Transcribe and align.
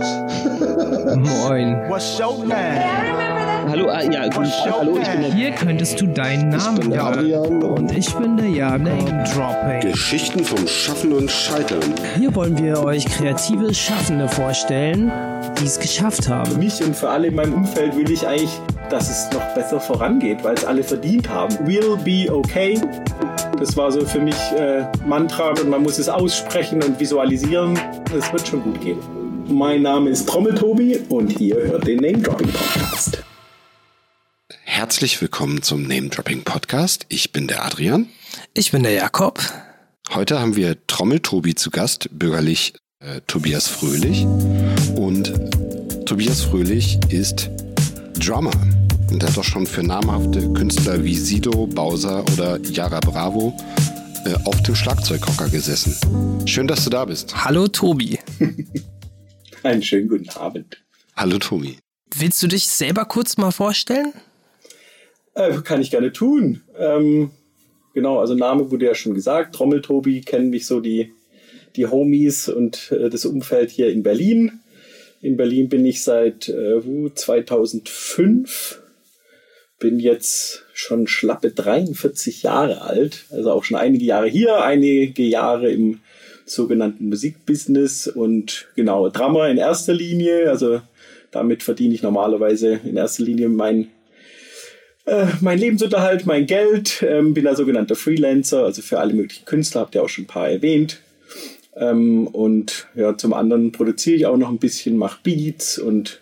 Moin. 1.16 1.76
Hallo, 3.68 3.90
ah, 3.90 4.02
ja, 4.02 4.28
gut, 4.28 4.46
hallo, 4.64 4.98
ich 4.98 5.08
bin 5.08 5.20
der 5.20 5.34
Hier 5.34 5.50
könntest 5.50 6.00
du 6.00 6.06
deinen 6.06 6.48
Namen 6.48 6.80
bin 6.80 6.90
der 6.90 7.04
Adrian. 7.04 7.62
Und 7.62 7.92
ich 7.92 8.12
bin 8.14 8.38
der 8.38 8.48
Jakob. 8.48 8.82
Name 8.84 9.24
Dropping. 9.34 9.92
Geschichten 9.92 10.42
vom 10.42 10.66
Schaffen 10.66 11.12
und 11.12 11.30
Scheitern. 11.30 11.82
Hier 12.16 12.34
wollen 12.34 12.56
wir 12.56 12.82
euch 12.82 13.04
kreative 13.04 13.74
Schaffende 13.74 14.26
vorstellen, 14.28 15.12
die 15.60 15.66
es 15.66 15.78
geschafft 15.78 16.24
Für 16.24 16.36
haben. 16.36 16.58
mich 16.58 16.82
und 16.82 16.96
für 16.96 17.10
alle 17.10 17.28
in 17.28 17.34
meinem 17.34 17.52
Umfeld 17.52 17.94
will 17.94 18.10
ich 18.10 18.26
eigentlich, 18.26 18.58
dass 18.88 19.10
es 19.10 19.30
noch 19.32 19.54
besser 19.54 19.80
vorangeht, 19.80 20.42
weil 20.42 20.54
es 20.54 20.64
alle 20.64 20.82
verdient 20.82 21.28
haben. 21.28 21.54
Will 21.66 21.98
be 22.02 22.32
okay. 22.32 22.80
Das 23.58 23.76
war 23.76 23.92
so 23.92 24.00
für 24.06 24.20
mich 24.20 24.36
äh, 24.56 24.84
Mantra 25.06 25.50
und 25.50 25.68
man 25.68 25.82
muss 25.82 25.98
es 25.98 26.08
aussprechen 26.08 26.82
und 26.82 26.98
visualisieren. 26.98 27.78
Es 28.16 28.32
wird 28.32 28.48
schon 28.48 28.62
gut 28.62 28.80
gehen. 28.80 29.19
Mein 29.50 29.82
Name 29.82 30.10
ist 30.10 30.28
Trommeltobi 30.28 31.00
und 31.08 31.40
ihr 31.40 31.56
hört 31.56 31.84
den 31.84 31.98
Name 31.98 32.18
Dropping 32.18 32.52
Podcast. 32.52 33.24
Herzlich 34.62 35.20
willkommen 35.20 35.60
zum 35.62 35.82
Name 35.82 36.08
Dropping 36.08 36.44
Podcast. 36.44 37.04
Ich 37.08 37.32
bin 37.32 37.48
der 37.48 37.64
Adrian. 37.64 38.08
Ich 38.54 38.70
bin 38.70 38.84
der 38.84 38.92
Jakob. 38.92 39.40
Heute 40.14 40.38
haben 40.38 40.54
wir 40.54 40.76
Trommeltobi 40.86 41.56
zu 41.56 41.70
Gast, 41.70 42.08
bürgerlich 42.12 42.74
äh, 43.00 43.22
Tobias 43.26 43.66
Fröhlich. 43.66 44.24
Und 44.94 45.32
Tobias 46.06 46.42
Fröhlich 46.42 47.00
ist 47.08 47.50
Drummer. 48.20 48.52
Und 49.10 49.20
er 49.20 49.30
hat 49.30 49.38
auch 49.38 49.44
schon 49.44 49.66
für 49.66 49.82
namhafte 49.82 50.52
Künstler 50.52 51.02
wie 51.02 51.16
Sido, 51.16 51.66
Bowser 51.66 52.22
oder 52.32 52.60
Yara 52.60 53.00
Bravo 53.00 53.56
äh, 54.26 54.34
auf 54.44 54.62
dem 54.62 54.76
Schlagzeughocker 54.76 55.48
gesessen. 55.48 56.46
Schön, 56.46 56.68
dass 56.68 56.84
du 56.84 56.90
da 56.90 57.04
bist. 57.04 57.44
Hallo 57.44 57.66
Tobi. 57.66 58.16
Einen 59.62 59.82
schönen 59.82 60.08
guten 60.08 60.30
Abend. 60.30 60.82
Hallo 61.16 61.38
Tobi. 61.38 61.76
Willst 62.16 62.42
du 62.42 62.46
dich 62.46 62.66
selber 62.66 63.04
kurz 63.04 63.36
mal 63.36 63.50
vorstellen? 63.50 64.12
Äh, 65.34 65.58
kann 65.62 65.82
ich 65.82 65.90
gerne 65.90 66.12
tun. 66.12 66.62
Ähm, 66.78 67.30
genau, 67.92 68.18
also 68.20 68.34
Name 68.34 68.70
wurde 68.70 68.86
ja 68.86 68.94
schon 68.94 69.14
gesagt. 69.14 69.54
Trommeltobi 69.54 70.22
kennen 70.22 70.48
mich 70.48 70.66
so 70.66 70.80
die, 70.80 71.12
die 71.76 71.86
Homies 71.86 72.48
und 72.48 72.90
äh, 72.90 73.10
das 73.10 73.26
Umfeld 73.26 73.70
hier 73.70 73.90
in 73.90 74.02
Berlin. 74.02 74.60
In 75.20 75.36
Berlin 75.36 75.68
bin 75.68 75.84
ich 75.84 76.02
seit 76.02 76.48
äh, 76.48 76.80
2005. 77.14 78.80
Bin 79.78 80.00
jetzt 80.00 80.64
schon 80.72 81.06
schlappe 81.06 81.50
43 81.50 82.42
Jahre 82.42 82.80
alt. 82.80 83.26
Also 83.30 83.52
auch 83.52 83.64
schon 83.64 83.76
einige 83.76 84.06
Jahre 84.06 84.28
hier, 84.28 84.62
einige 84.62 85.22
Jahre 85.22 85.70
im 85.70 86.00
sogenannten 86.50 87.08
Musikbusiness 87.08 88.08
und 88.08 88.68
genau, 88.74 89.08
Drummer 89.08 89.48
in 89.48 89.58
erster 89.58 89.94
Linie. 89.94 90.50
Also 90.50 90.80
damit 91.30 91.62
verdiene 91.62 91.94
ich 91.94 92.02
normalerweise 92.02 92.80
in 92.84 92.96
erster 92.96 93.22
Linie 93.22 93.48
mein 93.48 93.88
äh, 95.06 95.26
mein 95.40 95.58
Lebensunterhalt, 95.58 96.26
mein 96.26 96.46
Geld, 96.46 97.02
ähm, 97.06 97.32
bin 97.32 97.46
ein 97.46 97.56
sogenannter 97.56 97.96
Freelancer, 97.96 98.64
also 98.64 98.82
für 98.82 99.00
alle 99.00 99.14
möglichen 99.14 99.46
Künstler, 99.46 99.80
habt 99.82 99.94
ihr 99.94 100.02
auch 100.02 100.08
schon 100.08 100.24
ein 100.24 100.28
paar 100.28 100.50
erwähnt. 100.50 101.00
Ähm, 101.74 102.26
und 102.26 102.88
ja, 102.94 103.16
zum 103.16 103.32
anderen 103.32 103.72
produziere 103.72 104.16
ich 104.16 104.26
auch 104.26 104.36
noch 104.36 104.50
ein 104.50 104.58
bisschen, 104.58 104.96
mache 104.96 105.20
Beats 105.22 105.78
und 105.78 106.20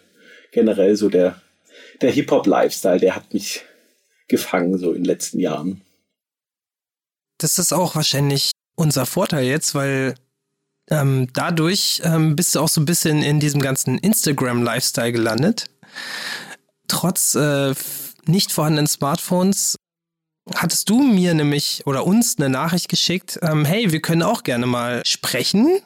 generell 0.52 0.94
so 0.94 1.08
der, 1.08 1.42
der 2.00 2.12
Hip-Hop-Lifestyle, 2.12 3.00
der 3.00 3.16
hat 3.16 3.34
mich 3.34 3.64
gefangen 4.28 4.78
so 4.78 4.90
in 4.90 4.98
den 4.98 5.04
letzten 5.06 5.40
Jahren. 5.40 5.80
Das 7.38 7.58
ist 7.58 7.72
auch 7.72 7.94
wahrscheinlich 7.94 8.52
unser 8.78 9.06
Vorteil 9.06 9.44
jetzt, 9.44 9.74
weil 9.74 10.14
ähm, 10.90 11.28
dadurch 11.34 12.00
ähm, 12.04 12.36
bist 12.36 12.54
du 12.54 12.60
auch 12.60 12.68
so 12.68 12.80
ein 12.80 12.86
bisschen 12.86 13.22
in 13.22 13.40
diesem 13.40 13.60
ganzen 13.60 13.98
Instagram-Lifestyle 13.98 15.12
gelandet. 15.12 15.68
Trotz 16.86 17.34
äh, 17.34 17.74
nicht 18.26 18.52
vorhandenen 18.52 18.86
Smartphones 18.86 19.76
hattest 20.54 20.88
du 20.88 21.02
mir 21.02 21.34
nämlich 21.34 21.82
oder 21.86 22.06
uns 22.06 22.36
eine 22.38 22.48
Nachricht 22.48 22.88
geschickt, 22.88 23.38
ähm, 23.42 23.66
hey, 23.66 23.92
wir 23.92 24.00
können 24.00 24.22
auch 24.22 24.44
gerne 24.44 24.64
mal 24.64 25.02
sprechen. 25.04 25.80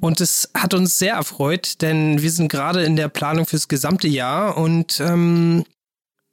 Und 0.00 0.20
es 0.20 0.50
hat 0.54 0.74
uns 0.74 0.98
sehr 0.98 1.14
erfreut, 1.14 1.80
denn 1.80 2.20
wir 2.20 2.30
sind 2.30 2.48
gerade 2.48 2.82
in 2.82 2.96
der 2.96 3.08
Planung 3.08 3.46
fürs 3.46 3.68
gesamte 3.68 4.08
Jahr 4.08 4.58
und 4.58 5.00
ähm, 5.00 5.64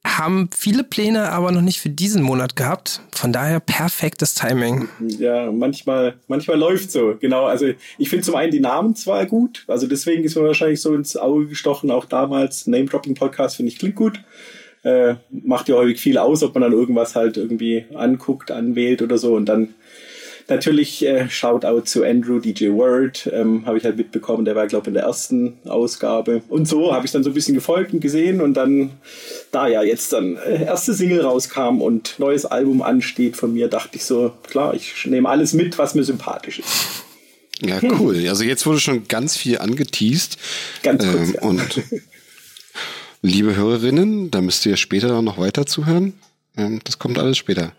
haben 0.05 0.49
viele 0.55 0.83
Pläne, 0.83 1.31
aber 1.31 1.51
noch 1.51 1.61
nicht 1.61 1.79
für 1.79 1.89
diesen 1.89 2.21
Monat 2.21 2.55
gehabt. 2.55 3.01
Von 3.11 3.33
daher 3.33 3.59
perfektes 3.59 4.35
Timing. 4.35 4.87
Ja, 4.99 5.51
manchmal, 5.51 6.15
manchmal 6.27 6.57
läuft 6.57 6.91
so, 6.91 7.15
genau. 7.19 7.45
Also 7.45 7.67
ich 7.97 8.09
finde 8.09 8.23
zum 8.23 8.35
einen 8.35 8.51
die 8.51 8.59
Namen 8.59 8.95
zwar 8.95 9.25
gut, 9.25 9.63
also 9.67 9.87
deswegen 9.87 10.23
ist 10.23 10.35
mir 10.35 10.43
wahrscheinlich 10.43 10.81
so 10.81 10.93
ins 10.93 11.17
Auge 11.17 11.47
gestochen, 11.47 11.91
auch 11.91 12.05
damals 12.05 12.67
Name-Dropping-Podcast 12.67 13.57
finde 13.57 13.71
ich 13.71 13.79
klingt 13.79 13.95
gut. 13.95 14.21
Äh, 14.83 15.15
macht 15.31 15.67
ja 15.67 15.75
häufig 15.75 15.99
viel 15.99 16.19
aus, 16.19 16.43
ob 16.43 16.53
man 16.53 16.61
dann 16.61 16.71
irgendwas 16.71 17.15
halt 17.15 17.37
irgendwie 17.37 17.85
anguckt, 17.95 18.51
anwählt 18.51 19.01
oder 19.01 19.17
so 19.17 19.33
und 19.33 19.47
dann 19.47 19.73
Natürlich 20.47 21.03
äh, 21.03 21.27
Shoutout 21.27 21.81
zu 21.85 22.03
Andrew 22.03 22.39
DJ 22.39 22.69
Word, 22.69 23.27
ähm, 23.33 23.65
habe 23.65 23.79
ich 23.79 23.83
halt 23.83 23.97
mitbekommen, 23.97 24.45
der 24.45 24.55
war 24.55 24.67
glaube 24.67 24.83
ich 24.83 24.87
in 24.89 24.93
der 24.93 25.03
ersten 25.03 25.57
Ausgabe. 25.65 26.43
Und 26.49 26.67
so 26.67 26.93
habe 26.93 27.05
ich 27.05 27.11
dann 27.11 27.23
so 27.23 27.31
ein 27.31 27.33
bisschen 27.33 27.55
gefolgt 27.55 27.93
und 27.93 27.99
gesehen 27.99 28.41
und 28.41 28.53
dann, 28.53 28.91
da 29.51 29.67
ja 29.67 29.81
jetzt 29.81 30.13
dann 30.13 30.37
äh, 30.37 30.65
erste 30.65 30.93
Single 30.93 31.21
rauskam 31.21 31.81
und 31.81 32.19
neues 32.19 32.45
Album 32.45 32.83
ansteht 32.83 33.37
von 33.37 33.53
mir, 33.53 33.69
dachte 33.69 33.97
ich 33.97 34.05
so, 34.05 34.33
klar, 34.47 34.75
ich 34.75 35.05
nehme 35.07 35.27
alles 35.29 35.53
mit, 35.53 35.79
was 35.79 35.95
mir 35.95 36.03
sympathisch 36.03 36.59
ist. 36.59 37.03
Ja, 37.61 37.79
cool. 37.99 38.27
Also 38.27 38.43
jetzt 38.43 38.65
wurde 38.67 38.79
schon 38.79 39.07
ganz 39.07 39.37
viel 39.37 39.57
angeteased. 39.57 40.37
Ganz 40.83 41.03
kurz, 41.03 41.29
Ähm, 41.29 41.33
ja. 41.33 41.41
Und 41.41 41.81
liebe 43.23 43.55
Hörerinnen, 43.55 44.29
da 44.29 44.41
müsst 44.41 44.65
ihr 44.67 44.77
später 44.77 45.21
noch 45.23 45.39
weiter 45.39 45.65
zuhören. 45.65 46.13
Ähm, 46.55 46.81
das 46.83 46.99
kommt 46.99 47.17
alles 47.17 47.37
später. 47.37 47.71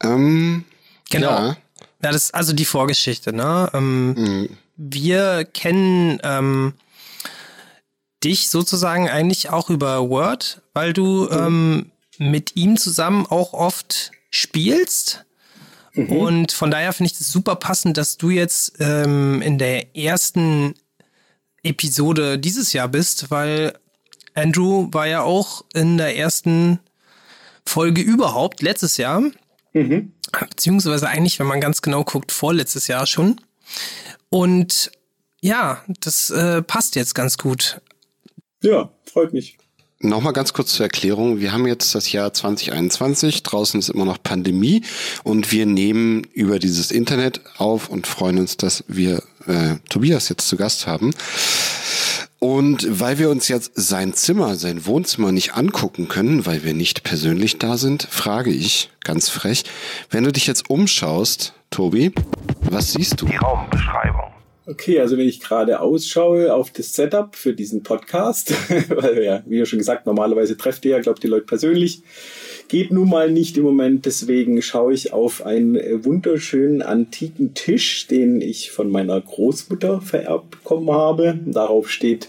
Ähm, 0.00 0.64
Genau. 1.10 1.30
Ja, 1.30 1.56
Ja, 2.02 2.12
das 2.12 2.24
ist 2.26 2.34
also 2.34 2.52
die 2.52 2.64
Vorgeschichte, 2.64 3.32
ne? 3.32 3.70
Ähm, 3.74 4.48
Wir 4.76 5.44
kennen 5.44 6.20
ähm, 6.22 6.74
dich 8.22 8.50
sozusagen 8.50 9.08
eigentlich 9.08 9.50
auch 9.50 9.70
über 9.70 10.08
Word, 10.08 10.62
weil 10.74 10.92
du 10.92 11.28
ähm, 11.30 11.90
mit 12.18 12.56
ihm 12.56 12.76
zusammen 12.76 13.26
auch 13.26 13.52
oft 13.52 14.12
spielst. 14.30 15.24
Und 16.08 16.52
von 16.52 16.70
daher 16.70 16.92
finde 16.92 17.10
ich 17.10 17.18
das 17.18 17.32
super 17.32 17.56
passend, 17.56 17.96
dass 17.96 18.16
du 18.18 18.30
jetzt 18.30 18.74
ähm, 18.78 19.42
in 19.42 19.58
der 19.58 19.96
ersten 19.96 20.74
Episode 21.64 22.38
dieses 22.38 22.72
Jahr 22.72 22.86
bist, 22.86 23.32
weil 23.32 23.76
Andrew 24.34 24.86
war 24.92 25.08
ja 25.08 25.22
auch 25.22 25.64
in 25.74 25.98
der 25.98 26.16
ersten 26.16 26.78
Folge 27.66 28.00
überhaupt 28.00 28.62
letztes 28.62 28.96
Jahr. 28.96 29.22
Beziehungsweise 30.50 31.08
eigentlich, 31.08 31.38
wenn 31.38 31.46
man 31.46 31.60
ganz 31.60 31.82
genau 31.82 32.04
guckt, 32.04 32.32
vorletztes 32.32 32.86
Jahr 32.86 33.06
schon. 33.06 33.40
Und 34.30 34.90
ja, 35.40 35.82
das 36.00 36.30
äh, 36.30 36.62
passt 36.62 36.96
jetzt 36.96 37.14
ganz 37.14 37.38
gut. 37.38 37.80
Ja, 38.62 38.90
freut 39.04 39.32
mich. 39.32 39.56
Nochmal 40.00 40.32
ganz 40.32 40.52
kurz 40.52 40.74
zur 40.74 40.86
Erklärung. 40.86 41.40
Wir 41.40 41.52
haben 41.52 41.66
jetzt 41.66 41.92
das 41.94 42.12
Jahr 42.12 42.32
2021. 42.32 43.42
Draußen 43.42 43.80
ist 43.80 43.88
immer 43.88 44.04
noch 44.04 44.22
Pandemie 44.22 44.82
und 45.24 45.50
wir 45.50 45.66
nehmen 45.66 46.22
über 46.32 46.60
dieses 46.60 46.92
Internet 46.92 47.40
auf 47.56 47.88
und 47.88 48.06
freuen 48.06 48.38
uns, 48.38 48.56
dass 48.56 48.84
wir 48.86 49.24
äh, 49.46 49.76
Tobias 49.88 50.28
jetzt 50.28 50.46
zu 50.46 50.56
Gast 50.56 50.86
haben. 50.86 51.12
Und 52.40 53.00
weil 53.00 53.18
wir 53.18 53.30
uns 53.30 53.48
jetzt 53.48 53.72
sein 53.74 54.14
Zimmer, 54.14 54.54
sein 54.54 54.86
Wohnzimmer 54.86 55.32
nicht 55.32 55.54
angucken 55.54 56.06
können, 56.06 56.46
weil 56.46 56.62
wir 56.62 56.72
nicht 56.72 57.02
persönlich 57.02 57.58
da 57.58 57.76
sind, 57.76 58.04
frage 58.04 58.50
ich 58.50 58.90
ganz 59.02 59.28
frech, 59.28 59.64
wenn 60.10 60.22
du 60.22 60.30
dich 60.30 60.46
jetzt 60.46 60.70
umschaust, 60.70 61.54
Tobi, 61.70 62.12
was 62.60 62.92
siehst 62.92 63.20
du? 63.20 63.26
Die 63.26 63.36
Raumbeschreibung. 63.36 64.32
Okay, 64.66 65.00
also 65.00 65.16
wenn 65.16 65.26
ich 65.26 65.40
gerade 65.40 65.80
ausschaue 65.80 66.52
auf 66.52 66.70
das 66.70 66.92
Setup 66.92 67.34
für 67.34 67.54
diesen 67.54 67.82
Podcast, 67.82 68.52
weil 68.88 69.24
ja, 69.24 69.42
wie 69.46 69.64
schon 69.66 69.78
gesagt, 69.78 70.06
normalerweise 70.06 70.56
trefft 70.56 70.84
ihr 70.84 70.92
ja, 70.92 71.00
glaubt 71.00 71.22
die 71.22 71.28
Leute 71.28 71.46
persönlich, 71.46 72.02
geht 72.68 72.90
nun 72.92 73.08
mal 73.08 73.30
nicht 73.30 73.56
im 73.56 73.64
Moment, 73.64 74.06
deswegen 74.06 74.60
schaue 74.62 74.92
ich 74.92 75.12
auf 75.12 75.44
einen 75.44 75.76
äh, 75.76 76.04
wunderschönen 76.04 76.82
antiken 76.82 77.54
Tisch, 77.54 78.06
den 78.06 78.40
ich 78.40 78.70
von 78.70 78.90
meiner 78.90 79.20
Großmutter 79.20 80.00
vererbt 80.00 80.50
bekommen 80.50 80.90
habe. 80.90 81.38
Darauf 81.46 81.90
steht 81.90 82.28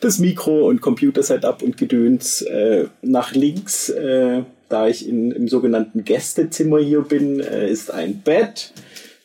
das 0.00 0.18
Mikro 0.18 0.68
und 0.68 0.80
Computer-Setup 0.80 1.62
und 1.62 1.76
Gedöns 1.76 2.42
äh, 2.42 2.84
nach 3.02 3.34
links. 3.34 3.88
Äh, 3.88 4.42
da 4.70 4.86
ich 4.86 5.06
in, 5.08 5.32
im 5.32 5.48
sogenannten 5.48 6.04
Gästezimmer 6.04 6.78
hier 6.78 7.02
bin, 7.02 7.40
äh, 7.40 7.68
ist 7.68 7.90
ein 7.90 8.22
Bett. 8.22 8.72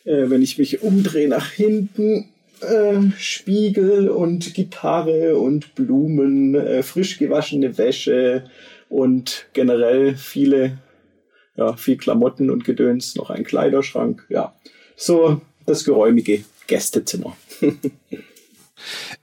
Äh, 0.03 0.29
wenn 0.29 0.41
ich 0.41 0.57
mich 0.57 0.81
umdrehe 0.81 1.29
nach 1.29 1.51
hinten, 1.51 2.29
äh, 2.61 3.11
Spiegel 3.17 4.09
und 4.09 4.53
Gitarre 4.53 5.37
und 5.37 5.75
Blumen, 5.75 6.83
frisch 6.83 7.19
gewaschene 7.19 7.77
Wäsche 7.77 8.45
und 8.95 9.47
generell 9.51 10.15
viele, 10.15 10.77
ja, 11.57 11.75
viel 11.75 11.97
Klamotten 11.97 12.49
und 12.49 12.63
Gedöns, 12.63 13.15
noch 13.15 13.29
ein 13.29 13.43
Kleiderschrank, 13.43 14.25
ja. 14.29 14.55
So 14.95 15.41
das 15.65 15.83
geräumige 15.83 16.43
Gästezimmer. 16.67 17.35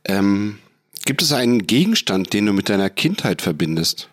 Ähm, 0.04 0.58
Gibt 1.04 1.22
es 1.22 1.32
einen 1.32 1.66
Gegenstand, 1.66 2.32
den 2.32 2.46
du 2.46 2.52
mit 2.52 2.68
deiner 2.68 2.90
Kindheit 2.90 3.42
verbindest? 3.42 4.08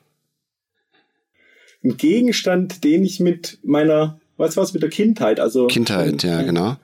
Ein 1.83 1.97
Gegenstand, 1.97 2.83
den 2.83 3.05
ich 3.05 3.19
mit 3.19 3.57
meiner, 3.63 4.19
was 4.37 4.57
war's, 4.57 4.73
mit 4.73 4.83
der 4.83 4.89
Kindheit, 4.89 5.39
also. 5.39 5.67
Kindheit, 5.67 6.21
ja, 6.23 6.43
genau. 6.43 6.77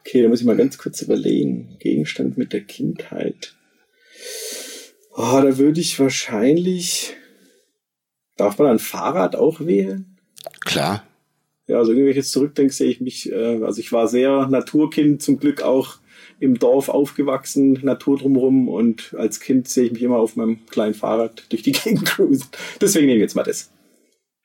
Okay, 0.00 0.22
da 0.22 0.28
muss 0.28 0.40
ich 0.40 0.46
mal 0.46 0.56
ganz 0.56 0.76
kurz 0.76 1.00
überlegen. 1.00 1.76
Gegenstand 1.78 2.36
mit 2.36 2.52
der 2.52 2.62
Kindheit. 2.62 3.54
Oh, 5.14 5.40
da 5.42 5.56
würde 5.56 5.80
ich 5.80 5.98
wahrscheinlich. 5.98 7.14
Darf 8.42 8.58
man 8.58 8.66
ein 8.66 8.78
Fahrrad 8.80 9.36
auch 9.36 9.60
wählen? 9.60 10.16
Klar. 10.62 11.04
Ja, 11.68 11.78
also 11.78 11.94
wenn 11.94 12.08
ich 12.08 12.16
jetzt 12.16 12.32
zurückdenke, 12.32 12.72
sehe 12.72 12.90
ich 12.90 13.00
mich, 13.00 13.30
äh, 13.30 13.62
also 13.62 13.78
ich 13.78 13.92
war 13.92 14.08
sehr 14.08 14.48
Naturkind, 14.48 15.22
zum 15.22 15.38
Glück 15.38 15.62
auch 15.62 15.98
im 16.40 16.58
Dorf 16.58 16.88
aufgewachsen, 16.88 17.74
Natur 17.84 18.18
drumherum 18.18 18.68
und 18.68 19.14
als 19.16 19.38
Kind 19.38 19.68
sehe 19.68 19.84
ich 19.84 19.92
mich 19.92 20.02
immer 20.02 20.16
auf 20.16 20.34
meinem 20.34 20.66
kleinen 20.66 20.94
Fahrrad 20.94 21.44
durch 21.50 21.62
die 21.62 21.70
Gegend 21.84 22.04
cruisen. 22.04 22.48
Deswegen 22.80 23.06
nehme 23.06 23.18
ich 23.18 23.22
jetzt 23.22 23.36
mal 23.36 23.44
das. 23.44 23.70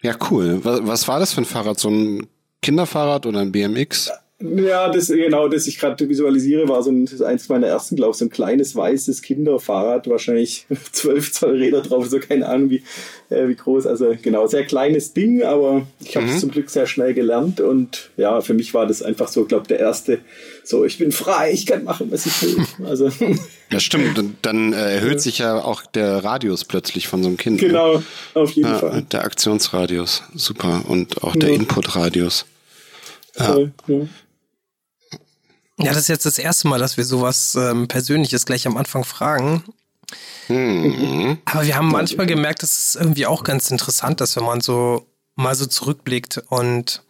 Ja, 0.03 0.15
cool. 0.29 0.59
Was, 0.61 0.85
was 0.85 1.07
war 1.07 1.19
das 1.19 1.33
für 1.33 1.41
ein 1.41 1.45
Fahrrad? 1.45 1.79
So 1.79 1.89
ein 1.89 2.27
Kinderfahrrad 2.61 3.25
oder 3.25 3.39
ein 3.39 3.51
BMX? 3.51 4.09
Ja, 4.09 4.19
das 4.39 5.07
genau, 5.07 5.47
das 5.47 5.65
ich 5.65 5.79
gerade 5.79 6.07
visualisiere, 6.07 6.69
war 6.69 6.83
so 6.83 6.91
ein, 6.91 7.09
eins 7.25 7.49
meiner 7.49 7.65
ersten, 7.65 7.95
glaube 7.95 8.11
ich, 8.11 8.17
so 8.17 8.25
ein 8.25 8.29
kleines 8.29 8.75
weißes 8.75 9.23
Kinderfahrrad, 9.23 10.07
wahrscheinlich 10.07 10.67
zwölf 10.91 11.31
Zoll 11.31 11.57
Räder 11.57 11.81
drauf, 11.81 12.07
so 12.07 12.19
keine 12.19 12.47
Ahnung 12.47 12.69
wie, 12.69 12.83
äh, 13.29 13.47
wie 13.47 13.55
groß. 13.55 13.87
Also 13.87 14.15
genau, 14.21 14.45
sehr 14.45 14.63
kleines 14.63 15.13
Ding, 15.13 15.41
aber 15.41 15.87
ich 15.99 16.15
habe 16.15 16.27
es 16.27 16.35
mhm. 16.35 16.39
zum 16.39 16.51
Glück 16.51 16.69
sehr 16.69 16.85
schnell 16.85 17.15
gelernt 17.15 17.61
und 17.61 18.11
ja, 18.15 18.41
für 18.41 18.53
mich 18.53 18.75
war 18.75 18.85
das 18.85 19.01
einfach 19.01 19.27
so, 19.27 19.45
glaube 19.45 19.67
der 19.67 19.79
erste, 19.79 20.19
so 20.63 20.85
ich 20.85 20.99
bin 20.99 21.11
frei, 21.11 21.51
ich 21.51 21.65
kann 21.65 21.83
machen, 21.83 22.11
was 22.11 22.27
ich 22.27 22.41
will. 22.43 22.57
Also 22.87 23.11
ja, 23.71 23.79
stimmt. 23.79 24.17
Dann, 24.17 24.37
dann 24.41 24.73
äh, 24.73 24.95
erhöht 24.95 25.19
sich 25.19 25.39
ja 25.39 25.61
auch 25.63 25.85
der 25.85 26.23
Radius 26.23 26.63
plötzlich 26.63 27.07
von 27.07 27.23
so 27.23 27.27
einem 27.27 27.37
Kind. 27.37 27.61
Ne? 27.61 27.67
Genau, 27.67 27.97
ne? 27.97 28.03
auf 28.35 28.51
jeden 28.51 28.69
ja, 28.69 28.77
Fall. 28.77 29.01
Der 29.11 29.23
Aktionsradius, 29.23 30.23
super 30.35 30.83
und 30.87 31.23
auch 31.23 31.35
der 31.35 31.49
ja. 31.49 31.55
Inputradius. 31.55 32.45
Ja. 33.37 33.57
ja. 33.87 34.07
Ja, 35.79 35.89
das 35.89 36.03
ist 36.03 36.07
jetzt 36.07 36.25
das 36.25 36.39
erste 36.39 36.67
Mal, 36.67 36.79
dass 36.79 36.97
wir 36.97 37.05
sowas 37.05 37.55
ähm, 37.55 37.87
Persönliches 37.87 38.45
gleich 38.45 38.65
am 38.65 38.77
Anfang 38.77 39.03
fragen. 39.03 39.63
Mhm. 40.47 41.37
Aber 41.45 41.65
wir 41.65 41.75
haben 41.75 41.89
manchmal 41.89 42.25
gemerkt, 42.25 42.63
das 42.63 42.77
ist 42.77 42.95
irgendwie 42.95 43.25
auch 43.25 43.43
ganz 43.43 43.69
interessant, 43.69 44.21
dass 44.21 44.35
wenn 44.35 44.45
man 44.45 44.61
so 44.61 45.05
mal 45.35 45.55
so 45.55 45.65
zurückblickt 45.65 46.41
und 46.49 47.03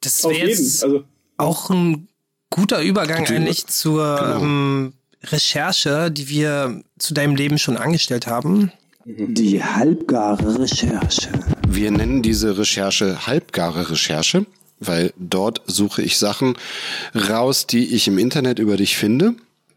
das 0.00 0.22
wäre 0.24 0.48
jetzt 0.48 0.84
also, 0.84 1.04
auch 1.38 1.70
ein 1.70 2.08
guter 2.50 2.80
Übergang 2.82 3.26
eigentlich 3.26 3.66
zur 3.66 4.16
genau. 4.16 4.42
ähm, 4.42 4.92
Recherche, 5.24 6.10
die 6.10 6.28
wir 6.28 6.82
zu 6.98 7.14
deinem 7.14 7.34
Leben 7.34 7.58
schon 7.58 7.76
angestellt 7.76 8.26
haben. 8.26 8.70
Die 9.04 9.62
halbgare 9.64 10.60
Recherche. 10.60 11.30
Wir 11.66 11.90
nennen 11.90 12.22
diese 12.22 12.58
Recherche 12.58 13.26
halbgare 13.26 13.90
Recherche, 13.90 14.46
weil 14.80 15.12
dort 15.16 15.62
suche 15.66 16.02
ich 16.02 16.18
Sachen 16.18 16.56
raus, 17.14 17.66
die 17.66 17.94
ich 17.94 18.08
im 18.08 18.18
Internet 18.18 18.58
über 18.58 18.76
dich 18.76 18.96
finde 18.96 19.34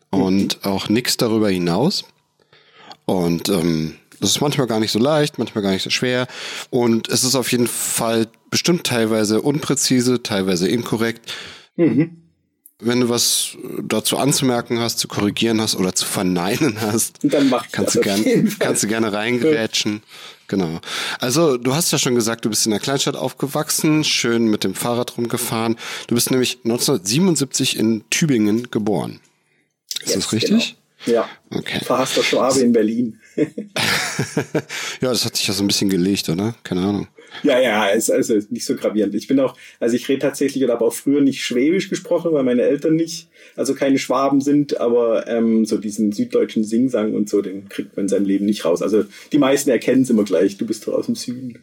und 0.10 0.66
auch 0.66 0.90
nichts 0.90 1.18
darüber 1.18 1.50
hinaus. 1.50 2.06
Und 3.06 3.50
ähm, 3.50 3.96
das 4.20 4.32
ist 4.32 4.42
manchmal 4.42 4.68
gar 4.68 4.80
nicht 4.80 4.92
so 4.92 5.00
leicht, 5.00 5.40
manchmal 5.40 5.64
gar 5.64 5.72
nicht 5.72 5.84
so 5.84 5.90
schwer. 5.90 6.28
Und 6.70 7.10
es 7.10 7.24
ist 7.24 7.36
auf 7.36 7.52
jeden 7.52 7.68
Fall 7.68 8.28
bestimmt 8.52 8.86
teilweise 8.86 9.42
unpräzise, 9.42 10.22
teilweise 10.22 10.68
inkorrekt. 10.68 11.34
Mhm. 11.76 12.18
Wenn 12.80 13.02
du 13.02 13.10
was 13.10 13.58
dazu 13.84 14.18
anzumerken 14.18 14.80
hast, 14.80 15.00
zu 15.00 15.08
korrigieren 15.08 15.62
hast 15.62 15.76
oder 15.76 15.94
zu 15.94 16.06
verneinen 16.06 16.82
hast, 16.82 17.20
kannst, 17.72 17.96
du 17.96 18.02
gern, 18.02 18.56
kannst 18.60 18.84
du 18.84 18.88
gerne 18.88 19.14
reingrätschen. 19.14 20.04
Genau. 20.52 20.82
Also 21.22 21.56
du 21.56 21.74
hast 21.74 21.94
ja 21.94 21.98
schon 21.98 22.14
gesagt, 22.14 22.44
du 22.44 22.50
bist 22.50 22.66
in 22.66 22.72
der 22.72 22.82
Kleinstadt 22.82 23.16
aufgewachsen, 23.16 24.04
schön 24.04 24.48
mit 24.48 24.66
dem 24.66 24.76
Fahrrad 24.76 25.18
rumgefahren. 25.18 25.78
Du 26.08 26.16
bist 26.16 26.30
nämlich 26.30 26.58
1977 26.66 27.80
in 27.80 28.04
Tübingen 28.10 28.70
geboren. 28.70 29.22
Ist 30.02 30.08
Jetzt, 30.08 30.18
das 30.18 30.34
richtig? 30.34 30.76
Genau. 31.06 31.20
Ja. 31.20 31.30
Okay. 31.58 31.80
Verhasster 31.86 32.22
Schwabe 32.22 32.60
in 32.60 32.74
Berlin. 32.74 33.22
ja, 33.38 33.54
das 35.00 35.24
hat 35.24 35.38
sich 35.38 35.48
ja 35.48 35.54
so 35.54 35.64
ein 35.64 35.68
bisschen 35.68 35.90
gelegt, 35.90 36.28
oder? 36.28 36.54
Keine 36.64 36.82
Ahnung. 36.82 37.08
Ja, 37.44 37.60
ja, 37.60 37.88
ist 37.88 38.12
also 38.12 38.40
nicht 38.50 38.66
so 38.66 38.76
gravierend. 38.76 39.16
Ich 39.16 39.28
bin 39.28 39.40
auch, 39.40 39.56
also 39.80 39.96
ich 39.96 40.08
rede 40.10 40.20
tatsächlich 40.20 40.64
oder 40.64 40.74
habe 40.74 40.86
auch 40.86 40.94
früher 40.94 41.22
nicht 41.22 41.44
Schwäbisch 41.44 41.90
gesprochen, 41.90 42.34
weil 42.34 42.44
meine 42.44 42.64
Eltern 42.64 42.96
nicht, 42.96 43.28
also 43.56 43.74
keine 43.74 43.98
Schwaben 43.98 44.42
sind, 44.42 44.80
aber 44.80 45.28
ähm, 45.28 45.66
so 45.66 45.78
diesen 45.78 46.12
süddeutschen 46.12 46.64
Singsang 46.64 47.14
und 47.14 47.30
so, 47.30 47.42
den 47.42 47.70
kriegt 47.70 47.96
man 47.96 48.06
in 48.06 48.10
seinem 48.10 48.26
Leben 48.26 48.46
nicht 48.46 48.66
raus. 48.66 48.82
Also 48.82 49.06
die 49.32 49.38
meisten 49.38 49.70
erkennen 49.70 50.04
es 50.04 50.10
immer 50.10 50.24
gleich, 50.24 50.58
du 50.58 50.66
bist 50.66 50.88
doch 50.88 50.94
aus 50.94 51.06
dem 51.06 51.16
Süden. 51.16 51.60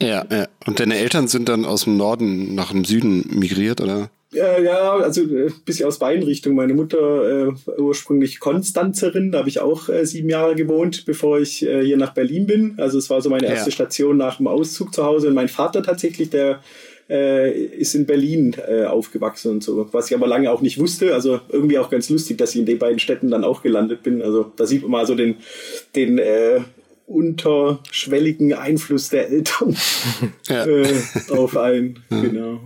Ja, 0.00 0.26
ja. 0.30 0.48
Und 0.66 0.80
deine 0.80 0.96
Eltern 0.96 1.28
sind 1.28 1.48
dann 1.48 1.64
aus 1.64 1.84
dem 1.84 1.96
Norden 1.96 2.54
nach 2.54 2.72
dem 2.72 2.84
Süden 2.84 3.24
migriert, 3.38 3.80
oder? 3.80 4.10
Ja, 4.34 4.58
ja, 4.58 4.92
also 4.96 5.22
ein 5.22 5.36
äh, 5.36 5.50
bisschen 5.64 5.86
aus 5.86 5.98
beiden 5.98 6.24
Richtungen. 6.24 6.56
Meine 6.56 6.74
Mutter 6.74 7.48
äh, 7.48 7.52
ursprünglich 7.78 8.40
Konstanzerin, 8.40 9.32
da 9.32 9.38
habe 9.38 9.48
ich 9.48 9.60
auch 9.60 9.88
äh, 9.88 10.04
sieben 10.04 10.28
Jahre 10.28 10.54
gewohnt, 10.54 11.04
bevor 11.06 11.38
ich 11.38 11.64
äh, 11.64 11.84
hier 11.84 11.96
nach 11.96 12.14
Berlin 12.14 12.46
bin. 12.46 12.74
Also 12.78 12.98
es 12.98 13.10
war 13.10 13.22
so 13.22 13.30
meine 13.30 13.46
erste 13.46 13.70
ja. 13.70 13.74
Station 13.74 14.16
nach 14.16 14.38
dem 14.38 14.48
Auszug 14.48 14.92
zu 14.92 15.04
Hause. 15.04 15.28
Und 15.28 15.34
mein 15.34 15.48
Vater 15.48 15.82
tatsächlich, 15.82 16.30
der 16.30 16.60
äh, 17.08 17.52
ist 17.52 17.94
in 17.94 18.06
Berlin 18.06 18.56
äh, 18.66 18.84
aufgewachsen 18.84 19.52
und 19.52 19.62
so, 19.62 19.88
was 19.92 20.10
ich 20.10 20.16
aber 20.16 20.26
lange 20.26 20.50
auch 20.50 20.62
nicht 20.62 20.78
wusste. 20.78 21.14
Also 21.14 21.40
irgendwie 21.48 21.78
auch 21.78 21.90
ganz 21.90 22.08
lustig, 22.10 22.38
dass 22.38 22.54
ich 22.54 22.60
in 22.60 22.66
den 22.66 22.78
beiden 22.78 22.98
Städten 22.98 23.30
dann 23.30 23.44
auch 23.44 23.62
gelandet 23.62 24.02
bin. 24.02 24.22
Also 24.22 24.52
da 24.56 24.66
sieht 24.66 24.82
man 24.82 24.90
mal 24.90 25.06
so 25.06 25.14
den, 25.14 25.36
den 25.94 26.18
äh, 26.18 26.60
unterschwelligen 27.06 28.54
Einfluss 28.54 29.10
der 29.10 29.30
Eltern 29.30 29.76
ja. 30.48 30.66
äh, 30.66 30.88
auf 31.30 31.56
einen. 31.56 32.00
Ja. 32.10 32.20
Genau. 32.20 32.60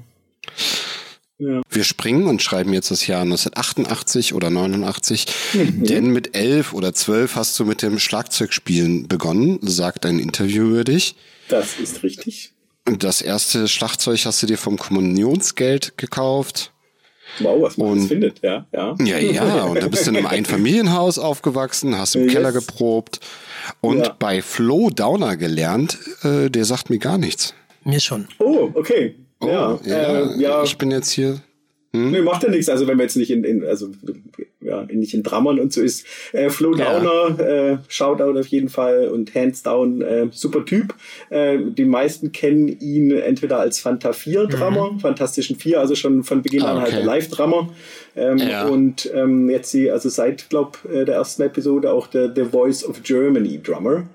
Ja. 1.39 1.63
Wir 1.71 1.85
springen 1.85 2.27
und 2.27 2.43
schreiben 2.43 2.73
jetzt 2.73 2.91
das 2.91 3.07
Jahr 3.07 3.23
1988 3.23 4.35
oder 4.35 4.51
89, 4.51 5.27
mhm. 5.55 5.85
denn 5.85 6.11
mit 6.11 6.37
elf 6.37 6.73
oder 6.73 6.93
zwölf 6.95 7.37
hast 7.37 7.59
du 7.61 7.65
mit 7.65 7.83
dem 7.83 8.01
Schlagzeugspielen 8.01 9.07
begonnen, 9.07 9.61
sagt 9.63 10.05
ein 10.05 10.19
Interview 10.19 10.71
über 10.71 10.83
dich. 10.83 11.15
Das 11.49 11.79
ist 11.79 12.03
richtig. 12.03 12.53
Das 12.85 13.23
erste 13.23 13.69
Schlagzeug 13.69 14.25
hast 14.25 14.43
du 14.43 14.47
dir 14.47 14.59
vom 14.59 14.79
Kommunionsgeld 14.79 15.97
gekauft. 15.97 16.73
Wow, 17.39 17.63
was 17.63 17.77
man 17.77 17.89
und, 17.89 18.09
findet, 18.09 18.43
ja, 18.43 18.67
ja. 18.73 18.97
Ja, 18.99 19.19
ja, 19.19 19.65
und 19.65 19.81
da 19.81 19.89
bist 19.89 20.07
du 20.07 20.11
in 20.11 20.17
einem 20.17 20.27
Einfamilienhaus 20.29 21.19
aufgewachsen, 21.19 21.97
hast 21.97 22.17
im 22.17 22.25
yes. 22.25 22.33
Keller 22.33 22.53
geprobt 22.53 23.21
und 23.81 23.99
ja. 23.99 24.17
bei 24.19 24.43
Flo 24.43 24.91
Downer 24.91 25.37
gelernt, 25.37 25.99
äh, 26.25 26.51
der 26.51 26.65
sagt 26.65 26.91
mir 26.91 26.99
gar 26.99 27.19
nichts. 27.19 27.55
Mir 27.85 28.01
schon. 28.01 28.27
Oh, 28.39 28.71
okay. 28.75 29.15
Oh, 29.41 29.47
ja, 29.47 29.79
ja, 29.85 30.21
äh, 30.21 30.41
ja, 30.41 30.63
ich 30.63 30.77
bin 30.79 30.91
jetzt 30.91 31.11
hier. 31.11 31.41
Hm? 31.93 32.11
Nee, 32.11 32.21
macht 32.21 32.43
ja 32.43 32.51
nichts. 32.51 32.69
Also 32.69 32.87
wenn 32.87 32.97
man 32.97 33.05
jetzt 33.05 33.17
nicht 33.17 33.31
in, 33.31 33.45
in 33.45 33.65
also 33.65 33.91
ja, 34.61 34.85
nicht 34.85 35.15
in 35.15 35.23
Drammern 35.23 35.59
und 35.59 35.73
so 35.73 35.81
ist. 35.81 36.07
Äh, 36.33 36.51
Flo 36.51 36.75
ja. 36.77 37.01
Downer, 37.01 37.41
äh, 37.41 37.79
Shoutout 37.89 38.39
auf 38.39 38.47
jeden 38.49 38.69
Fall 38.69 39.09
und 39.09 39.35
hands 39.35 39.63
down, 39.63 40.03
äh, 40.03 40.27
super 40.31 40.65
Typ. 40.65 40.95
Äh, 41.31 41.59
die 41.61 41.87
meisten 41.87 42.33
kennen 42.33 42.69
ihn 42.81 43.11
entweder 43.13 43.59
als 43.59 43.81
Fanta 43.81 44.13
4 44.13 44.47
Drummer, 44.47 44.93
mhm. 44.93 45.01
Fantastischen 45.01 45.57
4, 45.57 45.81
also 45.81 45.95
schon 45.95 46.25
von 46.25 46.43
Beginn 46.43 46.63
ah, 46.63 46.73
an 46.73 46.77
halt 46.79 46.89
okay. 46.89 46.97
halt 46.97 47.07
Live-Drummer. 47.07 47.69
Ähm, 48.17 48.39
ja. 48.39 48.67
Und 48.67 49.11
ähm, 49.15 49.49
jetzt 49.49 49.71
sie, 49.71 49.91
also 49.91 50.09
seit, 50.09 50.51
glaub, 50.51 50.79
äh, 50.85 51.05
der 51.05 51.17
ersten 51.17 51.43
Episode 51.43 51.93
auch 51.93 52.07
der 52.07 52.35
The 52.35 52.45
Voice 52.45 52.85
of 52.85 53.03
Germany 53.03 53.61
Drummer. 53.63 54.07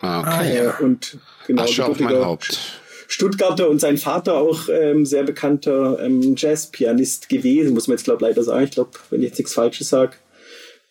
Ah, 0.00 0.20
okay. 0.20 0.56
Äh, 0.58 0.82
und 0.82 1.18
genau, 1.46 1.62
Asche 1.62 1.86
auf 1.86 2.00
mein 2.00 2.16
Haupt. 2.16 2.80
Stuttgarter 3.08 3.68
und 3.68 3.80
sein 3.80 3.98
Vater 3.98 4.34
auch 4.34 4.68
ähm, 4.68 5.06
sehr 5.06 5.22
bekannter 5.22 5.98
ähm, 6.00 6.34
Jazzpianist 6.36 7.28
gewesen, 7.28 7.74
muss 7.74 7.88
man 7.88 7.96
jetzt 7.96 8.04
glaube 8.04 8.24
leider 8.24 8.42
sagen. 8.42 8.64
Ich 8.64 8.72
glaube, 8.72 8.90
wenn 9.10 9.20
ich 9.20 9.28
jetzt 9.28 9.38
nichts 9.38 9.54
Falsches 9.54 9.88
sage, 9.88 10.16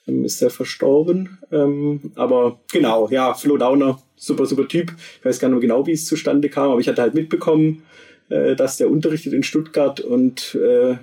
ähm, 0.07 0.24
ist 0.24 0.41
er 0.41 0.50
verstorben. 0.50 1.39
Ähm, 1.51 2.12
aber 2.15 2.60
genau, 2.72 3.10
ja, 3.10 3.34
Flo 3.34 3.57
Downer, 3.57 4.01
super, 4.15 4.45
super 4.45 4.67
Typ. 4.67 4.93
Ich 5.19 5.25
weiß 5.25 5.39
gar 5.39 5.50
nicht 5.50 5.55
mehr 5.55 5.62
genau, 5.62 5.86
wie 5.88 5.93
es 5.93 6.05
zustande 6.05 6.50
kam, 6.50 6.72
aber 6.72 6.79
ich 6.79 6.88
hatte 6.88 7.01
halt 7.01 7.13
mitbekommen, 7.13 7.84
äh, 8.29 8.55
dass 8.55 8.77
der 8.77 8.89
unterrichtet 8.89 9.34
in 9.34 9.43
Stuttgart 9.43 10.00
und 10.00 10.55
äh, 10.55 10.95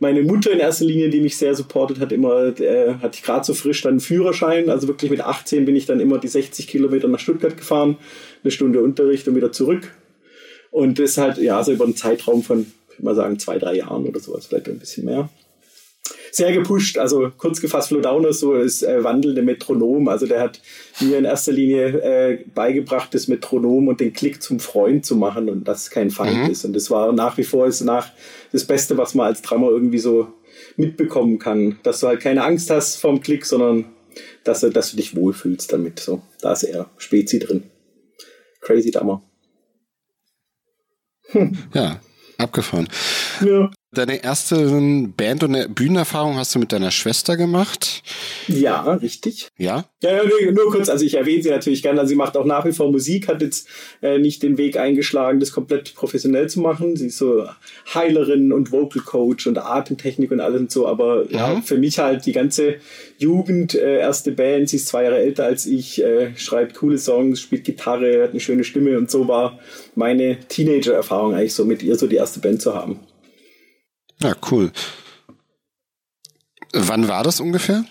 meine 0.00 0.22
Mutter 0.22 0.50
in 0.50 0.60
erster 0.60 0.86
Linie, 0.86 1.10
die 1.10 1.20
mich 1.20 1.36
sehr 1.36 1.54
supportet 1.54 2.00
hat, 2.00 2.10
immer, 2.10 2.58
äh, 2.58 2.94
hatte 3.02 3.16
ich 3.16 3.22
gerade 3.22 3.44
so 3.44 3.52
frisch 3.52 3.82
dann 3.82 3.92
einen 3.92 4.00
Führerschein. 4.00 4.70
Also 4.70 4.88
wirklich 4.88 5.10
mit 5.10 5.20
18 5.20 5.66
bin 5.66 5.76
ich 5.76 5.84
dann 5.84 6.00
immer 6.00 6.18
die 6.18 6.28
60 6.28 6.66
Kilometer 6.66 7.06
nach 7.06 7.18
Stuttgart 7.18 7.54
gefahren, 7.54 7.98
eine 8.42 8.50
Stunde 8.50 8.80
Unterricht 8.80 9.28
und 9.28 9.36
wieder 9.36 9.52
zurück. 9.52 9.92
Und 10.70 10.98
das 10.98 11.18
halt, 11.18 11.38
ja, 11.38 11.62
so 11.64 11.72
über 11.72 11.84
einen 11.84 11.96
Zeitraum 11.96 12.42
von, 12.42 12.60
ich 12.90 12.98
würde 12.98 13.04
mal 13.04 13.14
sagen, 13.14 13.38
zwei, 13.38 13.58
drei 13.58 13.76
Jahren 13.76 14.06
oder 14.06 14.20
sowas, 14.20 14.46
vielleicht 14.46 14.68
ein 14.68 14.78
bisschen 14.78 15.04
mehr. 15.04 15.28
Sehr 16.32 16.52
gepusht, 16.52 16.96
also 16.96 17.32
kurz 17.36 17.60
gefasst, 17.60 17.88
Flo 17.88 18.00
Downer 18.00 18.32
so 18.32 18.54
ist 18.54 18.84
äh, 18.84 19.02
wandelnde 19.02 19.42
Metronom. 19.42 20.06
Also 20.06 20.26
der 20.26 20.40
hat 20.40 20.60
mir 21.00 21.18
in 21.18 21.24
erster 21.24 21.50
Linie 21.50 21.86
äh, 22.02 22.44
beigebracht, 22.54 23.12
das 23.14 23.26
Metronom 23.26 23.88
und 23.88 23.98
den 23.98 24.12
Klick 24.12 24.40
zum 24.40 24.60
Freund 24.60 25.04
zu 25.04 25.16
machen 25.16 25.48
und 25.48 25.66
dass 25.66 25.90
kein 25.90 26.10
Feind 26.10 26.44
mhm. 26.44 26.50
ist. 26.50 26.64
Und 26.64 26.74
das 26.74 26.88
war 26.88 27.12
nach 27.12 27.36
wie 27.36 27.42
vor 27.42 27.66
ist 27.66 27.80
nach 27.80 28.12
das 28.52 28.64
Beste, 28.64 28.96
was 28.96 29.14
man 29.14 29.26
als 29.26 29.42
Drummer 29.42 29.70
irgendwie 29.70 29.98
so 29.98 30.28
mitbekommen 30.76 31.40
kann. 31.40 31.80
Dass 31.82 31.98
du 31.98 32.06
halt 32.06 32.20
keine 32.20 32.44
Angst 32.44 32.70
hast 32.70 32.96
vom 32.96 33.20
Klick, 33.20 33.44
sondern 33.44 33.86
dass, 34.44 34.60
du- 34.60 34.70
dass 34.70 34.92
du 34.92 34.98
dich 34.98 35.16
wohlfühlst 35.16 35.72
damit. 35.72 35.98
So, 35.98 36.22
da 36.40 36.52
ist 36.52 36.62
eher 36.62 36.88
Spezi 36.96 37.40
drin. 37.40 37.64
Crazy 38.60 38.92
Dummer. 38.92 39.22
Ja, 41.74 42.00
abgefahren. 42.38 42.88
Ja. 43.40 43.70
Deine 43.92 44.22
erste 44.22 44.56
Band- 45.16 45.42
und 45.42 45.74
Bühnenerfahrung 45.74 46.36
hast 46.36 46.54
du 46.54 46.60
mit 46.60 46.70
deiner 46.70 46.92
Schwester 46.92 47.36
gemacht. 47.36 48.04
ja, 48.46 48.82
richtig. 48.94 49.48
Ja? 49.58 49.84
Ja, 50.00 50.10
ja, 50.12 50.22
nee, 50.24 50.52
nur 50.52 50.70
kurz, 50.70 50.88
also 50.88 51.04
ich 51.04 51.14
erwähne 51.14 51.42
sie 51.42 51.50
natürlich 51.50 51.82
gerne, 51.82 51.98
also 51.98 52.08
sie 52.10 52.14
macht 52.14 52.36
auch 52.36 52.44
nach 52.44 52.64
wie 52.64 52.70
vor 52.72 52.92
Musik, 52.92 53.26
hat 53.26 53.42
jetzt 53.42 53.66
äh, 54.00 54.18
nicht 54.18 54.44
den 54.44 54.58
Weg 54.58 54.76
eingeschlagen, 54.76 55.40
das 55.40 55.50
komplett 55.50 55.92
professionell 55.96 56.48
zu 56.48 56.60
machen. 56.60 56.94
Sie 56.96 57.08
ist 57.08 57.18
so 57.18 57.46
Heilerin 57.92 58.52
und 58.52 58.70
Vocal 58.70 59.02
Coach 59.02 59.48
und 59.48 59.58
Atemtechnik 59.58 60.30
und 60.30 60.40
alles 60.40 60.60
und 60.60 60.70
so, 60.70 60.86
aber 60.86 61.28
ja, 61.30 61.54
Mhm. 61.56 61.62
für 61.64 61.76
mich 61.76 61.98
halt 61.98 62.26
die 62.26 62.32
ganze 62.32 62.76
Jugend, 63.18 63.74
äh, 63.74 63.98
erste 63.98 64.30
Band, 64.30 64.68
sie 64.68 64.76
ist 64.76 64.86
zwei 64.86 65.02
Jahre 65.02 65.18
älter 65.18 65.46
als 65.46 65.66
ich, 65.66 66.00
äh, 66.00 66.30
schreibt 66.36 66.76
coole 66.76 66.96
Songs, 66.96 67.40
spielt 67.40 67.64
Gitarre, 67.64 68.22
hat 68.22 68.30
eine 68.30 68.40
schöne 68.40 68.62
Stimme 68.62 68.96
und 68.96 69.10
so 69.10 69.26
war 69.26 69.58
meine 69.96 70.38
Teenager-Erfahrung 70.48 71.34
eigentlich 71.34 71.54
so 71.54 71.64
mit 71.64 71.82
ihr 71.82 71.96
so 71.96 72.06
die 72.06 72.16
erste 72.16 72.38
Band 72.38 72.62
zu 72.62 72.72
haben. 72.74 73.00
Ja, 74.22 74.36
cool. 74.50 74.72
Wann 76.72 77.08
war 77.08 77.24
das 77.24 77.40
ungefähr? 77.40 77.84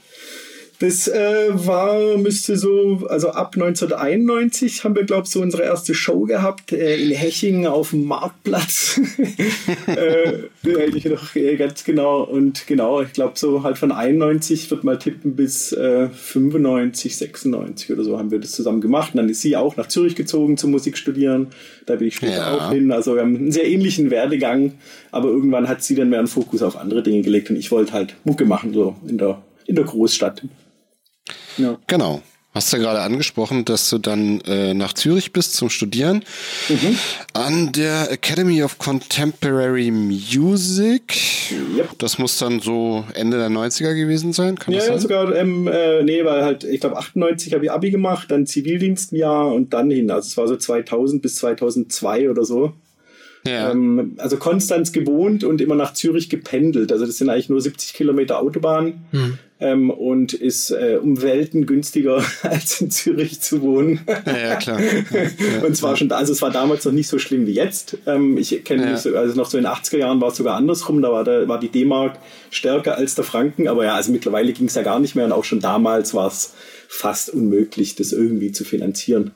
Das 0.79 1.09
äh, 1.09 1.49
war, 1.51 2.17
müsste 2.17 2.55
so, 2.57 3.05
also 3.09 3.31
ab 3.31 3.55
1991 3.55 4.85
haben 4.85 4.95
wir, 4.95 5.03
glaube 5.03 5.23
ich, 5.25 5.29
so 5.31 5.41
unsere 5.41 5.63
erste 5.63 5.93
Show 5.93 6.21
gehabt 6.21 6.71
äh, 6.71 6.95
in 6.95 7.11
Hechingen 7.11 7.67
auf 7.67 7.89
dem 7.89 8.05
Marktplatz. 8.05 8.97
äh, 9.87 10.43
weiß 10.63 10.95
ich 10.95 11.03
noch 11.03 11.35
äh, 11.35 11.57
ganz 11.57 11.83
genau. 11.83 12.23
Und 12.23 12.65
genau, 12.65 13.01
ich 13.01 13.11
glaube, 13.11 13.33
so 13.35 13.63
halt 13.63 13.77
von 13.77 13.91
91 13.91 14.71
wird 14.71 14.85
mal 14.85 14.97
tippen 14.97 15.35
bis 15.35 15.73
äh, 15.73 16.07
95, 16.09 17.17
96 17.17 17.91
oder 17.91 18.05
so 18.05 18.17
haben 18.17 18.31
wir 18.31 18.39
das 18.39 18.51
zusammen 18.51 18.79
gemacht. 18.79 19.13
Und 19.13 19.17
dann 19.17 19.27
ist 19.27 19.41
sie 19.41 19.57
auch 19.57 19.75
nach 19.75 19.87
Zürich 19.87 20.15
gezogen 20.15 20.55
zum 20.55 20.71
Musik 20.71 20.97
studieren. 20.97 21.47
Da 21.87 21.97
bin 21.97 22.07
ich 22.07 22.15
später 22.15 22.35
Ja. 22.37 22.55
auch 22.55 22.71
hin. 22.71 22.91
Also 22.93 23.15
wir 23.15 23.21
haben 23.21 23.35
einen 23.35 23.51
sehr 23.51 23.67
ähnlichen 23.67 24.11
Werdegang, 24.11 24.75
aber 25.11 25.27
irgendwann 25.27 25.67
hat 25.67 25.83
sie 25.83 25.95
dann 25.95 26.09
mehr 26.09 26.19
einen 26.19 26.29
Fokus 26.29 26.61
auf 26.63 26.77
andere 26.77 27.03
Dinge 27.03 27.21
gelegt 27.21 27.49
und 27.49 27.57
ich 27.57 27.69
wollte 27.69 27.91
halt 27.91 28.15
Mucke 28.23 28.45
machen, 28.45 28.73
so 28.73 28.95
in 29.05 29.17
der, 29.17 29.41
in 29.65 29.75
der 29.75 29.83
Großstadt. 29.83 30.43
Ja. 31.59 31.77
Genau. 31.87 32.21
Hast 32.51 32.73
du 32.73 32.77
ja 32.77 32.83
gerade 32.83 33.01
angesprochen, 33.01 33.63
dass 33.63 33.91
du 33.91 33.99
dann 33.99 34.41
äh, 34.41 34.73
nach 34.73 34.93
Zürich 34.93 35.33
bist 35.33 35.53
zum 35.53 35.69
Studieren 35.69 36.23
an 37.33 37.71
der 37.73 38.11
Academy 38.11 38.63
of 38.63 38.79
Contemporary 38.79 39.91
Music. 39.91 41.13
Yep. 41.77 41.99
Das 41.99 42.17
muss 42.17 42.39
dann 42.39 42.59
so 42.59 43.05
Ende 43.13 43.37
der 43.37 43.49
90er 43.49 43.93
gewesen 43.93 44.33
sein, 44.33 44.57
kann 44.57 44.73
Ja, 44.73 44.79
das 44.79 44.87
ja, 44.87 44.93
sein? 44.93 45.01
sogar, 45.01 45.35
ähm, 45.35 45.67
äh, 45.67 46.01
nee, 46.03 46.25
weil 46.25 46.43
halt, 46.43 46.63
ich 46.63 46.79
glaube 46.81 46.97
98 46.97 47.53
habe 47.53 47.65
ich 47.65 47.71
Abi 47.71 47.91
gemacht, 47.91 48.31
dann 48.31 48.47
Zivildienst 48.47 49.13
ein 49.13 49.17
Jahr 49.17 49.53
und 49.53 49.71
dann 49.73 49.91
hin. 49.91 50.09
Also 50.09 50.27
es 50.27 50.35
war 50.37 50.47
so 50.47 50.55
2000 50.55 51.21
bis 51.21 51.35
2002 51.35 52.31
oder 52.31 52.45
so. 52.45 52.73
Ja. 53.45 53.71
Ähm, 53.71 54.15
also 54.17 54.37
Konstanz 54.37 54.91
gewohnt 54.91 55.43
und 55.43 55.61
immer 55.61 55.75
nach 55.75 55.93
Zürich 55.93 56.29
gependelt. 56.29 56.91
Also 56.91 57.05
das 57.05 57.17
sind 57.17 57.29
eigentlich 57.29 57.49
nur 57.49 57.61
70 57.61 57.93
Kilometer 57.93 58.39
Autobahn 58.39 59.05
ähm, 59.61 59.89
und 59.89 60.33
ist 60.33 60.71
äh, 60.71 60.99
um 61.01 61.21
Welten 61.21 61.65
günstiger 61.65 62.23
als 62.43 62.81
in 62.81 62.91
Zürich 62.91 63.39
zu 63.41 63.61
wohnen. 63.61 64.01
ja, 64.25 64.37
ja, 64.37 64.55
klar. 64.57 64.79
und 65.65 65.75
zwar 65.75 65.95
schon, 65.95 66.09
da- 66.09 66.17
also 66.17 66.33
es 66.33 66.41
war 66.41 66.51
damals 66.51 66.83
noch 66.85 66.91
nicht 66.91 67.07
so 67.07 67.17
schlimm 67.17 67.45
wie 67.47 67.53
jetzt. 67.53 67.97
Ähm, 68.05 68.37
ich 68.37 68.63
kenne 68.63 68.83
Ja. 68.83 68.91
mich 68.91 68.99
so, 69.01 69.15
also 69.15 69.35
noch 69.35 69.49
so 69.49 69.57
in 69.57 69.63
den 69.63 69.71
80er 69.73 69.97
Jahren 69.97 70.19
war 70.21 70.29
es 70.29 70.37
sogar 70.37 70.55
andersrum. 70.55 71.01
Da 71.01 71.11
war, 71.11 71.23
der, 71.23 71.47
war 71.47 71.59
die 71.59 71.69
D-Mark 71.69 72.17
stärker 72.51 72.97
als 72.97 73.15
der 73.15 73.23
Franken. 73.23 73.67
Aber 73.67 73.85
ja, 73.85 73.95
also 73.95 74.11
mittlerweile 74.11 74.51
ging 74.53 74.67
es 74.67 74.75
ja 74.75 74.81
gar 74.83 74.99
nicht 74.99 75.15
mehr. 75.15 75.25
Und 75.25 75.31
auch 75.31 75.43
schon 75.45 75.59
damals 75.61 76.13
war 76.13 76.27
es 76.27 76.53
fast 76.87 77.29
unmöglich, 77.29 77.95
das 77.95 78.11
irgendwie 78.11 78.51
zu 78.51 78.63
finanzieren. 78.65 79.31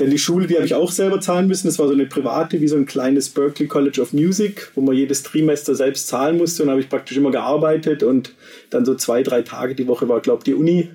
Denn 0.00 0.10
die 0.10 0.18
Schule, 0.18 0.46
die 0.46 0.56
habe 0.56 0.64
ich 0.64 0.74
auch 0.74 0.90
selber 0.90 1.20
zahlen 1.20 1.46
müssen. 1.46 1.66
Das 1.66 1.78
war 1.78 1.86
so 1.86 1.92
eine 1.92 2.06
private, 2.06 2.62
wie 2.62 2.68
so 2.68 2.76
ein 2.76 2.86
kleines 2.86 3.28
Berkeley 3.28 3.68
College 3.68 4.00
of 4.00 4.14
Music, 4.14 4.72
wo 4.74 4.80
man 4.80 4.96
jedes 4.96 5.22
Trimester 5.22 5.74
selbst 5.74 6.08
zahlen 6.08 6.38
musste. 6.38 6.62
Und 6.62 6.70
habe 6.70 6.80
ich 6.80 6.88
praktisch 6.88 7.18
immer 7.18 7.30
gearbeitet 7.30 8.02
und 8.02 8.34
dann 8.70 8.86
so 8.86 8.94
zwei, 8.94 9.22
drei 9.22 9.42
Tage 9.42 9.74
die 9.74 9.86
Woche 9.86 10.08
war, 10.08 10.20
glaube 10.20 10.38
ich, 10.38 10.44
die 10.44 10.54
Uni. 10.54 10.88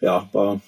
Ja, 0.00 0.28
war 0.32 0.62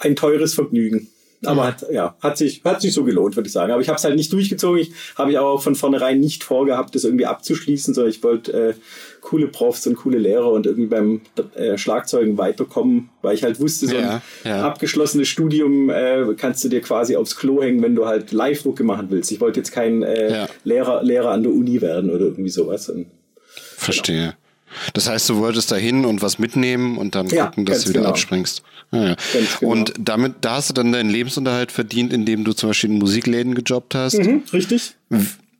ein 0.00 0.16
teures 0.16 0.54
Vergnügen. 0.54 1.08
Aber 1.44 1.66
hat, 1.66 1.86
ja, 1.90 2.16
hat 2.20 2.36
sich, 2.36 2.62
hat 2.64 2.82
sich 2.82 2.92
so 2.92 3.02
gelohnt, 3.02 3.34
würde 3.34 3.46
ich 3.46 3.52
sagen. 3.52 3.72
Aber 3.72 3.80
ich 3.80 3.88
habe 3.88 3.96
es 3.96 4.04
halt 4.04 4.16
nicht 4.16 4.30
durchgezogen. 4.32 4.78
Ich 4.78 4.92
habe 5.16 5.32
ja 5.32 5.40
auch 5.40 5.62
von 5.62 5.74
vornherein 5.74 6.20
nicht 6.20 6.44
vorgehabt, 6.44 6.94
das 6.94 7.04
irgendwie 7.04 7.24
abzuschließen, 7.24 7.94
sondern 7.94 8.10
ich 8.10 8.22
wollte 8.22 8.52
äh, 8.52 8.74
coole 9.22 9.46
Profs 9.46 9.86
und 9.86 9.96
coole 9.96 10.18
Lehrer 10.18 10.50
und 10.50 10.66
irgendwie 10.66 10.88
beim 10.88 11.22
äh, 11.54 11.78
Schlagzeugen 11.78 12.36
weiterkommen, 12.36 13.08
weil 13.22 13.34
ich 13.34 13.42
halt 13.42 13.58
wusste, 13.58 13.86
so 13.86 13.96
ein 13.96 14.20
ja. 14.44 14.66
abgeschlossenes 14.66 15.28
Studium 15.28 15.88
äh, 15.88 16.34
kannst 16.36 16.62
du 16.64 16.68
dir 16.68 16.82
quasi 16.82 17.16
aufs 17.16 17.36
Klo 17.36 17.62
hängen, 17.62 17.82
wenn 17.82 17.94
du 17.94 18.06
halt 18.06 18.32
Live-Mucke 18.32 18.84
machen 18.84 19.06
willst. 19.08 19.32
Ich 19.32 19.40
wollte 19.40 19.60
jetzt 19.60 19.72
kein 19.72 20.02
äh. 20.02 20.46
Lehrer, 20.64 21.02
Lehrer 21.02 21.30
an 21.30 21.42
der 21.42 21.52
Uni 21.52 21.80
werden 21.80 22.10
oder 22.10 22.26
irgendwie 22.26 22.50
sowas. 22.50 22.90
Und 22.90 23.06
Verstehe. 23.76 24.34
Das 24.94 25.08
heißt, 25.08 25.28
du 25.28 25.36
wolltest 25.38 25.70
da 25.72 25.76
hin 25.76 26.04
und 26.04 26.22
was 26.22 26.38
mitnehmen 26.38 26.96
und 26.98 27.14
dann 27.14 27.28
Ja, 27.28 27.46
gucken, 27.46 27.64
dass 27.66 27.82
du 27.84 27.88
wieder 27.90 28.00
genau. 28.00 28.10
abspringst. 28.10 28.62
Ja, 28.92 29.08
ja. 29.10 29.16
Ganz 29.32 29.58
genau. 29.60 29.72
Und 29.72 29.92
damit, 29.98 30.34
da 30.42 30.56
hast 30.56 30.70
du 30.70 30.74
dann 30.74 30.92
deinen 30.92 31.10
Lebensunterhalt 31.10 31.72
verdient, 31.72 32.12
indem 32.12 32.44
du 32.44 32.52
zum 32.52 32.70
Beispiel 32.70 32.90
in 32.90 32.98
Musikläden 32.98 33.54
gejobbt 33.54 33.94
hast. 33.94 34.18
mhm, 34.18 34.42
richtig? 34.52 34.94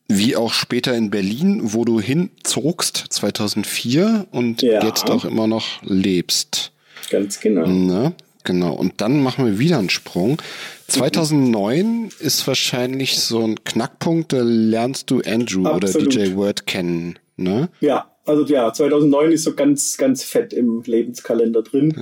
Wie 0.09 0.35
auch 0.37 0.53
später 0.53 0.97
in 0.97 1.11
Berlin, 1.11 1.61
wo 1.63 1.85
du 1.85 2.01
hinzogst 2.01 3.05
2004 3.11 4.27
und 4.33 4.63
Ja. 4.63 4.85
jetzt 4.85 5.09
auch 5.09 5.25
immer 5.25 5.47
noch 5.47 5.81
lebst. 5.83 6.73
Ganz 7.11 7.39
genau. 7.41 7.67
Ne? 7.67 8.13
Genau. 8.45 8.73
Und 8.73 9.01
dann 9.01 9.23
machen 9.23 9.45
wir 9.47 9.59
wieder 9.59 9.79
einen 9.79 9.91
Sprung. 9.91 10.41
2009 10.89 12.11
ist 12.19 12.47
wahrscheinlich 12.47 13.19
so 13.19 13.45
ein 13.45 13.63
Knackpunkt, 13.65 14.33
da 14.33 14.41
lernst 14.43 15.11
du 15.11 15.21
Andrew 15.25 15.67
Absolut. 15.67 16.09
oder 16.17 16.25
DJ 16.27 16.35
Word 16.35 16.67
kennen. 16.67 17.19
Ne? 17.37 17.69
Ja, 17.81 18.11
also 18.31 18.45
ja, 18.53 18.73
2009 18.73 19.33
ist 19.33 19.45
so 19.45 19.55
ganz, 19.55 19.97
ganz 19.97 20.25
fett 20.25 20.53
im 20.53 20.83
Lebenskalender 20.85 21.63
drin. 21.63 21.95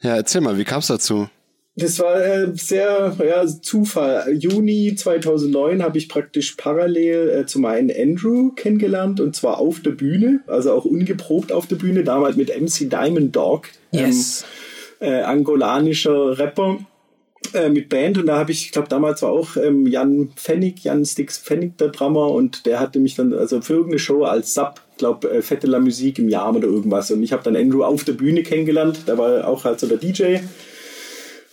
Ja, 0.00 0.16
erzähl 0.16 0.40
mal, 0.40 0.58
wie 0.58 0.64
kam 0.64 0.80
es 0.80 0.88
dazu? 0.88 1.28
Das 1.76 1.98
war 1.98 2.24
äh, 2.24 2.52
sehr 2.54 3.16
ja, 3.26 3.44
Zufall. 3.46 4.32
Juni 4.32 4.94
2009 4.94 5.82
habe 5.82 5.98
ich 5.98 6.08
praktisch 6.08 6.52
parallel 6.52 7.30
äh, 7.30 7.46
zu 7.46 7.58
meinem 7.58 7.90
Andrew 7.96 8.52
kennengelernt 8.52 9.18
und 9.20 9.34
zwar 9.34 9.58
auf 9.58 9.80
der 9.80 9.90
Bühne, 9.90 10.40
also 10.46 10.72
auch 10.72 10.84
ungeprobt 10.84 11.50
auf 11.50 11.66
der 11.66 11.76
Bühne, 11.76 12.04
damals 12.04 12.36
mit 12.36 12.48
MC 12.48 12.88
Diamond 12.88 13.34
Dog, 13.34 13.68
Yes. 13.90 14.44
äh, 15.00 15.22
angolanischer 15.22 16.38
Rapper 16.38 16.78
äh, 17.54 17.70
mit 17.70 17.88
Band 17.88 18.18
und 18.18 18.26
da 18.26 18.38
habe 18.38 18.52
ich, 18.52 18.66
ich 18.66 18.72
glaube 18.72 18.88
damals 18.88 19.22
war 19.22 19.30
auch 19.30 19.56
ähm, 19.56 19.88
Jan 19.88 20.30
Pfennig, 20.36 20.84
Jan 20.84 21.04
Stix 21.04 21.38
Pfennig 21.38 21.76
der 21.78 21.88
Drummer 21.88 22.30
und 22.30 22.66
der 22.66 22.78
hatte 22.78 23.00
mich 23.00 23.16
dann 23.16 23.34
also 23.34 23.60
für 23.60 23.72
irgendeine 23.74 23.98
Show 23.98 24.22
als 24.22 24.54
Sub, 24.54 24.80
glaube 24.96 25.30
äh, 25.30 25.42
Fette 25.42 25.66
la 25.66 25.78
Musik 25.78 26.18
im 26.18 26.28
Jahr 26.28 26.54
oder 26.54 26.68
irgendwas 26.68 27.10
und 27.10 27.22
ich 27.22 27.32
habe 27.32 27.42
dann 27.42 27.56
Andrew 27.56 27.84
auf 27.84 28.04
der 28.04 28.12
Bühne 28.12 28.42
kennengelernt, 28.42 29.00
der 29.06 29.18
war 29.18 29.46
auch 29.46 29.64
halt 29.64 29.80
so 29.80 29.86
der 29.86 29.98
DJ 29.98 30.38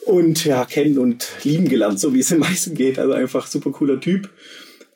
und 0.06 0.46
ja, 0.46 0.66
kennen 0.66 0.98
und 0.98 1.28
lieben 1.44 1.68
gelernt, 1.68 2.00
so 2.00 2.14
wie 2.14 2.20
es 2.20 2.30
den 2.30 2.40
meisten 2.40 2.76
geht. 2.76 3.00
Also 3.00 3.14
einfach 3.14 3.48
super 3.48 3.72
cooler 3.72 4.00
Typ. 4.00 4.30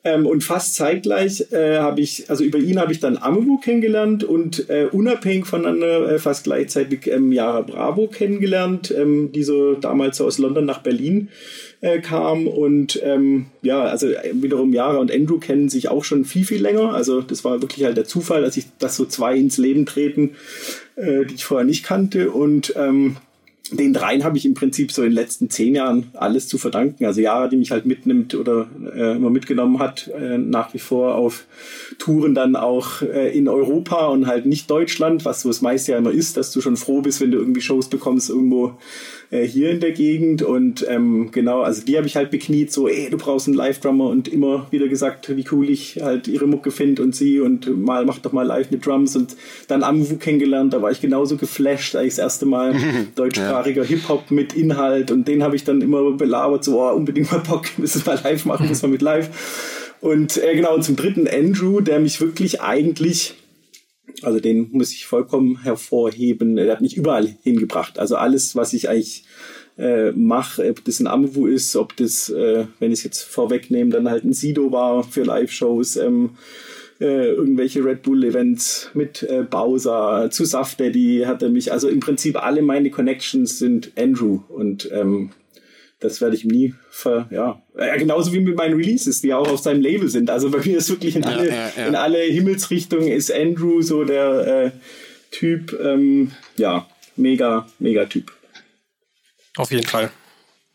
Ähm, 0.06 0.24
und 0.24 0.44
fast 0.44 0.76
zeitgleich 0.76 1.50
äh, 1.50 1.78
habe 1.78 2.00
ich, 2.00 2.30
also 2.30 2.44
über 2.44 2.58
ihn 2.58 2.78
habe 2.78 2.92
ich 2.92 3.00
dann 3.00 3.18
Amewu 3.18 3.58
kennengelernt 3.58 4.22
und 4.22 4.70
äh, 4.70 4.84
unabhängig 4.84 5.46
voneinander 5.46 6.12
äh, 6.12 6.18
fast 6.20 6.44
gleichzeitig 6.44 7.08
ähm, 7.08 7.32
Yara 7.32 7.62
Bravo 7.62 8.06
kennengelernt, 8.06 8.94
ähm, 8.96 9.32
die 9.32 9.42
so 9.42 9.74
damals 9.74 10.18
so 10.18 10.24
aus 10.24 10.38
London 10.38 10.64
nach 10.64 10.78
Berlin 10.78 11.30
äh, 11.80 11.98
kam. 11.98 12.46
Und 12.46 13.00
ähm, 13.02 13.46
ja, 13.62 13.82
also 13.82 14.06
äh, 14.06 14.30
wiederum 14.34 14.72
Yara 14.72 14.98
und 14.98 15.10
Andrew 15.10 15.40
kennen 15.40 15.68
sich 15.68 15.88
auch 15.88 16.04
schon 16.04 16.24
viel, 16.24 16.44
viel 16.44 16.62
länger. 16.62 16.94
Also 16.94 17.20
das 17.20 17.42
war 17.42 17.60
wirklich 17.60 17.84
halt 17.84 17.96
der 17.96 18.04
Zufall, 18.04 18.42
dass 18.42 18.56
ich, 18.56 18.66
dass 18.78 18.94
so 18.94 19.06
zwei 19.06 19.34
ins 19.34 19.58
Leben 19.58 19.86
treten, 19.86 20.36
äh, 20.94 21.24
die 21.24 21.34
ich 21.34 21.44
vorher 21.44 21.66
nicht 21.66 21.84
kannte. 21.84 22.30
Und 22.30 22.74
ähm, 22.76 23.16
den 23.72 23.92
dreien 23.92 24.22
habe 24.22 24.36
ich 24.36 24.46
im 24.46 24.54
Prinzip 24.54 24.92
so 24.92 25.02
in 25.02 25.10
den 25.10 25.14
letzten 25.14 25.50
zehn 25.50 25.74
Jahren 25.74 26.10
alles 26.14 26.46
zu 26.46 26.58
verdanken. 26.58 27.04
Also 27.04 27.20
Jara, 27.20 27.48
die 27.48 27.56
mich 27.56 27.70
halt 27.70 27.86
mitnimmt 27.86 28.34
oder 28.34 28.68
äh, 28.94 29.16
immer 29.16 29.30
mitgenommen 29.30 29.78
hat, 29.78 30.08
äh, 30.08 30.38
nach 30.38 30.72
wie 30.74 30.78
vor 30.78 31.16
auf 31.16 31.46
Touren 31.98 32.34
dann 32.34 32.54
auch 32.54 33.02
äh, 33.02 33.36
in 33.36 33.48
Europa 33.48 34.06
und 34.06 34.26
halt 34.26 34.46
nicht 34.46 34.70
Deutschland, 34.70 35.24
was 35.24 35.42
so 35.42 35.48
das 35.48 35.62
meiste 35.62 35.92
ja 35.92 35.98
immer 35.98 36.12
ist, 36.12 36.36
dass 36.36 36.52
du 36.52 36.60
schon 36.60 36.76
froh 36.76 37.00
bist, 37.00 37.20
wenn 37.20 37.30
du 37.30 37.38
irgendwie 37.38 37.60
Shows 37.60 37.88
bekommst 37.88 38.30
irgendwo 38.30 38.78
äh, 39.30 39.44
hier 39.44 39.70
in 39.70 39.80
der 39.80 39.92
Gegend. 39.92 40.42
Und 40.42 40.86
ähm, 40.88 41.30
genau, 41.32 41.62
also 41.62 41.84
die 41.84 41.96
habe 41.96 42.06
ich 42.06 42.16
halt 42.16 42.30
bekniet, 42.30 42.72
so, 42.72 42.88
ey, 42.88 43.08
du 43.10 43.16
brauchst 43.16 43.48
einen 43.48 43.56
Live-Drummer 43.56 44.08
und 44.08 44.28
immer 44.28 44.66
wieder 44.70 44.88
gesagt, 44.88 45.34
wie 45.36 45.44
cool 45.52 45.70
ich 45.70 46.00
halt 46.02 46.28
ihre 46.28 46.46
Mucke 46.46 46.70
finde 46.70 47.02
und 47.02 47.14
sie 47.14 47.40
und 47.40 47.76
mal 47.76 48.04
mach 48.04 48.18
doch 48.18 48.32
mal 48.32 48.46
live 48.46 48.70
mit 48.70 48.84
Drums 48.86 49.16
und 49.16 49.36
dann 49.68 49.82
Amwu 49.82 50.16
kennengelernt, 50.16 50.72
da 50.72 50.82
war 50.82 50.90
ich 50.90 51.00
genauso 51.00 51.36
geflasht, 51.36 51.96
als 51.96 52.06
ich 52.06 52.14
das 52.14 52.18
erste 52.18 52.46
Mal 52.46 52.74
deutschsprachiger 53.14 53.84
Hip-Hop 53.84 54.30
mit 54.30 54.54
Inhalt 54.54 55.10
und 55.10 55.26
den 55.26 55.42
habe 55.42 55.56
ich 55.56 55.64
dann 55.64 55.80
immer 55.80 56.12
belabert, 56.12 56.64
so, 56.64 56.80
oh, 56.80 56.92
unbedingt 56.92 57.30
mal 57.32 57.40
Bock, 57.40 57.66
müssen 57.78 58.04
wir 58.04 58.14
mal 58.14 58.20
live 58.22 58.44
machen, 58.44 58.68
müssen 58.68 58.82
wir 58.82 58.88
mit 58.88 59.02
live. 59.02 59.30
Und 60.00 60.36
äh, 60.36 60.54
genau, 60.54 60.74
und 60.74 60.84
zum 60.84 60.96
dritten 60.96 61.26
Andrew, 61.26 61.80
der 61.80 62.00
mich 62.00 62.20
wirklich 62.20 62.60
eigentlich 62.60 63.34
Also 64.22 64.40
den 64.40 64.70
muss 64.72 64.92
ich 64.92 65.06
vollkommen 65.06 65.62
hervorheben. 65.62 66.56
Er 66.56 66.72
hat 66.72 66.80
mich 66.80 66.96
überall 66.96 67.36
hingebracht. 67.42 67.98
Also 67.98 68.16
alles, 68.16 68.56
was 68.56 68.72
ich 68.72 68.88
eigentlich 68.88 69.24
äh, 69.78 70.12
mache, 70.12 70.68
ob 70.70 70.84
das 70.84 71.00
ein 71.00 71.06
Amewu 71.06 71.46
ist, 71.46 71.76
ob 71.76 71.96
das, 71.96 72.30
äh, 72.30 72.66
wenn 72.78 72.92
ich 72.92 73.00
es 73.00 73.04
jetzt 73.04 73.22
vorwegnehme, 73.22 73.90
dann 73.90 74.08
halt 74.08 74.24
ein 74.24 74.32
Sido 74.32 74.72
war 74.72 75.04
für 75.04 75.22
Live-Shows, 75.22 75.96
ähm, 75.96 76.30
äh, 76.98 77.32
irgendwelche 77.32 77.84
Red 77.84 78.02
Bull-Events 78.02 78.90
mit 78.94 79.22
äh, 79.22 79.42
Bowser, 79.42 80.30
zu 80.30 80.46
Saft 80.46 80.80
Daddy 80.80 81.24
hat 81.26 81.42
er 81.42 81.50
mich, 81.50 81.72
also 81.72 81.88
im 81.88 82.00
Prinzip 82.00 82.42
alle 82.42 82.62
meine 82.62 82.90
Connections 82.90 83.58
sind 83.58 83.92
Andrew 83.98 84.40
und 84.48 84.90
ähm, 84.92 85.30
das 86.00 86.20
werde 86.20 86.36
ich 86.36 86.44
ihm 86.44 86.50
nie 86.50 86.74
ver, 86.90 87.26
ja, 87.30 87.62
äh, 87.76 87.98
genauso 87.98 88.32
wie 88.32 88.40
mit 88.40 88.56
meinen 88.56 88.74
Releases, 88.74 89.20
die 89.22 89.32
auch 89.32 89.48
auf 89.48 89.60
seinem 89.60 89.80
Label 89.80 90.08
sind. 90.08 90.28
Also 90.28 90.50
bei 90.50 90.58
mir 90.58 90.78
ist 90.78 90.90
wirklich 90.90 91.16
in 91.16 91.24
alle, 91.24 91.48
ja, 91.48 91.70
ja. 91.76 91.86
in 91.86 91.94
alle 91.94 92.18
Himmelsrichtungen 92.18 93.08
ist 93.08 93.32
Andrew 93.32 93.80
so 93.82 94.04
der 94.04 94.46
äh, 94.46 94.70
Typ, 95.30 95.78
ähm, 95.82 96.32
ja, 96.56 96.86
mega, 97.16 97.66
mega 97.78 98.04
Typ. 98.04 98.32
Auf 99.56 99.70
jeden 99.70 99.86
Fall. 99.86 100.10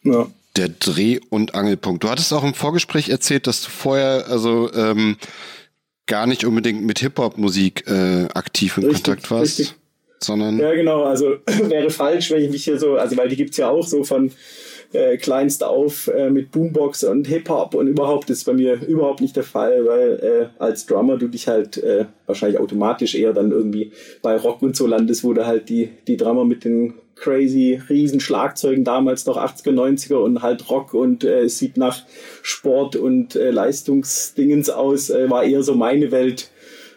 Ja. 0.04 0.28
Der 0.58 0.70
Dreh- 0.70 1.20
und 1.30 1.56
Angelpunkt. 1.56 2.04
Du 2.04 2.10
hattest 2.10 2.34
auch 2.34 2.44
im 2.44 2.54
Vorgespräch 2.54 3.10
erzählt, 3.10 3.48
dass 3.48 3.64
du 3.64 3.70
vorher, 3.70 4.26
also 4.28 4.74
ähm, 4.74 5.18
gar 6.08 6.28
nicht 6.28 6.44
unbedingt 6.44 6.84
mit 6.84 7.00
Hip-Hop-Musik 7.00 7.88
äh, 7.88 8.28
aktiv 8.34 8.78
in 8.78 8.86
richtig, 8.86 9.04
Kontakt 9.04 9.32
warst. 9.32 9.60
Richtig. 9.60 9.76
Sondern 10.20 10.60
ja, 10.60 10.74
genau, 10.74 11.04
also 11.04 11.38
wäre 11.46 11.90
falsch, 11.90 12.32
wenn 12.32 12.44
ich 12.44 12.52
mich 12.52 12.64
hier 12.64 12.78
so, 12.78 12.96
also 12.96 13.16
weil 13.18 13.30
die 13.30 13.38
gibt's 13.38 13.58
ja 13.58 13.70
auch 13.70 13.88
so 13.88 14.04
von 14.04 14.32
äh, 14.94 15.18
kleinst 15.18 15.64
auf 15.64 16.08
äh, 16.08 16.30
mit 16.30 16.52
Boombox 16.52 17.04
und 17.04 17.28
Hip-Hop 17.28 17.76
und 17.76 17.88
überhaupt 17.88 18.30
ist 18.30 18.46
bei 18.46 18.54
mir 18.54 18.86
überhaupt 18.86 19.22
nicht 19.22 19.36
der 19.36 19.44
Fall, 19.44 19.86
weil 19.86 20.20
äh, 20.60 20.62
als 20.62 20.86
Drummer 20.86 21.18
du 21.18 21.28
dich 21.28 21.48
halt 21.48 21.78
äh, 21.78 22.06
wahrscheinlich 22.26 22.60
automatisch 22.60 23.16
eher 23.16 23.34
dann 23.34 23.52
irgendwie 23.52 23.92
bei 24.22 24.36
Rock 24.36 24.62
und 24.62 24.76
so 24.76 24.88
landest, 24.88 25.24
wo 25.24 25.34
du 25.34 25.46
halt 25.46 25.70
die, 25.70 25.90
die 26.08 26.18
Drummer 26.18 26.46
mit 26.46 26.66
den 26.66 26.94
crazy 27.16 27.80
riesen 27.88 28.20
Schlagzeugen 28.20 28.84
damals 28.84 29.26
noch 29.26 29.38
80er, 29.38 29.72
90er 29.72 30.16
und 30.16 30.42
halt 30.42 30.70
Rock 30.70 30.94
und 30.94 31.24
äh, 31.24 31.48
sieht 31.48 31.78
nach 31.78 32.04
Sport 32.42 32.96
und 32.96 33.36
äh, 33.36 33.52
Leistungsdingens 33.52 34.70
aus, 34.70 35.10
äh, 35.10 35.30
war 35.30 35.44
eher 35.44 35.62
so 35.62 35.76
meine 35.76 36.12
Welt 36.12 36.50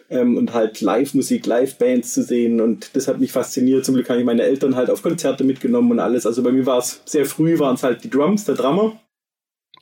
ähm, 0.09 0.37
und 0.37 0.53
halt 0.53 0.81
Live-Musik, 0.81 1.45
Live-Bands 1.45 2.13
zu 2.13 2.23
sehen 2.23 2.61
und 2.61 2.95
das 2.95 3.07
hat 3.07 3.19
mich 3.19 3.31
fasziniert. 3.31 3.85
Zum 3.85 3.95
Glück 3.95 4.09
habe 4.09 4.19
ich 4.19 4.25
meine 4.25 4.43
Eltern 4.43 4.75
halt 4.75 4.89
auf 4.89 5.01
Konzerte 5.01 5.43
mitgenommen 5.43 5.91
und 5.91 5.99
alles. 5.99 6.25
Also 6.25 6.43
bei 6.43 6.51
mir 6.51 6.65
war 6.65 6.79
es 6.79 7.01
sehr 7.05 7.25
früh, 7.25 7.59
waren 7.59 7.75
es 7.75 7.83
halt 7.83 8.03
die 8.03 8.09
Drums, 8.09 8.45
der 8.45 8.55
Drummer. 8.55 8.99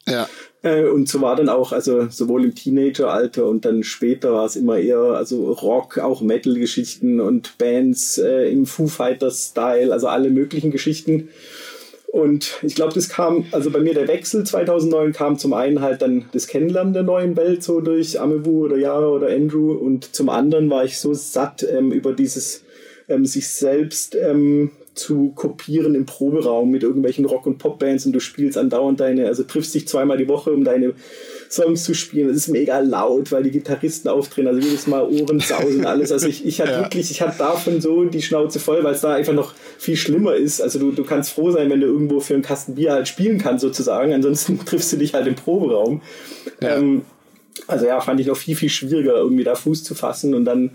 Ja. 0.07 0.27
Äh, 0.61 0.85
und 0.85 1.07
so 1.09 1.21
war 1.21 1.35
dann 1.35 1.49
auch, 1.49 1.71
also 1.71 2.07
sowohl 2.09 2.45
im 2.45 2.55
Teenageralter 2.55 3.45
und 3.45 3.65
dann 3.65 3.83
später 3.83 4.33
war 4.33 4.45
es 4.45 4.55
immer 4.55 4.77
eher, 4.77 4.97
also 4.97 5.51
Rock, 5.51 5.97
auch 5.97 6.21
Metal-Geschichten 6.21 7.19
und 7.19 7.57
Bands 7.57 8.17
äh, 8.17 8.49
im 8.49 8.65
Foo 8.65 8.87
Fighters-Style, 8.87 9.91
also 9.91 10.07
alle 10.07 10.29
möglichen 10.29 10.71
Geschichten. 10.71 11.29
Und 12.13 12.59
ich 12.61 12.75
glaube, 12.75 12.93
das 12.93 13.09
kam, 13.09 13.45
also 13.49 13.71
bei 13.71 13.79
mir 13.79 13.95
der 13.95 14.07
Wechsel 14.07 14.43
2009 14.43 15.13
kam 15.13 15.39
zum 15.39 15.51
einen 15.51 15.81
halt 15.81 16.03
dann 16.03 16.25
das 16.31 16.45
Kennenlernen 16.45 16.93
der 16.93 17.01
neuen 17.01 17.35
Welt 17.35 17.63
so 17.63 17.81
durch 17.81 18.21
Amebu 18.21 18.65
oder 18.65 18.77
Yara 18.77 19.07
oder 19.07 19.29
Andrew. 19.29 19.71
Und 19.71 20.13
zum 20.13 20.29
anderen 20.29 20.69
war 20.69 20.85
ich 20.85 20.99
so 20.99 21.15
satt 21.15 21.63
ähm, 21.67 21.91
über 21.91 22.13
dieses 22.13 22.65
ähm, 23.09 23.25
sich 23.25 23.49
selbst 23.49 24.15
ähm, 24.15 24.69
zu 24.93 25.31
kopieren 25.33 25.95
im 25.95 26.05
Proberaum 26.05 26.69
mit 26.69 26.83
irgendwelchen 26.83 27.25
Rock- 27.25 27.47
und 27.47 27.57
Popbands. 27.57 28.05
Und 28.05 28.13
du 28.13 28.19
spielst 28.19 28.59
andauernd 28.59 28.99
deine, 28.99 29.25
also 29.25 29.41
triffst 29.41 29.73
dich 29.73 29.87
zweimal 29.87 30.19
die 30.19 30.27
Woche, 30.27 30.51
um 30.51 30.63
deine 30.63 30.93
Songs 31.53 31.83
zu 31.83 31.93
spielen. 31.93 32.27
Das 32.27 32.37
ist 32.37 32.47
mega 32.47 32.79
laut, 32.79 33.31
weil 33.31 33.43
die 33.43 33.51
Gitarristen 33.51 34.09
aufdrehen, 34.09 34.47
also 34.47 34.59
jedes 34.59 34.87
Mal 34.87 35.03
Ohren 35.03 35.39
sausen, 35.39 35.85
alles. 35.85 36.11
Also 36.11 36.27
ich, 36.27 36.45
ich 36.45 36.59
hatte 36.61 36.71
ja. 36.71 36.81
wirklich, 36.81 37.11
ich 37.11 37.21
hatte 37.21 37.37
davon 37.37 37.81
so 37.81 38.05
die 38.05 38.21
Schnauze 38.21 38.59
voll, 38.59 38.83
weil 38.83 38.93
es 38.93 39.01
da 39.01 39.13
einfach 39.13 39.33
noch 39.33 39.53
viel 39.77 39.95
schlimmer 39.95 40.35
ist. 40.35 40.61
Also 40.61 40.79
du, 40.79 40.91
du 40.91 41.03
kannst 41.03 41.31
froh 41.31 41.51
sein, 41.51 41.69
wenn 41.69 41.81
du 41.81 41.87
irgendwo 41.87 42.19
für 42.19 42.33
einen 42.33 42.43
Kasten 42.43 42.75
Bier 42.75 42.93
halt 42.93 43.07
spielen 43.07 43.37
kannst, 43.37 43.61
sozusagen. 43.61 44.13
Ansonsten 44.13 44.59
triffst 44.65 44.91
du 44.93 44.97
dich 44.97 45.13
halt 45.13 45.27
im 45.27 45.35
Proberaum. 45.35 46.01
Ja. 46.61 46.77
Ähm, 46.77 47.03
also 47.67 47.85
ja, 47.85 48.01
fand 48.01 48.19
ich 48.19 48.27
noch 48.27 48.37
viel, 48.37 48.55
viel 48.55 48.69
schwieriger, 48.69 49.15
irgendwie 49.15 49.43
da 49.43 49.55
Fuß 49.55 49.83
zu 49.83 49.93
fassen 49.93 50.33
und 50.33 50.45
dann 50.45 50.71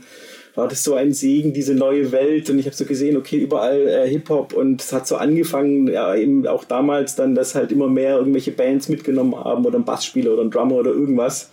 war 0.59 0.66
das 0.66 0.83
so 0.83 0.94
ein 0.94 1.12
Segen, 1.12 1.53
diese 1.53 1.73
neue 1.73 2.11
Welt. 2.11 2.51
Und 2.51 2.59
ich 2.59 2.66
habe 2.66 2.75
so 2.75 2.85
gesehen, 2.85 3.16
okay, 3.16 3.37
überall 3.38 3.88
äh, 3.88 4.09
Hip-Hop 4.09 4.53
und 4.53 4.83
es 4.83 4.92
hat 4.92 5.07
so 5.07 5.16
angefangen, 5.16 5.87
ja, 5.87 6.14
eben 6.16 6.47
auch 6.49 6.64
damals 6.64 7.14
dann, 7.14 7.37
dass 7.37 7.55
halt 7.55 7.71
immer 7.71 7.88
mehr 7.88 8.18
irgendwelche 8.18 8.51
Bands 8.51 8.88
mitgenommen 8.88 9.37
haben 9.37 9.64
oder 9.64 9.79
ein 9.79 9.85
Bassspieler 9.85 10.33
oder 10.33 10.42
ein 10.42 10.51
Drummer 10.51 10.75
oder 10.75 10.90
irgendwas. 10.90 11.51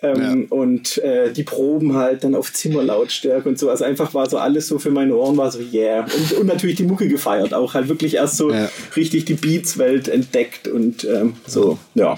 Ähm, 0.00 0.20
ja. 0.20 0.56
Und 0.56 0.96
äh, 0.98 1.30
die 1.30 1.42
Proben 1.42 1.94
halt 1.94 2.24
dann 2.24 2.34
auf 2.34 2.52
Zimmerlautstärke 2.52 3.48
und 3.48 3.58
so. 3.58 3.68
Also 3.68 3.84
einfach 3.84 4.14
war 4.14 4.28
so 4.28 4.38
alles 4.38 4.66
so 4.66 4.78
für 4.78 4.90
meine 4.90 5.14
Ohren, 5.14 5.36
war 5.36 5.50
so, 5.50 5.60
yeah. 5.60 6.04
Und, 6.04 6.32
und 6.40 6.46
natürlich 6.46 6.76
die 6.76 6.84
Mucke 6.84 7.08
gefeiert, 7.08 7.52
auch 7.52 7.74
halt 7.74 7.88
wirklich 7.88 8.14
erst 8.14 8.38
so 8.38 8.50
ja. 8.50 8.70
richtig 8.96 9.26
die 9.26 9.34
Beats-Welt 9.34 10.08
entdeckt 10.08 10.68
und 10.68 11.04
ähm, 11.04 11.34
so, 11.46 11.78
ja. 11.94 12.16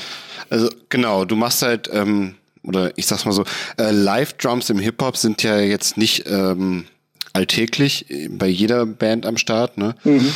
Also 0.48 0.68
genau, 0.88 1.24
du 1.24 1.34
machst 1.34 1.62
halt 1.62 1.90
ähm, 1.92 2.36
oder 2.64 2.96
ich 2.96 3.06
sag's 3.06 3.24
mal 3.24 3.32
so, 3.32 3.44
äh, 3.78 3.90
Live-Drums 3.90 4.70
im 4.70 4.78
Hip-Hop 4.78 5.16
sind 5.16 5.42
ja 5.42 5.60
jetzt 5.60 5.96
nicht 5.96 6.24
ähm, 6.26 6.86
alltäglich 7.32 8.06
bei 8.30 8.46
jeder 8.46 8.86
Band 8.86 9.26
am 9.26 9.36
Start, 9.36 9.76
ne? 9.76 9.94
Mhm. 10.04 10.32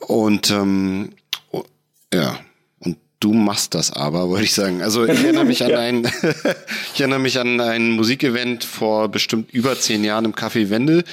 Und 0.00 0.50
ähm, 0.50 1.10
oh, 1.50 1.64
ja, 2.12 2.38
und 2.78 2.96
du 3.20 3.32
machst 3.32 3.74
das 3.74 3.92
aber, 3.92 4.28
wollte 4.28 4.44
ich 4.44 4.54
sagen. 4.54 4.82
Also 4.82 5.04
ich 5.04 5.22
erinnere 5.22 5.44
mich 5.44 5.62
an 5.64 5.74
ein, 5.74 6.04
ich 6.94 7.00
erinnere 7.00 7.18
mich 7.18 7.38
an 7.38 7.60
ein 7.60 7.90
Musikevent 7.90 8.64
vor 8.64 9.08
bestimmt 9.08 9.52
über 9.52 9.78
zehn 9.78 10.04
Jahren 10.04 10.24
im 10.24 10.34
Café 10.34 10.70
Wendel, 10.70 11.04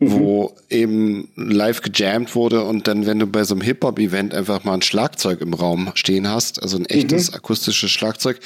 mhm. 0.00 0.12
wo 0.12 0.56
eben 0.68 1.28
live 1.36 1.82
gejammt 1.82 2.34
wurde 2.34 2.64
und 2.64 2.88
dann, 2.88 3.06
wenn 3.06 3.20
du 3.20 3.26
bei 3.26 3.44
so 3.44 3.54
einem 3.54 3.62
Hip-Hop-Event 3.62 4.34
einfach 4.34 4.64
mal 4.64 4.74
ein 4.74 4.82
Schlagzeug 4.82 5.40
im 5.40 5.54
Raum 5.54 5.92
stehen 5.94 6.28
hast, 6.28 6.62
also 6.62 6.76
ein 6.76 6.86
echtes 6.86 7.30
mhm. 7.30 7.36
akustisches 7.36 7.90
Schlagzeug, 7.90 8.40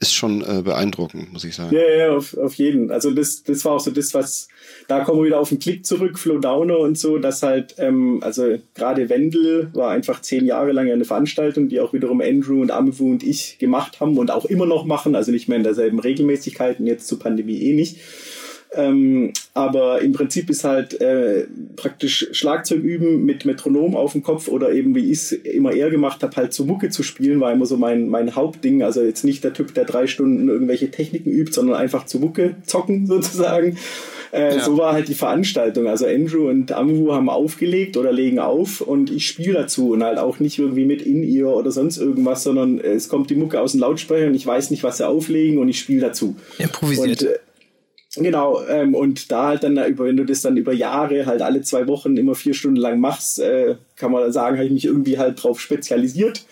ist 0.00 0.14
schon 0.14 0.42
äh, 0.42 0.62
beeindruckend, 0.62 1.32
muss 1.32 1.42
ich 1.42 1.56
sagen. 1.56 1.74
Ja, 1.74 1.82
ja, 1.82 2.16
auf, 2.16 2.36
auf 2.36 2.54
jeden. 2.54 2.92
Also 2.92 3.10
das, 3.10 3.42
das 3.42 3.64
war 3.64 3.72
auch 3.72 3.80
so 3.80 3.90
das, 3.90 4.14
was, 4.14 4.46
da 4.86 5.02
kommen 5.02 5.20
wir 5.20 5.26
wieder 5.26 5.40
auf 5.40 5.48
den 5.48 5.58
Klick 5.58 5.84
zurück, 5.84 6.20
Flow 6.20 6.38
Downer 6.38 6.78
und 6.78 6.96
so, 6.96 7.18
dass 7.18 7.42
halt, 7.42 7.74
ähm, 7.78 8.22
also 8.22 8.58
gerade 8.74 9.08
Wendel 9.08 9.70
war 9.72 9.90
einfach 9.90 10.20
zehn 10.20 10.46
Jahre 10.46 10.70
lang 10.70 10.88
eine 10.88 11.04
Veranstaltung, 11.04 11.68
die 11.68 11.80
auch 11.80 11.92
wiederum 11.92 12.20
Andrew 12.20 12.60
und 12.60 12.70
Amewu 12.70 13.10
und 13.10 13.24
ich 13.24 13.58
gemacht 13.58 13.98
haben 13.98 14.18
und 14.18 14.30
auch 14.30 14.44
immer 14.44 14.66
noch 14.66 14.84
machen, 14.84 15.16
also 15.16 15.32
nicht 15.32 15.48
mehr 15.48 15.58
in 15.58 15.64
derselben 15.64 15.98
Regelmäßigkeit 15.98 16.78
und 16.78 16.86
jetzt 16.86 17.08
zur 17.08 17.18
Pandemie 17.18 17.58
eh 17.58 17.74
nicht. 17.74 17.96
Ähm, 18.74 19.32
aber 19.54 20.02
im 20.02 20.12
Prinzip 20.12 20.50
ist 20.50 20.62
halt 20.62 21.00
äh, 21.00 21.46
praktisch 21.76 22.28
Schlagzeug 22.32 22.82
üben 22.82 23.24
mit 23.24 23.46
Metronom 23.46 23.96
auf 23.96 24.12
dem 24.12 24.22
Kopf 24.22 24.48
oder 24.48 24.72
eben, 24.72 24.94
wie 24.94 25.10
ich 25.10 25.18
es 25.18 25.32
immer 25.32 25.72
eher 25.72 25.90
gemacht 25.90 26.22
habe, 26.22 26.36
halt 26.36 26.52
zu 26.52 26.66
Mucke 26.66 26.90
zu 26.90 27.02
spielen, 27.02 27.40
war 27.40 27.52
immer 27.52 27.64
so 27.64 27.78
mein, 27.78 28.08
mein 28.08 28.34
Hauptding. 28.34 28.82
Also 28.82 29.02
jetzt 29.02 29.24
nicht 29.24 29.42
der 29.42 29.54
Typ, 29.54 29.72
der 29.72 29.84
drei 29.84 30.06
Stunden 30.06 30.48
irgendwelche 30.48 30.90
Techniken 30.90 31.30
übt, 31.30 31.52
sondern 31.52 31.76
einfach 31.76 32.04
zu 32.04 32.18
Mucke 32.18 32.56
zocken 32.66 33.06
sozusagen. 33.06 33.78
Äh, 34.32 34.56
ja. 34.56 34.60
So 34.62 34.76
war 34.76 34.92
halt 34.92 35.08
die 35.08 35.14
Veranstaltung. 35.14 35.86
Also 35.86 36.06
Andrew 36.06 36.48
und 36.48 36.70
Amwu 36.72 37.12
haben 37.12 37.30
aufgelegt 37.30 37.96
oder 37.96 38.12
legen 38.12 38.38
auf 38.38 38.82
und 38.82 39.10
ich 39.10 39.26
spiele 39.26 39.54
dazu 39.54 39.92
und 39.92 40.04
halt 40.04 40.18
auch 40.18 40.40
nicht 40.40 40.58
irgendwie 40.58 40.84
mit 40.84 41.00
In-Ear 41.00 41.56
oder 41.56 41.70
sonst 41.70 41.96
irgendwas, 41.96 42.42
sondern 42.42 42.78
es 42.78 43.08
kommt 43.08 43.30
die 43.30 43.34
Mucke 43.34 43.60
aus 43.60 43.72
dem 43.72 43.80
Lautsprecher 43.80 44.26
und 44.26 44.34
ich 44.34 44.46
weiß 44.46 44.70
nicht, 44.70 44.82
was 44.82 44.98
sie 44.98 45.08
auflegen 45.08 45.58
und 45.58 45.70
ich 45.70 45.78
spiele 45.78 46.02
dazu. 46.02 46.36
Improvisiert. 46.58 47.22
Und, 47.22 47.28
äh, 47.30 47.38
Genau, 48.22 48.62
ähm, 48.68 48.94
und 48.94 49.30
da 49.30 49.48
halt 49.48 49.62
dann, 49.62 49.76
wenn 49.76 50.16
du 50.16 50.24
das 50.24 50.42
dann 50.42 50.56
über 50.56 50.72
Jahre 50.72 51.26
halt 51.26 51.42
alle 51.42 51.62
zwei 51.62 51.86
Wochen 51.86 52.16
immer 52.16 52.34
vier 52.34 52.54
Stunden 52.54 52.76
lang 52.76 53.00
machst, 53.00 53.38
äh, 53.40 53.76
kann 53.96 54.12
man 54.12 54.32
sagen, 54.32 54.56
habe 54.56 54.66
ich 54.66 54.72
mich 54.72 54.84
irgendwie 54.84 55.18
halt 55.18 55.42
drauf 55.42 55.60
spezialisiert. 55.60 56.44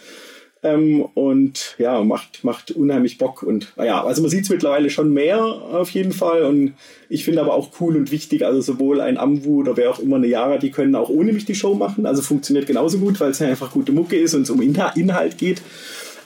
Ähm, 0.62 1.02
und 1.14 1.76
ja, 1.79 2.02
macht, 2.02 2.42
macht 2.42 2.70
unheimlich 2.72 3.18
Bock. 3.18 3.42
Und 3.42 3.72
naja, 3.76 4.02
also 4.05 4.22
man 4.22 4.31
sieht 4.31 4.44
es 4.44 4.50
mittlerweile 4.50 4.90
schon 4.90 5.12
mehr 5.12 5.44
auf 5.44 5.90
jeden 5.90 6.12
Fall. 6.12 6.42
Und 6.42 6.74
ich 7.09 7.24
finde 7.24 7.40
aber 7.40 7.55
auch 7.55 7.70
cool 7.81 7.96
und 7.96 8.11
wichtig, 8.11 8.44
also 8.44 8.61
sowohl 8.61 9.00
ein 9.00 9.18
Amwu 9.18 9.61
oder 9.61 9.76
wer 9.76 9.90
auch 9.90 9.98
immer 9.98 10.16
eine 10.16 10.26
Yara, 10.26 10.59
die 10.59 10.70
können 10.70 10.94
auch 10.94 11.09
ohne 11.09 11.33
mich 11.33 11.44
die 11.44 11.55
Show 11.55 11.74
machen. 11.74 12.07
Also 12.07 12.22
funktioniert 12.22 12.66
genauso 12.66 12.98
gut, 12.98 13.20
weil 13.20 13.31
es 13.31 13.38
ja 13.38 13.48
einfach 13.48 13.70
gute 13.70 13.92
Mucke 13.92 14.16
ist 14.16 14.35
und 14.35 14.42
es 14.42 14.50
um 14.50 14.62
Inhalt 14.62 15.38
geht. 15.38 15.62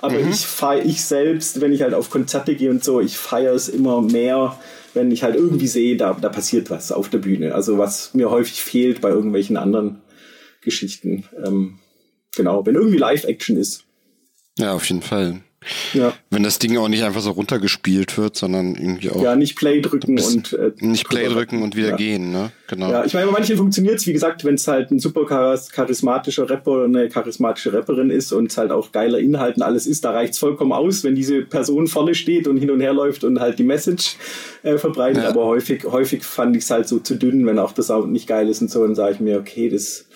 Aber 0.01 0.19
mhm. 0.19 0.31
ich 0.31 0.47
feiere 0.47 0.85
ich 0.85 1.05
selbst, 1.05 1.61
wenn 1.61 1.73
ich 1.73 1.83
halt 1.83 1.95
auf 1.95 2.11
Konzerte 2.11 2.55
gehe 2.55 2.71
und 2.71 2.83
so, 2.83 3.01
ich 3.01 3.17
feiere 3.17 3.55
es 3.55 3.69
immer 3.69 4.01
mehr, 4.01 4.59
wenn 4.95 5.11
ich 5.11 5.23
halt 5.23 5.37
irgendwie 5.37 5.67
sehe, 5.67 5.97
da, 5.97 6.15
da 6.15 6.29
passiert 6.29 6.71
was 6.71 6.93
auf 6.93 7.09
der 7.09 7.19
Bühne. 7.19 7.55
Also 7.55 7.79
was 7.79 8.15
mir 8.15 8.31
häufig 8.31 8.63
fehlt 8.63 9.01
bei 9.01 9.11
irgendwelchen 9.11 9.57
anderen 9.57 10.03
Geschichten. 10.63 11.25
Ähm, 11.45 11.79
genau, 12.35 12.65
wenn 12.67 12.75
irgendwie 12.75 12.99
Live-Action 12.99 13.57
ist. 13.57 13.85
Ja, 14.59 14.75
auf 14.75 14.85
jeden 14.89 15.03
Fall. 15.03 15.43
Ja. 15.92 16.14
Wenn 16.31 16.42
das 16.42 16.59
Ding 16.59 16.75
auch 16.79 16.88
nicht 16.88 17.03
einfach 17.03 17.20
so 17.20 17.33
runtergespielt 17.33 18.16
wird, 18.16 18.35
sondern 18.35 18.77
irgendwie 18.77 19.11
auch. 19.11 19.23
Ja, 19.23 19.37
nicht 19.37 19.57
Play 19.57 19.83
drücken 19.83 20.18
und. 20.18 20.55
Äh, 20.55 20.73
nicht 20.79 21.07
Play 21.07 21.29
drücken 21.29 21.62
und 21.62 21.77
wieder 21.77 21.90
ja. 21.90 21.96
gehen, 21.96 22.31
ne? 22.33 22.51
Genau. 22.66 22.90
Ja, 22.90 23.05
ich 23.05 23.12
meine, 23.12 23.27
bei 23.27 23.33
manchen 23.33 23.59
funktioniert 23.59 23.96
es, 23.96 24.07
wie 24.07 24.14
gesagt, 24.14 24.44
wenn 24.44 24.55
es 24.55 24.66
halt 24.66 24.90
ein 24.90 25.01
super 25.01 25.27
charismatischer 25.27 26.49
Rapper 26.49 26.70
oder 26.70 26.85
eine 26.85 27.09
charismatische 27.11 27.75
Rapperin 27.75 28.09
ist 28.09 28.33
und 28.33 28.51
es 28.51 28.57
halt 28.57 28.70
auch 28.70 28.90
geiler 28.90 29.18
Inhalt 29.18 29.57
und 29.57 29.62
alles 29.62 29.87
ist, 29.87 30.03
da 30.05 30.12
reicht 30.12 30.33
es 30.33 30.38
vollkommen 30.38 30.73
aus, 30.73 31.05
wenn 31.05 31.14
diese 31.14 31.42
Person 31.42 31.88
vorne 31.88 32.14
steht 32.14 32.49
und 32.49 32.57
hin 32.57 32.70
und 32.70 32.81
her 32.81 32.94
läuft 32.94 33.25
und 33.25 33.38
halt 33.38 33.59
die 33.59 33.64
Message 33.64 34.16
äh, 34.62 34.79
verbreitet. 34.79 35.25
Ja. 35.25 35.29
Aber 35.29 35.44
häufig, 35.44 35.85
häufig 35.85 36.25
fand 36.25 36.57
ich 36.57 36.62
es 36.62 36.70
halt 36.70 36.88
so 36.88 37.01
zu 37.01 37.16
dünn, 37.16 37.44
wenn 37.44 37.59
auch 37.59 37.73
der 37.73 37.85
Sound 37.85 38.12
nicht 38.12 38.27
geil 38.27 38.49
ist 38.49 38.62
und 38.62 38.70
so, 38.70 38.83
dann 38.83 38.94
sage 38.94 39.14
ich 39.14 39.20
mir, 39.20 39.38
okay, 39.38 39.68
das 39.68 40.07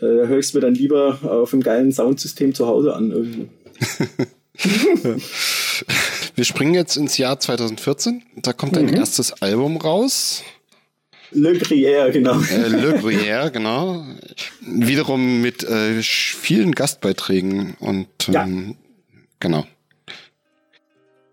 da 0.00 0.06
höre 0.06 0.38
ich 0.38 0.46
es 0.46 0.54
mir 0.54 0.60
dann 0.60 0.74
lieber 0.74 1.18
auf 1.22 1.52
einem 1.52 1.62
geilen 1.62 1.92
Soundsystem 1.92 2.54
zu 2.54 2.66
Hause 2.66 2.94
an 2.94 3.10
irgendwo. 3.10 3.48
Wir 6.34 6.44
springen 6.44 6.74
jetzt 6.74 6.96
ins 6.96 7.18
Jahr 7.18 7.38
2014. 7.38 8.22
Da 8.36 8.52
kommt 8.52 8.76
dein 8.76 8.86
mhm. 8.86 8.94
erstes 8.94 9.42
Album 9.42 9.76
raus. 9.76 10.42
Le 11.32 11.52
Gruyère, 11.52 12.10
genau. 12.10 12.40
Äh, 12.40 12.68
Le 12.68 12.98
Gruyère, 12.98 13.50
genau. 13.50 14.04
Wiederum 14.60 15.40
mit 15.40 15.62
äh, 15.62 16.02
vielen 16.02 16.72
Gastbeiträgen 16.72 17.76
und 17.78 18.08
ähm, 18.28 18.34
ja. 18.34 19.16
genau. 19.38 19.66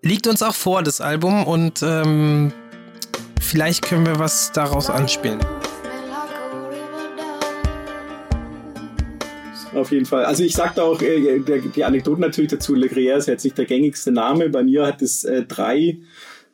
Liegt 0.03 0.27
uns 0.27 0.43
auch 0.43 0.53
vor, 0.53 0.83
das 0.83 1.01
Album, 1.01 1.43
und 1.45 1.81
ähm, 1.81 2.53
vielleicht 3.41 3.83
können 3.83 4.05
wir 4.05 4.19
was 4.19 4.51
daraus 4.51 4.89
anspielen. 4.89 5.39
Auf 9.73 9.91
jeden 9.91 10.05
Fall. 10.05 10.25
Also 10.25 10.43
ich 10.43 10.53
sagte 10.53 10.83
auch, 10.83 11.01
äh, 11.01 11.39
die 11.75 11.83
Anekdoten 11.83 12.21
natürlich 12.21 12.51
dazu, 12.51 12.75
Le 12.75 12.87
Gruyère 12.87 13.17
ist 13.17 13.27
jetzt 13.27 13.43
nicht 13.43 13.57
der 13.57 13.65
gängigste 13.65 14.11
Name. 14.11 14.49
Bei 14.49 14.63
mir 14.63 14.85
hat 14.85 15.01
es 15.01 15.23
äh, 15.23 15.43
drei, 15.43 15.97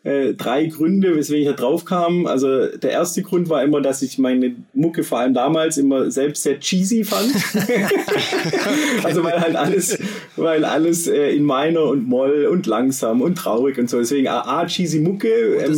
äh, 0.03 0.33
drei 0.33 0.65
Gründe, 0.65 1.15
weswegen 1.15 1.43
ich 1.43 1.55
da 1.55 1.61
drauf 1.61 1.85
kam. 1.85 2.27
Also 2.27 2.67
der 2.67 2.91
erste 2.91 3.21
Grund 3.21 3.49
war 3.49 3.63
immer, 3.63 3.81
dass 3.81 4.01
ich 4.01 4.17
meine 4.17 4.55
Mucke 4.73 5.03
vor 5.03 5.19
allem 5.19 5.33
damals 5.33 5.77
immer 5.77 6.11
selbst 6.11 6.43
sehr 6.43 6.59
cheesy 6.59 7.03
fand. 7.03 7.33
also 9.03 9.23
weil 9.23 9.39
halt 9.39 9.55
alles, 9.55 9.97
weil 10.35 10.65
alles 10.65 11.07
äh, 11.07 11.35
in 11.35 11.45
Minor 11.45 11.89
und 11.89 12.07
Moll 12.07 12.47
und 12.51 12.65
langsam 12.65 13.21
und 13.21 13.35
traurig 13.35 13.77
und 13.77 13.89
so. 13.89 13.99
Deswegen 13.99 14.27
A, 14.27 14.65
cheesy 14.65 14.99
Mucke, 14.99 15.29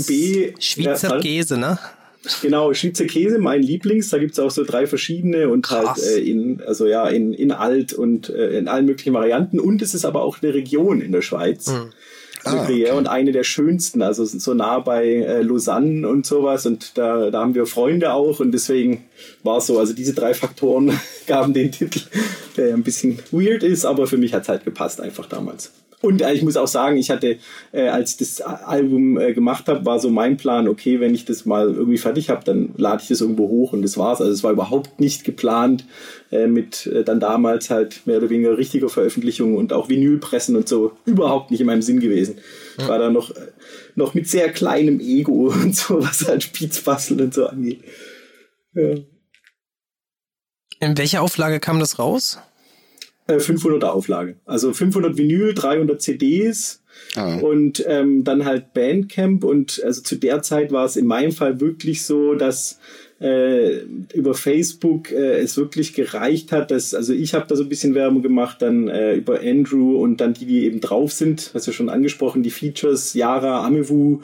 B... 0.07 0.53
Schweizer 0.59 1.19
Käse, 1.19 1.57
ne? 1.57 1.77
Genau, 2.41 2.73
Schweizer 2.73 3.05
Käse, 3.05 3.39
mein 3.39 3.61
Lieblings. 3.61 4.09
Da 4.09 4.17
gibt's 4.17 4.39
auch 4.39 4.51
so 4.51 4.63
drei 4.63 4.87
verschiedene 4.87 5.49
und 5.49 5.69
halt, 5.69 5.85
Krass. 5.85 6.05
halt 6.05 6.17
äh, 6.17 6.29
in, 6.29 6.61
also 6.65 6.87
ja, 6.87 7.07
in, 7.07 7.33
in 7.33 7.51
alt 7.51 7.93
und 7.93 8.29
äh, 8.29 8.57
in 8.57 8.67
allen 8.67 8.85
möglichen 8.85 9.13
Varianten. 9.13 9.59
Und 9.59 9.81
es 9.81 9.93
ist 9.93 10.05
aber 10.05 10.23
auch 10.23 10.41
eine 10.41 10.53
Region 10.53 11.01
in 11.01 11.11
der 11.11 11.21
Schweiz. 11.21 11.67
Mhm. 11.67 11.91
Ah, 12.45 12.61
okay. 12.61 12.91
Und 12.91 13.07
eine 13.07 13.31
der 13.31 13.43
schönsten, 13.43 14.03
also 14.03 14.23
so 14.23 14.53
nah 14.53 14.79
bei 14.79 15.07
äh, 15.07 15.41
Lausanne 15.41 16.07
und 16.07 16.25
sowas. 16.25 16.65
Und 16.65 16.97
da, 16.97 17.31
da 17.31 17.39
haben 17.39 17.55
wir 17.55 17.65
Freunde 17.65 18.13
auch 18.13 18.39
und 18.39 18.51
deswegen 18.51 19.03
war 19.43 19.57
es 19.57 19.67
so. 19.67 19.79
Also 19.79 19.93
diese 19.93 20.13
drei 20.13 20.33
Faktoren 20.33 20.99
gaben 21.27 21.53
den 21.53 21.71
Titel, 21.71 22.01
der 22.57 22.73
ein 22.73 22.83
bisschen 22.83 23.19
weird 23.31 23.63
ist, 23.63 23.85
aber 23.85 24.07
für 24.07 24.17
mich 24.17 24.33
hat's 24.33 24.49
halt 24.49 24.65
gepasst 24.65 25.01
einfach 25.01 25.27
damals. 25.27 25.71
Und 26.05 26.21
ich 26.21 26.43
muss 26.43 26.55
auch 26.55 26.67
sagen, 26.67 26.97
ich 26.97 27.09
hatte, 27.09 27.37
äh, 27.71 27.87
als 27.87 28.11
ich 28.11 28.17
das 28.17 28.41
Album 28.41 29.17
äh, 29.17 29.33
gemacht 29.33 29.67
habe, 29.67 29.85
war 29.85 29.99
so 29.99 30.11
mein 30.11 30.37
Plan, 30.37 30.67
okay, 30.67 30.99
wenn 30.99 31.15
ich 31.15 31.25
das 31.25 31.45
mal 31.45 31.73
irgendwie 31.73 31.97
fertig 31.97 32.29
habe, 32.29 32.43
dann 32.45 32.75
lade 32.77 33.01
ich 33.01 33.07
das 33.07 33.21
irgendwo 33.21 33.47
hoch 33.47 33.73
und 33.73 33.81
das 33.81 33.97
war's. 33.97 34.21
Also 34.21 34.31
es 34.31 34.43
war 34.43 34.51
überhaupt 34.51 34.99
nicht 34.99 35.23
geplant 35.23 35.85
äh, 36.31 36.45
mit 36.45 36.91
dann 37.05 37.19
damals 37.19 37.71
halt 37.71 38.05
mehr 38.05 38.17
oder 38.17 38.29
weniger 38.29 38.55
richtiger 38.57 38.89
Veröffentlichung 38.89 39.55
und 39.55 39.73
auch 39.73 39.89
Vinylpressen 39.89 40.55
und 40.55 40.67
so. 40.67 40.91
Überhaupt 41.05 41.49
nicht 41.49 41.61
in 41.61 41.67
meinem 41.67 41.81
Sinn 41.81 41.99
gewesen. 41.99 42.37
Ich 42.77 42.87
war 42.87 42.99
da 42.99 43.09
noch, 43.09 43.31
noch 43.95 44.13
mit 44.13 44.29
sehr 44.29 44.49
kleinem 44.49 44.99
Ego 44.99 45.51
und 45.63 45.75
so, 45.75 46.03
was 46.03 46.27
halt 46.27 46.51
Beats 46.53 46.83
und 47.09 47.33
so 47.33 47.47
angeht. 47.47 47.79
Ja. 48.75 48.95
In 50.79 50.97
welcher 50.97 51.21
Auflage 51.21 51.59
kam 51.59 51.79
das 51.79 51.97
raus? 51.99 52.39
500er 53.27 53.81
äh, 53.81 53.85
Auflage. 53.85 54.35
Also 54.45 54.71
500 54.73 55.17
Vinyl, 55.17 55.53
300 55.53 56.01
CDs 56.01 56.83
ah. 57.15 57.37
und 57.37 57.83
ähm, 57.87 58.23
dann 58.23 58.45
halt 58.45 58.73
Bandcamp 58.73 59.43
und 59.43 59.81
also 59.83 60.01
zu 60.01 60.15
der 60.15 60.41
Zeit 60.43 60.71
war 60.71 60.85
es 60.85 60.95
in 60.95 61.07
meinem 61.07 61.31
Fall 61.31 61.59
wirklich 61.59 62.03
so, 62.03 62.35
dass 62.35 62.79
äh, 63.19 63.77
über 64.13 64.33
Facebook 64.35 65.11
äh, 65.11 65.39
es 65.39 65.57
wirklich 65.57 65.93
gereicht 65.93 66.51
hat, 66.51 66.69
dass 66.69 66.93
also 66.93 67.13
ich 67.13 67.33
habe 67.33 67.47
da 67.47 67.55
so 67.55 67.63
ein 67.63 67.69
bisschen 67.69 67.95
Werbung 67.95 68.21
gemacht, 68.21 68.61
dann 68.61 68.89
äh, 68.89 69.15
über 69.15 69.39
Andrew 69.39 69.97
und 69.97 70.21
dann 70.21 70.33
die, 70.33 70.45
die 70.45 70.65
eben 70.65 70.81
drauf 70.81 71.11
sind, 71.11 71.51
hast 71.53 71.67
du 71.67 71.71
schon 71.71 71.89
angesprochen, 71.89 72.43
die 72.43 72.51
Features, 72.51 73.13
Yara, 73.13 73.65
Amewu, 73.65 74.19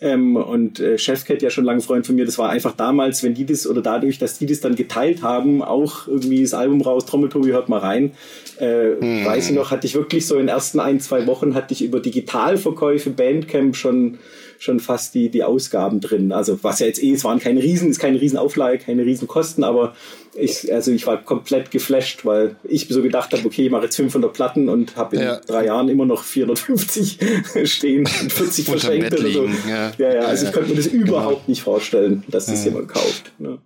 ähm, 0.00 0.36
und 0.36 0.80
äh, 0.80 0.96
Chefcat 0.96 1.42
ja 1.42 1.50
schon 1.50 1.64
lange 1.64 1.80
Freund 1.80 2.06
von 2.06 2.14
mir, 2.14 2.24
das 2.24 2.38
war 2.38 2.50
einfach 2.50 2.74
damals, 2.76 3.22
wenn 3.22 3.34
die 3.34 3.46
das 3.46 3.66
oder 3.66 3.82
dadurch, 3.82 4.18
dass 4.18 4.38
die 4.38 4.46
das 4.46 4.60
dann 4.60 4.76
geteilt 4.76 5.22
haben, 5.22 5.62
auch 5.62 6.06
irgendwie 6.06 6.42
das 6.42 6.54
Album 6.54 6.80
raus, 6.82 7.06
Trommeltobi 7.06 7.50
hört 7.50 7.68
mal 7.68 7.80
rein. 7.80 8.12
Äh, 8.58 8.96
hm. 9.00 9.24
Weiß 9.24 9.50
ich 9.50 9.56
noch, 9.56 9.70
hatte 9.70 9.86
ich 9.86 9.94
wirklich 9.94 10.26
so 10.26 10.34
in 10.34 10.42
den 10.42 10.48
ersten 10.48 10.78
ein, 10.80 11.00
zwei 11.00 11.26
Wochen 11.26 11.54
hatte 11.54 11.74
ich 11.74 11.82
über 11.82 12.00
Digitalverkäufe 12.00 13.10
Bandcamp 13.10 13.74
schon 13.74 14.18
schon 14.58 14.80
fast 14.80 15.14
die, 15.14 15.28
die 15.28 15.44
Ausgaben 15.44 16.00
drin. 16.00 16.32
Also 16.32 16.62
was 16.62 16.80
ja 16.80 16.86
jetzt 16.86 17.02
eh, 17.02 17.12
es 17.12 17.24
waren 17.24 17.38
keine 17.38 17.62
Riesen, 17.62 17.90
ist 17.90 17.98
keine 17.98 18.20
Riesenauflage, 18.20 18.78
keine 18.78 19.04
Riesenkosten, 19.04 19.64
aber 19.64 19.94
ich, 20.34 20.72
also 20.72 20.92
ich 20.92 21.06
war 21.06 21.22
komplett 21.22 21.70
geflasht, 21.70 22.24
weil 22.24 22.56
ich 22.64 22.88
so 22.88 23.02
gedacht 23.02 23.32
habe, 23.32 23.44
okay, 23.46 23.66
ich 23.66 23.70
mache 23.70 23.84
jetzt 23.84 23.96
500 23.96 24.32
Platten 24.32 24.68
und 24.68 24.96
habe 24.96 25.16
in 25.16 25.22
ja. 25.22 25.40
drei 25.46 25.66
Jahren 25.66 25.88
immer 25.88 26.06
noch 26.06 26.24
450 26.24 27.18
stehen 27.64 28.00
und 28.00 28.32
40 28.32 28.64
verschenkt 28.66 29.18
oder 29.18 29.30
so. 29.30 29.48
Ja. 29.68 29.92
ja, 29.98 30.14
ja, 30.14 30.20
also 30.22 30.46
ich 30.46 30.52
konnte 30.52 30.70
mir 30.70 30.76
das 30.76 30.90
genau. 30.90 31.06
überhaupt 31.06 31.48
nicht 31.48 31.62
vorstellen, 31.62 32.24
dass 32.28 32.46
das 32.46 32.64
jemand 32.64 32.88
kauft. 32.88 33.32
Ne? 33.38 33.58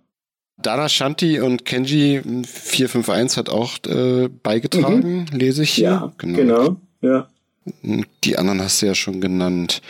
Dana 0.57 0.87
Shanti 0.87 1.39
und 1.39 1.65
Kenji 1.65 2.21
451 2.45 3.37
hat 3.37 3.49
auch 3.49 3.77
äh, 3.87 4.29
beigetragen, 4.29 5.27
mhm. 5.31 5.37
lese 5.37 5.63
ich 5.63 5.71
hier. 5.71 5.83
Ja, 5.83 6.13
genau. 6.17 6.37
genau. 6.37 6.75
Ja. 7.01 7.27
Die 8.23 8.37
anderen 8.37 8.61
hast 8.61 8.81
du 8.81 8.87
ja 8.87 8.95
schon 8.95 9.21
genannt. 9.21 9.81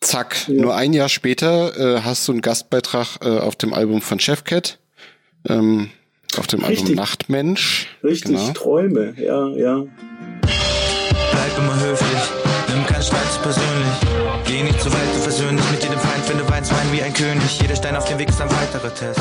Zack, 0.00 0.48
ja. 0.48 0.62
nur 0.62 0.76
ein 0.76 0.92
Jahr 0.92 1.08
später 1.08 1.96
äh, 1.96 2.00
hast 2.02 2.26
du 2.28 2.32
einen 2.32 2.40
Gastbeitrag 2.40 3.18
äh, 3.20 3.38
auf 3.38 3.56
dem 3.56 3.74
Album 3.74 4.00
von 4.00 4.20
Chefcat. 4.20 4.78
Ähm, 5.48 5.90
auf 6.36 6.46
dem 6.46 6.60
Richtig. 6.60 6.80
Album 6.80 6.94
Nachtmensch. 6.94 7.88
Richtig, 8.04 8.36
genau. 8.36 8.52
Träume, 8.52 9.14
ja, 9.16 9.48
ja. 9.48 9.84
Bleib 10.42 11.58
immer 11.58 11.80
höflich, 11.80 12.20
nimm 12.68 12.86
keinen 12.86 13.02
Streit 13.02 13.32
zu 13.32 13.40
persönlich. 13.40 14.46
Geh 14.46 14.62
nicht 14.62 14.80
zu 14.80 14.92
weit, 14.92 15.14
du 15.14 15.20
versöhnlich 15.20 15.70
mit 15.70 15.82
jedem 15.82 15.98
Feind, 15.98 16.28
wenn 16.28 16.38
du 16.38 16.48
weinst, 16.48 16.72
wein 16.72 16.92
wie 16.92 17.02
ein 17.02 17.14
König. 17.14 17.60
Jeder 17.60 17.76
Stein 17.76 17.96
auf 17.96 18.04
dem 18.04 18.18
Weg 18.18 18.28
ist 18.28 18.40
ein 18.40 18.50
weiterer 18.50 18.94
Test. 18.94 19.20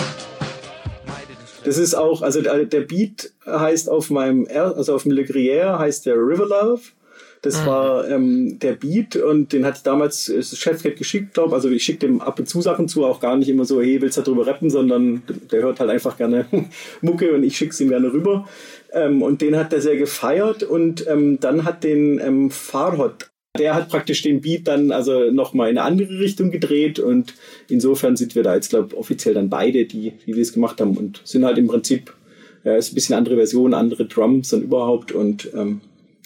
Das 1.64 1.78
ist 1.78 1.96
auch, 1.96 2.22
also 2.22 2.42
der, 2.42 2.82
Beat 2.82 3.32
heißt 3.46 3.90
auf 3.90 4.10
meinem, 4.10 4.48
also 4.50 4.96
auf 4.96 5.04
dem 5.04 5.12
Le 5.12 5.24
Gruyère 5.24 5.80
heißt 5.80 6.06
der 6.06 6.16
River 6.16 6.46
Love. 6.46 6.82
Das 7.42 7.62
mhm. 7.62 7.66
war 7.66 8.10
ähm, 8.10 8.60
der 8.60 8.74
Beat 8.74 9.16
und 9.16 9.54
den 9.54 9.66
ich 9.66 9.84
damals 9.84 10.32
das 10.34 10.58
Chefcat 10.58 10.96
geschickt, 10.96 11.34
glaube 11.34 11.56
Also 11.56 11.70
ich 11.70 11.84
schicke 11.84 12.08
dem 12.08 12.22
ab 12.22 12.40
und 12.40 12.48
zu 12.48 12.62
Sachen 12.62 12.88
zu, 12.88 13.06
auch 13.06 13.20
gar 13.20 13.38
nicht 13.38 13.50
immer 13.50 13.66
so, 13.66 13.82
hey, 13.82 14.02
willst 14.02 14.18
du 14.18 14.22
darüber 14.22 14.48
rappen, 14.48 14.70
sondern 14.70 15.22
der 15.52 15.62
hört 15.62 15.80
halt 15.80 15.90
einfach 15.90 16.18
gerne 16.18 16.46
Mucke 17.02 17.34
und 17.34 17.44
ich 17.44 17.58
schicke 17.58 17.72
es 17.72 17.82
ihm 17.82 17.90
gerne 17.90 18.12
rüber. 18.12 18.48
Ähm, 18.92 19.22
und 19.22 19.42
den 19.42 19.56
hat 19.56 19.74
er 19.74 19.82
sehr 19.82 19.98
gefeiert 19.98 20.64
und 20.64 21.06
ähm, 21.08 21.40
dann 21.40 21.64
hat 21.64 21.84
den 21.84 22.20
ähm, 22.20 22.52
Farhot 22.52 23.30
der 23.58 23.76
hat 23.76 23.90
praktisch 23.90 24.22
den 24.22 24.42
Beat 24.42 24.68
dann 24.68 24.92
also 24.92 25.32
nochmal 25.32 25.70
in 25.70 25.78
eine 25.78 25.88
andere 25.88 26.20
Richtung 26.20 26.52
gedreht 26.52 27.00
und 27.00 27.34
insofern 27.70 28.16
sind 28.16 28.36
wir 28.36 28.44
da 28.44 28.56
jetzt, 28.56 28.70
glaube 28.70 28.96
offiziell 28.98 29.34
dann 29.34 29.50
beide, 29.50 29.86
die, 29.86 30.14
die 30.26 30.34
das 30.34 30.54
gemacht 30.54 30.80
haben 30.80 30.96
und 30.98 31.22
sind 31.24 31.46
halt 31.46 31.58
im 31.58 31.68
Prinzip, 31.68 32.14
ja, 32.64 32.76
ist 32.76 32.92
ein 32.92 32.96
bisschen 32.96 33.16
andere 33.16 33.36
Version, 33.36 33.74
andere 33.74 34.06
Drums 34.06 34.54
und 34.54 34.64
überhaupt 34.64 35.12
und 35.12 35.50
ähm, 35.56 35.82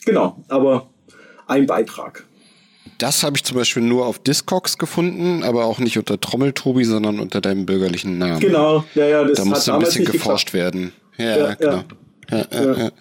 genau, 0.05 0.43
aber 0.47 0.89
ein 1.51 1.67
Beitrag. 1.67 2.25
Das 2.97 3.23
habe 3.23 3.35
ich 3.35 3.43
zum 3.43 3.57
Beispiel 3.57 3.83
nur 3.83 4.05
auf 4.05 4.19
Discogs 4.19 4.77
gefunden, 4.77 5.43
aber 5.43 5.65
auch 5.65 5.79
nicht 5.79 5.97
unter 5.97 6.19
Trommeltobi, 6.19 6.83
sondern 6.85 7.19
unter 7.19 7.41
deinem 7.41 7.65
bürgerlichen 7.65 8.17
Namen. 8.17 8.39
Genau, 8.39 8.83
ja, 8.95 9.05
ja, 9.07 9.23
das 9.23 9.37
Da 9.37 9.45
musste 9.45 9.73
ein 9.73 9.79
bisschen 9.79 10.05
geforscht 10.05 10.51
geklappt. 10.51 10.75
werden. 10.75 10.93
Ja, 11.17 11.37
ja 11.37 11.53
genau. 11.55 11.75
Ja. 11.77 11.83
Ja, 12.29 12.45
ja, 12.53 12.91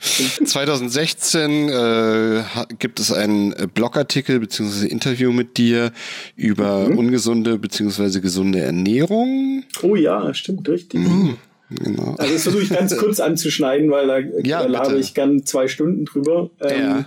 2016 0.45 1.69
äh, 1.69 2.43
gibt 2.81 2.99
es 2.99 3.13
einen 3.13 3.55
Blogartikel 3.73 4.41
bzw. 4.41 4.89
Interview 4.89 5.31
mit 5.31 5.57
dir 5.57 5.93
über 6.35 6.89
mhm. 6.89 6.99
ungesunde 6.99 7.57
bzw. 7.57 8.19
gesunde 8.19 8.59
Ernährung. 8.59 9.63
Oh 9.83 9.95
ja, 9.95 10.35
stimmt, 10.35 10.69
richtig. 10.69 11.01
Mhm. 11.01 11.37
Genau. 11.71 12.17
Also 12.19 12.33
das 12.33 12.43
versuche 12.43 12.63
ich 12.65 12.71
ganz 12.71 12.97
kurz 12.99 13.21
anzuschneiden, 13.21 13.89
weil 13.91 14.07
da, 14.09 14.19
ja, 14.43 14.63
da 14.63 14.67
labe 14.67 14.99
ich 14.99 15.15
gern 15.15 15.45
zwei 15.47 15.69
Stunden 15.69 16.05
drüber. 16.07 16.51
Ähm, 16.61 16.81
ja. 16.81 17.05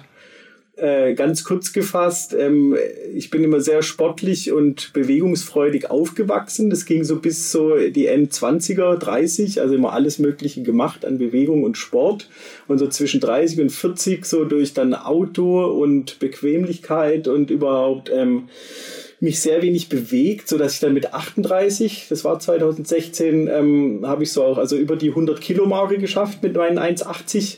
Äh, 0.75 1.13
ganz 1.13 1.43
kurz 1.43 1.71
gefasst, 1.71 2.33
ähm, 2.33 2.75
ich 3.13 3.29
bin 3.29 3.43
immer 3.43 3.61
sehr 3.61 3.83
sportlich 3.83 4.51
und 4.51 4.91
bewegungsfreudig 4.93 5.91
aufgewachsen. 5.91 6.71
Das 6.71 6.85
ging 6.85 7.03
so 7.03 7.17
bis 7.17 7.51
so 7.51 7.77
die 7.77 8.09
N20er, 8.09 8.97
30, 8.97 9.61
also 9.61 9.75
immer 9.75 9.93
alles 9.93 10.17
Mögliche 10.17 10.63
gemacht 10.63 11.05
an 11.05 11.19
Bewegung 11.19 11.63
und 11.63 11.77
Sport. 11.77 12.27
Und 12.67 12.79
so 12.79 12.87
zwischen 12.87 13.19
30 13.19 13.61
und 13.61 13.69
40 13.69 14.25
so 14.25 14.45
durch 14.45 14.73
dann 14.73 14.95
Auto 14.95 15.63
und 15.63 16.17
Bequemlichkeit 16.17 17.27
und 17.27 17.51
überhaupt 17.51 18.09
ähm, 18.11 18.49
mich 19.19 19.41
sehr 19.41 19.61
wenig 19.61 19.89
bewegt, 19.89 20.49
so 20.49 20.57
dass 20.57 20.73
ich 20.73 20.79
dann 20.79 20.95
mit 20.95 21.13
38, 21.13 22.07
das 22.09 22.25
war 22.25 22.39
2016, 22.39 23.47
ähm, 23.47 23.99
habe 24.03 24.23
ich 24.23 24.31
so 24.31 24.43
auch 24.43 24.57
also 24.57 24.75
über 24.75 24.95
die 24.95 25.09
100 25.09 25.39
Kilo 25.39 25.67
Marke 25.67 25.99
geschafft 25.99 26.41
mit 26.41 26.55
meinen 26.55 26.79
1,80 26.79 27.57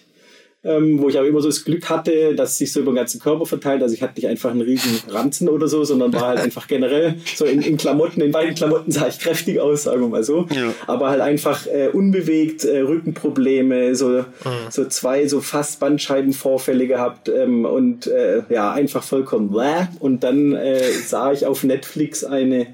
ähm, 0.66 1.00
wo 1.00 1.10
ich 1.10 1.18
aber 1.18 1.28
immer 1.28 1.42
so 1.42 1.48
das 1.48 1.64
Glück 1.64 1.90
hatte, 1.90 2.34
dass 2.36 2.54
es 2.54 2.58
sich 2.58 2.74
so 2.74 2.80
über 2.82 2.92
den 2.92 2.98
ganzen 2.98 3.20
Körper 3.20 3.46
verteilt. 3.46 3.84
Also 3.84 3.94
ich 3.94 4.02
hatte 4.02 4.16
nicht 4.16 4.28
einfach 4.28 4.52
einen 4.52 4.62
riesen 4.62 5.00
Ranzen 5.10 5.48
oder 5.48 5.68
so, 5.68 5.84
sondern 5.84 6.12
war 6.14 6.30
halt 6.30 6.40
einfach 6.40 6.68
generell 6.68 7.16
so 7.36 7.46
in, 7.46 7.62
in 7.62 7.78
Klamotten, 7.78 8.22
in 8.22 8.32
beiden 8.32 8.56
Klamotten 8.56 8.92
sah 8.92 9.08
ich 9.08 9.20
kräftig 9.20 9.60
aus, 9.60 9.84
sagen 9.84 10.02
wir 10.02 10.08
mal 10.08 10.24
so. 10.24 10.48
Ja. 10.50 10.74
Aber 10.88 11.10
halt 11.10 11.22
einfach 11.22 11.68
äh, 11.68 11.90
unbewegt, 11.90 12.66
äh, 12.66 12.80
Rückenprobleme, 12.80 13.96
so, 13.96 14.10
mhm. 14.10 14.24
so 14.70 14.86
zwei 14.86 15.28
so 15.28 15.40
fast 15.42 15.80
Bandscheibenvorfälle 15.80 16.88
gehabt 16.88 17.30
ähm, 17.30 17.66
und 17.66 18.08
äh, 18.08 18.42
ja, 18.50 18.72
einfach 18.72 19.04
vollkommen 19.04 19.50
bläh. 19.50 19.88
Und 20.00 20.24
dann 20.24 20.54
äh, 20.54 20.82
sah 20.92 21.32
ich 21.32 21.46
auf 21.46 21.64
Netflix 21.64 22.24
eine 22.24 22.68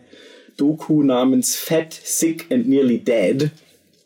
Doku 0.56 1.04
namens 1.04 1.56
Fat, 1.56 1.94
Sick 1.94 2.46
and 2.50 2.70
Nearly 2.70 3.00
Dead. 3.00 3.50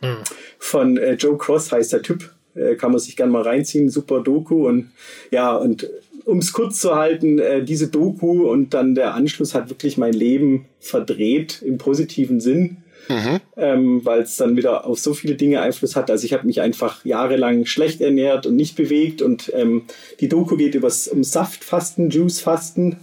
Mhm. 0.01 0.17
Von 0.57 0.97
äh, 0.97 1.13
Joe 1.13 1.37
Cross 1.37 1.71
heißt 1.71 1.93
der 1.93 2.01
Typ. 2.01 2.34
Äh, 2.55 2.75
kann 2.75 2.91
man 2.91 2.99
sich 2.99 3.15
gerne 3.15 3.31
mal 3.31 3.41
reinziehen, 3.41 3.89
super 3.89 4.21
Doku 4.21 4.67
und 4.67 4.91
ja, 5.31 5.55
und 5.55 5.89
um 6.25 6.39
es 6.39 6.53
kurz 6.53 6.79
zu 6.79 6.95
halten, 6.95 7.37
äh, 7.37 7.63
diese 7.63 7.89
Doku 7.89 8.49
und 8.49 8.73
dann 8.73 8.95
der 8.95 9.13
Anschluss 9.13 9.53
hat 9.53 9.69
wirklich 9.69 9.97
mein 9.97 10.13
Leben 10.13 10.65
verdreht 10.79 11.61
im 11.63 11.77
positiven 11.77 12.39
Sinn. 12.39 12.77
Mhm. 13.07 13.39
Ähm, 13.55 14.01
weil 14.03 14.21
es 14.21 14.35
dann 14.37 14.57
wieder 14.57 14.87
auf 14.87 14.97
so 14.97 15.13
viele 15.13 15.35
Dinge 15.35 15.61
Einfluss 15.61 15.95
hat. 15.95 16.09
Also 16.09 16.25
ich 16.25 16.33
habe 16.33 16.47
mich 16.47 16.61
einfach 16.61 17.05
jahrelang 17.05 17.67
schlecht 17.67 18.01
ernährt 18.01 18.47
und 18.47 18.55
nicht 18.55 18.75
bewegt 18.75 19.21
und 19.21 19.51
ähm, 19.53 19.83
die 20.19 20.27
Doku 20.27 20.57
geht 20.57 20.73
übers, 20.73 21.07
um 21.07 21.23
Saftfasten, 21.23 22.09
Juicefasten 22.09 22.97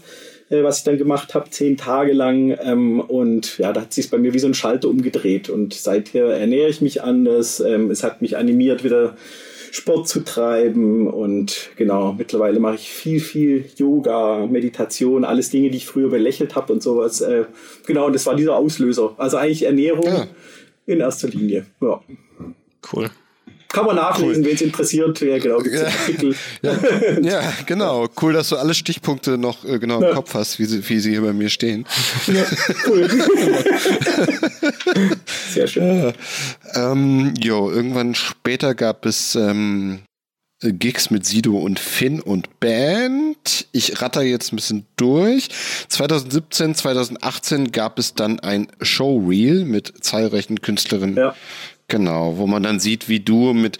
äh, 0.52 0.62
was 0.62 0.78
ich 0.78 0.84
dann 0.84 0.98
gemacht 0.98 1.34
habe, 1.34 1.48
zehn 1.50 1.76
Tage 1.76 2.12
lang. 2.12 2.56
Ähm, 2.62 3.00
und 3.00 3.58
ja, 3.58 3.72
da 3.72 3.80
hat 3.82 3.92
sich 3.92 4.10
bei 4.10 4.18
mir 4.18 4.34
wie 4.34 4.38
so 4.38 4.46
ein 4.46 4.54
Schalter 4.54 4.88
umgedreht. 4.88 5.48
Und 5.48 5.72
seither 5.72 6.26
ernähre 6.26 6.68
ich 6.68 6.82
mich 6.82 7.02
anders. 7.02 7.60
Ähm, 7.60 7.90
es 7.90 8.04
hat 8.04 8.20
mich 8.20 8.36
animiert, 8.36 8.84
wieder 8.84 9.16
Sport 9.70 10.08
zu 10.08 10.20
treiben. 10.20 11.08
Und 11.08 11.70
genau, 11.76 12.12
mittlerweile 12.12 12.60
mache 12.60 12.74
ich 12.74 12.90
viel, 12.90 13.20
viel 13.20 13.64
Yoga, 13.76 14.46
Meditation, 14.46 15.24
alles 15.24 15.48
Dinge, 15.48 15.70
die 15.70 15.78
ich 15.78 15.86
früher 15.86 16.10
belächelt 16.10 16.54
habe 16.54 16.74
und 16.74 16.82
sowas. 16.82 17.22
Äh, 17.22 17.46
genau, 17.86 18.06
und 18.06 18.12
das 18.12 18.26
war 18.26 18.36
dieser 18.36 18.56
Auslöser. 18.56 19.14
Also 19.16 19.38
eigentlich 19.38 19.64
Ernährung 19.64 20.06
ja. 20.06 20.26
in 20.84 21.00
erster 21.00 21.28
Linie. 21.28 21.64
Ja. 21.80 22.02
Cool. 22.92 23.10
Kann 23.72 23.86
man 23.86 23.96
nachlesen, 23.96 24.42
cool. 24.42 24.50
wen 24.50 24.54
es 24.54 24.60
interessiert. 24.60 25.20
Ja, 25.20 25.38
genau, 25.38 25.62
ja, 25.62 25.88
ja, 26.62 26.78
ja, 27.22 27.52
genau. 27.64 28.06
Cool, 28.20 28.34
dass 28.34 28.50
du 28.50 28.56
alle 28.56 28.74
Stichpunkte 28.74 29.38
noch 29.38 29.64
äh, 29.64 29.78
genau 29.78 29.96
im 29.96 30.02
ja. 30.02 30.14
Kopf 30.14 30.34
hast, 30.34 30.58
wie 30.58 30.66
sie, 30.66 30.86
wie 30.88 31.00
sie 31.00 31.10
hier 31.10 31.22
bei 31.22 31.32
mir 31.32 31.48
stehen. 31.48 31.86
Ja, 32.26 32.44
cool. 32.86 33.08
Sehr 35.50 35.66
schön. 35.66 36.12
Ähm, 36.74 37.34
jo, 37.42 37.70
irgendwann 37.70 38.14
später 38.14 38.74
gab 38.74 39.06
es 39.06 39.34
ähm, 39.34 40.02
Gigs 40.60 41.10
mit 41.10 41.26
Sido 41.26 41.58
und 41.58 41.80
Finn 41.80 42.20
und 42.20 42.60
Band. 42.60 43.66
Ich 43.72 44.00
ratter 44.00 44.22
jetzt 44.22 44.52
ein 44.52 44.56
bisschen 44.56 44.86
durch. 44.96 45.48
2017, 45.88 46.74
2018 46.74 47.72
gab 47.72 47.98
es 47.98 48.14
dann 48.14 48.38
ein 48.40 48.68
Showreel 48.80 49.64
mit 49.64 50.04
zahlreichen 50.04 50.60
Künstlerinnen 50.60 51.16
ja. 51.16 51.34
Genau, 51.92 52.38
wo 52.38 52.46
man 52.46 52.62
dann 52.62 52.80
sieht, 52.80 53.10
wie 53.10 53.20
du 53.20 53.52
mit 53.52 53.76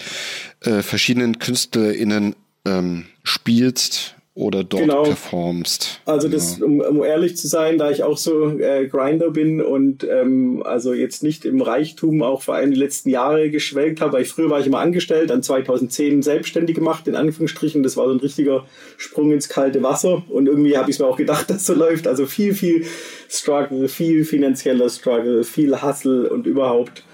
äh, 0.60 0.82
verschiedenen 0.82 1.38
KünstlerInnen 1.38 2.36
ähm, 2.66 3.06
spielst 3.22 4.16
oder 4.34 4.64
dort 4.64 4.82
genau. 4.82 5.02
performst. 5.04 6.02
Also 6.04 6.28
das, 6.28 6.58
ja. 6.58 6.66
um, 6.66 6.80
um, 6.80 7.02
ehrlich 7.02 7.38
zu 7.38 7.48
sein, 7.48 7.78
da 7.78 7.90
ich 7.90 8.02
auch 8.02 8.18
so 8.18 8.58
äh, 8.58 8.86
Grinder 8.86 9.30
bin 9.30 9.62
und 9.62 10.04
ähm, 10.04 10.62
also 10.62 10.92
jetzt 10.92 11.22
nicht 11.22 11.46
im 11.46 11.62
Reichtum 11.62 12.22
auch 12.22 12.42
vor 12.42 12.54
allem 12.54 12.70
die 12.70 12.76
letzten 12.76 13.08
Jahre 13.08 13.48
geschwelgt 13.48 14.02
habe, 14.02 14.12
weil 14.12 14.22
ich 14.24 14.28
früher 14.28 14.50
war 14.50 14.60
ich 14.60 14.66
immer 14.66 14.80
angestellt, 14.80 15.30
dann 15.30 15.42
2010 15.42 16.20
selbstständig 16.20 16.76
gemacht, 16.76 17.08
in 17.08 17.16
Anführungsstrichen. 17.16 17.82
Das 17.82 17.96
war 17.96 18.08
so 18.08 18.12
ein 18.12 18.20
richtiger 18.20 18.66
Sprung 18.98 19.32
ins 19.32 19.48
kalte 19.48 19.82
Wasser 19.82 20.22
und 20.28 20.48
irgendwie 20.48 20.76
habe 20.76 20.90
ich 20.90 20.98
mir 20.98 21.06
auch 21.06 21.16
gedacht, 21.16 21.48
dass 21.48 21.64
so 21.64 21.72
läuft. 21.72 22.06
Also 22.06 22.26
viel, 22.26 22.52
viel 22.52 22.84
Struggle, 23.30 23.88
viel 23.88 24.26
finanzieller 24.26 24.90
Struggle, 24.90 25.44
viel 25.44 25.80
Hustle 25.80 26.28
und 26.28 26.46
überhaupt. 26.46 27.04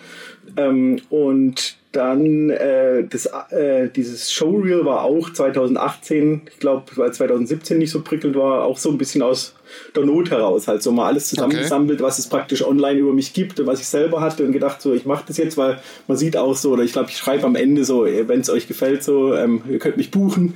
Ähm, 0.58 1.00
und 1.08 1.76
dann 1.92 2.50
äh, 2.50 3.04
das, 3.08 3.26
äh, 3.50 3.88
dieses 3.88 4.30
Showreel 4.30 4.84
war 4.84 5.04
auch 5.04 5.32
2018, 5.32 6.42
ich 6.52 6.58
glaube, 6.58 6.84
weil 6.96 7.12
2017 7.12 7.78
nicht 7.78 7.90
so 7.90 8.02
prickelnd 8.02 8.36
war, 8.36 8.64
auch 8.64 8.76
so 8.76 8.90
ein 8.90 8.98
bisschen 8.98 9.22
aus 9.22 9.54
der 9.94 10.04
Not 10.04 10.30
heraus. 10.30 10.68
Halt 10.68 10.82
so 10.82 10.92
mal 10.92 11.06
alles 11.06 11.28
zusammengesammelt, 11.28 12.00
okay. 12.00 12.06
was 12.06 12.18
es 12.18 12.26
praktisch 12.26 12.64
online 12.64 12.98
über 12.98 13.12
mich 13.12 13.32
gibt 13.32 13.58
und 13.60 13.66
was 13.66 13.80
ich 13.80 13.86
selber 13.86 14.20
hatte 14.20 14.44
und 14.44 14.52
gedacht, 14.52 14.82
so 14.82 14.92
ich 14.92 15.06
mache 15.06 15.24
das 15.28 15.38
jetzt, 15.38 15.56
weil 15.56 15.78
man 16.08 16.16
sieht 16.16 16.36
auch 16.36 16.56
so, 16.56 16.72
oder 16.72 16.82
ich 16.82 16.92
glaube, 16.92 17.08
ich 17.08 17.16
schreibe 17.16 17.44
am 17.44 17.54
Ende 17.54 17.84
so, 17.84 18.04
wenn 18.04 18.40
es 18.40 18.50
euch 18.50 18.66
gefällt, 18.66 19.02
so, 19.02 19.34
ähm, 19.34 19.62
ihr 19.70 19.78
könnt 19.78 19.96
mich 19.96 20.10
buchen 20.10 20.54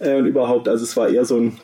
äh, 0.00 0.16
und 0.16 0.26
überhaupt. 0.26 0.68
Also 0.68 0.84
es 0.84 0.96
war 0.96 1.08
eher 1.08 1.24
so 1.24 1.36
ein 1.36 1.58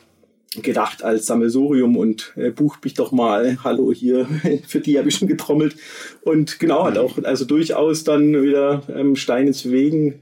gedacht 0.61 1.03
als 1.03 1.27
Sammelsurium 1.27 1.95
und 1.95 2.33
äh, 2.35 2.49
bucht 2.51 2.83
mich 2.83 2.93
doch 2.93 3.11
mal. 3.11 3.57
Hallo 3.63 3.93
hier, 3.93 4.27
für 4.67 4.79
die 4.79 4.97
habe 4.97 5.09
ich 5.09 5.15
schon 5.15 5.27
getrommelt. 5.27 5.75
Und 6.23 6.59
genau, 6.59 6.85
hat 6.85 6.97
auch 6.97 7.17
also 7.23 7.45
durchaus 7.45 8.03
dann 8.03 8.41
wieder 8.41 8.83
ähm, 8.93 9.15
Stein 9.15 9.47
ins 9.47 9.69
Wegen, 9.69 10.21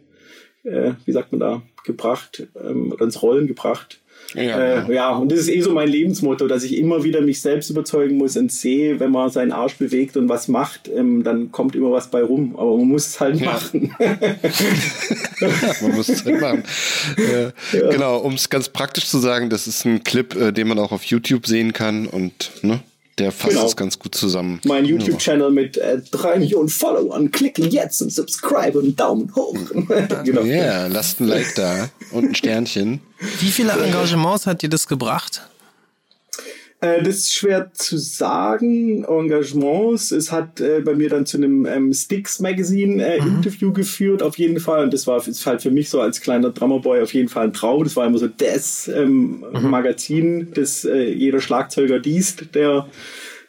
äh, 0.63 0.93
wie 1.05 1.11
sagt 1.11 1.31
man 1.31 1.39
da, 1.39 1.61
gebracht 1.83 2.47
ähm, 2.63 2.91
oder 2.91 3.05
ins 3.05 3.21
Rollen 3.21 3.47
gebracht. 3.47 4.01
Ja, 4.33 4.87
äh, 4.87 4.93
ja, 4.93 5.15
und 5.15 5.31
das 5.31 5.39
ist 5.39 5.49
eh 5.49 5.61
so 5.61 5.71
mein 5.71 5.89
Lebensmotto, 5.89 6.47
dass 6.47 6.63
ich 6.63 6.77
immer 6.77 7.03
wieder 7.03 7.21
mich 7.21 7.41
selbst 7.41 7.69
überzeugen 7.69 8.17
muss 8.17 8.37
und 8.37 8.51
sehe, 8.51 8.99
wenn 8.99 9.11
man 9.11 9.29
seinen 9.29 9.51
Arsch 9.51 9.75
bewegt 9.75 10.17
und 10.17 10.29
was 10.29 10.47
macht, 10.47 10.89
ähm, 10.95 11.23
dann 11.23 11.51
kommt 11.51 11.75
immer 11.75 11.91
was 11.91 12.09
bei 12.11 12.21
rum. 12.21 12.55
Aber 12.55 12.77
man 12.77 12.87
muss 12.87 13.07
es 13.07 13.19
halt 13.19 13.39
ja. 13.39 13.51
machen. 13.51 13.95
man 15.81 15.95
muss 15.95 16.09
es 16.09 16.25
halt 16.25 16.41
machen. 16.41 16.63
Äh, 17.17 17.43
ja. 17.77 17.89
Genau, 17.89 18.17
um 18.17 18.33
es 18.33 18.49
ganz 18.49 18.69
praktisch 18.69 19.07
zu 19.07 19.19
sagen, 19.19 19.49
das 19.49 19.67
ist 19.67 19.85
ein 19.85 20.03
Clip, 20.03 20.35
äh, 20.35 20.51
den 20.51 20.67
man 20.67 20.79
auch 20.79 20.91
auf 20.91 21.03
YouTube 21.03 21.47
sehen 21.47 21.73
kann 21.73 22.07
und 22.07 22.51
ne, 22.61 22.79
der 23.19 23.32
fasst 23.32 23.55
genau. 23.55 23.65
es 23.65 23.75
ganz 23.75 23.99
gut 23.99 24.15
zusammen. 24.15 24.62
Mein 24.65 24.86
YouTube-Channel 24.86 25.51
mit 25.51 25.77
äh, 25.77 26.01
drei 26.12 26.39
Millionen 26.39 26.69
Followern. 26.69 27.32
Klicken 27.32 27.69
jetzt 27.69 28.01
und 28.01 28.12
subscribe 28.12 28.79
und 28.79 28.99
Daumen 28.99 29.34
hoch. 29.36 29.55
genau. 30.23 30.41
Ja, 30.41 30.45
yeah, 30.45 30.88
lasst 30.88 31.19
ein 31.19 31.27
Like 31.27 31.53
da 31.55 31.89
und 32.12 32.29
ein 32.29 32.36
Sternchen. 32.36 33.01
Wie 33.39 33.51
viele 33.51 33.73
Engagements 33.73 34.47
hat 34.47 34.62
dir 34.62 34.69
das 34.69 34.88
gebracht? 34.88 35.41
Äh, 36.81 37.03
das 37.03 37.15
ist 37.15 37.33
schwer 37.33 37.71
zu 37.73 37.97
sagen. 37.97 39.03
Engagements. 39.03 40.11
Es 40.11 40.31
hat 40.31 40.61
äh, 40.61 40.79
bei 40.79 40.95
mir 40.95 41.09
dann 41.09 41.25
zu 41.25 41.37
einem 41.37 41.65
ähm, 41.65 41.93
Sticks 41.93 42.39
Magazine 42.39 43.03
äh, 43.03 43.21
mhm. 43.21 43.37
Interview 43.37 43.73
geführt, 43.73 44.23
auf 44.23 44.37
jeden 44.37 44.59
Fall. 44.59 44.83
Und 44.83 44.93
das 44.93 45.05
war 45.05 45.25
ist 45.27 45.45
halt 45.45 45.61
für 45.61 45.71
mich 45.71 45.89
so 45.89 45.99
als 45.99 46.21
kleiner 46.21 46.51
Drummerboy 46.51 47.01
auf 47.01 47.13
jeden 47.13 47.27
Fall 47.27 47.45
ein 47.45 47.53
Traum. 47.53 47.83
Das 47.83 47.95
war 47.95 48.07
immer 48.07 48.17
so 48.17 48.27
das 48.27 48.87
ähm, 48.87 49.43
mhm. 49.53 49.69
Magazin, 49.69 50.51
das 50.53 50.85
äh, 50.85 51.11
jeder 51.11 51.41
Schlagzeuger 51.41 51.99
liest, 51.99 52.55
der 52.55 52.87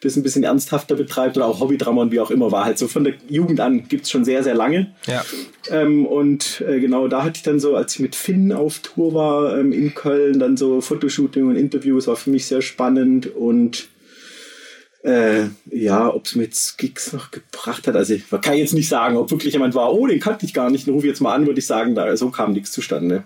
das 0.00 0.16
ein 0.16 0.22
bisschen 0.22 0.44
ernsthafter 0.44 0.94
betreibt 0.94 1.36
oder 1.36 1.46
auch 1.46 1.60
Hobbydrama 1.60 2.02
und 2.02 2.12
wie 2.12 2.20
auch 2.20 2.30
immer 2.30 2.50
war. 2.50 2.64
Halt 2.64 2.78
so 2.78 2.88
von 2.88 3.04
der 3.04 3.14
Jugend 3.28 3.60
an 3.60 3.86
gibt 3.86 4.04
es 4.04 4.10
schon 4.10 4.24
sehr, 4.24 4.42
sehr 4.42 4.54
lange. 4.54 4.94
Ja. 5.06 5.22
Ähm, 5.70 6.06
und 6.06 6.62
äh, 6.66 6.80
genau 6.80 7.06
da 7.06 7.22
hatte 7.22 7.36
ich 7.36 7.42
dann 7.42 7.60
so, 7.60 7.76
als 7.76 7.94
ich 7.94 8.00
mit 8.00 8.14
Finn 8.14 8.52
auf 8.52 8.78
Tour 8.78 9.14
war 9.14 9.58
ähm, 9.58 9.72
in 9.72 9.94
Köln, 9.94 10.38
dann 10.38 10.56
so 10.56 10.80
Fotoshooting 10.80 11.48
und 11.48 11.56
Interviews, 11.56 12.06
war 12.06 12.16
für 12.16 12.30
mich 12.30 12.46
sehr 12.46 12.62
spannend 12.62 13.26
und 13.26 13.88
äh, 15.02 15.44
ja, 15.70 16.12
ob 16.12 16.26
es 16.26 16.34
mir 16.34 16.44
jetzt 16.44 16.78
Gigs 16.78 17.12
noch 17.12 17.30
gebracht 17.30 17.86
hat. 17.86 17.96
Also 17.96 18.14
ich 18.14 18.24
kann 18.42 18.56
jetzt 18.56 18.74
nicht 18.74 18.88
sagen, 18.88 19.16
ob 19.16 19.30
wirklich 19.30 19.52
jemand 19.52 19.74
war, 19.74 19.92
oh, 19.94 20.06
den 20.06 20.20
kannte 20.20 20.46
ich 20.46 20.54
gar 20.54 20.70
nicht, 20.70 20.86
den 20.86 20.94
rufe 20.94 21.06
ich 21.06 21.10
jetzt 21.10 21.20
mal 21.20 21.34
an, 21.34 21.46
würde 21.46 21.58
ich 21.58 21.66
sagen, 21.66 21.94
da 21.94 22.16
so 22.16 22.30
kam 22.30 22.52
nichts 22.52 22.72
zustande. 22.72 23.24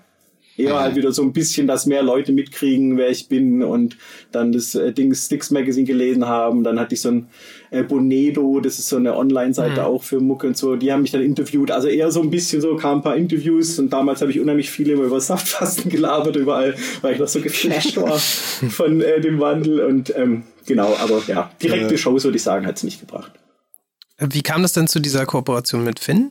Eher 0.56 0.78
halt 0.78 0.94
wieder 0.94 1.12
so 1.12 1.22
ein 1.22 1.32
bisschen, 1.32 1.66
dass 1.66 1.86
mehr 1.86 2.02
Leute 2.02 2.32
mitkriegen, 2.32 2.96
wer 2.96 3.10
ich 3.10 3.28
bin 3.28 3.62
und 3.62 3.96
dann 4.30 4.52
das 4.52 4.74
äh, 4.74 4.92
Ding 4.92 5.12
Sticks 5.14 5.50
Magazine 5.50 5.86
gelesen 5.86 6.26
haben. 6.26 6.62
Dann 6.62 6.78
hatte 6.78 6.94
ich 6.94 7.00
so 7.00 7.10
ein 7.10 7.28
äh, 7.70 7.82
Bonedo, 7.82 8.60
das 8.60 8.78
ist 8.78 8.88
so 8.88 8.96
eine 8.96 9.16
Online-Seite 9.16 9.80
mhm. 9.80 9.86
auch 9.86 10.02
für 10.04 10.20
Mucke 10.20 10.46
und 10.46 10.56
so. 10.56 10.76
Die 10.76 10.92
haben 10.92 11.02
mich 11.02 11.10
dann 11.10 11.22
interviewt. 11.22 11.70
Also 11.72 11.88
eher 11.88 12.10
so 12.12 12.22
ein 12.22 12.30
bisschen 12.30 12.60
so, 12.60 12.76
kamen 12.76 13.00
ein 13.00 13.02
paar 13.02 13.16
Interviews 13.16 13.78
und 13.78 13.92
damals 13.92 14.20
habe 14.20 14.30
ich 14.30 14.38
unheimlich 14.38 14.70
viel 14.70 14.88
immer 14.90 15.04
über 15.04 15.20
Saftfasten 15.20 15.90
gelabert 15.90 16.36
überall, 16.36 16.76
weil 17.02 17.14
ich 17.14 17.18
noch 17.18 17.28
so 17.28 17.40
geflasht 17.40 17.96
war 18.00 18.18
von 18.18 19.00
äh, 19.00 19.20
dem 19.20 19.40
Wandel 19.40 19.80
und 19.80 20.14
ähm, 20.16 20.44
genau, 20.66 20.94
aber 21.00 21.22
ja, 21.26 21.50
direkte 21.62 21.98
Shows 21.98 22.24
würde 22.24 22.36
ich 22.36 22.42
sagen, 22.42 22.66
hat 22.66 22.76
es 22.76 22.84
nicht 22.84 23.00
gebracht. 23.00 23.32
Wie 24.18 24.42
kam 24.42 24.62
das 24.62 24.72
denn 24.72 24.86
zu 24.86 25.00
dieser 25.00 25.26
Kooperation 25.26 25.82
mit 25.82 25.98
Finn? 25.98 26.30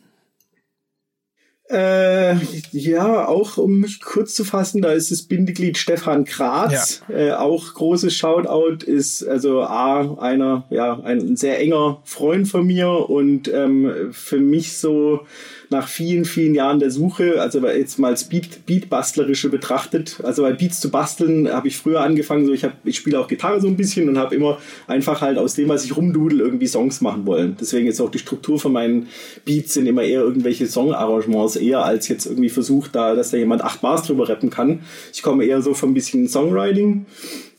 Äh, 1.70 2.36
ja, 2.72 3.26
auch 3.28 3.58
um 3.58 3.80
mich 3.80 4.02
kurz 4.02 4.36
zu 4.36 4.44
fassen, 4.44 4.82
da 4.82 4.92
ist 4.92 5.12
das 5.12 5.24
Bindeglied 5.24 5.78
Stefan 5.78 6.26
Kratz. 6.26 7.02
Ja. 7.08 7.16
Äh, 7.16 7.32
auch 7.34 7.74
großes 7.74 8.14
Shoutout 8.14 8.86
ist 8.86 9.26
also 9.26 9.62
A, 9.62 10.18
einer, 10.20 10.66
ja, 10.70 11.00
ein 11.00 11.38
sehr 11.38 11.60
enger 11.60 12.02
Freund 12.04 12.50
von 12.50 12.68
mir 12.68 13.10
und 13.10 13.48
ähm, 13.48 14.10
für 14.12 14.40
mich 14.40 14.78
so 14.78 15.22
nach 15.74 15.88
vielen, 15.88 16.24
vielen 16.24 16.56
Jahren 16.56 16.80
der 16.80 16.92
Suche, 16.92 17.42
also 17.42 17.66
jetzt 17.68 18.00
mal 18.00 18.10
als 18.10 18.26
Beat, 18.26 18.66
Beatbastlerische 18.66 19.50
betrachtet, 19.50 20.20
also 20.24 20.44
bei 20.44 20.54
Beats 20.54 20.80
zu 20.80 20.90
basteln, 20.90 21.50
habe 21.52 21.68
ich 21.68 21.78
früher 21.78 22.02
angefangen, 22.02 22.46
so 22.46 22.54
ich, 22.54 22.64
hab, 22.64 22.74
ich 22.86 22.96
spiele 22.96 23.20
auch 23.20 23.28
Gitarre 23.28 23.60
so 23.60 23.68
ein 23.68 23.76
bisschen 23.76 24.08
und 24.08 24.18
habe 24.18 24.36
immer 24.36 24.60
einfach 24.88 25.22
halt 25.22 25.38
aus 25.38 25.56
dem, 25.56 25.68
was 25.68 25.84
ich 25.84 25.98
rumdudel, 25.98 26.40
irgendwie 26.40 26.68
Songs 26.68 27.02
machen 27.02 27.26
wollen. 27.26 27.58
Deswegen 27.60 27.88
ist 27.88 28.00
auch 28.00 28.12
die 28.12 28.20
Struktur 28.20 28.60
von 28.60 28.72
meinen 28.72 29.08
Beats 29.44 29.74
sind 29.74 29.88
immer 29.88 30.04
eher 30.04 30.22
irgendwelche 30.22 30.68
Songarrangements, 30.68 31.58
eher 31.58 31.84
als 31.84 32.08
jetzt 32.08 32.26
irgendwie 32.26 32.50
versucht, 32.50 32.96
da, 32.96 33.16
dass 33.16 33.32
da 33.32 33.38
jemand 33.38 33.64
acht 33.64 33.82
Bars 33.82 34.04
drüber 34.04 34.30
rappen 34.30 34.50
kann. 34.50 34.80
Ich 35.14 35.22
komme 35.22 35.44
eher 35.44 35.62
so 35.62 35.74
von 35.74 35.90
ein 35.90 35.94
bisschen 35.94 36.28
Songwriting. 36.30 37.06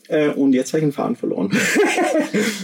Äh, 0.07 0.29
und 0.29 0.53
jetzt 0.53 0.69
habe 0.69 0.79
ich 0.79 0.83
einen 0.83 0.91
Faden 0.91 1.15
verloren. 1.15 1.51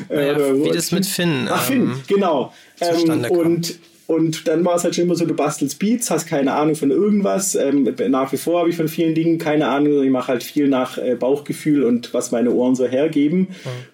Naja, 0.09 0.37
äh, 0.37 0.63
wie 0.63 0.69
das 0.69 0.91
mit 0.91 1.05
Finn. 1.05 1.47
Ach, 1.49 1.63
Finn, 1.63 1.83
ähm, 1.83 2.01
genau. 2.07 2.53
Ähm, 2.81 3.25
und 3.29 3.79
und 4.11 4.45
dann 4.49 4.65
war 4.65 4.75
es 4.75 4.83
halt 4.83 4.93
schon 4.93 5.05
immer 5.05 5.15
so, 5.15 5.25
du 5.25 5.33
bastelst 5.33 5.79
Beats, 5.79 6.11
hast 6.11 6.27
keine 6.27 6.51
Ahnung 6.51 6.75
von 6.75 6.91
irgendwas. 6.91 7.55
Ähm, 7.55 7.87
nach 8.09 8.33
wie 8.33 8.37
vor 8.37 8.59
habe 8.59 8.69
ich 8.69 8.75
von 8.75 8.89
vielen 8.89 9.15
Dingen 9.15 9.37
keine 9.37 9.69
Ahnung. 9.69 10.03
Ich 10.03 10.09
mache 10.09 10.27
halt 10.27 10.43
viel 10.43 10.67
nach 10.67 10.97
äh, 10.97 11.15
Bauchgefühl 11.15 11.83
und 11.85 12.13
was 12.13 12.31
meine 12.31 12.51
Ohren 12.51 12.75
so 12.75 12.85
hergeben. 12.85 13.39
Mhm. 13.39 13.45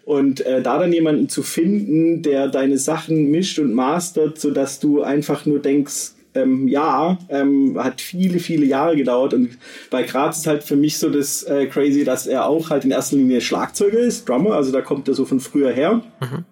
Und 0.05 0.43
äh, 0.43 0.63
da 0.63 0.79
dann 0.79 0.91
jemanden 0.91 1.29
zu 1.29 1.43
finden, 1.43 2.23
der 2.23 2.47
deine 2.47 2.79
Sachen 2.79 3.29
mischt 3.29 3.59
und 3.59 3.73
mastert, 3.73 4.39
sodass 4.39 4.79
du 4.79 5.03
einfach 5.03 5.45
nur 5.45 5.59
denkst, 5.59 6.13
ähm, 6.33 6.67
ja, 6.67 7.19
ähm, 7.29 7.77
hat 7.77 8.01
viele, 8.01 8.39
viele 8.39 8.65
Jahre 8.65 8.95
gedauert. 8.95 9.35
Und 9.35 9.59
bei 9.91 10.01
Graz 10.01 10.39
ist 10.39 10.47
halt 10.47 10.63
für 10.63 10.77
mich 10.77 10.97
so 10.97 11.11
das 11.11 11.43
äh, 11.43 11.67
Crazy, 11.67 12.03
dass 12.03 12.25
er 12.25 12.47
auch 12.47 12.71
halt 12.71 12.85
in 12.85 12.91
erster 12.91 13.17
Linie 13.17 13.39
Schlagzeuger 13.39 13.99
ist, 13.99 14.27
Drummer, 14.27 14.55
also 14.55 14.71
da 14.71 14.81
kommt 14.81 15.07
er 15.07 15.13
so 15.13 15.25
von 15.25 15.39
früher 15.39 15.71
her. 15.71 16.01
Mhm. 16.21 16.45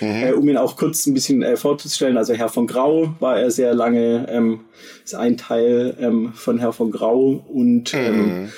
Mhm. 0.00 0.22
Äh, 0.22 0.32
um 0.32 0.48
ihn 0.48 0.56
auch 0.56 0.76
kurz 0.76 1.06
ein 1.06 1.14
bisschen 1.14 1.42
äh, 1.42 1.56
vorzustellen, 1.56 2.16
also 2.16 2.34
Herr 2.34 2.48
von 2.48 2.66
Grau 2.66 3.14
war 3.20 3.38
er 3.38 3.50
sehr 3.50 3.74
lange, 3.74 4.26
ähm, 4.30 4.60
ist 5.04 5.14
ein 5.14 5.36
Teil 5.36 5.96
ähm, 6.00 6.32
von 6.34 6.58
Herr 6.58 6.72
von 6.72 6.90
Grau 6.90 7.44
und 7.48 7.94
ähm, 7.94 8.42
mhm 8.42 8.48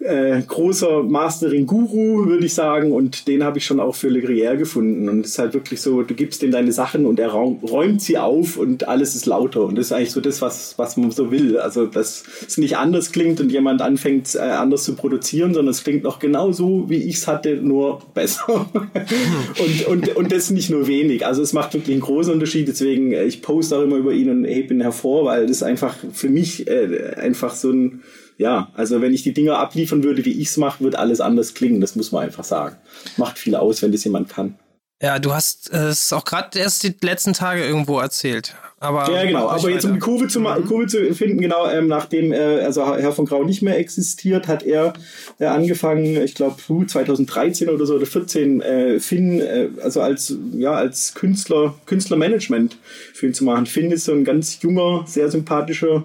äh, 0.00 0.40
großer 0.42 1.02
Mastering-Guru, 1.02 2.26
würde 2.26 2.46
ich 2.46 2.54
sagen. 2.54 2.92
Und 2.92 3.26
den 3.26 3.42
habe 3.42 3.58
ich 3.58 3.66
schon 3.66 3.80
auch 3.80 3.94
für 3.94 4.08
Le 4.08 4.20
Gruyère 4.20 4.56
gefunden. 4.56 5.08
Und 5.08 5.24
es 5.24 5.32
ist 5.32 5.38
halt 5.38 5.54
wirklich 5.54 5.80
so, 5.80 6.02
du 6.02 6.14
gibst 6.14 6.42
ihm 6.42 6.50
deine 6.50 6.72
Sachen 6.72 7.06
und 7.06 7.18
er 7.18 7.30
räumt 7.30 8.00
sie 8.00 8.18
auf 8.18 8.56
und 8.56 8.86
alles 8.86 9.14
ist 9.14 9.26
lauter. 9.26 9.64
Und 9.64 9.76
das 9.76 9.86
ist 9.86 9.92
eigentlich 9.92 10.12
so 10.12 10.20
das, 10.20 10.40
was, 10.40 10.78
was 10.78 10.96
man 10.96 11.10
so 11.10 11.30
will. 11.30 11.58
Also, 11.58 11.86
dass 11.86 12.24
es 12.46 12.58
nicht 12.58 12.76
anders 12.76 13.12
klingt 13.12 13.40
und 13.40 13.50
jemand 13.50 13.82
anfängt, 13.82 14.34
äh, 14.34 14.38
anders 14.38 14.84
zu 14.84 14.94
produzieren, 14.94 15.52
sondern 15.52 15.72
es 15.72 15.82
klingt 15.82 16.04
noch 16.04 16.18
genauso, 16.18 16.88
wie 16.88 17.02
ich 17.02 17.16
es 17.16 17.26
hatte, 17.26 17.56
nur 17.56 18.00
besser. 18.14 18.70
und, 18.74 19.86
und, 19.86 20.16
und 20.16 20.32
das 20.32 20.50
nicht 20.50 20.70
nur 20.70 20.86
wenig. 20.86 21.26
Also, 21.26 21.42
es 21.42 21.52
macht 21.52 21.74
wirklich 21.74 21.94
einen 21.94 22.02
großen 22.02 22.32
Unterschied. 22.32 22.68
Deswegen, 22.68 23.12
äh, 23.12 23.24
ich 23.24 23.42
poste 23.42 23.76
auch 23.76 23.82
immer 23.82 23.96
über 23.96 24.12
ihn 24.12 24.30
und 24.30 24.44
hebe 24.44 24.74
ihn 24.74 24.80
hervor, 24.80 25.24
weil 25.24 25.46
das 25.46 25.62
einfach 25.62 25.96
für 26.12 26.28
mich 26.28 26.68
äh, 26.68 27.14
einfach 27.16 27.54
so 27.54 27.72
ein 27.72 28.02
ja, 28.38 28.70
also 28.74 29.00
wenn 29.02 29.12
ich 29.12 29.24
die 29.24 29.34
Dinger 29.34 29.58
abliefern 29.58 30.04
würde, 30.04 30.24
wie 30.24 30.40
ich 30.40 30.48
es 30.48 30.56
mache, 30.56 30.82
wird 30.82 30.94
alles 30.94 31.20
anders 31.20 31.54
klingen. 31.54 31.80
Das 31.80 31.96
muss 31.96 32.12
man 32.12 32.24
einfach 32.24 32.44
sagen. 32.44 32.76
Macht 33.16 33.36
viel 33.36 33.56
aus, 33.56 33.82
wenn 33.82 33.92
das 33.92 34.04
jemand 34.04 34.28
kann. 34.28 34.56
Ja, 35.02 35.18
du 35.18 35.32
hast 35.32 35.72
es 35.72 36.12
auch 36.12 36.24
gerade 36.24 36.58
erst 36.58 36.82
die 36.82 36.94
letzten 37.02 37.32
Tage 37.32 37.64
irgendwo 37.64 38.00
erzählt. 38.00 38.54
Aber 38.80 39.12
ja, 39.12 39.24
genau. 39.24 39.48
Aber 39.48 39.70
jetzt 39.70 39.84
um 39.84 39.94
die 39.94 39.98
Kurve 39.98 40.28
zu, 40.28 40.40
mhm. 40.40 40.64
Kurve 40.66 40.86
zu 40.86 41.14
finden, 41.14 41.40
genau, 41.40 41.68
ähm, 41.68 41.88
nachdem 41.88 42.32
äh, 42.32 42.60
also 42.60 42.96
Herr 42.96 43.12
von 43.12 43.26
Grau 43.26 43.42
nicht 43.42 43.60
mehr 43.60 43.78
existiert, 43.78 44.46
hat 44.46 44.62
er 44.62 44.92
äh, 45.40 45.46
angefangen, 45.46 46.04
ich 46.22 46.34
glaube 46.34 46.56
2013 46.58 47.68
oder 47.68 47.86
so 47.86 47.94
oder 47.94 48.06
14, 48.06 48.60
äh, 48.60 49.00
Finn, 49.00 49.40
äh, 49.40 49.68
also 49.82 50.00
als 50.00 50.36
ja 50.52 50.72
als 50.72 51.14
Künstler, 51.14 51.74
Künstlermanagement 51.86 52.76
für 53.14 53.26
ihn 53.26 53.34
zu 53.34 53.44
machen. 53.44 53.66
Finn 53.66 53.90
ist 53.90 54.04
so 54.04 54.12
ein 54.12 54.24
ganz 54.24 54.58
junger, 54.62 55.04
sehr 55.06 55.28
sympathischer 55.28 56.04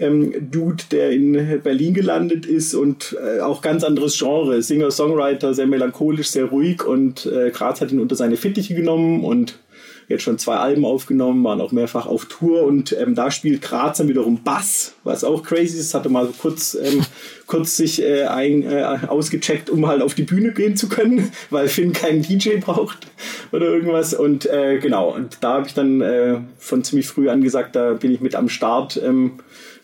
ähm, 0.00 0.50
Dude, 0.50 0.84
der 0.90 1.10
in 1.10 1.60
Berlin 1.62 1.94
gelandet 1.94 2.46
ist 2.46 2.74
und 2.74 3.16
äh, 3.22 3.40
auch 3.40 3.62
ganz 3.62 3.84
anderes 3.84 4.18
Genre. 4.18 4.60
Singer-Songwriter, 4.60 5.54
sehr 5.54 5.66
melancholisch, 5.66 6.30
sehr 6.30 6.46
ruhig 6.46 6.84
und 6.84 7.26
äh, 7.26 7.50
Graz 7.50 7.80
hat 7.80 7.92
ihn 7.92 8.00
unter 8.00 8.16
seine 8.16 8.36
Fittiche 8.36 8.74
genommen 8.74 9.24
und 9.24 9.58
jetzt 10.10 10.24
schon 10.24 10.38
zwei 10.38 10.56
Alben 10.56 10.84
aufgenommen, 10.84 11.44
waren 11.44 11.60
auch 11.60 11.70
mehrfach 11.70 12.06
auf 12.06 12.24
Tour 12.24 12.64
und 12.64 12.92
ähm, 12.98 13.14
da 13.14 13.30
spielt 13.30 13.62
Graz 13.62 13.98
dann 13.98 14.08
wiederum 14.08 14.42
Bass, 14.42 14.94
was 15.04 15.22
auch 15.22 15.44
crazy 15.44 15.78
ist. 15.78 15.94
Hatte 15.94 16.08
mal 16.08 16.26
so 16.26 16.32
kurz, 16.32 16.74
ähm, 16.74 17.02
kurz 17.46 17.76
sich 17.76 18.02
äh, 18.02 18.24
ein, 18.24 18.64
äh, 18.64 18.82
ausgecheckt, 19.06 19.70
um 19.70 19.86
halt 19.86 20.02
auf 20.02 20.14
die 20.14 20.24
Bühne 20.24 20.52
gehen 20.52 20.76
zu 20.76 20.88
können, 20.88 21.30
weil 21.50 21.68
Finn 21.68 21.92
keinen 21.92 22.22
DJ 22.22 22.56
braucht 22.56 23.06
oder 23.52 23.66
irgendwas. 23.66 24.12
Und 24.12 24.46
äh, 24.46 24.78
genau, 24.78 25.14
und 25.14 25.38
da 25.42 25.54
habe 25.54 25.68
ich 25.68 25.74
dann 25.74 26.00
äh, 26.00 26.38
von 26.58 26.82
ziemlich 26.82 27.06
früh 27.06 27.28
an 27.28 27.40
gesagt, 27.40 27.76
da 27.76 27.92
bin 27.92 28.12
ich 28.12 28.20
mit 28.20 28.34
am 28.34 28.48
Start. 28.48 29.00
Ähm, 29.02 29.34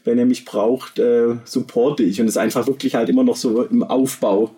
wenn 0.07 0.19
er 0.19 0.27
mich 0.27 0.45
braucht, 0.45 0.99
äh, 0.99 1.35
supporte 1.45 2.03
ich. 2.03 2.21
Und 2.21 2.29
es 2.29 2.35
ist 2.35 2.38
einfach 2.38 2.66
wirklich 2.66 2.95
halt 2.95 3.09
immer 3.09 3.25
noch 3.25 3.37
so 3.37 3.62
im 3.62 3.83
Aufbau 3.83 4.55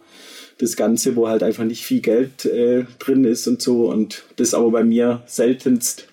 das 0.59 0.77
Ganze, 0.77 1.17
wo 1.17 1.29
halt 1.29 1.43
einfach 1.43 1.65
nicht 1.65 1.85
viel 1.85 2.01
Geld 2.01 2.45
äh, 2.45 2.85
drin 2.99 3.25
ist 3.25 3.47
und 3.47 3.63
so. 3.63 3.89
Und 3.89 4.25
das 4.37 4.49
ist 4.49 4.55
aber 4.55 4.71
bei 4.71 4.85
mir 4.85 5.23
seltenst 5.27 6.09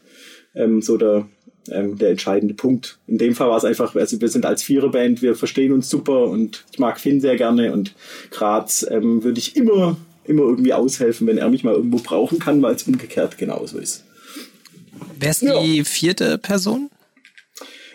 ähm, 0.55 0.81
so 0.81 0.97
der, 0.97 1.27
ähm, 1.69 1.97
der 1.97 2.11
entscheidende 2.11 2.53
Punkt. 2.53 2.97
In 3.07 3.17
dem 3.17 3.35
Fall 3.35 3.49
war 3.49 3.57
es 3.57 3.65
einfach, 3.65 3.95
also 3.95 4.21
wir 4.21 4.27
sind 4.29 4.45
als 4.45 4.63
Viererband, 4.63 5.21
wir 5.21 5.35
verstehen 5.35 5.73
uns 5.73 5.89
super 5.89 6.25
und 6.25 6.63
ich 6.71 6.79
mag 6.79 6.99
Finn 6.99 7.21
sehr 7.21 7.35
gerne 7.35 7.73
und 7.73 7.93
Graz 8.31 8.85
ähm, 8.89 9.23
würde 9.23 9.39
ich 9.39 9.55
immer, 9.55 9.97
immer 10.25 10.43
irgendwie 10.43 10.73
aushelfen, 10.73 11.27
wenn 11.27 11.37
er 11.37 11.49
mich 11.49 11.63
mal 11.63 11.73
irgendwo 11.73 11.97
brauchen 11.97 12.39
kann, 12.39 12.61
weil 12.61 12.75
es 12.75 12.83
umgekehrt 12.83 13.37
genauso 13.37 13.79
ist. 13.79 14.03
Wer 15.19 15.31
ist 15.31 15.41
die 15.41 15.83
vierte 15.83 16.37
Person? 16.37 16.89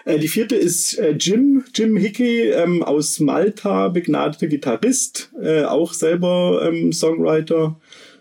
Äh, 0.05 0.19
die 0.19 0.29
vierte 0.29 0.57
ist 0.57 0.99
äh, 0.99 1.13
Jim, 1.13 1.65
Jim 1.75 1.97
Hickey 1.97 2.51
ähm, 2.51 2.83
aus 2.83 3.21
Malta, 3.21 3.89
begnadeter 3.89 4.47
Gitarrist, 4.47 5.31
äh, 5.41 5.65
auch 5.65 5.93
selber 5.93 6.63
ähm, 6.67 6.93
Songwriter 6.93 7.77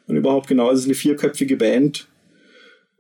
und 0.08 0.16
überhaupt 0.16 0.48
genau, 0.48 0.72
es 0.72 0.80
ist 0.80 0.86
eine 0.86 0.96
vierköpfige 0.96 1.58
Band. 1.58 2.08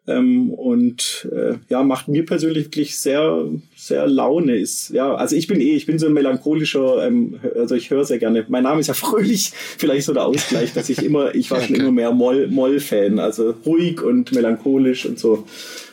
Ähm, 0.07 0.51
und 0.51 1.27
äh, 1.31 1.55
ja, 1.69 1.83
macht 1.83 2.07
mir 2.07 2.25
persönlich 2.25 2.65
wirklich 2.65 2.97
sehr, 2.97 3.45
sehr 3.75 4.07
Laune. 4.07 4.57
Ist, 4.57 4.89
ja, 4.89 5.13
also 5.13 5.35
ich 5.35 5.45
bin 5.45 5.61
eh, 5.61 5.75
ich 5.75 5.85
bin 5.85 5.99
so 5.99 6.07
ein 6.07 6.13
melancholischer, 6.13 7.05
ähm, 7.05 7.39
also 7.55 7.75
ich 7.75 7.91
höre 7.91 8.05
sehr 8.05 8.17
gerne. 8.17 8.43
Mein 8.47 8.63
Name 8.63 8.79
ist 8.79 8.87
ja 8.87 8.93
fröhlich, 8.95 9.51
vielleicht 9.77 10.07
so 10.07 10.13
der 10.13 10.25
Ausgleich, 10.25 10.73
dass 10.73 10.89
ich 10.89 11.03
immer, 11.03 11.35
ich 11.35 11.51
war 11.51 11.61
schon 11.61 11.75
immer 11.75 11.91
mehr 11.91 12.11
Moll-Fan, 12.11 13.19
also 13.19 13.53
ruhig 13.65 14.01
und 14.01 14.31
melancholisch 14.31 15.05
und 15.05 15.19
so 15.19 15.43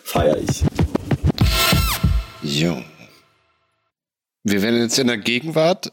feiere 0.02 0.38
ich. 0.38 0.85
Jo. 2.46 2.80
Wir 4.44 4.62
werden 4.62 4.80
jetzt 4.80 4.98
in 5.00 5.08
der 5.08 5.18
Gegenwart. 5.18 5.90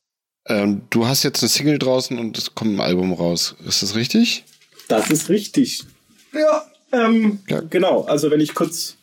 Ähm, 0.47 0.83
du 0.91 1.07
hast 1.07 1.23
jetzt 1.23 1.41
eine 1.41 1.49
Single 1.49 1.79
draußen 1.79 2.19
und 2.19 2.37
es 2.37 2.53
kommt 2.53 2.75
ein 2.75 2.79
Album 2.79 3.11
raus. 3.11 3.55
Ist 3.65 3.81
das 3.81 3.95
richtig? 3.95 4.43
Das 4.87 5.09
ist 5.09 5.29
richtig. 5.29 5.83
Ja, 6.31 6.63
ähm, 6.91 7.39
ja. 7.49 7.61
genau. 7.61 8.03
Also 8.03 8.29
wenn 8.29 8.39
ich 8.39 8.53
kurz 8.53 8.97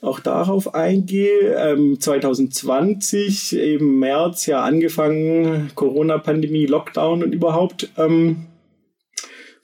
auch 0.00 0.20
darauf 0.20 0.74
eingehe, 0.74 1.54
ähm, 1.54 2.00
2020, 2.00 3.56
eben 3.56 3.98
März, 3.98 4.46
ja 4.46 4.62
angefangen, 4.62 5.70
Corona-Pandemie, 5.74 6.64
Lockdown 6.64 7.22
und 7.24 7.34
überhaupt, 7.34 7.90
ähm, 7.98 8.46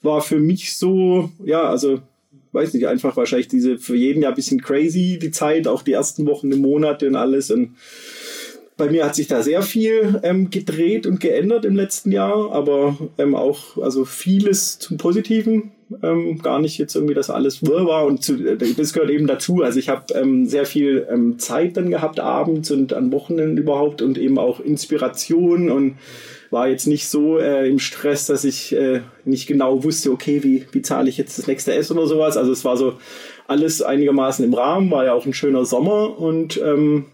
war 0.03 0.21
für 0.21 0.39
mich 0.39 0.77
so, 0.77 1.31
ja, 1.43 1.63
also 1.63 2.01
weiß 2.51 2.73
nicht, 2.73 2.87
einfach 2.87 3.15
wahrscheinlich 3.17 3.47
diese 3.47 3.77
für 3.77 3.95
jeden 3.95 4.21
ja 4.23 4.29
ein 4.29 4.35
bisschen 4.35 4.61
crazy, 4.61 5.19
die 5.21 5.31
Zeit, 5.31 5.67
auch 5.67 5.83
die 5.83 5.93
ersten 5.93 6.25
Wochen, 6.25 6.51
und 6.51 6.61
Monate 6.61 7.07
und 7.07 7.15
alles. 7.15 7.51
Und 7.51 7.75
bei 8.77 8.89
mir 8.89 9.05
hat 9.05 9.15
sich 9.15 9.27
da 9.27 9.43
sehr 9.43 9.61
viel 9.61 10.19
ähm, 10.23 10.49
gedreht 10.49 11.05
und 11.05 11.19
geändert 11.19 11.65
im 11.65 11.75
letzten 11.75 12.11
Jahr, 12.11 12.51
aber 12.51 12.97
ähm, 13.17 13.35
auch 13.35 13.77
also 13.77 14.05
vieles 14.05 14.79
zum 14.79 14.97
Positiven. 14.97 15.71
Ähm, 16.01 16.39
gar 16.41 16.59
nicht 16.59 16.77
jetzt 16.77 16.95
irgendwie, 16.95 17.13
dass 17.13 17.29
alles 17.29 17.63
wirr 17.63 17.85
war 17.85 18.05
und 18.05 18.23
zu, 18.23 18.35
äh, 18.35 18.57
das 18.57 18.93
gehört 18.93 19.11
eben 19.11 19.27
dazu. 19.27 19.61
Also 19.61 19.77
ich 19.77 19.89
habe 19.89 20.13
ähm, 20.15 20.45
sehr 20.45 20.65
viel 20.65 21.05
ähm, 21.11 21.37
Zeit 21.37 21.77
dann 21.77 21.91
gehabt 21.91 22.19
abends 22.19 22.71
und 22.71 22.93
an 22.93 23.11
Wochenenden 23.11 23.57
überhaupt 23.57 24.01
und 24.01 24.17
eben 24.17 24.39
auch 24.39 24.59
Inspiration 24.59 25.69
und 25.69 25.97
war 26.51 26.67
jetzt 26.67 26.85
nicht 26.85 27.07
so 27.07 27.39
äh, 27.39 27.67
im 27.67 27.79
Stress, 27.79 28.27
dass 28.27 28.43
ich 28.43 28.75
äh, 28.75 29.01
nicht 29.23 29.47
genau 29.47 29.83
wusste, 29.83 30.11
okay, 30.11 30.43
wie, 30.43 30.65
wie 30.71 30.81
zahle 30.81 31.09
ich 31.09 31.17
jetzt 31.17 31.39
das 31.39 31.47
nächste 31.47 31.73
Essen 31.73 31.97
oder 31.97 32.07
sowas. 32.07 32.37
Also 32.37 32.51
es 32.51 32.65
war 32.65 32.75
so 32.75 32.97
alles 33.47 33.81
einigermaßen 33.81 34.45
im 34.45 34.53
Rahmen, 34.53 34.91
war 34.91 35.05
ja 35.05 35.13
auch 35.13 35.25
ein 35.25 35.33
schöner 35.33 35.65
Sommer 35.65 36.17
und 36.19 36.61
ähm, 36.63 37.05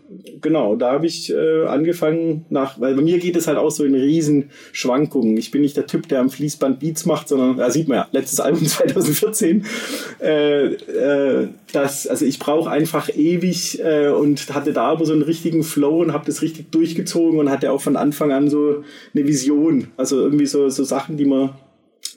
genau, 0.41 0.75
da 0.75 0.91
habe 0.93 1.05
ich 1.05 1.33
äh, 1.33 1.65
angefangen 1.65 2.45
nach, 2.49 2.79
weil 2.79 2.95
bei 2.95 3.01
mir 3.01 3.19
geht 3.19 3.35
es 3.35 3.47
halt 3.47 3.57
auch 3.57 3.71
so 3.71 3.83
in 3.83 3.95
riesen 3.95 4.51
Schwankungen. 4.71 5.37
Ich 5.37 5.51
bin 5.51 5.61
nicht 5.61 5.77
der 5.77 5.87
Typ, 5.87 6.07
der 6.07 6.19
am 6.19 6.29
Fließband 6.29 6.79
Beats 6.79 7.05
macht, 7.05 7.27
sondern, 7.27 7.57
da 7.57 7.71
sieht 7.71 7.87
man 7.87 7.97
ja, 7.97 8.07
letztes 8.11 8.39
Album 8.39 8.65
2014, 8.65 9.65
äh, 10.21 10.65
äh, 10.65 11.47
das, 11.71 12.07
also 12.07 12.25
ich 12.25 12.39
brauche 12.39 12.69
einfach 12.69 13.09
ewig 13.15 13.83
äh, 13.83 14.09
und 14.09 14.53
hatte 14.53 14.73
da 14.73 14.83
aber 14.83 15.05
so 15.05 15.13
einen 15.13 15.23
richtigen 15.23 15.63
Flow 15.63 16.01
und 16.01 16.13
habe 16.13 16.25
das 16.25 16.41
richtig 16.41 16.71
durchgezogen 16.71 17.39
und 17.39 17.49
hatte 17.49 17.71
auch 17.71 17.81
von 17.81 17.95
Anfang 17.95 18.31
an 18.31 18.49
so 18.49 18.83
eine 19.13 19.27
Vision, 19.27 19.87
also 19.97 20.21
irgendwie 20.21 20.45
so, 20.45 20.69
so 20.69 20.83
Sachen, 20.83 21.17
die 21.17 21.25
man 21.25 21.51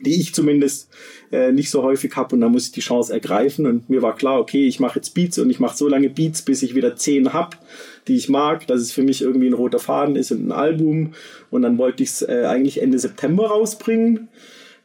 die 0.00 0.18
ich 0.20 0.34
zumindest 0.34 0.88
äh, 1.32 1.52
nicht 1.52 1.70
so 1.70 1.82
häufig 1.82 2.16
habe 2.16 2.34
und 2.34 2.40
da 2.40 2.48
muss 2.48 2.66
ich 2.66 2.72
die 2.72 2.80
Chance 2.80 3.12
ergreifen. 3.12 3.66
Und 3.66 3.88
mir 3.88 4.02
war 4.02 4.16
klar, 4.16 4.40
okay, 4.40 4.66
ich 4.66 4.80
mache 4.80 4.96
jetzt 4.98 5.14
Beats 5.14 5.38
und 5.38 5.50
ich 5.50 5.60
mache 5.60 5.76
so 5.76 5.88
lange 5.88 6.10
Beats, 6.10 6.42
bis 6.42 6.62
ich 6.62 6.74
wieder 6.74 6.96
zehn 6.96 7.32
hab, 7.32 7.56
die 8.08 8.16
ich 8.16 8.28
mag, 8.28 8.66
dass 8.66 8.80
es 8.80 8.92
für 8.92 9.02
mich 9.02 9.22
irgendwie 9.22 9.46
ein 9.46 9.54
roter 9.54 9.78
Faden 9.78 10.16
ist 10.16 10.32
und 10.32 10.48
ein 10.48 10.52
Album. 10.52 11.12
Und 11.50 11.62
dann 11.62 11.78
wollte 11.78 12.02
ich 12.02 12.10
es 12.10 12.22
äh, 12.22 12.44
eigentlich 12.46 12.82
Ende 12.82 12.98
September 12.98 13.46
rausbringen. 13.46 14.28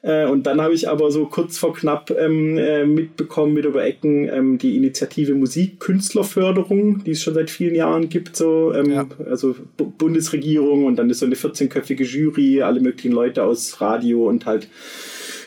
Äh, 0.06 0.28
und 0.28 0.46
dann 0.46 0.62
habe 0.62 0.76
ich 0.76 0.88
aber 0.88 1.10
so 1.10 1.26
kurz 1.26 1.58
vor 1.58 1.74
knapp 1.74 2.12
ähm, 2.12 2.60
äh, 2.60 2.86
mitbekommen 2.86 3.56
mit 3.56 3.66
über 3.66 3.84
Ecken 3.84 4.30
ähm, 4.30 4.60
die 4.60 4.76
Initiative 4.76 5.34
Musikkünstlerförderung, 5.34 7.04
die 7.04 7.12
es 7.12 7.24
schon 7.24 7.34
seit 7.34 7.50
vielen 7.50 7.74
Jahren 7.74 8.08
gibt, 8.08 8.36
so 8.36 8.72
ähm, 8.72 8.92
ja. 8.92 9.08
also 9.28 9.56
B 9.78 9.86
Bundesregierung 9.98 10.86
und 10.86 10.98
dann 10.98 11.10
ist 11.10 11.20
so 11.20 11.26
eine 11.26 11.34
14-köpfige 11.34 12.04
Jury, 12.04 12.62
alle 12.62 12.82
möglichen 12.82 13.14
Leute 13.14 13.44
aus 13.44 13.82
Radio 13.82 14.30
und 14.30 14.46
halt 14.46 14.68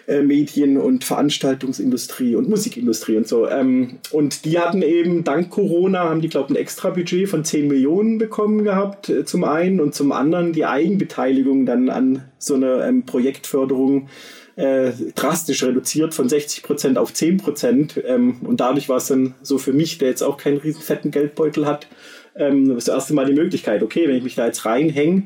äh, 0.09 0.23
Medien 0.23 0.79
und 0.79 1.05
Veranstaltungsindustrie 1.05 2.35
und 2.35 2.49
Musikindustrie 2.49 3.19
und 3.19 3.29
so. 3.29 3.47
Ähm, 3.47 3.99
und 4.11 4.47
die 4.47 4.59
hatten 4.59 4.81
eben 4.81 5.23
dank 5.23 5.51
Corona, 5.51 6.09
haben 6.09 6.23
die, 6.23 6.31
glaube 6.31 6.47
ich, 6.49 6.57
ein 6.59 6.63
extra 6.63 6.89
Budget 6.89 7.29
von 7.29 7.45
10 7.45 7.69
Millionen 7.69 8.17
bekommen 8.17 8.65
gehabt, 8.65 9.11
äh, 9.11 9.27
zum 9.27 9.45
einen 9.45 9.81
und 9.81 9.95
zum 9.95 10.13
anderen 10.13 10.55
die 10.55 10.65
Eigenbeteiligung 10.65 11.67
dann 11.67 11.91
an 11.91 12.25
so 12.39 12.55
einer 12.55 12.87
ähm, 12.89 13.05
Projektförderung 13.05 14.09
äh, 14.57 14.93
drastisch 15.15 15.63
reduziert 15.63 16.15
von 16.15 16.27
60 16.27 16.63
Prozent 16.63 16.97
auf 16.97 17.13
10 17.13 17.37
Prozent. 17.37 18.03
Ähm, 18.07 18.37
und 18.45 18.61
dadurch 18.61 18.89
war 18.89 18.97
es 18.97 19.09
dann 19.09 19.35
so 19.43 19.59
für 19.59 19.75
mich, 19.75 19.99
der 19.99 20.09
jetzt 20.09 20.23
auch 20.23 20.39
keinen 20.39 20.57
riesen 20.57 20.81
fetten 20.81 21.11
Geldbeutel 21.11 21.67
hat, 21.67 21.87
ähm, 22.35 22.75
das 22.75 22.89
erste 22.89 23.13
Mal 23.13 23.27
die 23.27 23.35
Möglichkeit, 23.35 23.83
okay, 23.83 24.09
wenn 24.09 24.17
ich 24.17 24.25
mich 24.25 24.37
da 24.37 24.47
jetzt 24.47 24.65
reinhänge, 24.65 25.25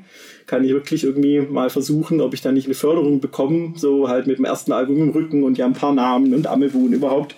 kann 0.53 0.65
ich 0.65 0.73
wirklich 0.73 1.03
irgendwie 1.03 1.41
mal 1.41 1.71
versuchen, 1.71 2.21
ob 2.21 2.35
ich 2.35 2.43
da 2.43 2.53
nicht 2.53 2.67
eine 2.67 2.75
Förderung 2.75 3.21
bekomme, 3.21 3.73
so 3.75 4.11
halt 4.11 4.27
mit 4.27 4.37
dem 4.37 4.45
ersten 4.45 4.73
Album 4.73 5.01
im 5.01 5.09
Rücken 5.09 5.45
und 5.45 5.57
ja 5.57 5.65
ein 5.65 5.73
paar 5.73 5.95
Namen 5.95 6.35
und 6.35 6.47
Amewu 6.47 6.85
und 6.85 6.93
überhaupt. 6.93 7.37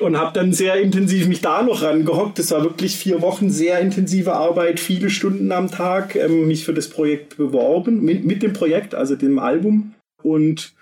Und 0.00 0.16
habe 0.16 0.32
dann 0.32 0.54
sehr 0.54 0.80
intensiv 0.80 1.28
mich 1.28 1.42
da 1.42 1.62
noch 1.62 1.82
rangehockt. 1.82 2.38
Das 2.38 2.50
war 2.52 2.64
wirklich 2.64 2.96
vier 2.96 3.20
Wochen 3.20 3.50
sehr 3.50 3.78
intensive 3.80 4.32
Arbeit, 4.32 4.80
viele 4.80 5.10
Stunden 5.10 5.52
am 5.52 5.70
Tag, 5.70 6.16
ähm, 6.16 6.46
mich 6.48 6.64
für 6.64 6.72
das 6.72 6.88
Projekt 6.88 7.36
beworben, 7.36 8.02
mit, 8.02 8.24
mit 8.24 8.42
dem 8.42 8.54
Projekt, 8.54 8.94
also 8.94 9.16
dem 9.16 9.38
Album. 9.38 9.92
Und 10.22 10.72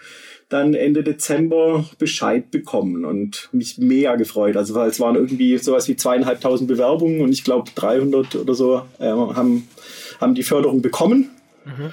dann 0.49 0.75
Ende 0.75 1.03
Dezember 1.03 1.85
Bescheid 1.99 2.53
bekommen 2.53 3.05
und 3.05 3.49
mich 3.51 3.79
mega 3.79 4.15
gefreut. 4.15 4.57
Also 4.57 4.81
es 4.83 5.01
waren 5.01 5.17
irgendwie 5.17 5.59
sowas 5.59 5.89
wie 5.89 5.97
zweieinhalbtausend 5.97 6.69
Bewerbungen 6.69 7.21
und 7.21 7.33
ich 7.33 7.43
glaube 7.43 7.69
300 7.75 8.37
oder 8.37 8.55
so 8.55 8.83
äh, 9.01 9.09
haben, 9.09 9.67
haben 10.21 10.37
die 10.37 10.45
Förderung 10.45 10.83
bekommen. 10.83 11.31
Mhm. 11.69 11.93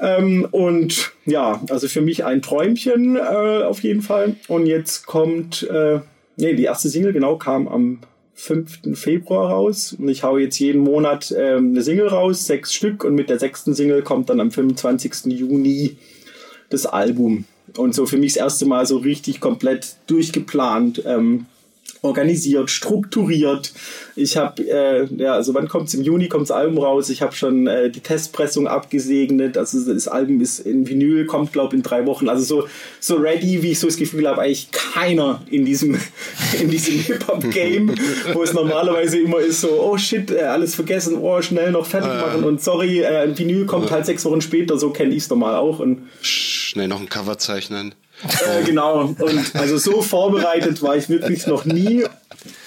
Ähm, 0.00 0.48
und 0.50 1.12
ja, 1.26 1.60
also 1.68 1.88
für 1.88 2.00
mich 2.00 2.24
ein 2.24 2.42
Träumchen 2.42 3.16
äh, 3.16 3.20
auf 3.20 3.82
jeden 3.82 4.02
Fall. 4.02 4.36
Und 4.48 4.66
jetzt 4.66 5.06
kommt, 5.06 5.62
äh, 5.70 6.00
nee, 6.36 6.54
die 6.54 6.64
erste 6.64 6.88
Single 6.88 7.12
genau 7.12 7.36
kam 7.36 7.68
am 7.68 8.00
5. 8.34 8.98
Februar 8.98 9.50
raus 9.50 9.94
und 9.98 10.08
ich 10.08 10.22
haue 10.22 10.40
jetzt 10.40 10.58
jeden 10.58 10.80
Monat 10.80 11.30
äh, 11.30 11.56
eine 11.56 11.82
Single 11.82 12.08
raus, 12.08 12.46
sechs 12.46 12.72
Stück 12.72 13.04
und 13.04 13.14
mit 13.14 13.28
der 13.28 13.38
sechsten 13.38 13.74
Single 13.74 14.02
kommt 14.02 14.30
dann 14.30 14.40
am 14.40 14.50
25. 14.50 15.26
Juni 15.26 15.98
das 16.70 16.86
Album. 16.86 17.44
Und 17.76 17.94
so 17.94 18.06
für 18.06 18.16
mich 18.16 18.32
das 18.34 18.42
erste 18.42 18.66
Mal 18.66 18.86
so 18.86 18.96
richtig 18.96 19.40
komplett 19.40 19.96
durchgeplant. 20.06 21.02
Ähm, 21.04 21.46
organisiert, 22.02 22.70
strukturiert. 22.70 23.72
Ich 24.16 24.36
habe, 24.36 24.62
äh, 24.62 25.06
ja, 25.16 25.34
also 25.34 25.54
wann 25.54 25.68
kommt's 25.68 25.94
im 25.94 26.02
Juni 26.02 26.28
kommt 26.28 26.42
das 26.42 26.50
Album 26.50 26.78
raus. 26.78 27.10
Ich 27.10 27.22
habe 27.22 27.34
schon 27.34 27.66
äh, 27.66 27.90
die 27.90 28.00
Testpressung 28.00 28.66
abgesegnet. 28.66 29.56
Also 29.56 29.92
das 29.92 30.08
Album 30.08 30.40
ist 30.40 30.60
in 30.60 30.88
Vinyl, 30.88 31.26
kommt 31.26 31.52
glaube 31.52 31.76
in 31.76 31.82
drei 31.82 32.06
Wochen. 32.06 32.28
Also 32.28 32.44
so 32.44 32.68
so 33.00 33.16
ready, 33.16 33.62
wie 33.62 33.72
ich 33.72 33.78
so 33.78 33.86
das 33.86 33.96
Gefühl 33.96 34.28
habe, 34.28 34.42
eigentlich 34.42 34.70
keiner 34.70 35.42
in 35.50 35.64
diesem 35.64 35.98
in 36.60 36.70
diesem 36.70 36.94
Hip 37.00 37.26
Hop 37.28 37.50
Game, 37.50 37.94
wo 38.32 38.42
es 38.42 38.52
normalerweise 38.52 39.18
immer 39.18 39.38
ist 39.40 39.60
so, 39.60 39.80
oh 39.80 39.98
shit, 39.98 40.30
äh, 40.30 40.42
alles 40.42 40.74
vergessen, 40.74 41.18
oh 41.18 41.40
schnell 41.42 41.72
noch 41.72 41.86
fertig 41.86 42.10
machen 42.10 42.44
und 42.44 42.62
sorry, 42.62 43.02
äh, 43.02 43.36
Vinyl 43.36 43.66
kommt 43.66 43.90
halt 43.90 44.06
sechs 44.06 44.24
Wochen 44.24 44.40
später. 44.40 44.78
So 44.78 44.90
kenne 44.90 45.14
ich 45.14 45.24
es 45.24 45.30
normal 45.30 45.56
auch 45.56 45.78
und 45.78 46.02
schnell 46.22 46.88
noch 46.88 47.00
ein 47.00 47.08
Cover 47.08 47.38
zeichnen. 47.38 47.94
Äh, 48.22 48.64
genau. 48.64 49.14
Und 49.18 49.54
also 49.54 49.78
so 49.78 50.02
vorbereitet 50.02 50.82
war 50.82 50.96
ich 50.96 51.08
wirklich 51.08 51.46
noch 51.46 51.64
nie. 51.64 52.04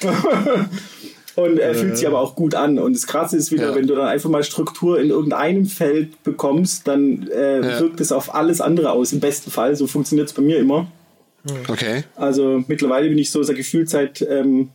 Und 1.36 1.58
er 1.58 1.74
fühlt 1.74 1.98
sich 1.98 2.06
aber 2.06 2.20
auch 2.20 2.36
gut 2.36 2.54
an. 2.54 2.78
Und 2.78 2.96
das 2.96 3.08
Krasse 3.08 3.38
ist 3.38 3.52
wieder, 3.52 3.70
ja. 3.70 3.76
wenn 3.76 3.88
du 3.88 3.96
dann 3.96 4.06
einfach 4.06 4.30
mal 4.30 4.44
Struktur 4.44 5.00
in 5.00 5.10
irgendeinem 5.10 5.66
Feld 5.66 6.22
bekommst, 6.24 6.88
dann 6.88 7.28
äh, 7.28 7.56
ja. 7.56 7.80
wirkt 7.80 8.00
es 8.02 8.12
auf 8.12 8.36
alles 8.36 8.62
andere 8.62 8.92
aus. 8.92 9.14
Im 9.14 9.20
besten 9.20 9.50
Fall. 9.50 9.76
So 9.76 9.88
funktioniert 9.88 10.28
es 10.28 10.34
bei 10.34 10.44
mir 10.44 10.60
immer. 10.60 10.92
Okay. 11.68 12.04
Also 12.16 12.64
mittlerweile 12.68 13.10
bin 13.10 13.18
ich 13.18 13.32
so 13.32 13.42
sehr 13.44 13.56
gefühlt 13.56 13.90
seit 13.90 14.22
ähm, 14.22 14.70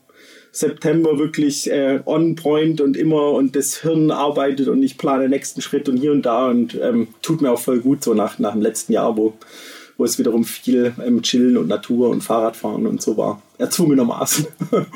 September 0.51 1.19
wirklich 1.19 1.71
äh, 1.71 2.01
on 2.05 2.35
point 2.35 2.81
und 2.81 2.97
immer 2.97 3.33
und 3.33 3.55
das 3.55 3.81
Hirn 3.83 4.11
arbeitet 4.11 4.69
und 4.69 4.83
ich 4.83 4.99
plane 4.99 5.23
den 5.23 5.31
nächsten 5.31 5.63
Schritt 5.63 5.89
und 5.89 5.99
hier 5.99 6.13
und 6.13 6.23
da 6.23 6.49
und 6.49 6.79
ähm, 6.81 7.09
tut 7.23 7.41
mir 7.41 7.53
auch 7.53 7.61
voll 7.61 7.81
gut 7.81 8.03
so 8.03 8.15
nach, 8.15 8.39
nach 8.39 8.53
dem 8.53 8.63
letzten 8.63 8.93
Jahr, 8.93 9.17
wo 9.17 9.35
wo 9.99 10.05
es 10.05 10.19
wiederum 10.19 10.45
viel 10.45 10.95
ähm, 11.05 11.21
Chillen 11.23 11.59
und 11.59 11.69
Natur 11.69 12.09
und 12.09 12.23
Fahrradfahren 12.23 12.87
und 12.87 13.03
so 13.03 13.19
war. 13.19 13.43
Erzwungenermaßen. 13.59 14.47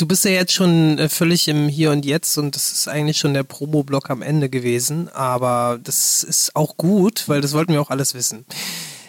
Du 0.00 0.06
bist 0.06 0.24
ja 0.24 0.30
jetzt 0.30 0.52
schon 0.52 0.96
äh, 1.00 1.08
völlig 1.08 1.48
im 1.48 1.66
Hier 1.68 1.90
und 1.90 2.06
Jetzt 2.06 2.38
und 2.38 2.54
das 2.54 2.70
ist 2.70 2.86
eigentlich 2.86 3.18
schon 3.18 3.34
der 3.34 3.42
Promo-Block 3.42 4.10
am 4.10 4.22
Ende 4.22 4.48
gewesen, 4.48 5.08
aber 5.08 5.80
das 5.82 6.22
ist 6.22 6.54
auch 6.54 6.76
gut, 6.76 7.24
weil 7.26 7.40
das 7.40 7.52
wollten 7.52 7.72
wir 7.72 7.80
auch 7.80 7.90
alles 7.90 8.14
wissen. 8.14 8.44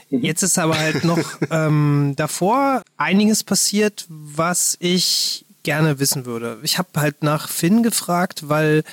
Mhm. 0.10 0.24
Jetzt 0.24 0.42
ist 0.42 0.58
aber 0.58 0.80
halt 0.80 1.04
noch 1.04 1.20
ähm, 1.52 2.14
davor 2.16 2.82
einiges 2.98 3.44
passiert, 3.44 4.08
was 4.10 4.78
ich 4.80 5.46
gerne 5.62 6.00
wissen 6.00 6.26
würde. 6.26 6.58
Ich 6.64 6.80
habe 6.80 6.90
halt 6.96 7.22
nach 7.22 7.50
Finn 7.50 7.84
gefragt, 7.84 8.50
weil 8.50 8.84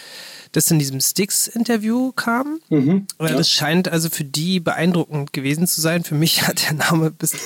das 0.57 0.71
in 0.71 0.79
diesem 0.79 1.01
Sticks-Interview 1.01 2.13
kam. 2.13 2.61
Mhm, 2.71 3.07
ja. 3.21 3.29
Das 3.29 3.51
scheint 3.51 3.89
also 3.89 4.09
für 4.09 4.25
die 4.25 4.59
beeindruckend 4.59 5.35
gewesen 5.35 5.67
zu 5.67 5.83
sein. 5.83 6.03
Für 6.03 6.15
mich 6.15 6.43
hat 6.49 6.67
der 6.67 6.77
Name 6.77 7.11
bis 7.11 7.37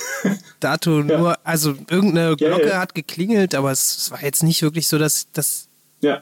dato 0.61 1.01
ja. 1.03 1.17
nur, 1.17 1.37
also 1.45 1.75
irgendeine 1.89 2.37
Glocke 2.37 2.69
ja, 2.69 2.79
hat 2.79 2.95
geklingelt, 2.95 3.53
aber 3.53 3.71
es, 3.71 3.97
es, 3.97 4.11
war 4.11 4.23
jetzt 4.23 4.43
nicht 4.43 4.61
wirklich 4.61 4.87
so, 4.87 4.97
dass, 4.97 5.29
dass 5.33 5.67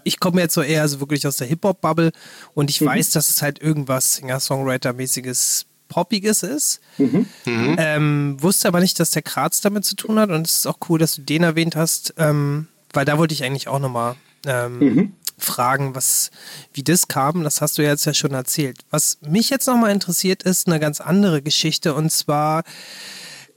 ich 0.04 0.20
komme 0.20 0.42
jetzt 0.42 0.56
so 0.56 0.62
eher 0.62 0.86
so 0.90 1.00
wirklich 1.00 1.26
aus 1.26 1.38
der 1.38 1.48
Hip-Hop-Bubble 1.48 2.12
und 2.54 2.70
ich 2.70 2.82
mhm. 2.82 2.88
weiß, 2.88 3.12
dass 3.12 3.30
es 3.30 3.42
halt 3.42 3.62
irgendwas 3.62 4.16
Singer-Songwriter-mäßiges 4.16 5.68
Poppiges 5.88 6.44
ist. 6.44 6.82
Mhm. 6.98 7.28
Mhm. 7.46 7.76
Ähm, 7.78 8.38
wusste 8.40 8.68
aber 8.68 8.82
nicht, 8.82 9.00
dass 9.00 9.12
der 9.12 9.22
Kratz 9.22 9.62
damit 9.62 9.86
zu 9.86 9.96
tun 9.96 10.20
hat 10.20 10.32
und 10.32 10.46
es 10.48 10.58
ist 10.58 10.68
auch 10.68 10.80
cool, 10.90 11.00
dass 11.00 11.16
du 11.16 11.22
den 11.22 11.44
erwähnt 11.44 11.78
hast, 11.78 12.14
ähm, 12.18 12.68
weil 12.92 13.06
da 13.06 13.18
wollte 13.18 13.34
ich 13.34 13.46
eigentlich 13.46 13.70
auch 13.70 13.80
nochmal 13.80 14.16
ähm, 14.46 14.80
mhm 14.80 15.14
fragen, 15.40 15.96
was, 15.96 16.32
wie 16.74 16.84
das 16.84 17.08
kam. 17.08 17.44
Das 17.44 17.62
hast 17.62 17.78
du 17.78 17.82
jetzt 17.82 18.06
ja 18.06 18.14
schon 18.14 18.32
erzählt. 18.32 18.80
Was 18.90 19.20
mich 19.22 19.50
jetzt 19.50 19.68
nochmal 19.68 19.92
interessiert, 19.92 20.44
ist 20.44 20.68
eine 20.68 20.80
ganz 20.80 21.02
andere 21.02 21.42
Geschichte 21.42 21.94
und 21.94 22.12
zwar 22.12 22.64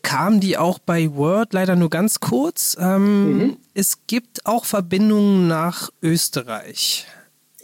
kam 0.02 0.40
die 0.40 0.58
auch 0.58 0.78
bei 0.78 1.14
Word 1.14 1.52
leider 1.52 1.76
nur 1.76 1.90
ganz 1.90 2.20
kurz. 2.20 2.76
Ähm, 2.78 3.38
mhm. 3.38 3.56
Es 3.74 4.06
gibt 4.06 4.44
auch 4.46 4.64
Verbindungen 4.64 5.46
nach 5.46 5.90
Österreich. 6.02 7.06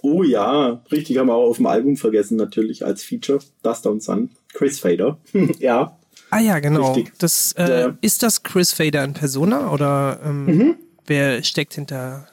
Oh 0.03 0.23
ja, 0.23 0.81
richtig, 0.93 1.19
haben 1.19 1.27
wir 1.27 1.35
auch 1.35 1.51
auf 1.51 1.57
dem 1.57 1.67
Album 1.67 1.97
vergessen, 1.97 2.37
natürlich 2.37 2.85
als 2.85 3.03
Feature. 3.03 3.41
Dust 3.63 3.85
Down 3.85 4.01
Sun, 4.01 4.31
Chris 4.53 4.79
Fader. 4.79 5.19
ja. 5.59 5.99
Ah 6.31 6.39
ja, 6.39 6.59
genau. 6.61 6.93
Richtig. 6.93 7.19
Das, 7.19 7.53
äh, 7.53 7.81
ja. 7.81 7.99
Ist 8.01 8.23
das 8.23 8.43
Chris 8.43 8.73
Fader 8.73 9.03
in 9.03 9.15
Persona 9.15 9.73
oder 9.73 10.21
ähm, 10.25 10.45
mhm. 10.47 10.77
wer 11.07 11.43
steckt 11.43 11.75
hinter 11.75 12.29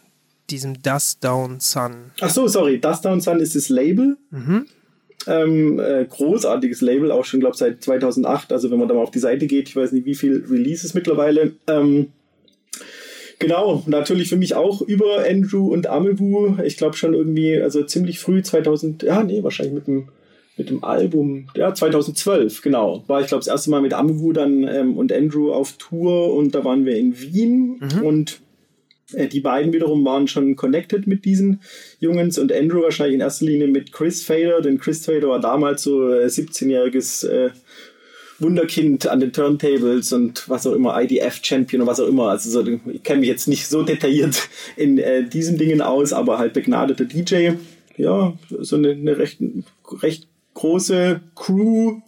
diesem 0.50 0.82
Dust 0.82 1.24
Down 1.24 1.60
Sun. 1.60 2.12
Ach 2.22 2.30
so, 2.30 2.48
sorry. 2.48 2.80
Dust 2.80 3.06
Down 3.06 3.22
Sun 3.22 3.40
ist 3.40 3.56
das 3.56 3.70
Label. 3.70 4.18
Mhm. 4.32 4.66
Ähm, 5.28 5.80
äh, 5.80 6.06
großartiges 6.06 6.82
Label, 6.82 7.12
auch 7.12 7.26
schon, 7.26 7.40
glaube 7.40 7.58
seit 7.58 7.84
2008. 7.84 8.52
Also, 8.52 8.70
wenn 8.70 8.78
man 8.78 8.88
da 8.88 8.94
mal 8.94 9.02
auf 9.02 9.12
die 9.12 9.20
Seite 9.20 9.48
geht, 9.48 9.70
ich 9.70 9.76
weiß 9.76 9.92
nicht, 9.92 10.06
wie 10.06 10.16
viel 10.16 10.46
Releases 10.50 10.94
mittlerweile. 10.94 11.54
Ähm, 11.68 12.12
genau, 13.40 13.84
natürlich 13.88 14.30
für 14.30 14.38
mich 14.38 14.56
auch 14.56 14.82
über 14.82 15.26
Andrew 15.28 15.74
und 15.74 15.88
Amewu. 15.88 16.58
Ich 16.64 16.78
glaube 16.78 16.96
schon 16.96 17.14
irgendwie, 17.14 17.60
also 17.60 17.84
ziemlich 17.84 18.20
früh, 18.20 18.44
2000, 18.44 19.04
ja, 19.04 19.24
nee, 19.24 19.44
wahrscheinlich 19.44 19.74
mit 19.74 19.88
dem 19.88 20.10
mit 20.58 20.70
dem 20.70 20.84
Album, 20.84 21.48
ja, 21.56 21.74
2012, 21.74 22.62
genau. 22.62 23.04
War 23.08 23.22
ich 23.22 23.28
glaube 23.28 23.42
das 23.42 23.48
erste 23.48 23.70
Mal 23.70 23.82
mit 23.82 23.94
Amewu 23.94 24.32
dann 24.32 24.64
ähm, 24.64 24.98
und 24.98 25.12
Andrew 25.12 25.52
auf 25.52 25.74
Tour 25.74 26.34
und 26.34 26.56
da 26.56 26.64
waren 26.64 26.86
wir 26.86 26.96
in 26.96 27.20
Wien 27.20 27.82
mhm. 27.82 28.04
und 28.04 28.42
die 29.32 29.40
beiden 29.40 29.74
wiederum 29.74 30.04
waren 30.06 30.28
schon 30.28 30.56
connected 30.56 31.08
mit 31.08 31.26
diesen 31.26 31.62
Jungs 32.00 32.38
und 32.38 32.52
Andrew 32.52 32.82
wahrscheinlich 32.82 33.16
in 33.16 33.22
erster 33.22 33.46
Linie 33.46 33.68
mit 33.68 33.92
Chris 33.92 34.24
Fader, 34.24 34.62
denn 34.62 34.80
Chris 34.80 35.06
Fader 35.06 35.30
war 35.30 35.40
damals 35.40 35.84
so 35.84 36.12
äh, 36.12 36.26
17-jähriges 36.26 37.28
äh, 37.28 37.50
Wunderkind 38.40 39.08
an 39.08 39.20
den 39.22 39.32
Turntables 39.32 40.12
und 40.12 40.50
was 40.50 40.68
auch 40.68 40.74
immer, 40.74 41.02
IDF-Champion 41.02 41.82
und 41.82 41.88
was 41.88 42.00
auch 42.00 42.08
immer. 42.08 42.30
Also 42.30 42.50
so, 42.50 42.80
ich 42.92 43.04
kenne 43.04 43.22
mich 43.22 43.30
jetzt 43.30 43.48
nicht 43.48 43.68
so 43.68 43.84
detailliert 43.84 44.50
in 44.76 44.98
äh, 44.98 45.24
diesen 45.24 45.58
Dingen 45.58 45.82
aus, 45.82 46.12
aber 46.12 46.38
halt 46.38 46.54
begnadeter 46.54 47.06
DJ. 47.06 47.52
Ja, 47.98 48.34
so 48.50 48.76
eine, 48.76 48.90
eine 48.90 49.18
recht, 49.18 49.40
recht 50.02 50.28
große 50.54 51.22
Crew 51.36 52.02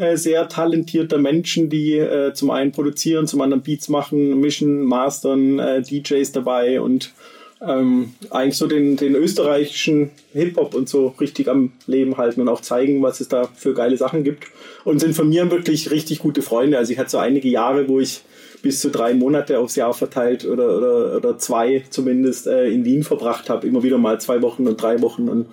äh, 0.00 0.16
sehr 0.16 0.48
talentierter 0.48 1.18
Menschen, 1.18 1.68
die 1.68 1.98
äh, 1.98 2.32
zum 2.32 2.50
einen 2.50 2.72
produzieren, 2.72 3.26
zum 3.26 3.40
anderen 3.42 3.62
Beats 3.62 3.88
machen, 3.88 4.40
mischen, 4.40 4.82
mastern, 4.82 5.58
äh, 5.58 5.82
DJs 5.82 6.32
dabei 6.32 6.80
und 6.80 7.12
ähm, 7.60 8.14
eigentlich 8.30 8.56
so 8.56 8.66
den, 8.66 8.96
den 8.96 9.14
österreichischen 9.14 10.10
Hip-Hop 10.32 10.74
und 10.74 10.88
so 10.88 11.08
richtig 11.20 11.48
am 11.48 11.72
Leben 11.86 12.16
halten 12.16 12.40
und 12.40 12.48
auch 12.48 12.62
zeigen, 12.62 13.02
was 13.02 13.20
es 13.20 13.28
da 13.28 13.50
für 13.54 13.74
geile 13.74 13.98
Sachen 13.98 14.24
gibt. 14.24 14.44
Und 14.84 14.98
sind 15.00 15.14
von 15.14 15.28
mir 15.28 15.50
wirklich 15.50 15.90
richtig 15.90 16.20
gute 16.20 16.40
Freunde. 16.40 16.78
Also 16.78 16.92
ich 16.92 16.98
hatte 16.98 17.10
so 17.10 17.18
einige 17.18 17.48
Jahre, 17.48 17.86
wo 17.86 18.00
ich 18.00 18.22
bis 18.62 18.80
zu 18.80 18.88
drei 18.88 19.12
Monate 19.12 19.58
aufs 19.58 19.76
Jahr 19.76 19.92
verteilt 19.92 20.46
oder, 20.46 20.78
oder, 20.78 21.16
oder 21.16 21.38
zwei 21.38 21.84
zumindest 21.90 22.46
äh, 22.46 22.68
in 22.68 22.86
Wien 22.86 23.02
verbracht 23.02 23.50
habe. 23.50 23.66
Immer 23.66 23.82
wieder 23.82 23.98
mal 23.98 24.18
zwei 24.18 24.40
Wochen 24.40 24.66
und 24.66 24.80
drei 24.80 25.02
Wochen 25.02 25.28
und 25.28 25.46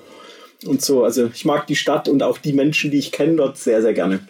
und 0.66 0.82
so. 0.82 1.04
Also 1.04 1.30
ich 1.34 1.45
mag 1.45 1.68
die 1.68 1.76
Stadt 1.76 2.10
und 2.10 2.24
auch 2.24 2.38
die 2.38 2.54
Menschen, 2.54 2.91
die 2.91 2.98
ich 2.98 3.12
kenne 3.12 3.36
dort 3.36 3.58
sehr, 3.58 3.82
sehr 3.82 3.93
gerne. 3.93 4.22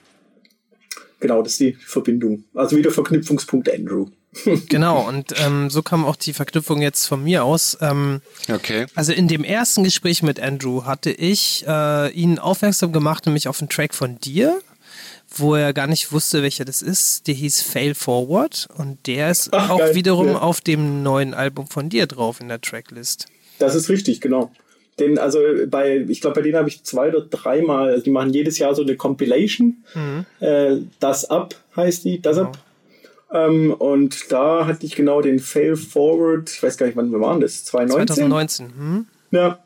Genau, 1.20 1.42
das 1.42 1.54
ist 1.54 1.60
die 1.60 1.74
Verbindung. 1.74 2.44
Also 2.54 2.78
wieder 2.78 2.92
Verknüpfungspunkt 2.92 3.74
Andrew. 3.74 4.08
genau, 4.70 5.08
und 5.08 5.34
ähm, 5.44 5.70
so 5.70 5.82
kam 5.82 6.06
auch 6.06 6.16
die 6.16 6.34
Verknüpfung 6.34 6.82
jetzt 6.82 7.06
von 7.06 7.24
mir 7.24 7.44
aus. 7.44 7.78
Ähm, 7.82 8.22
okay. 8.50 8.86
Also 8.94 9.14
in 9.14 9.28
dem 9.28 9.44
ersten 9.44 9.84
Gespräch 9.84 10.22
mit 10.22 10.40
Andrew 10.40 10.86
hatte 10.86 11.12
ich 11.12 11.66
äh, 11.68 12.12
ihn 12.12 12.38
aufmerksam 12.40 12.92
gemacht, 12.92 13.26
nämlich 13.26 13.48
auf 13.48 13.60
einen 13.62 13.70
Track 13.70 13.96
von 13.96 14.20
dir, 14.20 14.60
wo 15.36 15.56
er 15.56 15.74
gar 15.74 15.88
nicht 15.88 16.12
wusste, 16.12 16.44
welcher 16.44 16.66
das 16.66 16.82
ist. 16.82 17.28
Der 17.28 17.34
hieß 17.34 17.62
Fail 17.62 17.96
Forward 17.96 18.68
und 18.78 19.08
der 19.08 19.32
ist 19.32 19.50
Ach, 19.54 19.70
auch 19.70 19.80
geil. 19.80 19.96
wiederum 19.96 20.28
ja. 20.28 20.40
auf 20.40 20.62
dem 20.62 21.04
neuen 21.04 21.34
Album 21.34 21.68
von 21.68 21.90
dir 21.90 22.06
drauf 22.06 22.40
in 22.40 22.48
der 22.50 22.62
Tracklist. 22.62 23.26
Das 23.60 23.74
ist 23.74 23.90
richtig, 23.90 24.22
genau. 24.22 24.52
Den, 25.00 25.20
also 25.20 25.40
bei, 25.68 26.06
ich 26.08 26.22
glaube, 26.22 26.36
bei 26.36 26.42
denen 26.42 26.58
habe 26.58 26.70
ich 26.70 26.84
zwei 26.84 27.10
oder 27.10 27.22
dreimal, 27.22 27.90
also 27.90 28.04
die 28.04 28.10
machen 28.10 28.34
jedes 28.34 28.58
Jahr 28.58 28.74
so 28.74 28.82
eine 28.82 28.96
Compilation. 28.96 29.84
Mhm. 29.94 30.26
Äh, 30.40 30.78
das 31.00 31.30
Up 31.30 31.56
heißt 31.76 32.06
die, 32.06 32.22
das 32.22 32.38
genau. 32.38 32.50
Up. 32.50 32.58
Ähm, 33.32 33.74
und 33.74 34.32
da 34.32 34.66
hatte 34.66 34.86
ich 34.86 34.96
genau 34.96 35.22
den 35.22 35.40
Fail 35.40 35.76
Forward, 35.76 36.50
ich 36.50 36.64
weiß 36.64 36.78
gar 36.78 36.86
nicht, 36.86 36.96
wann 36.96 37.12
wir 37.12 37.20
waren 37.20 37.42
das, 37.42 37.66
2019? 37.66 38.16
2019. 38.16 38.66
Hm? 38.78 39.06
Ja. 39.32 39.60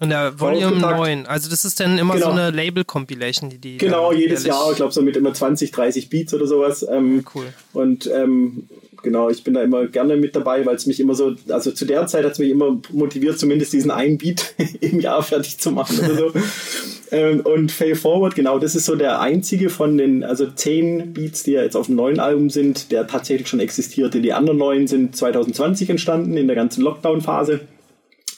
Und 0.00 0.10
der 0.10 0.38
Volume 0.38 0.76
9, 0.76 1.26
also 1.26 1.50
das 1.50 1.64
ist 1.64 1.80
dann 1.80 1.98
immer 1.98 2.14
genau. 2.14 2.26
so 2.26 2.32
eine 2.32 2.50
Label-Compilation, 2.50 3.50
die 3.50 3.58
die. 3.58 3.78
Genau, 3.78 4.12
jedes 4.12 4.44
Jahr, 4.44 4.70
ich 4.70 4.76
glaube 4.76 4.92
so 4.92 5.02
mit 5.02 5.16
immer 5.16 5.34
20, 5.34 5.72
30 5.72 6.08
Beats 6.08 6.34
oder 6.34 6.46
sowas. 6.46 6.86
Ähm, 6.88 7.24
cool. 7.34 7.46
Und 7.72 8.06
ähm, 8.06 8.68
genau, 9.02 9.30
ich 9.30 9.44
bin 9.44 9.54
da 9.54 9.62
immer 9.62 9.86
gerne 9.86 10.16
mit 10.16 10.34
dabei, 10.36 10.64
weil 10.66 10.76
es 10.76 10.86
mich 10.86 11.00
immer 11.00 11.14
so, 11.14 11.34
also 11.48 11.70
zu 11.70 11.84
der 11.84 12.06
Zeit 12.06 12.24
hat 12.24 12.32
es 12.32 12.38
mich 12.38 12.50
immer 12.50 12.78
motiviert, 12.90 13.38
zumindest 13.38 13.72
diesen 13.72 13.90
einen 13.90 14.18
Beat 14.18 14.54
im 14.80 15.00
Jahr 15.00 15.22
fertig 15.22 15.58
zu 15.58 15.70
machen 15.70 15.98
oder 15.98 16.16
so. 16.16 16.32
ähm, 17.10 17.40
und 17.40 17.72
Fail 17.72 17.94
Forward, 17.94 18.34
genau, 18.34 18.58
das 18.58 18.74
ist 18.74 18.86
so 18.86 18.96
der 18.96 19.20
einzige 19.20 19.70
von 19.70 19.98
den, 19.98 20.24
also 20.24 20.46
zehn 20.50 21.12
Beats, 21.12 21.42
die 21.42 21.52
ja 21.52 21.62
jetzt 21.62 21.76
auf 21.76 21.86
dem 21.86 21.96
neuen 21.96 22.20
Album 22.20 22.50
sind, 22.50 22.92
der 22.92 23.06
tatsächlich 23.06 23.48
schon 23.48 23.60
existierte. 23.60 24.20
Die 24.20 24.32
anderen 24.32 24.58
neun 24.58 24.86
sind 24.86 25.16
2020 25.16 25.90
entstanden, 25.90 26.36
in 26.36 26.46
der 26.46 26.56
ganzen 26.56 26.82
Lockdown-Phase. 26.82 27.60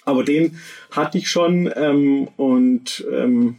Aber 0.04 0.24
den 0.24 0.58
hatte 0.90 1.18
ich 1.18 1.28
schon 1.28 1.70
ähm, 1.76 2.28
und 2.36 3.04
ähm, 3.12 3.56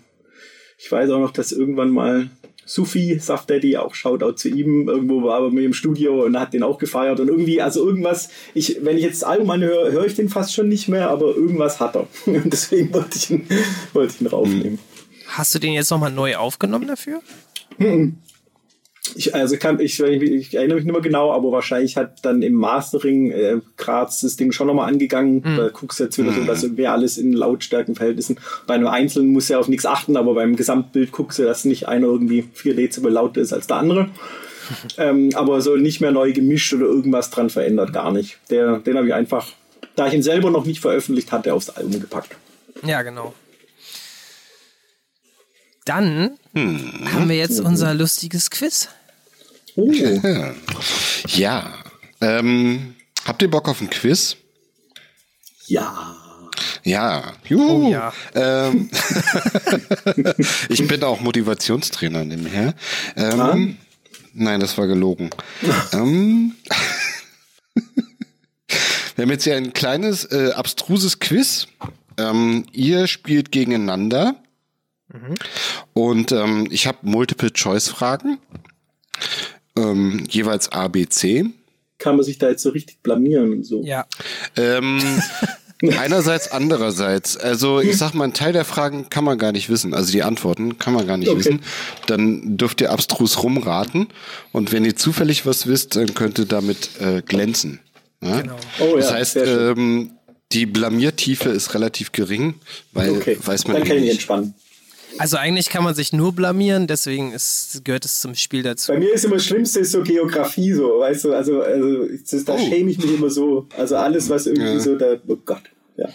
ich 0.78 0.92
weiß 0.92 1.12
auch 1.12 1.20
noch, 1.20 1.32
dass 1.32 1.52
irgendwann 1.52 1.92
mal 1.92 2.30
Sufi, 2.66 3.20
Saft 3.20 3.50
Daddy, 3.50 3.78
auch 3.78 3.94
Shoutout 3.96 4.34
zu 4.34 4.50
ihm, 4.50 4.88
irgendwo 4.88 5.24
war 5.24 5.42
er 5.42 5.52
mit 5.52 5.66
im 5.66 5.74
Studio 5.74 6.24
und 6.26 6.40
hat 6.40 6.54
den 6.54 6.64
auch 6.64 6.78
gefeiert 6.78 7.20
und 7.20 7.28
irgendwie, 7.28 7.62
also 7.62 7.86
irgendwas, 7.86 8.30
ich, 8.54 8.78
wenn 8.82 8.98
ich 8.98 9.04
jetzt 9.04 9.22
das 9.22 9.30
Album 9.30 9.50
anhöre, 9.50 9.92
höre 9.92 10.06
ich 10.06 10.16
den 10.16 10.30
fast 10.30 10.54
schon 10.54 10.70
nicht 10.70 10.88
mehr, 10.88 11.10
aber 11.10 11.36
irgendwas 11.36 11.80
hat 11.80 11.96
er. 11.96 12.08
Und 12.26 12.52
deswegen 12.52 12.94
wollte 12.94 13.18
ich 13.18 13.30
ihn, 13.32 13.48
wollte 13.94 14.14
ich 14.16 14.22
ihn 14.22 14.28
raufnehmen. 14.28 14.80
Hast 15.28 15.54
du 15.56 15.60
den 15.60 15.74
jetzt 15.74 15.90
nochmal 15.90 16.12
neu 16.12 16.36
aufgenommen 16.36 16.88
dafür? 16.88 17.22
Mhm. 19.14 19.18
Ich, 19.18 19.36
also 19.36 19.58
kann, 19.58 19.80
ich, 19.80 20.00
ich, 20.00 20.54
erinnere 20.54 20.76
mich 20.78 20.86
nicht 20.86 20.94
mehr 20.94 21.02
genau, 21.02 21.32
aber 21.32 21.52
wahrscheinlich 21.52 21.98
hat 21.98 22.24
dann 22.24 22.42
im 22.42 22.54
Mastering 22.54 23.32
äh, 23.32 23.58
Graz 23.78 24.22
das 24.22 24.36
Ding 24.36 24.52
schon 24.52 24.68
nochmal 24.68 24.90
angegangen. 24.90 25.44
Mhm. 25.46 25.58
Da 25.58 25.70
guckst 25.70 26.00
du 26.00 26.06
jetzt 26.06 26.18
wieder 26.18 26.34
so, 26.34 26.44
dass 26.44 26.64
irgendwie 26.64 26.88
alles 26.88 27.18
in 27.18 27.34
Lautstärkenverhältnissen. 27.34 28.40
Bei 28.68 28.76
einem 28.76 28.88
Einzelnen 28.88 29.32
muss 29.32 29.50
ja 29.50 29.60
auf 29.60 29.68
nichts 29.68 29.86
achten, 29.86 30.18
aber 30.18 30.34
beim 30.34 30.56
Gesamtbild 30.56 31.12
guckst 31.12 31.40
du, 31.40 31.44
dass 31.44 31.66
nicht 31.66 31.88
einer 31.88 32.08
irgendwie 32.08 32.46
4 32.54 32.76
Dezibel 32.76 33.12
lauter 33.12 33.42
ist 33.42 33.54
als 33.54 33.68
der 33.68 33.78
andere. 33.78 34.10
ähm, 34.98 35.32
aber 35.34 35.62
so 35.62 35.76
nicht 35.76 36.02
mehr 36.02 36.12
neu 36.12 36.34
gemischt 36.34 36.74
oder 36.74 36.86
irgendwas 36.86 37.30
dran 37.30 37.50
verändert, 37.50 37.94
gar 37.94 38.12
nicht. 38.12 38.40
Der, 38.50 38.80
den 38.80 38.98
habe 38.98 39.08
ich 39.08 39.14
einfach, 39.14 39.48
da 39.96 40.08
ich 40.08 40.14
ihn 40.14 40.24
selber 40.24 40.50
noch 40.50 40.66
nicht 40.66 40.80
veröffentlicht 40.80 41.32
hatte, 41.32 41.54
aufs 41.54 41.70
Album 41.70 42.00
gepackt. 42.00 42.36
Ja, 42.84 43.02
genau. 43.02 43.34
Dann 45.86 46.38
hm. 46.54 47.14
haben 47.14 47.30
wir 47.30 47.36
jetzt 47.36 47.60
unser 47.60 47.94
lustiges 47.94 48.50
Quiz. 48.50 48.90
Oh. 49.76 49.92
Ja. 51.28 51.74
Ähm, 52.20 52.96
habt 53.26 53.42
ihr 53.42 53.50
Bock 53.50 53.70
auf 53.70 53.80
ein 53.82 53.90
Quiz? 53.90 54.38
Ja. 55.68 56.16
Ja, 56.84 57.34
Juhu. 57.46 57.88
Oh, 57.88 57.92
ja. 57.92 58.12
Ähm, 58.34 58.90
ich 60.70 60.88
bin 60.88 61.04
auch 61.04 61.22
Motivationstrainer 61.22 62.26
nebenher. 62.26 62.74
Ähm, 63.16 63.78
nein, 64.34 64.60
das 64.60 64.78
war 64.78 64.88
gelogen. 64.88 65.30
ähm, 65.94 66.56
wir 69.16 69.24
haben 69.24 69.32
jetzt 69.32 69.44
hier 69.44 69.56
ein 69.56 69.74
kleines, 69.74 70.26
äh, 70.26 70.52
abstruses 70.56 71.20
Quiz. 71.20 71.68
Ähm, 72.18 72.66
ihr 72.72 73.08
spielt 73.08 73.52
gegeneinander. 73.52 74.36
Mhm. 75.10 75.36
Und 75.94 76.32
ähm, 76.32 76.68
ich 76.72 76.88
habe 76.88 77.00
Multiple-Choice-Fragen. 77.04 78.40
Ähm, 79.78 80.26
jeweils 80.30 80.72
A, 80.72 80.88
B, 80.88 81.08
C. 81.08 81.46
Kann 81.98 82.16
man 82.16 82.26
sich 82.26 82.38
da 82.38 82.50
jetzt 82.50 82.64
so 82.64 82.70
richtig 82.70 83.02
blamieren 83.04 83.52
und 83.52 83.64
so? 83.64 83.84
Ja. 83.84 84.06
Ähm, 84.58 85.00
einerseits, 85.98 86.52
andererseits. 86.52 87.38
Also 87.38 87.80
ich 87.80 87.98
sag 87.98 88.14
mal, 88.14 88.26
ein 88.26 88.34
Teil 88.34 88.54
der 88.54 88.66
Fragen 88.66 89.10
kann 89.10 89.24
man 89.24 89.38
gar 89.38 89.52
nicht 89.52 89.70
wissen. 89.70 89.94
Also 89.94 90.12
die 90.12 90.24
Antworten 90.24 90.78
kann 90.78 90.94
man 90.94 91.08
gar 91.08 91.18
nicht 91.18 91.30
okay. 91.30 91.40
wissen. 91.40 91.62
Dann 92.08 92.58
dürft 92.58 92.82
ihr 92.82 92.92
abstrus 92.92 93.44
rumraten. 93.44 94.08
Und 94.52 94.72
wenn 94.72 94.86
ihr 94.86 94.96
zufällig 94.96 95.46
was 95.46 95.68
wisst, 95.68 95.96
dann 95.96 96.14
könnt 96.14 96.40
ihr 96.40 96.46
damit 96.46 97.00
äh, 97.00 97.22
glänzen. 97.22 97.80
Ja? 98.22 98.42
Genau. 98.42 98.56
Oh, 98.80 98.96
das 98.98 99.10
ja, 99.10 99.16
heißt, 99.16 99.38
ähm, 99.38 100.12
die 100.52 100.66
Blamiertiefe 100.66 101.50
ist 101.50 101.74
relativ 101.74 102.12
gering, 102.12 102.56
weil 102.92 103.12
okay. 103.12 103.38
weiß 103.44 103.68
man 103.68 103.78
dann 103.78 103.88
kann 103.88 103.98
ich 103.98 104.04
nicht. 104.04 104.12
entspannen. 104.14 104.54
Also 105.18 105.38
eigentlich 105.38 105.70
kann 105.70 105.84
man 105.84 105.96
sich 105.96 106.14
nur 106.14 106.34
blamieren, 106.34 106.88
deswegen 106.88 107.32
ist, 107.34 107.84
gehört 107.84 108.06
es 108.06 108.22
zum 108.22 108.36
Spiel 108.36 108.64
dazu. 108.64 108.92
Bei 108.92 109.00
mir 109.00 109.14
ist 109.14 109.26
immer 109.26 109.36
das 109.36 109.46
Schlimmste 109.46 109.80
ist 109.82 109.92
so 109.92 110.02
Geografie, 110.04 110.74
so, 110.74 111.00
weißt 111.00 111.26
du, 111.26 111.34
also, 111.34 111.62
also 111.62 112.08
das, 112.30 112.46
da 112.46 112.56
oh. 112.56 112.58
schäme 112.58 112.92
ich 112.92 112.98
mich 112.98 113.14
immer 113.14 113.30
so. 113.30 113.68
Also 113.78 113.98
alles, 113.98 114.30
was 114.30 114.48
irgendwie 114.48 114.74
ja. 114.74 114.80
so 114.80 114.96
da, 114.96 115.18
oh 115.28 115.38
Gott, 115.46 115.64
ja. 115.98 116.10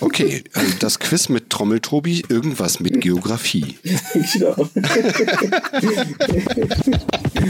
Okay, 0.00 0.44
also 0.52 0.72
das 0.78 0.98
Quiz 1.00 1.28
mit 1.28 1.50
Trommeltobi, 1.50 2.24
irgendwas 2.28 2.80
mit 2.80 3.00
Geografie. 3.00 3.76
genau. 4.32 4.54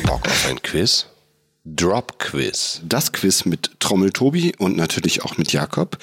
Bock 0.05 0.27
auf 0.27 0.47
ein 0.49 0.63
Quiz? 0.63 1.07
Drop 1.65 2.19
Quiz. 2.19 2.81
Das 2.89 3.13
Quiz 3.13 3.45
mit 3.45 3.73
Trommeltobi 3.79 4.55
und 4.59 4.77
natürlich 4.77 5.23
auch 5.23 5.37
mit 5.37 5.53
Jakob. 5.53 5.99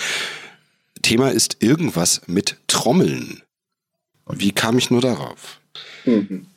Thema 1.01 1.31
ist 1.31 1.57
irgendwas 1.59 2.21
mit 2.27 2.57
Trommeln. 2.67 3.41
Wie 4.31 4.51
kam 4.51 4.77
ich 4.77 4.89
nur 4.89 5.01
darauf? 5.01 5.59
Mhm. 6.05 6.47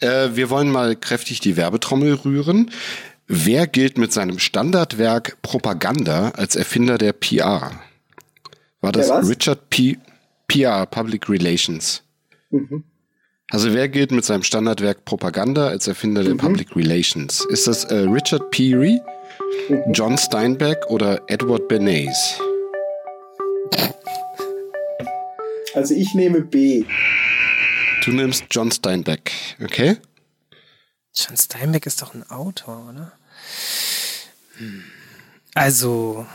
Äh, 0.00 0.30
wir 0.34 0.50
wollen 0.50 0.70
mal 0.70 0.96
kräftig 0.96 1.40
die 1.40 1.56
Werbetrommel 1.56 2.14
rühren. 2.14 2.70
Wer 3.26 3.66
gilt 3.66 3.96
mit 3.96 4.12
seinem 4.12 4.38
Standardwerk 4.38 5.40
Propaganda 5.42 6.30
als 6.30 6.56
Erfinder 6.56 6.98
der 6.98 7.12
PR? 7.12 7.72
War 8.80 8.92
das 8.92 9.10
Richard 9.26 9.70
P. 9.70 9.96
PR, 10.46 10.84
Public 10.84 11.28
Relations? 11.30 12.02
Mhm. 12.50 12.84
Also 13.50 13.72
wer 13.72 13.88
gilt 13.88 14.10
mit 14.10 14.24
seinem 14.24 14.42
Standardwerk 14.42 15.04
Propaganda 15.04 15.68
als 15.68 15.86
Erfinder 15.86 16.22
mhm. 16.22 16.26
der 16.26 16.34
Public 16.34 16.76
Relations? 16.76 17.46
Ist 17.46 17.66
das 17.66 17.84
äh, 17.84 17.96
Richard 18.00 18.50
Peary, 18.50 19.00
mhm. 19.68 19.92
John 19.92 20.18
Steinbeck 20.18 20.84
oder 20.88 21.22
Edward 21.28 21.68
Bernays? 21.68 22.38
Also 25.74 25.94
ich 25.94 26.14
nehme 26.14 26.40
B. 26.40 26.84
Du 28.04 28.12
nimmst 28.12 28.44
John 28.50 28.70
Steinbeck, 28.70 29.32
okay? 29.62 29.98
John 31.14 31.36
Steinbeck 31.36 31.86
ist 31.86 32.00
doch 32.02 32.14
ein 32.14 32.28
Autor, 32.30 32.90
oder? 32.90 33.12
Hm. 34.56 34.84
Also, 35.54 36.26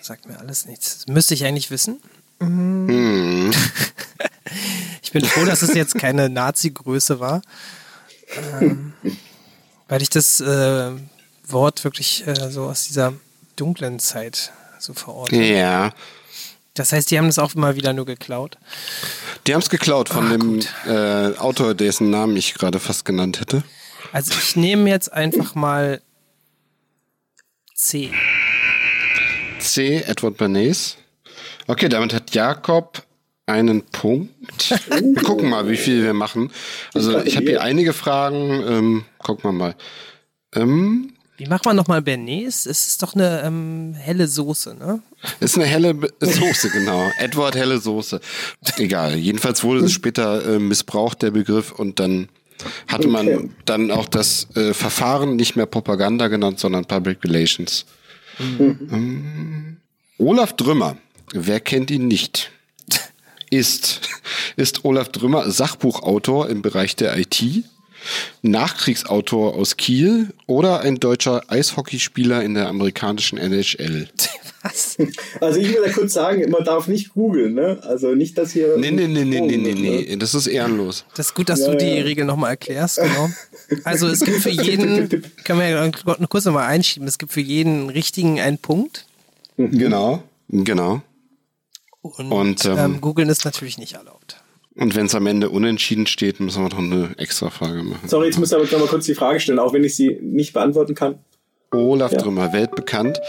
sagt 0.00 0.26
mir 0.26 0.38
alles 0.38 0.66
nichts. 0.66 1.06
Müsste 1.08 1.34
ich 1.34 1.44
eigentlich 1.44 1.70
wissen. 1.70 2.00
Hm. 2.40 3.52
Ich 5.02 5.12
bin 5.12 5.24
froh, 5.24 5.46
dass 5.46 5.62
es 5.62 5.74
jetzt 5.74 5.94
keine 5.94 6.28
Nazi-Größe 6.28 7.18
war. 7.18 7.40
Ähm, 8.60 8.92
weil 9.88 10.02
ich 10.02 10.10
das 10.10 10.38
äh, 10.40 10.90
Wort 11.46 11.82
wirklich 11.82 12.26
äh, 12.26 12.50
so 12.50 12.64
aus 12.64 12.84
dieser 12.84 13.14
dunklen 13.56 14.00
Zeit 14.00 14.52
so 14.78 14.92
verordne. 14.92 15.58
Ja. 15.58 15.94
Das 16.78 16.92
heißt, 16.92 17.10
die 17.10 17.18
haben 17.18 17.26
das 17.26 17.38
auch 17.38 17.54
immer 17.54 17.76
wieder 17.76 17.92
nur 17.92 18.06
geklaut. 18.06 18.58
Die 19.46 19.54
haben 19.54 19.60
es 19.60 19.70
geklaut 19.70 20.08
von 20.08 20.26
Ah, 20.26 20.30
dem 20.30 20.60
äh, 20.86 21.36
Autor, 21.38 21.74
dessen 21.74 22.10
Namen 22.10 22.36
ich 22.36 22.54
gerade 22.54 22.78
fast 22.78 23.04
genannt 23.04 23.40
hätte. 23.40 23.62
Also 24.12 24.32
ich 24.32 24.56
nehme 24.56 24.88
jetzt 24.88 25.12
einfach 25.12 25.54
mal 25.54 26.00
C. 27.74 28.10
C. 29.58 30.02
Edward 30.06 30.36
Bernays. 30.36 30.96
Okay, 31.66 31.88
damit 31.88 32.14
hat 32.14 32.34
Jakob 32.34 33.02
einen 33.46 33.82
Punkt. 33.82 34.30
Wir 34.90 35.22
gucken 35.22 35.48
mal, 35.50 35.68
wie 35.68 35.76
viel 35.76 36.02
wir 36.02 36.14
machen. 36.14 36.52
Also 36.94 37.18
ich 37.20 37.36
habe 37.36 37.46
hier 37.46 37.62
einige 37.62 37.92
Fragen. 37.92 38.50
Ähm, 38.66 39.04
gucken 39.18 39.44
wir 39.44 39.52
mal. 39.52 39.74
Ähm, 40.54 41.14
Wie 41.38 41.46
macht 41.46 41.64
man 41.64 41.76
nochmal 41.76 42.02
Bernays? 42.02 42.66
Es 42.66 42.88
ist 42.88 43.02
doch 43.02 43.14
eine 43.14 43.42
ähm, 43.44 43.94
helle 43.96 44.26
Soße, 44.26 44.74
ne? 44.74 45.00
ist 45.40 45.56
eine 45.56 45.66
helle 45.66 45.94
Soße, 46.20 46.68
genau. 46.70 47.10
Edward 47.18 47.54
helle 47.54 47.78
Soße. 47.78 48.20
Egal. 48.76 49.14
Jedenfalls 49.16 49.62
wurde 49.62 49.84
es 49.84 49.92
später 49.92 50.44
äh, 50.54 50.58
missbraucht, 50.58 51.22
der 51.22 51.30
Begriff, 51.30 51.70
und 51.72 52.00
dann 52.00 52.28
hatte 52.88 53.06
man 53.06 53.28
Okay. 53.28 53.50
dann 53.66 53.90
auch 53.92 54.06
das 54.08 54.48
äh, 54.56 54.74
Verfahren 54.74 55.36
nicht 55.36 55.54
mehr 55.54 55.66
Propaganda 55.66 56.26
genannt, 56.26 56.58
sondern 56.58 56.84
Public 56.86 57.22
Relations. 57.24 57.86
Ähm, 58.40 59.76
Olaf 60.18 60.54
Drümmer, 60.54 60.96
wer 61.32 61.60
kennt 61.60 61.90
ihn 61.92 62.08
nicht? 62.08 62.50
Ist, 63.50 64.00
ist 64.56 64.84
Olaf 64.84 65.08
Drümmer 65.10 65.50
Sachbuchautor 65.50 66.48
im 66.48 66.62
Bereich 66.62 66.96
der 66.96 67.16
IT, 67.16 67.42
Nachkriegsautor 68.42 69.54
aus 69.54 69.76
Kiel 69.76 70.28
oder 70.46 70.80
ein 70.80 70.96
deutscher 70.96 71.42
Eishockeyspieler 71.48 72.42
in 72.42 72.54
der 72.54 72.68
amerikanischen 72.68 73.38
NHL? 73.38 74.08
Was? 74.62 74.96
Also 75.40 75.60
ich 75.60 75.68
will 75.68 75.82
da 75.84 75.92
kurz 75.92 76.14
sagen, 76.14 76.50
man 76.50 76.64
darf 76.64 76.88
nicht 76.88 77.14
googeln, 77.14 77.54
ne? 77.54 77.78
Also 77.82 78.14
nicht, 78.14 78.36
dass 78.36 78.52
hier... 78.52 78.76
Nee, 78.76 78.90
nee, 78.90 79.06
nee, 79.06 79.24
nee, 79.24 79.40
nee, 79.40 79.56
nee, 79.56 79.74
ne? 79.74 79.80
nee, 79.80 80.16
das 80.16 80.34
ist 80.34 80.48
ehrenlos. 80.48 81.04
Das 81.14 81.28
ist 81.28 81.34
gut, 81.34 81.48
dass 81.48 81.60
Ja, 81.60 81.70
du 81.70 81.76
die 81.76 81.86
ja. 81.86 82.02
Regel 82.02 82.24
nochmal 82.24 82.50
erklärst, 82.50 82.96
genau. 83.00 83.30
Also 83.84 84.08
es 84.08 84.20
gibt 84.20 84.38
für 84.40 84.50
jeden, 84.50 85.08
können 85.44 85.60
wir 85.60 85.68
ja 85.68 85.86
noch 85.86 86.28
kurz 86.28 86.44
nochmal 86.44 86.66
einschieben, 86.66 87.06
es 87.06 87.18
gibt 87.18 87.32
für 87.32 87.40
jeden 87.40 87.88
richtigen 87.88 88.40
einen 88.40 88.58
Punkt. 88.58 89.06
Genau, 89.56 90.22
genau. 90.48 91.02
Und, 92.00 92.32
Und, 92.32 92.64
ähm, 92.64 92.78
ähm, 92.78 93.00
googeln 93.00 93.28
ist 93.28 93.44
natürlich 93.44 93.78
nicht 93.78 93.94
erlaubt. 93.94 94.36
Und 94.78 94.94
wenn 94.94 95.06
es 95.06 95.14
am 95.14 95.26
Ende 95.26 95.50
unentschieden 95.50 96.06
steht, 96.06 96.38
müssen 96.40 96.62
wir 96.62 96.68
noch 96.68 96.78
eine 96.78 97.10
extra 97.18 97.50
Frage 97.50 97.82
machen. 97.82 98.06
Sorry, 98.08 98.26
jetzt 98.26 98.38
muss 98.38 98.50
ich 98.52 98.56
aber 98.56 98.64
noch 98.64 98.78
mal 98.78 98.86
kurz 98.86 99.06
die 99.06 99.14
Frage 99.14 99.40
stellen, 99.40 99.58
auch 99.58 99.72
wenn 99.72 99.82
ich 99.84 99.96
sie 99.96 100.18
nicht 100.22 100.52
beantworten 100.52 100.94
kann. 100.94 101.18
Olaf 101.72 102.12
Ja. 102.12 102.18
Drümmer, 102.18 102.52
weltbekannt, 102.52 103.20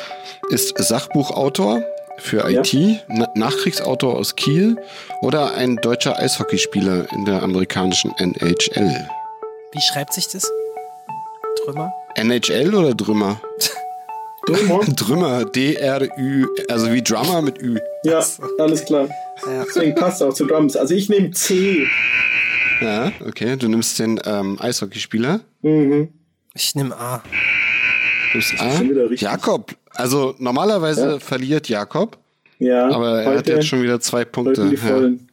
ist 0.50 0.78
Sachbuchautor 0.78 1.82
für 2.20 2.50
Ja. 2.50 2.62
IT, 2.62 3.04
Na 3.10 3.28
Nachkriegsautor 3.36 4.16
aus 4.16 4.36
Kiel 4.36 4.78
oder 5.22 5.56
ein 5.56 5.78
deutscher 5.78 6.18
Eishockeyspieler 6.20 7.12
in 7.14 7.26
der 7.26 7.42
amerikanischen 7.42 8.12
NHL. 8.18 9.08
Wie 9.72 9.82
schreibt 9.82 10.14
sich 10.14 10.28
das? 10.28 10.50
Trümmer? 11.64 11.92
NHL 12.16 12.76
oder 12.76 12.94
Drümmer? 12.94 13.42
Drummer? 14.46 14.80
Drümmer, 14.86 15.46
D-R-Ü, 15.56 16.46
also 16.70 16.92
wie 16.92 17.02
Drummer 17.04 17.42
mit 17.42 17.62
Ü. 17.62 17.80
Ja, 18.04 18.24
alles 18.60 18.86
klar. 18.86 19.10
Ja. 19.46 19.64
Deswegen 19.66 19.96
passt 19.96 20.22
auch 20.24 20.34
zu 20.34 20.46
Drums. 20.46 20.76
Also 20.76 20.94
ich 20.96 21.10
nehme 21.10 21.32
C. 21.32 21.88
Ja, 22.82 23.12
okay, 23.28 23.56
du 23.58 23.68
nimmst 23.68 24.00
den 24.00 24.20
ähm, 24.26 24.58
Eishockeyspieler. 24.60 25.42
Mhm. 25.62 26.10
Ich 26.54 26.76
nehme 26.76 26.96
A. 26.98 27.22
Du 28.32 28.38
nimmst 28.38 28.60
A. 28.60 28.78
schon 28.78 28.90
wieder 28.90 29.04
richtig. 29.04 29.22
Jakob, 29.22 29.76
also 29.94 30.36
normalerweise 30.40 31.10
Ja. 31.12 31.20
verliert 31.20 31.68
Jakob, 31.70 32.18
Ja, 32.60 32.90
aber 32.90 33.22
er 33.24 33.38
hat 33.38 33.48
jetzt 33.48 33.68
schon 33.68 33.82
wieder 33.82 34.00
zwei 34.00 34.24
Punkte. 34.26 34.64
Ja. 34.72 34.78
vollen. 34.78 35.30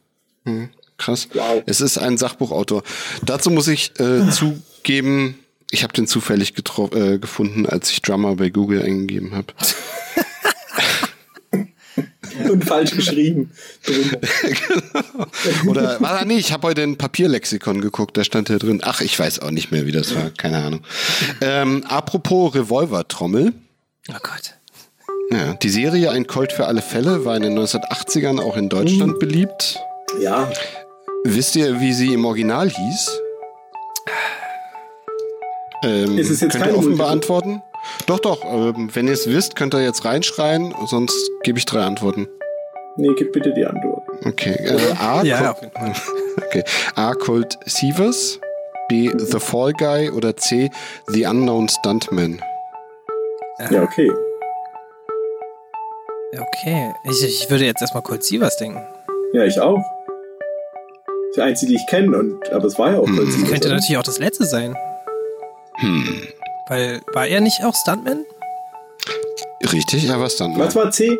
Krass. 0.97 1.27
Wow. 1.33 1.61
Es 1.65 1.79
ist 1.81 1.97
ein 1.97 2.17
Sachbuchautor. 2.17 2.81
Dazu 3.23 3.49
muss 3.51 3.67
ich 3.67 3.91
äh, 3.99 4.29
zugeben, 4.31 5.37
ich 5.71 5.83
habe 5.83 5.93
den 5.93 6.07
zufällig 6.07 6.53
äh, 6.57 7.17
gefunden, 7.19 7.65
als 7.65 7.91
ich 7.91 8.01
Drummer 8.01 8.35
bei 8.35 8.49
Google 8.49 8.81
eingegeben 8.81 9.35
habe. 9.35 9.47
Und 12.51 12.65
falsch 12.65 12.91
geschrieben. 12.91 13.51
Drum. 13.85 14.11
Oder 15.67 15.99
war 16.01 16.25
nee, 16.25 16.37
ich 16.37 16.51
habe 16.51 16.67
heute 16.67 16.83
ein 16.83 16.97
Papierlexikon 16.97 17.81
geguckt, 17.81 18.17
da 18.17 18.23
stand 18.23 18.49
hier 18.49 18.59
drin. 18.59 18.81
Ach, 18.83 19.01
ich 19.01 19.17
weiß 19.17 19.39
auch 19.39 19.51
nicht 19.51 19.71
mehr, 19.71 19.85
wie 19.85 19.91
das 19.91 20.15
war, 20.15 20.29
keine 20.31 20.57
Ahnung. 20.57 20.81
Ähm, 21.41 21.83
apropos 21.87 22.55
Revolvertrommel. 22.55 23.53
Oh 24.09 24.13
Gott. 24.21 24.55
Ja, 25.31 25.53
die 25.55 25.69
Serie 25.69 26.11
Ein 26.11 26.27
Colt 26.27 26.53
für 26.53 26.67
alle 26.67 26.81
Fälle 26.81 27.25
war 27.25 27.35
in 27.35 27.43
den 27.43 27.57
1980ern 27.59 28.39
auch 28.39 28.55
in 28.55 28.69
Deutschland 28.69 29.19
beliebt. 29.19 29.77
Ja, 30.21 30.49
Wisst 31.29 31.57
ihr, 31.57 31.81
wie 31.81 31.91
sie 31.91 32.13
im 32.13 32.23
Original 32.23 32.69
hieß? 32.69 33.21
Ähm, 35.83 36.17
Ist 36.17 36.29
es 36.29 36.39
jetzt 36.41 36.53
könnt 36.53 36.67
ihr 36.67 36.71
offen 36.71 36.89
Multiple? 36.89 37.05
beantworten? 37.05 37.61
Doch, 38.05 38.19
doch. 38.19 38.43
Ähm, 38.45 38.89
wenn 38.93 39.07
ihr 39.07 39.13
es 39.13 39.27
wisst, 39.27 39.55
könnt 39.55 39.73
ihr 39.73 39.83
jetzt 39.83 40.05
reinschreien, 40.05 40.73
sonst 40.87 41.15
gebe 41.43 41.57
ich 41.59 41.65
drei 41.65 41.81
Antworten. 41.81 42.27
nee, 42.97 43.09
gib 43.17 43.31
bitte 43.33 43.53
die 43.53 43.65
Antwort. 43.65 44.03
Okay. 44.25 44.51
Äh, 44.53 44.93
A, 44.99 45.23
Ja, 45.23 45.53
Col- 45.53 45.71
Fall. 45.71 45.93
okay. 46.47 46.63
A. 46.95 47.13
Colt 47.13 47.57
Sievers, 47.65 48.39
B. 48.89 49.11
The 49.17 49.39
Fall 49.39 49.73
Guy 49.73 50.09
oder 50.09 50.35
C. 50.37 50.69
The 51.07 51.25
Unknown 51.25 51.67
Stuntman. 51.69 52.41
Ja, 53.69 53.83
okay. 53.83 54.11
Okay. 56.33 56.93
Ich, 57.05 57.23
ich 57.23 57.49
würde 57.49 57.65
jetzt 57.65 57.81
erstmal 57.81 58.03
kurz 58.03 58.27
Sievers 58.27 58.57
denken. 58.57 58.81
Ja, 59.33 59.43
ich 59.43 59.59
auch. 59.59 59.79
Die 61.35 61.41
einzige, 61.41 61.71
die 61.73 61.75
ich 61.77 61.87
kenne, 61.87 62.17
und 62.17 62.51
aber 62.51 62.65
es 62.65 62.77
war 62.79 62.91
ja 62.93 62.99
auch 62.99 63.07
Hm. 63.07 63.15
kurz. 63.17 63.49
Könnte 63.49 63.69
natürlich 63.69 63.97
auch 63.97 64.03
das 64.03 64.19
letzte 64.19 64.45
sein. 64.45 64.75
Hm. 65.79 66.27
Weil, 66.69 67.01
war 67.13 67.27
er 67.27 67.41
nicht 67.41 67.63
auch 67.63 67.75
Stuntman? 67.75 68.25
Richtig, 69.71 70.07
er 70.09 70.19
war 70.19 70.29
Stuntman. 70.29 70.67
Was 70.67 70.75
war 70.75 70.91
C? 70.91 71.17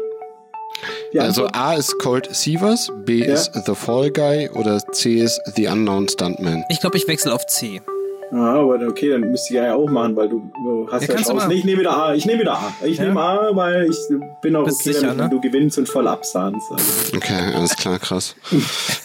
Die 1.14 1.20
Also 1.20 1.46
Antwort? 1.46 1.56
A 1.62 1.74
ist 1.74 1.98
Colt 2.00 2.30
Sievers, 2.36 2.92
B 3.06 3.20
Ja. 3.26 3.34
ist 3.34 3.52
The 3.66 3.74
Fall 3.74 4.12
Guy 4.12 4.50
oder 4.50 4.80
C 4.92 5.16
ist 5.22 5.42
The 5.56 5.68
Unknown 5.68 6.08
Stuntman. 6.08 6.64
Ich 6.70 6.80
glaube, 6.82 6.98
ich 6.98 7.08
wechsle 7.08 7.34
auf 7.34 7.46
C. 7.48 7.82
Ah, 8.30 8.56
aber 8.60 8.86
okay, 8.88 9.10
dann 9.12 9.22
müsste 9.22 9.54
ich 9.54 9.58
ja 9.58 9.74
auch 9.74 9.90
machen, 9.90 10.14
weil 10.18 10.28
du, 10.28 10.52
du 10.66 10.88
hast 10.92 11.08
Ja, 11.08 11.16
ja, 11.18 11.34
machen. 11.34 11.48
Nee, 11.48 11.56
ich 11.56 11.64
nehme 11.64 11.80
wieder 11.80 11.96
A. 11.96 12.14
Ich 12.14 12.26
nehme 12.26 12.42
wieder 12.42 12.54
A. 12.56 12.74
Ich 12.84 12.98
Ja? 12.98 13.06
nehme 13.06 13.22
A, 13.22 13.56
weil 13.56 13.90
ich 13.90 13.98
bin 14.42 14.54
auch 14.58 14.66
Bist 14.66 14.82
okay, 14.82 14.92
sicher, 14.92 15.08
damit, 15.08 15.18
ne? 15.18 15.24
wenn 15.24 15.30
du 15.32 15.40
gewinnst 15.42 15.78
und 15.78 15.88
voll 15.88 16.08
absahnst. 16.10 16.70
Also. 16.70 17.16
Okay, 17.16 17.54
alles 17.56 17.76
klar, 17.78 17.98
krass. 18.00 18.36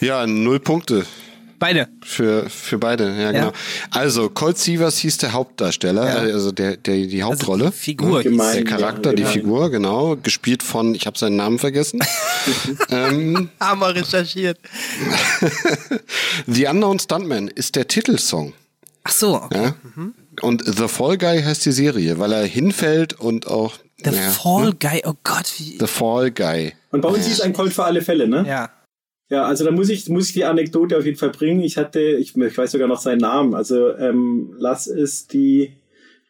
Ja, 0.01 0.27
null 0.27 0.59
Punkte 0.59 1.07
Beide. 1.63 1.89
für, 2.05 2.51
für 2.51 2.77
beide, 2.77 3.05
ja, 3.17 3.31
genau. 3.31 3.53
Also, 3.93 4.29
Colt 4.31 4.59
Sievers 4.59 4.99
hieß 4.99 5.19
der 5.19 5.33
Hauptdarsteller, 5.33 6.07
Ja. 6.09 6.17
also 6.35 6.51
der, 6.51 6.77
der, 6.77 6.97
die 7.07 7.23
Also 7.23 7.35
Hauptrolle. 7.35 7.67
die 7.67 7.77
Figur. 7.77 8.23
Gemein. 8.25 8.57
der 8.57 8.65
Charakter, 8.65 9.11
ja, 9.11 9.17
die. 9.17 9.25
Figur, 9.25 9.71
genau, 9.71 10.17
gespielt 10.17 10.65
von, 10.65 10.97
ich 10.97 11.07
habe 11.07 11.17
seinen 11.17 11.37
Namen 11.37 11.61
vergessen. 11.61 12.01
ähm, 12.91 13.49
Hammer 13.61 13.95
recherchiert. 13.95 14.59
The 16.49 16.67
Unknown 16.67 16.99
Stuntman 16.99 17.47
ist 17.47 17.77
der 17.77 17.87
Titelsong. 17.87 18.55
Ach 19.05 19.13
so. 19.13 19.37
Okay. 19.37 19.63
Ja? 19.65 19.75
Und 20.41 20.65
The 20.67 20.89
Fall 20.89 21.17
Guy 21.17 21.43
heißt 21.43 21.65
die 21.65 21.73
Serie, 21.73 22.19
weil 22.19 22.33
er 22.33 22.45
hinfällt 22.45 23.13
und 23.21 23.47
auch 23.47 23.75
The 24.05 24.11
Fall 24.11 24.71
ne? 24.71 24.75
Guy. 24.81 25.03
Oh 25.05 25.15
Gott, 25.23 25.53
wie. 25.59 25.79
The 25.79 25.87
Fall 25.87 26.33
Guy. 26.33 26.73
Und 26.91 27.03
bei 27.03 27.09
uns 27.09 27.25
hieß 27.27 27.41
ein 27.43 27.53
Colt 27.53 27.73
für 27.73 27.85
alle 27.85 28.03
Fälle, 28.03 28.27
ne? 28.27 28.45
ja. 28.49 28.69
Ja, 29.33 29.47
also 29.47 29.65
da 29.65 29.71
muss 29.71 29.89
ich, 29.89 30.11
muss 30.11 30.29
ich 30.29 30.35
die 30.35 30.45
Anekdote 30.45 30.99
auf 30.99 31.07
jeden 31.07 31.17
Fall 31.17 31.31
bringen. 31.31 31.61
Ich 31.61 31.79
hatte, 31.79 32.01
ich, 32.01 32.37
ich 32.37 32.59
weiß 32.59 32.71
sogar 32.71 32.87
noch 32.87 33.01
seinen 33.01 33.23
Namen. 33.23 33.55
Also 33.55 33.97
ähm, 33.97 34.55
lass 34.59 34.87
es 34.87 35.27
die, 35.27 35.73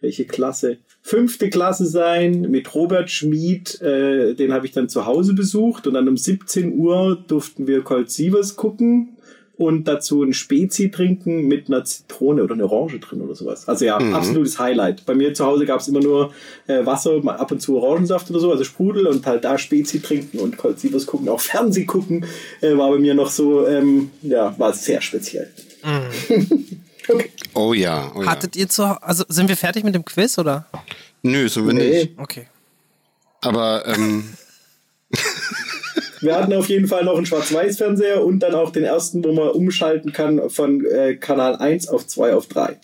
welche 0.01 0.25
Klasse? 0.25 0.79
Fünfte 1.01 1.51
Klasse 1.51 1.87
sein 1.87 2.43
mit 2.43 2.73
Robert 2.77 3.11
Schmid. 3.11 3.81
Äh, 3.81 4.35
den 4.35 4.53
habe 4.53 4.67
ich 4.67 4.73
dann 4.73 4.89
zu 4.89 5.05
Hause 5.05 5.35
besucht 5.35 5.89
und 5.89 5.95
dann 5.95 6.09
um 6.09 6.17
17 6.17 6.79
Uhr 6.79 7.17
durften 7.27 7.67
wir 7.67 7.83
Colt 7.83 8.09
Sievers 8.09 8.55
gucken. 8.55 9.12
Und 9.59 9.85
dazu 9.87 10.23
ein 10.23 10.33
Spezi 10.33 10.91
trinken 10.91 11.47
mit 11.47 11.69
einer 11.69 11.85
Zitrone 11.85 12.43
oder 12.43 12.55
einer 12.55 12.71
Orange 12.73 12.99
drin 13.01 13.21
oder 13.21 13.35
sowas. 13.35 13.69
Also 13.69 13.85
ja, 13.85 14.01
Mhm. 14.01 14.15
absolutes 14.15 14.59
Highlight. 14.59 15.05
Bei 15.07 15.15
mir 15.15 15.35
zu 15.35 15.45
Hause 15.45 15.67
gab 15.67 15.81
es 15.81 15.89
immer 15.89 16.01
nur 16.01 16.33
äh, 16.67 16.85
Wasser, 16.87 17.23
mal 17.23 17.37
ab 17.37 17.53
und 17.53 17.61
zu 17.61 17.77
Orangensaft 17.77 18.31
oder 18.31 18.41
so, 18.41 18.51
also 18.51 18.65
Sprudel 18.65 19.07
und 19.07 19.25
halt 19.27 19.45
da 19.45 19.59
Spezi 19.59 20.01
trinken 20.01 20.39
und 20.39 20.57
Colt 20.57 20.81
Sievers 20.81 21.07
gucken, 21.07 21.29
auch 21.29 21.41
Fernseh 21.41 21.85
gucken, 21.85 22.25
äh, 22.61 22.77
war 22.77 22.91
bei 22.91 22.99
mir 22.99 23.15
noch 23.15 23.31
so, 23.31 23.67
ähm, 23.67 24.11
ja, 24.23 24.55
war 24.59 24.73
sehr 24.73 25.01
speziell. 25.01 25.51
okay. 27.09 27.31
Oh 27.55 27.73
ja, 27.75 28.11
oh 28.15 28.23
ja. 28.23 28.27
Hattet 28.31 28.57
ihr 28.57 28.69
zu 28.69 28.85
also 29.03 29.25
sind 29.29 29.49
wir 29.49 29.57
fertig 29.57 29.85
mit 29.85 29.95
dem 29.95 30.05
Quiz 30.05 30.39
oder? 30.39 30.67
Nö, 31.23 31.49
so 31.49 31.63
bin 31.65 31.77
Nee. 31.77 32.01
ich. 32.03 32.11
Okay. 32.19 32.47
Aber 33.43 33.87
ähm, 33.87 34.25
Wir 36.23 36.37
hatten 36.37 36.53
auf 36.53 36.69
jeden 36.69 36.87
Fall 36.87 37.05
noch 37.05 37.17
einen 37.17 37.27
Schwarz-Weiß-Fernseher 37.27 38.25
und 38.25 38.41
dann 38.41 38.55
auch 38.55 38.71
den 38.71 38.85
ersten, 38.85 39.25
wo 39.25 39.33
man 39.33 39.51
umschalten 39.51 40.13
kann 40.13 40.49
von 40.51 40.85
äh, 40.87 41.17
Kanal 41.17 41.57
1 41.57 41.89
auf 41.89 42.07
2 42.07 42.35
auf 42.35 42.47
3. 42.47 42.77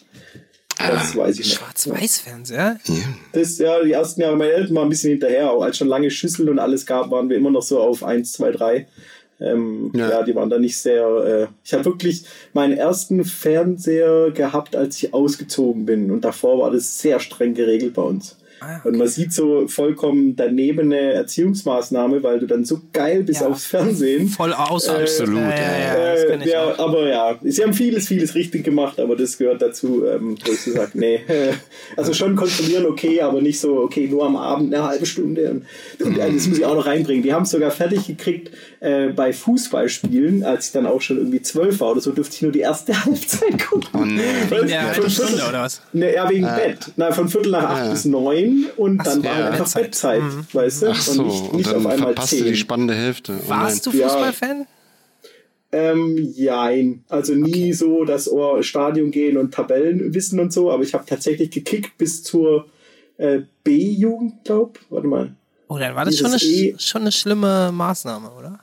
Das 0.79 1.17
weiß 1.17 1.39
ich 1.41 1.49
noch. 1.49 1.61
Schwarz-Weiß-Fernseher? 1.61 2.79
Das, 3.33 3.59
ja, 3.59 3.83
die 3.83 3.93
ersten 3.93 4.21
Jahre, 4.21 4.37
meine 4.37 4.53
Eltern 4.53 4.77
waren 4.77 4.87
ein 4.87 4.91
bisschen 4.91 5.11
hinterher, 5.11 5.51
auch 5.51 5.63
als 5.63 5.77
schon 5.77 5.89
lange 5.89 6.11
Schüsseln 6.11 6.49
und 6.49 6.59
alles 6.59 6.87
gab, 6.87 7.11
waren 7.11 7.29
wir 7.29 7.37
immer 7.37 7.51
noch 7.51 7.63
so 7.63 7.81
auf 7.81 8.05
1, 8.05 8.33
2, 8.33 8.53
3. 8.53 8.87
Ähm, 9.41 9.93
Ja. 9.95 10.11
ja. 10.11 10.23
die 10.23 10.35
waren 10.35 10.51
da 10.51 10.59
nicht 10.59 10.79
sehr. 10.79 11.07
Äh, 11.07 11.47
ich 11.65 11.73
habe 11.73 11.85
wirklich 11.85 12.25
meinen 12.53 12.77
ersten 12.77 13.25
Fernseher 13.25 14.31
gehabt, 14.33 14.75
als 14.75 15.03
ich 15.03 15.15
ausgezogen 15.15 15.85
bin. 15.87 16.11
Und 16.11 16.25
davor 16.25 16.61
war 16.61 16.71
das 16.71 17.01
sehr 17.01 17.21
streng 17.21 17.55
geregelt 17.55 17.95
bei 17.95 18.03
uns. 18.03 18.37
Ah, 18.61 18.81
Und 18.85 18.97
man 18.97 19.07
sieht 19.09 19.33
so 19.33 19.69
vollkommen 19.69 20.35
daneben 20.37 20.81
eine 20.93 21.13
Erziehungsmaßnahme, 21.13 22.23
weil 22.23 22.41
du 22.41 22.47
dann 22.47 22.65
so 22.65 22.81
geil 22.93 23.23
bist 23.23 23.41
Ja. 23.41 23.49
aufs 23.49 23.67
Fernsehen. 23.67 24.29
Voll 24.29 24.53
aus. 24.53 24.89
Absolut, 24.89 25.37
Ja, 25.39 25.51
ja, 25.51 25.79
ja, 25.79 26.05
Äh, 26.35 26.49
ja, 26.49 26.65
auch. 26.65 26.79
aber 26.79 27.09
ja, 27.09 27.39
sie 27.43 27.63
haben 27.63 27.73
vieles, 27.73 28.09
vieles 28.09 28.35
richtig 28.35 28.65
gemacht, 28.65 28.99
aber 29.01 29.17
das 29.17 29.39
gehört 29.39 29.63
dazu, 29.63 30.05
ähm, 30.07 30.37
wo 30.45 30.53
ich 30.53 30.61
so 30.61 30.73
sage, 30.73 30.91
nee. 30.95 31.17
äh, 31.29 31.53
Also 31.97 32.13
schon 32.15 32.37
kontrollieren, 32.37 32.87
okay, 32.87 33.21
aber 33.21 33.41
nicht 33.41 33.61
so, 33.61 33.79
okay, 33.79 34.07
nur 34.09 34.25
am 34.27 34.37
Abend 34.37 34.73
eine 34.75 34.85
halbe 34.87 35.07
Stunde. 35.07 35.51
Und, 35.51 35.65
und 36.07 36.19
äh, 36.19 36.33
das 36.33 36.47
muss 36.49 36.59
ich 36.59 36.65
auch 36.65 36.75
noch 36.75 36.87
reinbringen. 36.87 37.23
Die 37.23 37.33
haben 37.33 37.43
es 37.45 37.51
sogar 37.51 37.71
fertig 37.71 38.07
gekriegt 38.07 38.51
äh, 38.81 39.09
bei 39.09 39.33
Fußballspielen, 39.33 40.45
als 40.45 40.67
ich 40.67 40.73
dann 40.73 40.87
auch 40.87 41.01
schon 41.01 41.19
irgendwie 41.19 41.43
zwölf 41.43 41.81
war 41.81 41.93
oder 41.93 42.01
so, 42.01 42.13
durfte 42.13 42.35
ich 42.37 42.43
nur 42.43 42.53
die 42.53 42.61
erste 42.61 42.93
Halbzeit 43.05 43.59
gucken. 43.69 43.89
Oh 43.95 44.05
nee. 44.05 44.21
In 44.61 44.69
der 44.69 44.81
Viertel- 44.95 45.11
Stunde 45.11 45.43
oder 45.49 45.63
was? 45.63 45.81
Ne, 45.93 46.15
ja, 46.15 46.29
wegen 46.29 46.45
Bett. 46.47 46.79
Na, 46.97 47.11
von 47.13 47.29
Viertel 47.29 47.53
nach 47.53 47.65
acht 47.71 47.85
Ja. 47.87 47.91
bis 47.91 48.05
neun 48.05 48.48
und 48.77 48.99
dann 48.99 49.19
so, 49.23 49.25
war 49.25 49.39
ja, 49.39 49.47
einfach 49.51 49.73
Bettzeit. 49.75 50.21
Bettzeit, 50.23 50.55
weißt 50.55 50.83
du? 50.83 50.87
ach 50.91 51.01
so, 51.01 51.23
und 51.23 51.29
nicht, 51.29 51.43
und 51.51 51.57
nicht 51.57 51.67
dann 51.71 51.77
auf 51.77 51.87
einmal 51.87 51.99
verpasst 51.99 52.33
du 52.33 52.37
zehn. 52.37 52.47
die 52.47 52.57
spannende 52.57 52.95
Hälfte. 52.95 53.39
Oh 53.47 53.49
Warst 53.51 53.87
du. 53.87 53.91
Ja. 53.93 54.09
Fußballfan? 54.09 54.67
Ähm, 55.71 56.17
jein. 56.35 57.05
Also 57.09 57.35
nie 57.35 57.73
so 57.75 58.05
das 58.05 58.31
Ohr 58.31 58.63
Stadion 58.63 59.11
gehen 59.11 59.37
und 59.37 59.53
Tabellen 59.53 60.15
wissen 60.15 60.41
und 60.41 60.53
so, 60.53 60.71
aber 60.71 60.83
ich 60.83 60.95
habe 60.95 61.05
tatsächlich 61.07 61.51
gekickt 61.51 61.99
bis 61.99 62.23
zur 62.23 62.67
äh, 63.19 63.41
B-Jugend, 63.65 64.45
glaub. 64.45 64.79
Warte 64.89 65.07
mal. 65.07 65.35
Oh, 65.69 65.77
dann 65.77 65.95
war 65.95 66.07
das 66.07 66.17
schon 66.17 66.29
eine, 66.29 66.37
E- 66.43 66.75
schon 66.79 67.03
eine 67.03 67.13
schlimme 67.13 67.71
Maßnahme, 67.73 68.31
oder? 68.31 68.61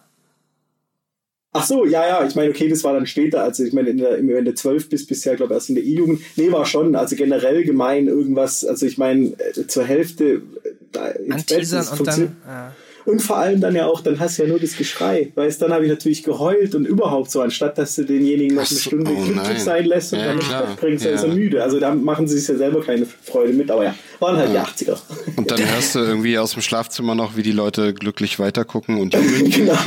Ach 1.58 1.66
so, 1.66 1.86
ja, 1.86 2.06
ja, 2.08 2.28
ich 2.28 2.36
meine, 2.36 2.50
okay, 2.50 2.68
das 2.68 2.84
war 2.84 2.94
dann 2.94 3.06
später, 3.08 3.44
also 3.44 3.64
ich 3.64 3.72
meine, 3.74 3.90
in 3.90 3.98
der, 3.98 4.18
wenn 4.22 4.46
du 4.46 4.54
zwölf 4.54 4.90
bist, 4.90 5.08
bisher, 5.08 5.36
glaube 5.36 5.54
ich, 5.54 5.56
erst 5.58 5.70
in 5.70 5.76
der 5.76 5.84
E-Jugend. 5.86 6.22
Nee, 6.36 6.52
war 6.52 6.66
schon, 6.66 6.96
also 6.96 7.16
generell 7.16 7.64
gemein 7.64 8.08
irgendwas, 8.08 8.66
also 8.66 8.86
ich 8.86 8.98
meine, 8.98 9.28
äh, 9.56 9.66
zur 9.68 9.86
Hälfte 9.86 10.26
äh, 10.26 10.40
da 10.92 11.08
ins 11.08 11.46
Bett, 11.46 11.60
und 11.72 11.84
funktioniert- 11.86 12.32
dann. 12.46 12.54
Ja. 12.54 12.72
Und 13.06 13.22
vor 13.22 13.38
allem 13.38 13.62
dann 13.62 13.76
ja 13.76 13.86
auch, 13.86 14.02
dann 14.02 14.20
hast 14.20 14.40
du 14.40 14.44
ja 14.44 14.50
nur 14.50 14.58
das 14.60 14.76
Geschrei. 14.76 15.32
Weißt 15.36 15.62
dann 15.62 15.72
habe 15.72 15.84
ich 15.86 15.92
natürlich 15.92 16.24
geheult 16.24 16.74
und 16.74 16.88
überhaupt 16.88 17.30
so, 17.30 17.40
anstatt 17.42 17.78
dass 17.78 17.96
du 17.96 18.04
denjenigen 18.04 18.56
noch 18.56 18.64
eine 18.64 18.68
so, 18.68 18.80
Stunde 18.80 19.12
oh 19.12 19.16
glücklich 19.24 19.36
nein. 19.36 19.60
sein 19.60 19.86
lässt 19.86 20.14
und 20.14 20.20
Ja, 20.20 20.26
dann 20.34 20.40
bringst, 20.76 21.06
dann 21.06 21.14
ist 21.14 21.22
er 21.24 21.30
Ja. 21.30 21.36
müde. 21.36 21.62
Also 21.64 21.80
da 21.80 21.94
machen 21.94 22.28
sie 22.28 22.40
sich 22.40 22.48
ja 22.48 22.56
selber 22.56 22.82
keine 22.82 23.06
Freude 23.06 23.54
mit, 23.54 23.70
aber 23.70 23.84
ja, 23.84 23.96
waren 24.20 24.38
halt 24.38 24.52
die 24.52 24.58
80er. 24.86 24.98
Und 25.36 25.52
dann 25.52 25.60
hörst 25.60 25.96
du 25.96 26.00
irgendwie 26.00 26.38
aus 26.38 26.54
dem 26.54 26.62
Schlafzimmer 26.62 27.16
noch, 27.16 27.36
wie 27.36 27.44
die 27.44 27.52
Leute 27.52 27.94
glücklich 27.94 28.40
weitergucken 28.40 29.00
und 29.00 29.14
jubeln. 29.14 29.50
genau. 29.52 29.78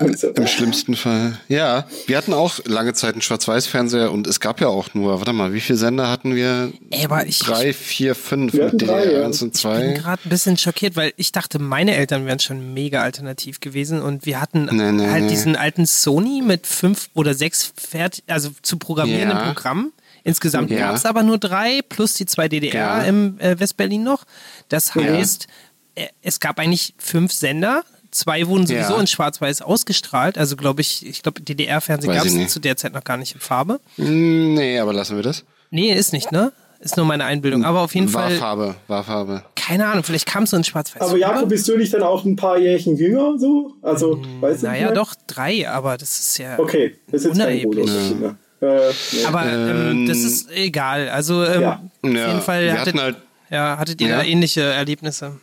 Und 0.00 0.18
so. 0.18 0.28
Im 0.28 0.46
schlimmsten 0.46 0.96
Fall. 0.96 1.38
Ja, 1.48 1.86
wir 2.06 2.16
hatten 2.16 2.32
auch 2.32 2.60
lange 2.64 2.94
Zeit 2.94 3.12
einen 3.12 3.22
Schwarz-Weiß-Fernseher 3.22 4.12
und 4.12 4.26
es 4.26 4.40
gab 4.40 4.60
ja 4.60 4.68
auch 4.68 4.94
nur, 4.94 5.18
warte 5.18 5.32
mal, 5.32 5.52
wie 5.52 5.60
viele 5.60 5.78
Sender 5.78 6.08
hatten 6.08 6.34
wir? 6.34 6.72
Ey, 6.90 7.04
aber 7.04 7.26
ich, 7.26 7.38
Drei, 7.40 7.72
vier, 7.72 8.14
fünf 8.14 8.52
Wir 8.52 8.66
mit 8.66 8.80
DDR 8.80 9.12
ja. 9.20 9.24
1 9.26 9.42
und 9.42 9.56
ich 9.56 9.62
bin 9.62 9.70
2. 9.72 9.92
gerade 9.94 10.22
ein 10.24 10.28
bisschen 10.30 10.56
schockiert, 10.56 10.96
weil 10.96 11.12
ich 11.16 11.32
dachte, 11.32 11.58
meine 11.58 11.94
Eltern 11.94 12.26
wären 12.26 12.40
schon 12.40 12.74
mega 12.74 13.02
alternativ 13.02 13.60
gewesen 13.60 14.02
und 14.02 14.26
wir 14.26 14.40
hatten 14.40 14.68
Nee, 14.70 14.92
nee, 14.92 15.08
halt 15.08 15.24
nee. 15.24 15.30
diesen 15.30 15.56
alten 15.56 15.86
Sony 15.86 16.42
mit 16.44 16.66
fünf 16.66 17.08
oder 17.14 17.34
sechs 17.34 17.72
fertig, 17.76 18.24
also 18.26 18.50
zu 18.62 18.78
programmierenden 18.78 19.38
Ja. 19.38 19.44
Programmen. 19.52 19.92
Insgesamt 20.24 20.70
Ja. 20.70 20.78
gab 20.78 20.96
es 20.96 21.06
aber 21.06 21.22
nur 21.22 21.38
drei 21.38 21.80
plus 21.88 22.14
die 22.14 22.26
zwei 22.26 22.48
DDR 22.48 22.74
Ja. 22.74 23.02
im 23.02 23.38
äh, 23.40 23.58
Westberlin 23.58 24.02
noch. 24.02 24.24
Das 24.68 24.94
heißt, 24.94 25.46
äh, 25.94 26.06
es 26.22 26.40
gab 26.40 26.58
eigentlich 26.58 26.94
fünf 26.98 27.32
Sender. 27.32 27.82
Zwei 28.10 28.46
wurden 28.48 28.66
sowieso 28.66 28.94
Ja. 28.94 29.00
in 29.00 29.06
Schwarz-Weiß 29.06 29.62
ausgestrahlt. 29.62 30.36
Also 30.36 30.56
glaube 30.56 30.80
ich, 30.80 31.06
ich 31.06 31.22
glaube, 31.22 31.40
DDR-Fernsehen 31.42 32.12
gab 32.12 32.24
es 32.26 32.52
zu 32.52 32.58
der 32.60 32.76
Zeit 32.76 32.92
noch 32.92 33.04
gar 33.04 33.16
nicht 33.16 33.34
in 33.34 33.40
Farbe. 33.40 33.80
Hm, 33.96 34.54
Nee, 34.54 34.78
aber 34.80 34.92
lassen 34.92 35.16
wir 35.16 35.22
das. 35.22 35.44
Nee, 35.70 35.92
ist 35.94 36.12
nicht, 36.12 36.32
ne? 36.32 36.52
Ist 36.80 36.96
nur 36.96 37.04
meine 37.06 37.24
Einbildung. 37.26 37.64
Aber 37.64 37.80
auf 37.82 37.94
jeden 37.94 38.12
War 38.14 38.28
Fall, 38.30 38.38
Farbe, 38.38 38.74
war 38.88 39.04
Farbe. 39.04 39.44
keine 39.54 39.86
Ahnung, 39.86 40.02
vielleicht 40.02 40.26
kam 40.26 40.44
es 40.44 40.50
so 40.50 40.56
in 40.56 40.64
Schwarz-Weiß. 40.64 41.02
Aber 41.02 41.16
Jakob, 41.18 41.48
bist 41.50 41.68
du 41.68 41.76
nicht 41.76 41.92
dann 41.92 42.02
auch 42.02 42.24
ein 42.24 42.36
paar 42.36 42.58
Jährchen 42.58 42.96
jünger 42.96 43.38
so? 43.38 43.74
Also, 43.82 44.20
weißt 44.40 44.62
du? 44.62 44.66
Naja, 44.66 44.90
doch, 44.90 45.14
drei, 45.26 45.68
aber 45.68 45.98
das 45.98 46.18
ist 46.18 46.38
ja. 46.38 46.58
Okay, 46.58 46.96
das 47.12 47.20
ist 47.20 47.26
jetzt 47.28 47.34
Unerheblich. 47.36 47.86
mehr. 48.18 48.36
Äh, 48.60 48.66
nee. 49.12 49.24
Aber 49.24 49.44
ähm, 49.46 49.68
Ähm, 49.90 50.06
das 50.08 50.18
ist 50.18 50.50
egal. 50.50 51.08
Also 51.08 51.44
ähm, 51.44 51.60
Ja. 51.62 51.80
auf 52.02 52.10
Ja, 52.12 52.26
jeden 52.28 52.40
Fall 52.42 52.72
hattet, 52.78 53.00
halt- 53.00 53.16
ja, 53.50 53.78
hattet 53.78 54.00
ihr 54.00 54.08
Ja. 54.08 54.18
da 54.18 54.24
ähnliche 54.24 54.62
Erlebnisse. 54.62 55.38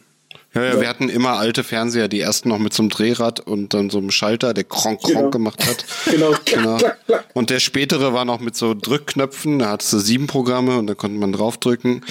Ja, 0.53 0.63
ja, 0.63 0.81
wir 0.81 0.87
hatten 0.87 1.09
immer 1.09 1.37
alte 1.37 1.63
Fernseher, 1.63 2.07
die 2.07 2.19
ersten 2.21 2.49
noch 2.49 2.57
mit 2.57 2.73
so 2.73 2.81
einem 2.81 2.89
Drehrad 2.89 3.39
und 3.41 3.73
dann 3.73 3.89
so 3.89 3.97
einem 3.99 4.09
Schalter, 4.11 4.53
der 4.53 4.63
kronk 4.63 5.01
kronk 5.01 5.17
Genau. 5.17 5.29
gemacht 5.29 5.65
hat. 5.67 5.85
Genau. 6.05 6.33
genau. 6.45 6.77
Und 7.33 7.51
der 7.51 7.59
spätere 7.59 8.13
war 8.13 8.25
noch 8.25 8.39
mit 8.39 8.55
so 8.55 8.73
Drückknöpfen, 8.73 9.59
da 9.59 9.69
hattest 9.69 9.93
du 9.93 9.99
sieben 9.99 10.25
Programme 10.25 10.77
und 10.79 10.87
da 10.87 10.95
konnte 10.95 11.19
man 11.19 11.31
draufdrücken. 11.33 12.03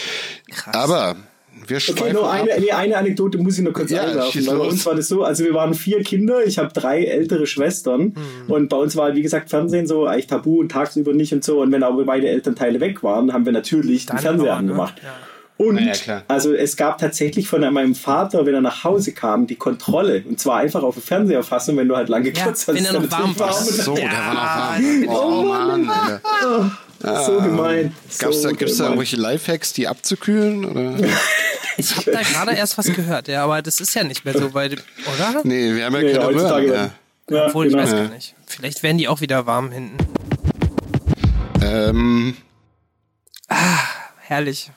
Krass. 0.52 0.74
Aber 0.76 1.16
wir 1.68 1.78
Okay, 1.88 2.12
nur 2.12 2.24
ab. 2.32 2.40
eine, 2.42 2.60
nee, 2.60 2.70
eine 2.70 2.96
Anekdote 2.96 3.38
muss 3.38 3.58
ich 3.58 3.64
noch 3.64 3.72
kurz 3.72 3.90
Ja, 3.90 4.02
einwerfen. 4.02 4.46
bei 4.46 4.56
uns 4.56 4.84
war 4.86 4.94
das 4.94 5.08
so, 5.08 5.22
also 5.22 5.44
wir 5.44 5.54
waren 5.54 5.74
vier 5.74 6.02
Kinder, 6.02 6.44
ich 6.44 6.58
habe 6.58 6.72
drei 6.72 7.04
ältere 7.04 7.46
Schwestern 7.46 8.14
Mhm. 8.46 8.50
und 8.50 8.68
bei 8.68 8.76
uns 8.76 8.96
war, 8.96 9.14
wie 9.14 9.22
gesagt, 9.22 9.50
Fernsehen 9.50 9.86
so 9.86 10.06
eigentlich 10.06 10.26
tabu 10.26 10.60
und 10.60 10.70
tagsüber 10.70 11.12
nicht 11.12 11.32
und 11.32 11.44
so. 11.44 11.60
Und 11.62 11.72
wenn 11.72 11.82
aber 11.82 12.04
beide 12.04 12.28
Elternteile 12.28 12.80
weg 12.80 13.02
waren, 13.02 13.32
haben 13.32 13.44
wir 13.44 13.52
natürlich 13.52 14.06
Dann 14.06 14.16
den 14.16 14.22
Fernseher 14.22 14.52
aber, 14.52 14.62
ne? 14.62 14.70
angemacht. 14.72 14.94
Ja. 15.02 15.14
Und 15.58 15.78
ja, 15.78 16.22
also 16.28 16.52
es 16.52 16.76
gab 16.76 16.98
tatsächlich 16.98 17.48
von 17.48 17.62
meinem 17.72 17.94
Vater, 17.94 18.44
wenn 18.44 18.52
er 18.52 18.60
nach 18.60 18.84
Hause 18.84 19.12
kam, 19.12 19.46
die 19.46 19.54
Kontrolle. 19.56 20.22
Und 20.28 20.38
zwar 20.38 20.58
einfach 20.58 20.82
auf 20.82 20.96
den 20.96 21.02
Fernseher 21.02 21.42
fassen, 21.42 21.78
wenn 21.78 21.88
du 21.88 21.96
halt 21.96 22.10
lang 22.10 22.24
gekürzt 22.24 22.68
Ja, 22.68 22.74
hast. 22.74 22.74
wenn 22.74 22.84
er 22.84 22.92
noch 22.92 23.10
warm 23.10 23.34
war. 23.38 23.48
Ach 23.48 23.54
so, 23.54 23.94
der 23.94 24.04
war 24.04 24.34
noch 24.34 24.42
warm. 25.08 25.08
Oh, 25.08 25.42
Mann. 25.46 25.88
Alter. 25.88 26.78
So 27.00 27.40
gemein. 27.40 27.94
Gab's 28.18 28.42
so 28.42 28.48
da, 28.48 28.54
gibt's 28.54 28.76
da 28.78 28.84
gemein. 28.84 28.98
irgendwelche 28.98 29.16
Lifehacks, 29.16 29.72
die 29.72 29.86
abzukühlen? 29.88 30.64
Oder? 30.64 30.96
Ich 31.78 31.94
habe 31.94 32.10
da 32.10 32.22
gerade 32.22 32.52
erst 32.52 32.78
was 32.78 32.86
gehört, 32.86 33.28
ja, 33.28 33.44
aber 33.44 33.60
das 33.60 33.80
ist 33.80 33.94
ja 33.94 34.02
nicht 34.02 34.24
mehr 34.24 34.32
so 34.32 34.54
weit, 34.54 34.82
oder? 35.14 35.42
Nee, 35.44 35.74
wir 35.74 35.84
haben 35.84 35.94
ja 35.96 36.00
Nee, 36.00 36.12
keine 36.14 36.28
Röhren 36.28 36.66
mehr. 36.70 36.94
Ja, 37.28 37.46
Obwohl, 37.48 37.68
genau. 37.68 37.78
ich 37.82 37.84
weiß 37.84 37.92
gar 37.92 38.08
nicht. 38.08 38.34
Vielleicht 38.46 38.82
werden 38.82 38.96
die 38.96 39.08
auch 39.08 39.20
wieder 39.20 39.44
warm 39.44 39.70
hinten. 39.70 39.98
Ähm, 41.62 42.34
Herrlich. 44.20 44.70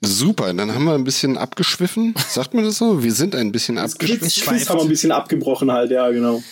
super, 0.00 0.52
dann 0.54 0.72
haben 0.74 0.84
wir 0.84 0.94
ein 0.94 1.04
bisschen 1.04 1.36
abgeschwiffen. 1.36 2.14
Sagt 2.28 2.54
man 2.54 2.64
das 2.64 2.78
so? 2.78 3.02
Wir 3.02 3.12
sind 3.12 3.34
ein 3.34 3.52
bisschen 3.52 3.76
Quiz, 3.76 3.92
abgeschwiffen. 3.92 4.22
Quiz 4.28 4.34
schweift. 4.36 4.70
haben 4.70 4.78
wir 4.78 4.82
ein 4.84 4.88
bisschen 4.88 5.12
abgebrochen 5.12 5.70
halt, 5.70 5.90
ja, 5.90 6.10
genau. 6.10 6.42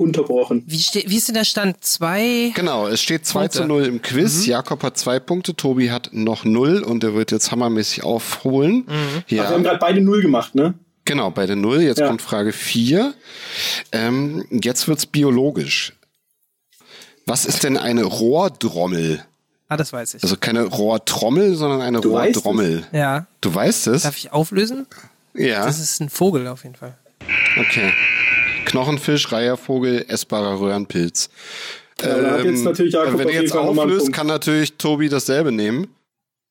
Unterbrochen. 0.00 0.64
Wie, 0.66 0.78
ste 0.78 1.04
wie 1.06 1.16
ist 1.16 1.28
denn 1.28 1.34
der 1.34 1.44
Stand? 1.44 1.84
Zwei? 1.84 2.52
Genau, 2.54 2.86
es 2.88 3.00
steht 3.02 3.26
2 3.26 3.40
Punkte. 3.40 3.58
zu 3.58 3.64
0 3.66 3.84
im 3.86 4.02
Quiz. 4.02 4.46
Jakob 4.46 4.82
hat 4.82 4.96
zwei 4.98 5.20
Punkte, 5.20 5.54
Tobi 5.54 5.90
hat 5.90 6.10
noch 6.12 6.44
null 6.44 6.82
und 6.82 7.02
der 7.02 7.14
wird 7.14 7.30
jetzt 7.32 7.52
hammermäßig 7.52 8.02
aufholen. 8.02 8.86
Ja, 9.28 9.44
Wir 9.44 9.48
haben 9.50 9.62
gerade 9.62 9.78
beide 9.78 10.00
Null 10.00 10.22
gemacht, 10.22 10.54
ne? 10.54 10.74
genau, 11.04 11.30
bei 11.30 11.46
der 11.46 11.56
Null. 11.56 11.82
Jetzt 11.82 11.98
Ja. 11.98 12.06
kommt 12.08 12.22
Frage 12.22 12.52
4. 12.52 13.12
Ähm, 13.92 14.46
jetzt 14.50 14.86
wird's 14.88 15.06
biologisch. 15.06 15.92
Was 17.26 17.44
ist 17.44 17.62
denn 17.64 17.76
eine 17.76 18.04
Rohrdrommel? 18.04 19.24
Ah, 19.68 19.76
das 19.76 19.92
weiß 19.92 20.14
ich. 20.14 20.22
Also 20.22 20.36
keine 20.36 20.64
Rohrtrommel, 20.64 21.54
sondern 21.56 21.80
eine 21.80 22.00
Du 22.00 22.12
weißt 22.12 22.36
Rohrdrommel. 22.38 22.86
Ja. 22.92 23.26
Du 23.40 23.54
weißt 23.54 23.86
es? 23.88 24.02
Darf 24.02 24.16
ich 24.16 24.32
auflösen? 24.32 24.86
Ja. 25.34 25.64
Das 25.64 25.78
ist 25.78 26.00
ein 26.00 26.08
Vogel 26.10 26.46
auf 26.48 26.64
jeden 26.64 26.74
Fall. 26.74 26.96
Okay. 27.58 27.92
Knochenfisch, 28.64 29.30
Reihervogel, 29.32 30.04
essbarer 30.08 30.60
Röhrenpilz. 30.60 31.30
Ja, 32.02 32.18
da 32.18 32.30
hat 32.32 32.44
jetzt 32.44 32.64
natürlich 32.64 32.94
Jakob 32.94 33.18
wenn 33.18 33.28
jeden 33.28 33.42
jetzt 33.42 33.54
auflöst, 33.56 34.12
kann 34.12 34.26
natürlich 34.26 34.74
Tobi 34.74 35.08
dasselbe 35.08 35.52
nehmen. 35.52 35.88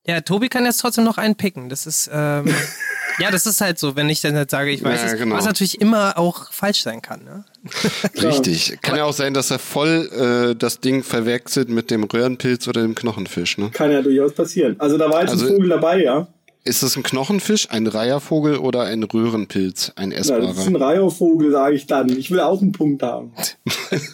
Ja, 0.06 0.22
Tobi 0.22 0.48
kann 0.50 0.66
jetzt 0.66 0.78
trotzdem 0.82 1.04
noch 1.04 1.18
einen 1.18 1.36
picken. 1.36 1.70
Das 1.70 1.86
ist, 1.86 2.10
ähm, 2.14 2.46
Ja, 3.20 3.32
das 3.32 3.46
ist 3.46 3.60
halt 3.60 3.78
so, 3.78 3.98
wenn 3.98 4.08
ich 4.10 4.22
dann 4.22 4.36
halt 4.36 4.50
sage, 4.50 4.72
ich 4.72 4.82
weiß 4.82 5.02
Ja, 5.02 5.08
es, 5.08 5.18
genau. 5.18 5.36
was 5.36 5.44
natürlich 5.46 5.82
immer 5.82 6.18
auch 6.18 6.54
falsch 6.54 6.84
sein 6.84 7.02
kann. 7.02 7.24
Ne? 7.26 7.44
Richtig. 8.24 8.78
Kann 8.82 8.96
ja 8.96 9.04
auch 9.04 9.12
sein, 9.14 9.34
dass 9.34 9.52
er 9.52 9.60
voll 9.60 10.10
äh, 10.52 10.56
das 10.56 10.80
Ding 10.80 11.04
verwechselt 11.04 11.68
mit 11.68 11.92
dem 11.92 12.06
Röhrenpilz 12.06 12.68
oder 12.70 12.82
dem 12.82 12.96
Knochenfisch. 12.96 13.58
Ne? 13.58 13.72
Kann 13.72 13.92
ja 13.92 14.02
durchaus 14.02 14.34
passieren. 14.34 14.76
Also 14.80 14.98
da 14.98 15.10
war 15.10 15.22
jetzt 15.22 15.32
Also- 15.32 15.48
ein 15.48 15.54
Vogel 15.56 15.70
dabei, 15.70 16.02
ja. 16.04 16.28
Ist 16.66 16.84
es 16.84 16.96
ein 16.98 17.04
Knochenfisch, 17.04 17.70
ein 17.72 17.88
Reihervogel 17.88 18.58
oder 18.58 18.84
ein 18.84 19.02
Röhrenpilz, 19.04 19.94
ein 19.96 20.12
ja 20.12 20.18
das 20.18 20.28
ist 20.28 20.32
ein 20.34 20.44
essbarer? 20.44 20.82
Reihervogel, 20.88 21.52
sage 21.52 21.76
ich 21.76 21.88
dann. 21.88 22.10
Ich 22.10 22.30
will 22.32 22.42
auch 22.42 22.62
einen 22.62 22.74
Punkt 22.74 23.02
haben. 23.02 23.32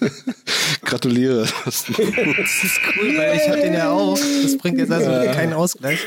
Gratuliere. 0.84 1.48
Das 1.66 1.90
ist 1.90 2.80
cool, 2.98 3.18
weil 3.18 3.36
ich 3.36 3.50
hab 3.50 3.56
den 3.62 3.74
ja 3.74 3.92
auch. 3.92 4.18
Das 4.44 4.58
bringt 4.58 4.78
jetzt 4.78 4.92
also 4.92 5.10
keinen 5.32 5.54
Ausgleich. 5.54 6.00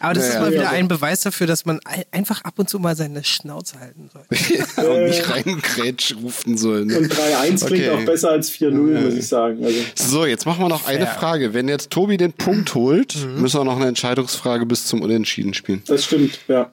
Aber 0.00 0.14
das 0.14 0.28
ist 0.28 0.34
Ja, 0.34 0.40
mal 0.40 0.52
ja. 0.52 0.60
wieder 0.60 0.70
ein 0.70 0.86
Beweis 0.88 1.22
dafür, 1.22 1.46
dass 1.46 1.64
man 1.66 1.80
ein- 1.84 2.04
einfach 2.12 2.42
ab 2.44 2.54
und 2.58 2.68
zu 2.68 2.78
mal 2.78 2.94
seine 2.96 3.24
Schnauze 3.24 3.80
halten 3.80 4.08
soll. 4.12 4.22
und 4.88 5.04
nicht 5.08 5.28
reingrätsch 5.28 6.14
rufen 6.22 6.56
sollen. 6.56 6.94
Und 6.96 7.12
3-1 7.12 7.66
klingt 7.66 7.88
Okay. 7.88 7.90
auch 7.90 8.04
besser 8.04 8.30
als 8.30 8.50
4-0, 8.52 8.70
muss 9.00 9.14
ich 9.14 9.26
sagen. 9.26 9.64
Also, 9.64 9.78
So, 9.96 10.26
jetzt 10.26 10.46
machen 10.46 10.62
wir 10.64 10.68
noch 10.68 10.86
eine. 10.86 11.06
Frage. 11.06 11.52
Wenn 11.52 11.68
jetzt 11.68 11.90
Tobi 11.90 12.16
den 12.16 12.32
Punkt 12.32 12.74
holt, 12.74 13.16
Mhm. 13.16 13.42
müssen 13.42 13.58
wir 13.60 13.64
noch 13.64 13.76
eine 13.76 13.86
Entscheidungsfrage 13.88 14.64
bis 14.66 14.86
zum 14.86 15.02
Unentschieden 15.02 15.52
spielen. 15.52 15.71
Das 15.86 16.04
stimmt, 16.04 16.38
ja. 16.48 16.70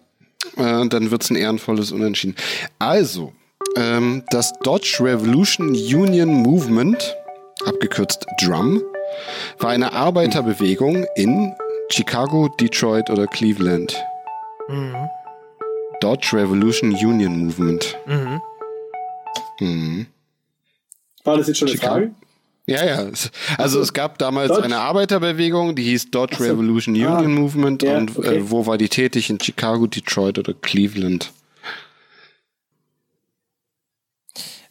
Äh, 0.58 0.88
dann 0.88 1.12
wird's 1.12 1.30
ein 1.30 1.36
ehrenvolles 1.36 1.92
Unentschieden. 1.92 2.36
Also, 2.80 3.34
ähm, 3.76 4.24
das 4.32 4.54
Dodge 4.64 4.98
Revolution 5.02 5.70
Union 5.70 6.30
Movement, 6.30 7.16
abgekürzt 7.66 8.26
DRUM, 8.42 8.82
war 9.60 9.72
eine 9.72 9.94
Arbeiterbewegung 9.94 11.06
in 11.16 11.54
Chicago, 11.90 12.48
Detroit 12.60 13.10
oder 13.10 13.28
Cleveland. 13.28 13.96
Dodge 16.00 16.30
Revolution 16.34 16.92
Union 16.94 17.46
Movement. 17.46 17.98
War 21.24 21.38
das 21.38 21.48
jetzt 21.48 21.58
schon 21.58 21.68
eine 21.68 21.78
Chicago? 21.78 21.94
Frage? 21.96 22.12
Ja, 22.70 22.86
ja. 22.86 23.02
Es- 23.04 23.32
Also 23.58 23.80
es 23.82 23.94
gab 23.94 24.18
damals 24.18 24.50
Dodge? 24.50 24.64
eine 24.64 24.78
Arbeiterbewegung, 24.80 25.76
die 25.76 25.84
hieß 25.84 26.12
Dodge 26.12 26.36
so. 26.38 26.44
Revolution 26.44 26.96
Ah. 27.04 27.18
Union 27.18 27.34
Movement. 27.36 27.84
Ja, 27.84 27.98
und 27.98 28.18
okay. 28.18 28.38
äh, 28.38 28.50
wo 28.52 28.66
war 28.66 28.78
die 28.78 28.90
tätig? 28.90 29.30
In 29.30 29.40
Chicago, 29.40 29.88
Detroit 29.88 30.38
oder 30.40 30.54
Cleveland? 30.54 31.32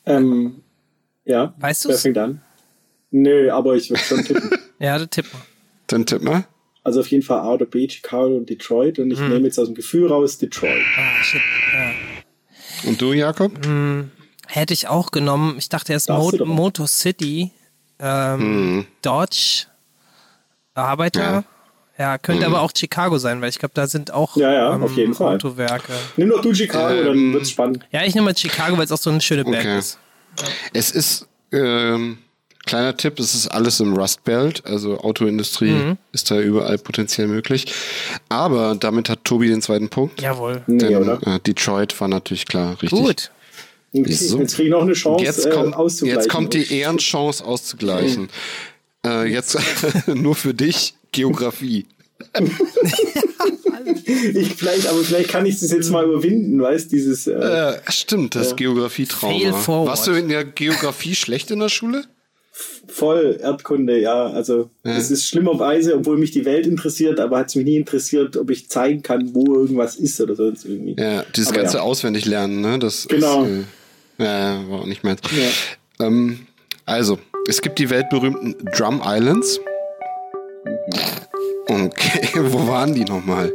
Ähm, 0.06 0.62
ja. 1.24 1.54
Weißt 1.58 1.84
Wer 1.86 1.92
du's? 1.92 2.02
fängt 2.02 2.18
an? 2.18 2.40
Nö, 3.10 3.50
aber 3.50 3.74
ich 3.76 3.90
würde 3.90 4.02
schon 4.02 4.24
tippen. 4.24 4.50
Ja, 4.80 4.96
das 4.96 5.08
tipp 5.10 5.26
mal. 5.32 5.42
Dann 5.88 6.06
tipp 6.06 6.22
mal. 6.22 6.46
Also 6.84 7.00
auf 7.00 7.08
jeden 7.08 7.24
Fall 7.24 7.40
A 7.40 7.54
oder 7.54 7.66
B, 7.66 7.88
Chicago 7.88 8.36
und 8.36 8.48
Detroit. 8.48 9.00
Und 9.00 9.10
ich 9.10 9.18
nehme 9.18 9.40
jetzt 9.40 9.58
aus 9.58 9.66
dem 9.66 9.74
Gefühl 9.74 10.06
raus 10.06 10.38
Detroit. 10.38 10.80
Ah, 10.96 11.20
shit. 11.24 11.40
Ja. 11.74 12.88
Und 12.88 13.00
du, 13.02 13.12
Jakob? 13.12 13.50
Hätte 14.46 14.72
ich 14.74 14.86
auch 14.86 15.10
genommen. 15.10 15.56
Ich 15.58 15.68
dachte 15.68 15.92
erst 15.92 16.10
Mo 16.10 16.30
du. 16.30 16.44
Motor 16.44 16.86
City, 16.86 17.50
ähm, 18.00 18.86
Dodge, 19.02 19.66
Arbeiter. 20.74 21.44
Ja, 21.98 22.12
Ja. 22.12 22.18
könnte 22.18 22.46
aber 22.46 22.60
auch 22.60 22.70
Chicago 22.76 23.18
sein, 23.18 23.40
weil 23.42 23.48
ich 23.48 23.58
glaube, 23.58 23.74
da 23.74 23.86
sind 23.88 24.12
auch 24.12 24.36
Ja, 24.36 24.52
ja, 24.52 24.74
ähm, 24.74 24.84
auf 24.84 24.96
jeden 24.96 25.14
Fall. 25.14 25.34
Autowerke. 25.34 25.92
Nimm 26.16 26.28
doch 26.28 26.40
du 26.40 26.54
Chicago, 26.54 26.94
Ähm, 26.94 27.04
dann 27.06 27.32
wird's 27.32 27.50
spannend. 27.50 27.84
Ja, 27.90 28.04
ich 28.04 28.14
nehme 28.14 28.26
mal 28.26 28.36
Chicago, 28.36 28.76
weil 28.78 28.84
es 28.84 28.92
auch 28.92 28.98
so 28.98 29.10
eine 29.10 29.20
schöne 29.20 29.44
Berg 29.44 29.64
Okay. 29.64 29.78
ist. 29.78 29.98
Es 30.72 30.92
ist, 30.92 31.26
ähm, 31.50 32.18
kleiner 32.66 32.96
Tipp, 32.96 33.18
es 33.18 33.34
ist 33.34 33.48
alles 33.48 33.80
im 33.80 33.96
Rust 33.96 34.22
Belt, 34.22 34.62
also 34.64 34.98
Autoindustrie 35.00 35.72
Mhm. 35.72 35.98
ist 36.12 36.30
da 36.30 36.38
überall 36.38 36.78
potenziell 36.78 37.26
möglich. 37.26 37.72
Aber 38.28 38.76
damit 38.78 39.08
hat 39.08 39.24
Tobi 39.24 39.48
den 39.48 39.60
zweiten 39.62 39.88
Punkt. 39.88 40.20
Jawohl. 40.22 40.62
Nee, 40.68 40.78
Denn 40.78 40.96
oder? 41.08 41.26
äh, 41.26 41.40
Detroit 41.40 42.00
war 42.00 42.06
natürlich 42.06 42.46
klar, 42.46 42.72
richtig. 42.80 42.90
Gut. 42.90 43.30
Okay, 43.94 44.12
so. 44.12 44.38
Jetzt 44.38 44.54
kriege 44.56 44.68
ich 44.68 44.72
noch 44.72 44.82
eine 44.82 44.92
Chance, 44.92 45.24
Jetzt 45.24 45.46
äh, 45.46 45.50
kommt, 45.50 45.74
auszugleichen. 45.74 46.20
jetzt 46.20 46.28
kommt 46.30 46.54
die 46.54 46.72
Ehrenchance 46.72 47.44
auszugleichen. 47.44 48.28
Äh, 49.06 49.26
jetzt 49.32 49.56
nur 50.06 50.34
für 50.34 50.54
dich 50.54 50.94
Geografie. 51.12 51.86
Ich 54.34 54.54
vielleicht, 54.54 54.86
aber 54.88 54.98
vielleicht 55.02 55.30
kann 55.30 55.46
ich 55.46 55.60
das 55.60 55.70
jetzt 55.70 55.90
mal 55.90 56.04
überwinden, 56.04 56.60
weißt 56.60 56.90
dieses. 56.92 57.26
Äh, 57.26 57.32
Äh, 57.32 57.78
stimmt, 57.88 58.34
das 58.34 58.50
Ja. 58.50 58.56
Geografietrauma. 58.56 59.38
Fail 59.38 59.52
forward. 59.52 59.88
Warst 59.88 60.06
du 60.06 60.12
in 60.12 60.28
der 60.28 60.44
Geografie 60.44 61.14
schlecht 61.14 61.50
in 61.50 61.60
der 61.60 61.68
Schule? 61.68 62.04
voll 62.88 63.38
Erdkunde, 63.40 64.00
ja. 64.00 64.26
Also 64.30 64.70
es 64.82 65.10
ist 65.12 65.26
schlimmerweise, 65.26 65.94
obwohl 65.94 66.16
mich 66.16 66.32
die 66.32 66.44
Welt 66.44 66.66
interessiert, 66.66 67.20
aber 67.20 67.38
hat 67.38 67.48
es 67.50 67.54
mich 67.54 67.64
nie 67.64 67.76
interessiert, 67.76 68.36
ob 68.36 68.50
ich 68.50 68.68
zeigen 68.68 69.02
kann, 69.02 69.32
wo 69.34 69.54
irgendwas 69.54 69.94
ist 69.96 70.20
oder 70.20 70.34
sonst 70.34 70.64
irgendwie. 70.64 70.96
Ja, 71.00 71.22
dieses 71.36 71.50
Aber 71.50 71.58
ganze 71.58 71.76
ja. 71.76 71.82
auswendig 71.84 72.24
lernen, 72.24 72.60
ne? 72.60 72.78
Das 72.80 73.06
Genau. 73.06 73.44
Ist, 73.44 73.66
äh, 74.18 74.24
ja, 74.24 74.68
war 74.68 74.80
auch 74.80 74.86
nicht 74.86 75.04
mehr. 75.04 75.16
Ja. 75.30 76.06
Ähm, 76.06 76.46
also, 76.86 77.18
es 77.48 77.60
gibt 77.62 77.78
die 77.78 77.90
weltberühmten 77.90 78.56
Drum 78.76 79.02
Islands. 79.04 79.60
Okay, 81.68 82.28
wo 82.52 82.66
waren 82.68 82.94
die 82.94 83.04
nochmal? 83.04 83.52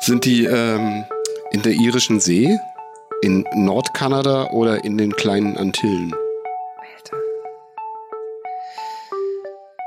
Sind 0.00 0.24
die 0.24 0.44
ähm, 0.44 1.04
in 1.52 1.62
der 1.62 1.72
irischen 1.72 2.20
See, 2.20 2.56
in 3.22 3.44
Nordkanada 3.54 4.50
oder 4.50 4.84
in 4.84 4.98
den 4.98 5.12
kleinen 5.14 5.56
Antillen? 5.56 6.12
Alter. 6.78 7.16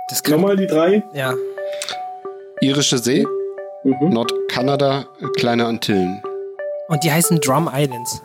Das 0.10 0.24
kann, 0.24 0.40
Nochmal 0.40 0.56
die 0.58 0.68
drei. 0.68 1.04
ja. 1.14 1.34
Irische 2.62 2.98
See, 2.98 3.26
Mhm. 3.86 4.10
Nordkanada, 4.10 5.06
kleine 5.38 5.66
Antillen. 5.66 6.22
Und 6.90 7.02
die 7.06 7.12
heißen 7.12 7.40
Drum 7.40 7.70
Islands. 7.74 8.22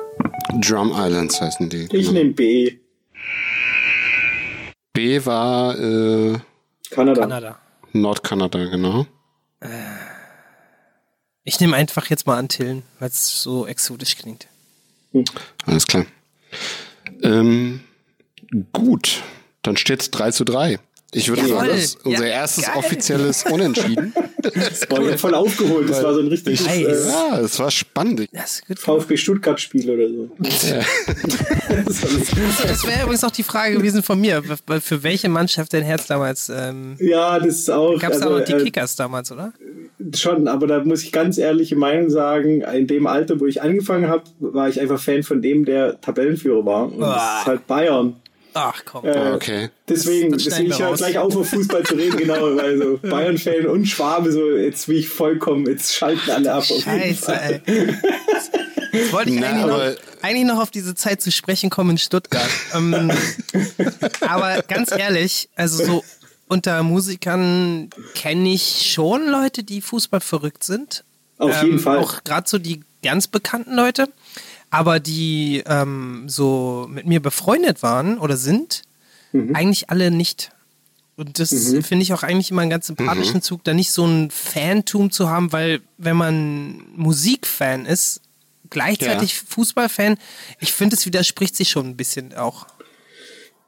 Drum 0.60 0.92
Islands 0.94 1.40
heißen 1.40 1.68
die. 1.68 1.84
Ich 1.84 1.90
genau. 1.90 2.12
nehme 2.12 2.32
B. 2.32 2.78
B 4.92 5.24
war 5.24 5.78
äh, 5.78 6.38
Kanada. 6.90 7.20
Kanada. 7.20 7.58
Nordkanada, 7.92 8.64
genau. 8.66 9.06
Ich 11.44 11.60
nehme 11.60 11.76
einfach 11.76 12.06
jetzt 12.06 12.26
mal 12.26 12.38
Antillen, 12.38 12.82
weil 12.98 13.08
es 13.08 13.42
so 13.42 13.66
exotisch 13.66 14.16
klingt. 14.16 14.48
Alles 15.66 15.86
klar. 15.86 16.06
Ähm, 17.22 17.80
gut, 18.72 19.22
dann 19.62 19.76
steht's 19.76 20.10
3 20.10 20.30
zu 20.30 20.44
3. 20.44 20.78
Ich 21.16 21.28
würde 21.28 21.42
Jawohl. 21.42 21.54
sagen, 21.56 21.68
das 21.68 21.84
ist 21.84 22.04
unser 22.04 22.26
Ja, 22.26 22.32
erstes 22.34 22.64
geil. 22.66 22.74
offizielles 22.76 23.44
Unentschieden. 23.50 24.12
Boah, 24.88 25.00
ich 25.00 25.12
hab 25.12 25.20
voll 25.20 25.34
aufgeholt. 25.34 25.88
Das 25.88 26.02
war 26.02 26.12
so 26.14 26.20
ein 26.20 26.26
richtiges 26.28 26.66
Nice. 26.66 27.06
äh, 27.06 27.08
ja, 27.08 27.40
es 27.40 27.58
war 27.58 27.70
spannend. 27.70 28.28
Das. 28.32 28.62
VfB 28.76 29.16
Stuttgart-Spiel 29.16 29.88
oder 29.90 30.08
so. 30.08 30.28
Das 32.66 32.86
wäre 32.86 33.02
übrigens 33.02 33.24
auch 33.24 33.30
die 33.30 33.42
Frage 33.42 33.76
gewesen 33.76 34.02
von 34.02 34.20
mir. 34.20 34.42
Für 34.42 34.80
für 34.80 35.02
welche 35.02 35.28
Mannschaft 35.28 35.72
dein 35.72 35.82
Herz 35.82 36.06
damals? 36.06 36.48
Ähm, 36.54 36.96
ja, 36.98 37.38
das 37.38 37.54
ist 37.60 37.70
auch. 37.70 37.98
Gab 37.98 38.12
es 38.12 38.18
also, 38.22 38.34
da 38.34 38.38
noch 38.40 38.44
die 38.44 38.52
äh, 38.52 38.62
Kickers 38.64 38.96
damals, 38.96 39.32
oder? 39.32 39.52
Schon, 40.14 40.48
aber 40.48 40.66
da 40.66 40.84
muss 40.84 41.02
ich 41.02 41.12
ganz 41.12 41.38
ehrliche 41.38 41.76
Meinung 41.76 42.10
sagen, 42.10 42.60
in 42.62 42.86
dem 42.86 43.06
Alter, 43.06 43.40
wo 43.40 43.46
ich 43.46 43.62
angefangen 43.62 44.08
habe, 44.08 44.24
war 44.40 44.68
ich 44.68 44.80
einfach 44.80 45.00
Fan 45.00 45.22
von 45.22 45.40
dem, 45.40 45.64
der 45.64 46.00
Tabellenführer 46.00 46.64
war. 46.66 46.86
Und 46.92 47.00
das 47.00 47.40
ist 47.40 47.46
halt 47.46 47.66
Bayern. 47.66 48.16
Ach 48.54 48.82
komm. 48.84 49.04
Äh, 49.04 49.32
Okay. 49.34 49.70
Deswegen, 49.88 50.30
Das 50.32 50.42
schneiden 50.42 50.66
deswegen 50.66 50.70
ich 50.72 50.78
höre 50.78 50.88
raus. 50.88 50.98
gleich 50.98 51.18
auf, 51.18 51.36
auf 51.36 51.48
Fußball 51.48 51.82
zu 51.82 51.94
reden, 51.94 52.16
genau, 52.16 52.56
weil 52.56 52.78
so 52.78 52.98
Bayern-Fan 53.02 53.66
und 53.66 53.86
Schwabe, 53.86 54.32
so 54.32 54.56
jetzt 54.56 54.88
wie 54.88 54.94
ich 54.94 55.08
vollkommen, 55.08 55.66
jetzt 55.66 55.92
schalten 55.94 56.30
alle 56.30 56.52
ab. 56.52 56.58
Auf 56.60 56.68
jeden 56.70 56.82
Scheiße, 56.82 57.22
Fall. 57.24 57.62
ey. 57.66 57.94
Jetzt 58.92 59.12
wollte 59.12 59.30
ich 59.30 59.40
Na, 59.40 59.48
eigentlich, 59.48 59.66
noch, 59.66 60.22
eigentlich 60.22 60.44
noch 60.46 60.60
auf 60.62 60.70
diese 60.70 60.94
Zeit 60.94 61.20
zu 61.20 61.32
sprechen 61.32 61.68
kommen 61.68 61.90
in 61.90 61.98
Stuttgart. 61.98 62.48
ähm, 62.74 63.10
aber 64.20 64.62
ganz 64.62 64.92
ehrlich, 64.96 65.48
also 65.56 65.84
so 65.84 66.04
unter 66.46 66.82
Musikern 66.84 67.90
kenne 68.14 68.52
ich 68.52 68.92
schon 68.92 69.26
Leute, 69.28 69.64
die 69.64 69.80
Fußball 69.80 70.20
verrückt 70.20 70.62
sind. 70.62 71.02
Auf 71.38 71.60
jeden 71.62 71.80
Fall. 71.80 71.98
Auch 71.98 72.22
gerade 72.22 72.48
so 72.48 72.58
die 72.58 72.82
ganz 73.02 73.26
bekannten 73.26 73.74
Leute. 73.74 74.08
Aber 74.74 74.98
die 75.00 75.62
ähm, 75.66 76.24
so 76.28 76.86
mit 76.90 77.06
mir 77.06 77.20
befreundet 77.20 77.82
waren 77.82 78.18
oder 78.18 78.36
sind, 78.36 78.82
Mhm. 79.32 79.54
eigentlich 79.56 79.90
alle 79.90 80.10
nicht. 80.12 80.52
Und 81.16 81.38
das 81.40 81.50
finde 81.50 82.02
ich 82.02 82.12
auch 82.12 82.22
eigentlich 82.22 82.50
immer 82.52 82.62
einen 82.62 82.70
ganz 82.70 82.86
sympathischen 82.86 83.42
Zug, 83.42 83.64
da 83.64 83.74
nicht 83.74 83.90
so 83.90 84.04
ein 84.06 84.30
Fantum 84.30 85.10
zu 85.10 85.28
haben, 85.28 85.52
weil 85.52 85.80
wenn 85.98 86.16
man 86.16 86.82
Musikfan 86.96 87.84
ist, 87.86 88.20
gleichzeitig 88.70 89.34
Fußballfan, 89.40 90.18
ich 90.60 90.72
finde, 90.72 90.96
es 90.96 91.04
widerspricht 91.06 91.56
sich 91.56 91.68
schon 91.68 91.86
ein 91.88 91.96
bisschen 91.96 92.34
auch. 92.34 92.66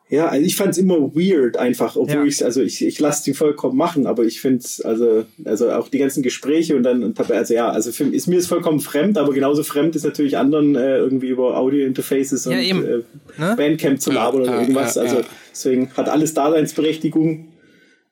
Ja, 0.09 0.29
also 0.29 0.47
ich 0.47 0.55
fand's 0.55 0.79
immer 0.79 0.99
weird 1.17 1.57
einfach, 1.57 1.97
obwohl 1.97 2.15
Ja. 2.15 2.25
ich's 2.25 2.41
also 2.41 2.63
ich, 2.63 2.85
ich 2.85 3.01
lasse 3.01 3.25
die 3.25 3.35
vollkommen 3.35 3.77
machen, 3.77 4.07
aber 4.07 4.23
ich 4.23 4.41
find's 4.41 4.81
also, 4.81 5.25
also 5.45 5.71
auch 5.73 5.89
die 5.89 5.99
ganzen 5.99 6.23
Gespräche 6.23 6.77
und 6.77 6.85
dann, 6.85 7.03
und 7.03 7.19
dabei- 7.19 7.35
also 7.39 7.55
ja, 7.55 7.69
also 7.71 7.91
für, 7.91 8.05
ist 8.05 8.29
mir 8.29 8.39
ist 8.39 8.47
vollkommen 8.47 8.79
fremd, 8.79 9.19
aber 9.19 9.33
genauso 9.33 9.65
fremd 9.65 9.97
ist 9.97 10.05
natürlich 10.05 10.39
anderen 10.39 10.77
äh, 10.77 10.99
irgendwie 10.99 11.29
über 11.31 11.57
Audio-Interfaces 11.59 12.47
und 12.47 12.53
Ja, 12.53 12.61
eben. 12.61 12.85
äh, 12.87 12.99
Ne? 13.39 13.55
Bandcamp 13.57 14.01
zu 14.01 14.13
labern 14.13 14.43
oder 14.43 14.53
ja, 14.53 14.61
irgendwas. 14.61 14.95
ja, 14.95 15.03
also 15.03 15.23
deswegen 15.51 15.91
hat 15.97 16.09
alles 16.09 16.35
Daseinsberechtigung. 16.35 17.49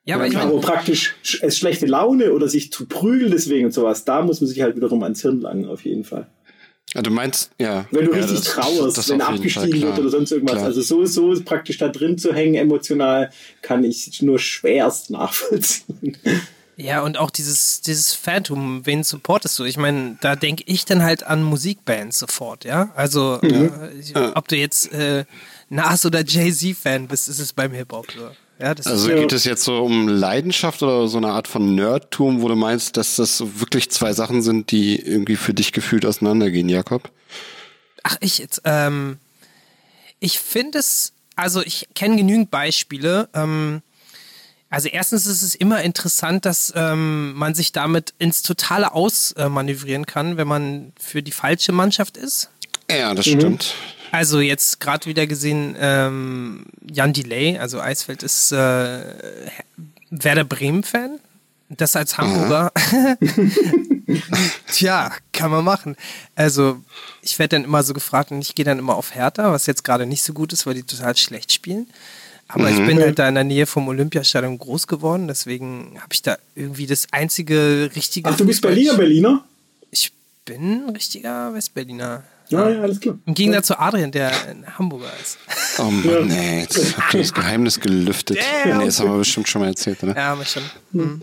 Ja, 0.05 0.17
aber 0.17 0.27
ich 0.27 0.35
meine, 0.35 0.51
praktisch 0.59 1.15
sch- 1.25 1.39
es 1.43 1.57
schlechte 1.57 1.87
Laune 1.87 2.33
oder 2.33 2.49
sich 2.49 2.71
zu 2.73 2.87
prügeln 2.87 3.31
deswegen 3.31 3.67
und 3.67 3.73
sowas, 3.73 4.05
da 4.05 4.21
muss 4.21 4.41
man 4.41 4.49
sich 4.49 4.61
halt 4.61 4.77
wiederum 4.77 5.03
ans 5.03 5.23
Hirn 5.23 5.41
langen, 5.41 5.67
auf 5.67 5.83
jeden 5.85 6.05
Fall. 6.05 6.27
Ja, 6.93 7.03
du 7.03 7.11
meinst, 7.11 7.51
ja. 7.59 7.87
Wenn 7.91 8.05
du 8.07 8.13
ja, 8.13 8.19
richtig 8.19 8.41
das- 8.41 8.49
trauerst, 8.55 8.99
das 8.99 9.09
wenn 9.09 9.21
abgestiegen 9.21 9.81
Fall, 9.81 9.83
wird 9.83 9.99
oder 9.99 10.11
sonst 10.11 10.31
irgendwas. 10.31 10.55
Klar. 10.57 10.67
Also 10.67 10.81
so, 10.83 11.05
so 11.07 11.35
praktisch 11.43 11.79
da 11.79 11.89
drin 11.89 12.19
zu 12.19 12.33
hängen, 12.33 12.55
emotional, 12.55 13.31
kann 13.63 13.83
ich 13.83 14.23
nur 14.23 14.39
schwerst 14.39 15.11
nachvollziehen. 15.11 16.17
Ja, 16.77 17.03
und 17.03 17.19
auch 17.19 17.31
dieses, 17.31 17.81
dieses 17.81 18.15
Phantom, 18.15 18.85
wen 18.85 19.05
supportest 19.05 19.59
du? 19.59 19.65
Ich 19.65 19.77
meine, 19.77 20.19
da 20.21 20.35
denke 20.37 20.65
ich 20.67 20.85
dann 20.85 21.03
halt 21.03 21.23
an 21.25 21.43
Musikbands 21.43 22.19
sofort, 22.19 22.65
ja? 22.65 22.93
Also, 22.97 23.39
Mhm. 23.43 23.73
äh, 23.81 23.91
ich- 24.01 24.17
ob 24.17 24.49
du 24.49 24.57
jetzt 24.57 24.93
äh, 24.93 25.25
Nas 25.69 26.05
oder 26.05 26.25
Jay-Z-Fan 26.25 27.09
bist, 27.09 27.29
ist 27.29 27.39
es 27.39 27.53
beim 27.53 27.73
Hip-Hop 27.73 28.07
so. 28.13 28.29
Ja, 28.59 28.75
das 28.75 28.87
Also 28.87 29.09
geht 29.09 29.33
es 29.33 29.45
jetzt 29.45 29.65
so 29.65 29.83
um 29.83 30.09
Leidenschaft 30.09 30.83
oder 30.83 31.09
so 31.09 31.19
eine 31.19 31.29
Art 31.29 31.49
von 31.49 31.75
Nerdtum, 31.75 32.41
wo 32.41 32.49
du 32.49 32.55
meinst, 32.55 32.97
dass 32.97 33.17
das 33.17 33.37
so 33.37 33.61
wirklich 33.61 33.91
zwei 33.91 34.13
Sachen 34.13 34.43
sind, 34.43 34.71
die 34.71 34.99
irgendwie 34.99 35.37
für 35.37 35.55
dich 35.55 35.73
gefühlt 35.73 36.07
auseinandergehen, 36.07 36.69
Jakob? 36.69 37.11
Ach, 38.05 38.17
ich 38.21 38.39
jetzt. 38.39 38.63
Ähm, 38.65 39.19
ich 40.21 40.39
finde 40.39 40.79
es, 40.79 41.13
also 41.37 41.63
ich 41.63 41.89
kenne 41.95 42.17
genügend 42.17 42.51
Beispiele. 42.51 43.29
Ähm, 43.35 43.83
also 44.71 44.89
erstens 44.89 45.27
ist 45.27 45.43
es 45.43 45.55
immer 45.55 45.83
interessant, 45.83 46.45
dass 46.47 46.73
ähm, 46.77 47.35
man 47.35 47.55
sich 47.55 47.73
damit 47.73 48.15
ins 48.19 48.43
Totale 48.43 48.93
ausmanövrieren 48.93 50.07
kann, 50.07 50.37
wenn 50.37 50.49
man 50.49 50.93
für 50.99 51.23
die 51.23 51.33
falsche 51.33 51.73
Mannschaft 51.73 52.17
ist. 52.17 52.51
Ja, 52.91 53.15
das 53.15 53.27
stimmt. 53.27 53.75
Also 54.15 54.39
jetzt 54.39 54.79
gerade 54.79 55.07
wieder 55.07 55.27
gesehen, 55.27 55.75
ähm, 55.77 56.67
Jan 56.89 57.13
Delay, 57.13 57.59
also 57.59 57.81
Eisfeld 57.81 58.23
ist 58.23 58.53
äh, 58.53 59.01
Werder 60.09 60.45
Bremen-Fan. 60.45 61.19
Das 61.69 61.97
als 61.97 62.17
Hamburger. 62.17 62.71
Tja, 64.71 65.11
kann 65.33 65.51
man 65.51 65.65
machen. 65.65 65.97
Also 66.37 66.81
ich 67.23 67.37
werde 67.41 67.57
dann 67.57 67.65
immer 67.65 67.83
so 67.83 67.93
gefragt 67.93 68.31
und 68.31 68.41
ich 68.41 68.55
gehe 68.55 68.65
dann 68.65 68.79
immer 68.79 68.95
auf 68.95 69.17
Hertha, 69.17 69.51
was 69.51 69.67
jetzt 69.67 69.83
gerade 69.83 70.07
nicht 70.07 70.23
so 70.23 70.33
gut 70.33 70.53
ist, 70.53 70.65
weil 70.65 70.75
die 70.75 70.85
total 70.85 71.17
schlecht 71.17 71.51
spielen. 71.53 71.89
Aber 72.47 72.71
ich 72.71 72.77
bin 72.87 73.01
halt 73.01 73.19
da 73.19 73.29
in 73.29 73.35
der 73.35 73.43
Nähe 73.43 73.67
vom 73.67 73.89
Olympiastadion 73.89 74.59
groß 74.59 74.87
geworden, 74.87 75.27
deswegen 75.27 75.97
habe 75.97 76.13
ich 76.13 76.23
da 76.23 76.39
irgendwie 76.55 76.87
das 76.87 77.09
einzige 77.11 77.91
richtige. 77.97 78.31
Ach, 78.31 78.37
du 78.37 78.47
bist 78.47 78.63
Berliner, 78.63 78.95
Berliner? 78.95 79.45
Ich 79.91 80.13
bin 80.45 80.87
ein 80.87 80.91
richtiger 80.91 81.53
Westberliner. 81.53 82.23
Ja, 82.49 82.69
ja, 82.69 82.83
alles 82.83 83.01
klar. 83.01 83.17
Im 83.25 83.35
Gegensatz 83.35 83.69
zu 83.69 83.79
Adrian, 83.79 84.13
der 84.13 84.29
ein 84.49 84.67
Hamburger 84.79 85.11
ist. 85.23 85.39
Oh 85.79 85.85
Mann, 85.85 86.27
nee, 86.29 86.61
jetzt 86.61 86.97
habt 86.99 87.15
ihr 87.15 87.21
das 87.21 87.33
Geheimnis 87.33 87.81
gelüftet. 87.81 88.39
Damn. 88.65 88.79
Nee, 88.79 88.85
das 88.87 89.01
haben 89.01 89.11
wir 89.11 89.19
bestimmt 89.19 89.49
schon 89.49 89.63
mal 89.63 89.69
erzählt, 89.69 90.03
oder? 90.03 90.15
Ja, 90.15 90.33
aber 90.33 90.45
schon. 90.45 90.63
Hm. 90.93 91.23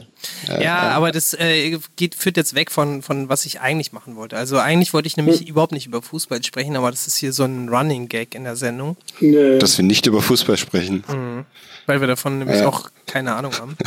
Ja, 0.60 0.80
aber 0.90 1.12
das 1.12 1.34
äh, 1.36 1.78
geht, 1.96 2.16
führt 2.16 2.38
jetzt 2.38 2.56
weg 2.56 2.72
von, 2.72 3.02
von 3.04 3.30
was 3.30 3.46
ich 3.46 3.62
eigentlich 3.62 3.92
machen 3.94 4.16
wollte. 4.16 4.36
Also 4.36 4.58
eigentlich 4.58 4.94
wollte 4.94 5.08
ich 5.08 5.16
nämlich 5.18 5.48
überhaupt 5.48 5.72
nicht 5.74 5.86
über 5.86 6.02
Fußball 6.02 6.44
sprechen, 6.44 6.76
aber 6.76 6.90
das 6.92 7.06
ist 7.08 7.18
hier 7.18 7.34
so 7.34 7.44
ein 7.44 7.70
Running 7.70 8.08
Gag 8.10 8.34
in 8.36 8.44
der 8.44 8.56
Sendung, 8.56 8.98
Äh, 9.22 9.60
Dass 9.60 9.78
wir 9.78 9.86
nicht 9.86 10.08
über 10.08 10.22
Fußball 10.22 10.58
sprechen. 10.58 11.04
weil 11.86 12.02
wir 12.02 12.08
davon 12.08 12.40
nämlich 12.40 12.60
Ja. 12.62 12.68
auch 12.68 12.90
keine 13.06 13.36
Ahnung 13.36 13.54
haben. 13.60 13.78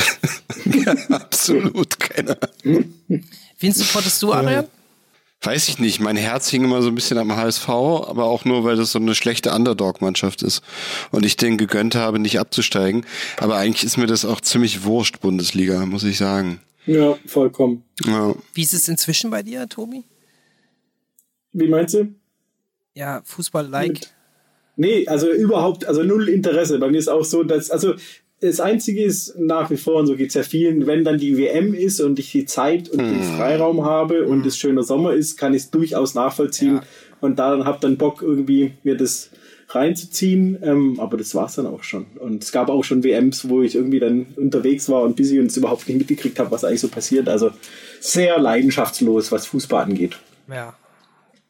Absolut 1.09 1.99
keiner. 1.99 2.37
Wen 2.63 3.71
supportest 3.73 4.21
du, 4.23 4.31
Adrian? 4.33 4.65
Weiß 5.41 5.67
ich 5.69 5.79
nicht. 5.79 5.99
Mein 5.99 6.15
Herz 6.15 6.49
hing 6.49 6.63
immer 6.63 6.81
so 6.81 6.87
ein 6.89 6.95
bisschen 6.95 7.17
am 7.17 7.35
HSV, 7.35 7.69
aber 7.69 8.25
auch 8.25 8.45
nur, 8.45 8.63
weil 8.63 8.77
das 8.77 8.91
so 8.91 8.99
eine 8.99 9.13
schlechte 9.13 9.51
Underdog-Mannschaft 9.51 10.41
ist. 10.41 10.63
Und 11.11 11.25
ich 11.25 11.37
denen 11.37 11.57
gegönnt 11.57 11.93
habe, 11.95 12.17
nicht 12.19 12.39
abzusteigen. 12.39 13.05
Aber 13.37 13.55
eigentlich 13.57 13.83
ist 13.83 13.97
mir 13.97 14.07
das 14.07 14.25
auch 14.25 14.41
ziemlich 14.41 14.85
wurscht, 14.85 15.19
Bundesliga, 15.21 15.85
muss 15.85 16.03
ich 16.03 16.17
sagen. 16.17 16.61
ja, 16.87 17.17
vollkommen. 17.27 17.83
Ja. 18.05 18.33
Wie 18.53 18.63
ist 18.63 18.73
es 18.73 18.87
inzwischen 18.87 19.29
bei 19.29 19.43
dir, 19.43 19.67
Tobi? 19.69 20.03
Wie 21.53 21.67
meinst 21.67 21.93
du? 21.93 22.13
Ja, 22.95 23.21
Fußball-like. 23.25 23.99
Nee, 24.77 25.07
also 25.07 25.31
überhaupt, 25.31 25.85
also 25.85 26.03
null 26.03 26.27
Interesse. 26.27 26.79
Bei 26.79 26.89
mir 26.89 26.97
ist 26.97 27.07
auch 27.07 27.23
so, 27.23 27.43
dass, 27.43 27.71
also 27.71 27.95
das 28.45 28.59
Einzige 28.59 29.03
ist 29.03 29.37
nach 29.37 29.69
wie 29.69 29.77
vor, 29.77 29.95
und 29.95 30.07
so 30.07 30.15
geht 30.15 30.29
es 30.29 30.33
ja 30.35 30.43
vielen, 30.43 30.87
wenn 30.87 31.03
dann 31.03 31.17
die 31.17 31.37
WM 31.37 31.73
ist 31.73 31.99
und 32.01 32.19
ich 32.19 32.31
die 32.31 32.45
Zeit 32.45 32.89
und 32.89 32.99
den 32.99 33.21
Freiraum 33.21 33.83
habe 33.85 34.25
und 34.25 34.45
es 34.45 34.57
schöner 34.57 34.83
Sommer 34.83 35.13
ist, 35.13 35.37
kann 35.37 35.53
ich 35.53 35.63
es 35.63 35.71
durchaus 35.71 36.13
nachvollziehen 36.15 36.75
Ja. 36.75 36.83
und 37.21 37.39
daran 37.39 37.65
habe 37.65 37.79
dann 37.81 37.97
Bock 37.97 38.21
irgendwie 38.21 38.73
mir 38.83 38.95
das 38.95 39.29
reinzuziehen, 39.69 40.57
ähm, 40.61 40.99
aber 40.99 41.17
das 41.17 41.33
war's 41.35 41.55
dann 41.55 41.65
auch 41.65 41.83
schon. 41.83 42.05
Und 42.19 42.43
es 42.43 42.51
gab 42.51 42.69
auch 42.69 42.83
schon 42.83 43.03
WMs, 43.03 43.49
wo 43.49 43.61
ich 43.61 43.75
irgendwie 43.75 43.99
dann 43.99 44.27
unterwegs 44.35 44.87
war 44.89 45.01
und 45.01 45.15
busy 45.15 45.39
und 45.39 45.47
es 45.47 45.57
überhaupt 45.57 45.87
nicht 45.87 45.97
mitgekriegt 45.97 46.37
habe, 46.39 46.51
was 46.51 46.63
eigentlich 46.63 46.81
so 46.81 46.87
passiert. 46.87 47.27
Also 47.27 47.51
sehr 47.99 48.37
leidenschaftslos, 48.39 49.31
was 49.31 49.47
Fußball 49.47 49.83
angeht. 49.83 50.17
Ja, 50.47 50.75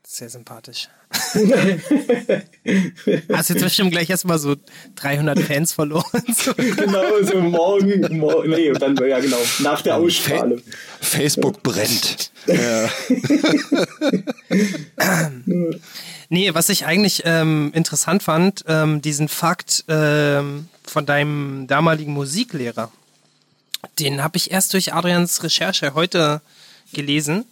sehr 0.04 0.30
sympathisch. 0.30 0.88
Hast 3.34 3.50
jetzt 3.50 3.64
bestimmt 3.64 3.92
gleich 3.92 4.10
erstmal 4.10 4.40
so 4.40 4.56
300 4.96 5.40
Fans 5.40 5.74
verloren. 5.74 6.24
Genau, 6.58 7.04
so 7.24 7.42
morgen, 7.42 8.18
morgen, 8.18 8.50
nee, 8.50 8.72
dann, 8.72 8.96
ja 8.98 9.20
genau, 9.20 9.38
nach 9.60 9.82
der 9.82 9.98
Ausstrahlung. 9.98 10.62
Facebook 11.00 11.62
brennt. 11.64 12.32
Ja. 12.48 12.90
Nee, 16.30 16.54
was 16.54 16.70
ich 16.70 16.86
eigentlich 16.86 17.24
ähm, 17.26 17.72
interessant 17.74 18.24
fand, 18.24 18.64
ähm, 18.68 19.02
diesen 19.02 19.28
Fakt 19.28 19.84
ähm, 19.88 20.68
von 20.84 21.06
deinem 21.06 21.68
damaligen 21.68 22.14
Musiklehrer, 22.14 22.92
den 24.00 24.24
habe 24.24 24.38
ich 24.38 24.52
erst 24.52 24.74
durch 24.74 24.94
Adrians 24.94 25.44
Recherche 25.44 25.94
heute 25.94 26.42
gelesen. 26.94 27.46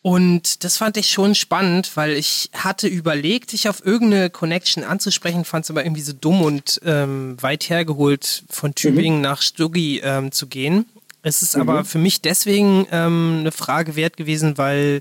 Und 0.00 0.62
das 0.64 0.76
fand 0.76 0.96
ich 0.96 1.10
schon 1.10 1.34
spannend, 1.34 1.96
weil 1.96 2.12
ich 2.12 2.50
hatte 2.54 2.86
überlegt, 2.86 3.52
dich 3.52 3.68
auf 3.68 3.84
irgendeine 3.84 4.30
Connection 4.30 4.84
anzusprechen, 4.84 5.44
fand 5.44 5.64
es 5.64 5.70
aber 5.70 5.84
irgendwie 5.84 6.02
so 6.02 6.12
dumm 6.12 6.42
und 6.42 6.80
ähm, 6.84 7.36
weit 7.40 7.68
hergeholt, 7.68 8.44
von 8.48 8.74
Tübingen 8.74 9.20
nach 9.20 9.42
Stuggi 9.42 10.00
ähm, 10.04 10.30
zu 10.30 10.46
gehen. 10.46 10.86
Es 11.22 11.42
ist 11.42 11.56
aber 11.56 11.84
für 11.84 11.98
mich 11.98 12.20
deswegen 12.22 12.86
ähm, 12.92 13.38
eine 13.40 13.50
Frage 13.52 13.96
wert 13.96 14.16
gewesen, 14.16 14.56
weil 14.56 15.00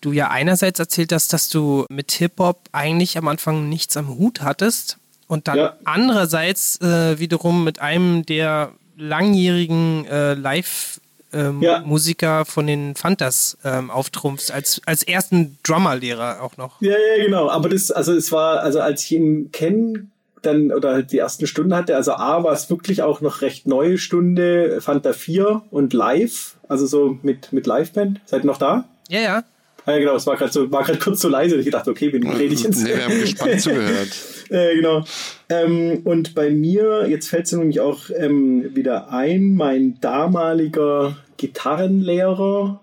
du 0.00 0.10
ja 0.12 0.28
einerseits 0.28 0.80
erzählt 0.80 1.12
hast, 1.12 1.32
dass 1.32 1.48
du 1.48 1.86
mit 1.88 2.10
Hip-Hop 2.12 2.58
eigentlich 2.72 3.16
am 3.16 3.28
Anfang 3.28 3.68
nichts 3.68 3.96
am 3.96 4.08
Hut 4.08 4.42
hattest 4.42 4.98
und 5.28 5.46
dann 5.48 5.56
Ja. 5.58 5.76
andererseits 5.84 6.80
äh, 6.80 7.18
wiederum 7.20 7.62
mit 7.64 7.78
einem 7.78 8.26
der 8.26 8.72
langjährigen 8.96 10.06
äh, 10.06 10.34
Live- 10.34 11.00
ähm, 11.34 11.60
Ja. 11.60 11.80
Musiker 11.84 12.44
von 12.44 12.66
den 12.66 12.94
Fantas 12.94 13.58
ähm, 13.64 13.90
auftrumpfst, 13.90 14.50
als, 14.50 14.80
als 14.86 15.02
ersten 15.02 15.58
Drummerlehrer 15.62 16.42
auch 16.42 16.56
noch. 16.56 16.80
Ja, 16.80 16.92
ja, 16.92 17.24
genau. 17.24 17.48
Aber 17.48 17.68
das, 17.68 17.90
also 17.90 18.14
es 18.14 18.32
war, 18.32 18.60
also 18.60 18.80
als 18.80 19.02
ich 19.04 19.12
ihn 19.12 19.50
kennen 19.52 20.10
dann 20.42 20.72
oder 20.72 20.92
halt 20.92 21.12
die 21.12 21.18
ersten 21.18 21.46
Stunden 21.46 21.74
hatte, 21.74 21.96
also 21.96 22.12
A 22.12 22.44
war 22.44 22.52
es 22.52 22.68
wirklich 22.70 23.02
auch 23.02 23.20
noch 23.20 23.40
recht 23.40 23.66
neue 23.66 23.98
Stunde, 23.98 24.80
Fanta 24.80 25.12
4 25.12 25.62
und 25.70 25.92
live, 25.92 26.56
also 26.68 26.86
so 26.86 27.18
mit, 27.22 27.52
mit 27.52 27.66
Liveband. 27.66 28.20
Seid 28.26 28.44
ihr 28.44 28.46
noch 28.46 28.58
da? 28.58 28.84
Ja, 29.08 29.20
ja. 29.20 29.44
Ah, 29.86 29.92
ja, 29.92 29.98
genau, 29.98 30.16
es 30.16 30.26
war 30.26 30.36
gerade 30.36 30.50
so, 30.50 30.70
war 30.72 30.82
gerade 30.82 30.98
kurz 30.98 31.20
so 31.20 31.28
leise, 31.28 31.56
ich 31.56 31.70
dachte, 31.70 31.90
okay, 31.90 32.10
wen 32.10 32.26
rede 32.26 32.54
ich 32.54 32.62
jetzt? 32.62 32.82
Nee, 32.82 32.94
wir 32.94 33.04
haben 33.04 33.20
gespannt 33.20 33.60
zugehört. 33.60 34.08
Äh, 34.50 34.76
genau. 34.76 35.02
Ähm, 35.48 36.02
und 36.04 36.34
bei 36.34 36.50
mir, 36.50 37.08
jetzt 37.08 37.28
fällt 37.28 37.46
es 37.46 37.52
mir 37.52 37.60
nämlich 37.60 37.80
auch 37.80 38.10
ähm, 38.14 38.76
wieder 38.76 39.10
ein, 39.10 39.54
mein 39.54 39.98
damaliger 40.02 41.16
Gitarrenlehrer, 41.36 42.80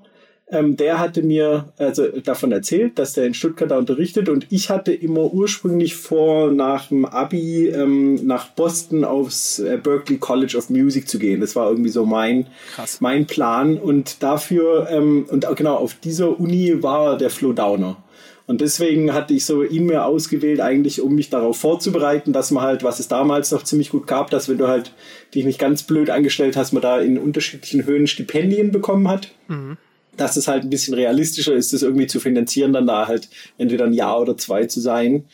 ähm, 0.52 0.76
der 0.76 1.00
hatte 1.00 1.24
mir 1.24 1.72
also 1.78 2.08
davon 2.08 2.52
erzählt, 2.52 3.00
dass 3.00 3.14
der 3.14 3.26
in 3.26 3.34
Stuttgart 3.34 3.72
da 3.72 3.78
unterrichtet 3.78 4.28
und 4.28 4.48
ich 4.50 4.70
hatte 4.70 4.92
immer 4.92 5.34
ursprünglich 5.34 5.96
vor, 5.96 6.52
nach 6.52 6.90
dem 6.90 7.06
Abi 7.06 7.70
ähm, 7.70 8.16
nach 8.28 8.50
Boston 8.50 9.06
aufs 9.06 9.60
äh, 9.60 9.80
Berklee 9.82 10.18
College 10.18 10.58
of 10.58 10.70
Music 10.70 11.08
zu 11.08 11.20
gehen. 11.20 11.40
Das 11.40 11.56
war 11.56 11.70
irgendwie 11.70 11.90
so 11.90 12.06
mein, 12.06 12.48
Krass. 12.76 13.00
mein 13.00 13.28
Plan 13.28 13.78
und 13.78 14.22
dafür, 14.22 14.90
ähm, 14.92 15.26
und 15.30 15.48
genau 15.56 15.76
auf 15.76 15.94
dieser 15.96 16.38
Uni 16.38 16.84
war 16.84 17.18
der 17.18 17.30
Flo 17.30 17.54
Downer. 17.54 17.96
Und 18.48 18.62
deswegen 18.62 19.14
hatte 19.14 19.34
ich 19.34 19.46
so 19.46 19.64
ihn 19.64 19.86
mir 19.86 20.06
ausgewählt, 20.06 20.60
eigentlich 20.60 21.02
um 21.02 21.16
mich 21.16 21.30
darauf 21.30 21.58
vorzubereiten, 21.58 22.34
dass 22.34 22.52
man 22.52 22.64
halt, 22.64 22.84
was 22.84 23.00
es 23.00 23.08
damals 23.08 23.52
noch 23.52 23.64
ziemlich 23.64 23.92
gut 23.92 24.08
gab, 24.08 24.30
dass 24.30 24.50
wenn 24.50 24.58
du 24.58 24.68
halt 24.68 24.94
dich 25.34 25.46
nicht 25.46 25.60
ganz 25.60 25.84
blöd 25.84 26.10
angestellt 26.10 26.58
hast, 26.58 26.74
man 26.74 26.82
da 26.82 27.00
in 27.00 27.18
unterschiedlichen 27.18 27.86
Höhen 27.86 28.08
Stipendien 28.08 28.72
bekommen 28.72 29.08
hat. 29.08 29.34
Dass 30.18 30.36
es 30.36 30.48
halt 30.48 30.64
ein 30.64 30.70
bisschen 30.70 30.94
realistischer 30.94 31.54
ist, 31.54 31.72
das 31.72 31.84
irgendwie 31.84 32.08
zu 32.08 32.20
finanzieren, 32.20 32.74
dann 32.74 32.88
da 32.88 33.08
halt 33.08 33.30
entweder 33.58 33.86
ein 33.86 33.94
Jahr 33.94 34.20
oder 34.20 34.38
zwei 34.38 34.66
zu 34.66 34.82
sein. 34.82 35.26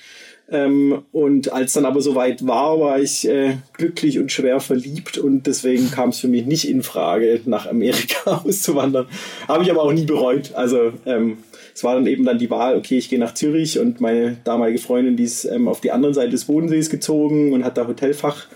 Ähm, 0.49 1.03
und 1.11 1.51
als 1.51 1.73
dann 1.73 1.85
aber 1.85 2.01
soweit 2.01 2.47
war, 2.47 2.79
war 2.79 2.99
ich 2.99 3.27
äh, 3.27 3.57
glücklich 3.73 4.17
und 4.17 4.31
schwer 4.31 4.61
verliebt 4.61 5.17
und 5.17 5.45
deswegen 5.45 5.91
kam 5.91 6.09
es 6.09 6.19
für 6.19 6.29
mich 6.29 6.45
nicht 6.45 6.69
in 6.69 6.83
Frage, 6.83 7.41
nach 7.45 7.67
Amerika 7.67 8.37
auszuwandern. 8.45 9.07
Habe 9.47 9.63
ich 9.63 9.71
aber 9.71 9.83
auch 9.83 9.91
nie 9.91 10.05
bereut. 10.05 10.53
Also 10.53 10.93
ähm, 11.05 11.39
es 11.77 11.83
war 11.83 11.93
dann 11.93 12.07
eben 12.07 12.25
dann 12.25 12.39
die 12.39 12.49
Wahl, 12.49 12.75
okay, 12.75 12.97
ich 12.97 13.07
gehe 13.07 13.19
nach 13.19 13.35
Zürich 13.35 13.77
und 13.77 14.01
meine 14.01 14.37
damalige 14.43 14.79
Freundin, 14.79 15.15
die 15.15 15.25
ist 15.25 15.45
ähm, 15.45 15.67
auf 15.67 15.79
die 15.79 15.91
andere 15.91 16.11
Seite 16.11 16.31
des 16.31 16.45
Bodensees 16.45 16.89
gezogen 16.89 17.53
und 17.53 17.63
hat 17.63 17.77
da 17.77 17.85
Hotelfach 17.85 18.47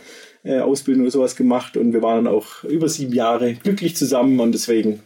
äh, 0.43 0.61
oder 0.61 1.11
sowas 1.11 1.36
gemacht 1.36 1.78
und 1.78 1.93
wir 1.93 2.01
waren 2.01 2.26
dann 2.26 2.34
auch 2.34 2.63
über 2.63 2.89
sieben 2.89 3.13
Jahre 3.13 3.53
glücklich 3.53 3.95
zusammen 3.95 4.39
und 4.39 4.53
deswegen 4.53 5.01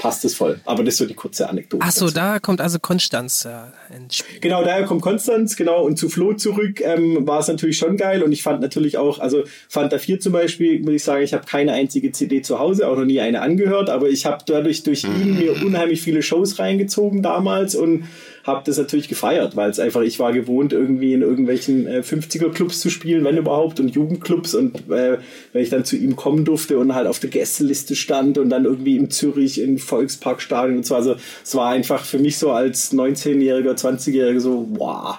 passt 0.00 0.24
es 0.24 0.34
voll. 0.34 0.58
Aber 0.64 0.82
das 0.82 0.94
ist 0.94 0.98
so 0.98 1.04
die 1.04 1.14
kurze 1.14 1.48
Anekdote. 1.48 1.84
Ach 1.86 1.92
so, 1.92 2.06
dazu. 2.06 2.14
da 2.14 2.38
kommt 2.38 2.62
also 2.62 2.78
Konstanz 2.78 3.44
äh, 3.44 3.94
ins 3.94 4.16
Spiel. 4.16 4.40
Genau, 4.40 4.64
daher 4.64 4.84
kommt 4.84 5.02
Konstanz, 5.02 5.56
genau. 5.56 5.84
Und 5.84 5.98
zu 5.98 6.08
Flo 6.08 6.32
zurück 6.32 6.80
ähm, 6.80 7.26
war 7.26 7.40
es 7.40 7.48
natürlich 7.48 7.76
schon 7.76 7.98
geil. 7.98 8.22
Und 8.22 8.32
ich 8.32 8.42
fand 8.42 8.62
natürlich 8.62 8.96
auch, 8.96 9.18
also 9.18 9.44
Fanta 9.68 9.98
4 9.98 10.20
zum 10.20 10.32
Beispiel, 10.32 10.80
muss 10.80 10.94
ich 10.94 11.04
sagen, 11.04 11.22
ich 11.22 11.34
habe 11.34 11.44
keine 11.44 11.74
einzige 11.74 12.12
CD 12.12 12.40
zu 12.40 12.58
Hause, 12.58 12.88
auch 12.88 12.96
noch 12.96 13.04
nie 13.04 13.20
eine 13.20 13.42
angehört. 13.42 13.90
Aber 13.90 14.08
ich 14.08 14.24
habe 14.24 14.42
dadurch 14.46 14.82
durch 14.84 15.04
ihn 15.04 15.38
mir 15.38 15.52
unheimlich 15.62 16.00
viele 16.00 16.22
Shows 16.22 16.58
reingezogen 16.58 17.22
damals 17.22 17.74
und 17.74 18.04
habe 18.44 18.62
das 18.64 18.78
natürlich 18.78 19.08
gefeiert, 19.08 19.56
weil 19.56 19.70
es 19.70 19.78
einfach, 19.78 20.02
ich 20.02 20.18
war 20.18 20.32
gewohnt, 20.32 20.72
irgendwie 20.72 21.12
in 21.12 21.22
irgendwelchen 21.22 21.86
äh, 21.86 22.00
50er-Clubs 22.00 22.80
zu 22.80 22.90
spielen, 22.90 23.24
wenn 23.24 23.36
überhaupt, 23.36 23.80
und 23.80 23.88
Jugendclubs. 23.88 24.54
Und 24.54 24.90
äh, 24.90 25.18
wenn 25.52 25.62
ich 25.62 25.70
dann 25.70 25.84
zu 25.84 25.96
ihm 25.96 26.16
kommen 26.16 26.44
durfte 26.44 26.78
und 26.78 26.94
halt 26.94 27.06
auf 27.06 27.18
der 27.18 27.30
Gästeliste 27.30 27.96
stand 27.96 28.38
und 28.38 28.50
dann 28.50 28.64
irgendwie 28.64 28.96
in 28.96 29.10
Zürich 29.10 29.60
in 29.60 29.78
Volksparkstadion 29.78 30.78
und 30.78 30.86
so. 30.86 30.94
Also 30.94 31.16
es 31.44 31.54
war 31.54 31.70
einfach 31.70 32.04
für 32.04 32.18
mich 32.18 32.38
so 32.38 32.52
als 32.52 32.92
19-Jähriger, 32.92 33.74
20-Jähriger 33.74 34.40
so, 34.40 34.66
wow, 34.70 35.18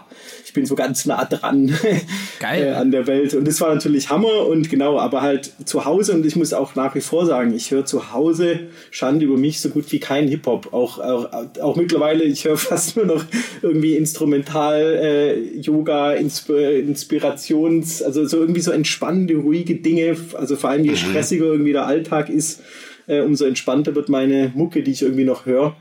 ich 0.51 0.55
bin 0.55 0.65
so 0.65 0.75
ganz 0.75 1.05
nah 1.05 1.23
dran 1.23 1.73
Geil. 2.41 2.63
äh, 2.65 2.69
an 2.71 2.91
der 2.91 3.07
Welt. 3.07 3.33
Und 3.35 3.47
das 3.47 3.61
war 3.61 3.73
natürlich 3.73 4.09
Hammer 4.09 4.47
und 4.47 4.69
genau, 4.69 4.99
aber 4.99 5.21
halt 5.21 5.49
zu 5.63 5.85
Hause 5.85 6.11
und 6.11 6.25
ich 6.25 6.35
muss 6.35 6.51
auch 6.51 6.75
nach 6.75 6.93
wie 6.93 6.99
vor 6.99 7.25
sagen, 7.25 7.55
ich 7.55 7.71
höre 7.71 7.85
zu 7.85 8.11
Hause 8.11 8.59
Schande 8.89 9.23
über 9.23 9.37
mich 9.37 9.61
so 9.61 9.69
gut 9.69 9.89
wie 9.93 10.01
kein 10.01 10.27
Hip-Hop. 10.27 10.73
Auch, 10.73 10.99
auch, 10.99 11.29
auch 11.61 11.77
mittlerweile, 11.77 12.25
ich 12.25 12.43
höre 12.43 12.57
fast 12.57 12.97
nur 12.97 13.05
noch 13.05 13.23
irgendwie 13.61 13.95
Instrumental, 13.95 14.81
äh, 14.81 15.57
Yoga, 15.57 16.15
Insp 16.15 16.49
Inspirations, 16.49 18.03
also 18.03 18.25
so 18.25 18.41
irgendwie 18.41 18.59
so 18.59 18.71
entspannende, 18.71 19.35
ruhige 19.35 19.75
Dinge. 19.75 20.17
Also 20.33 20.57
vor 20.57 20.71
allem 20.71 20.83
je 20.83 20.97
stressiger 20.97 21.45
irgendwie 21.45 21.71
der 21.71 21.85
Alltag 21.85 22.27
ist, 22.27 22.59
äh, 23.07 23.21
umso 23.21 23.45
entspannter 23.45 23.95
wird 23.95 24.09
meine 24.09 24.51
Mucke, 24.53 24.83
die 24.83 24.91
ich 24.91 25.01
irgendwie 25.01 25.23
noch 25.23 25.45
höre. 25.45 25.77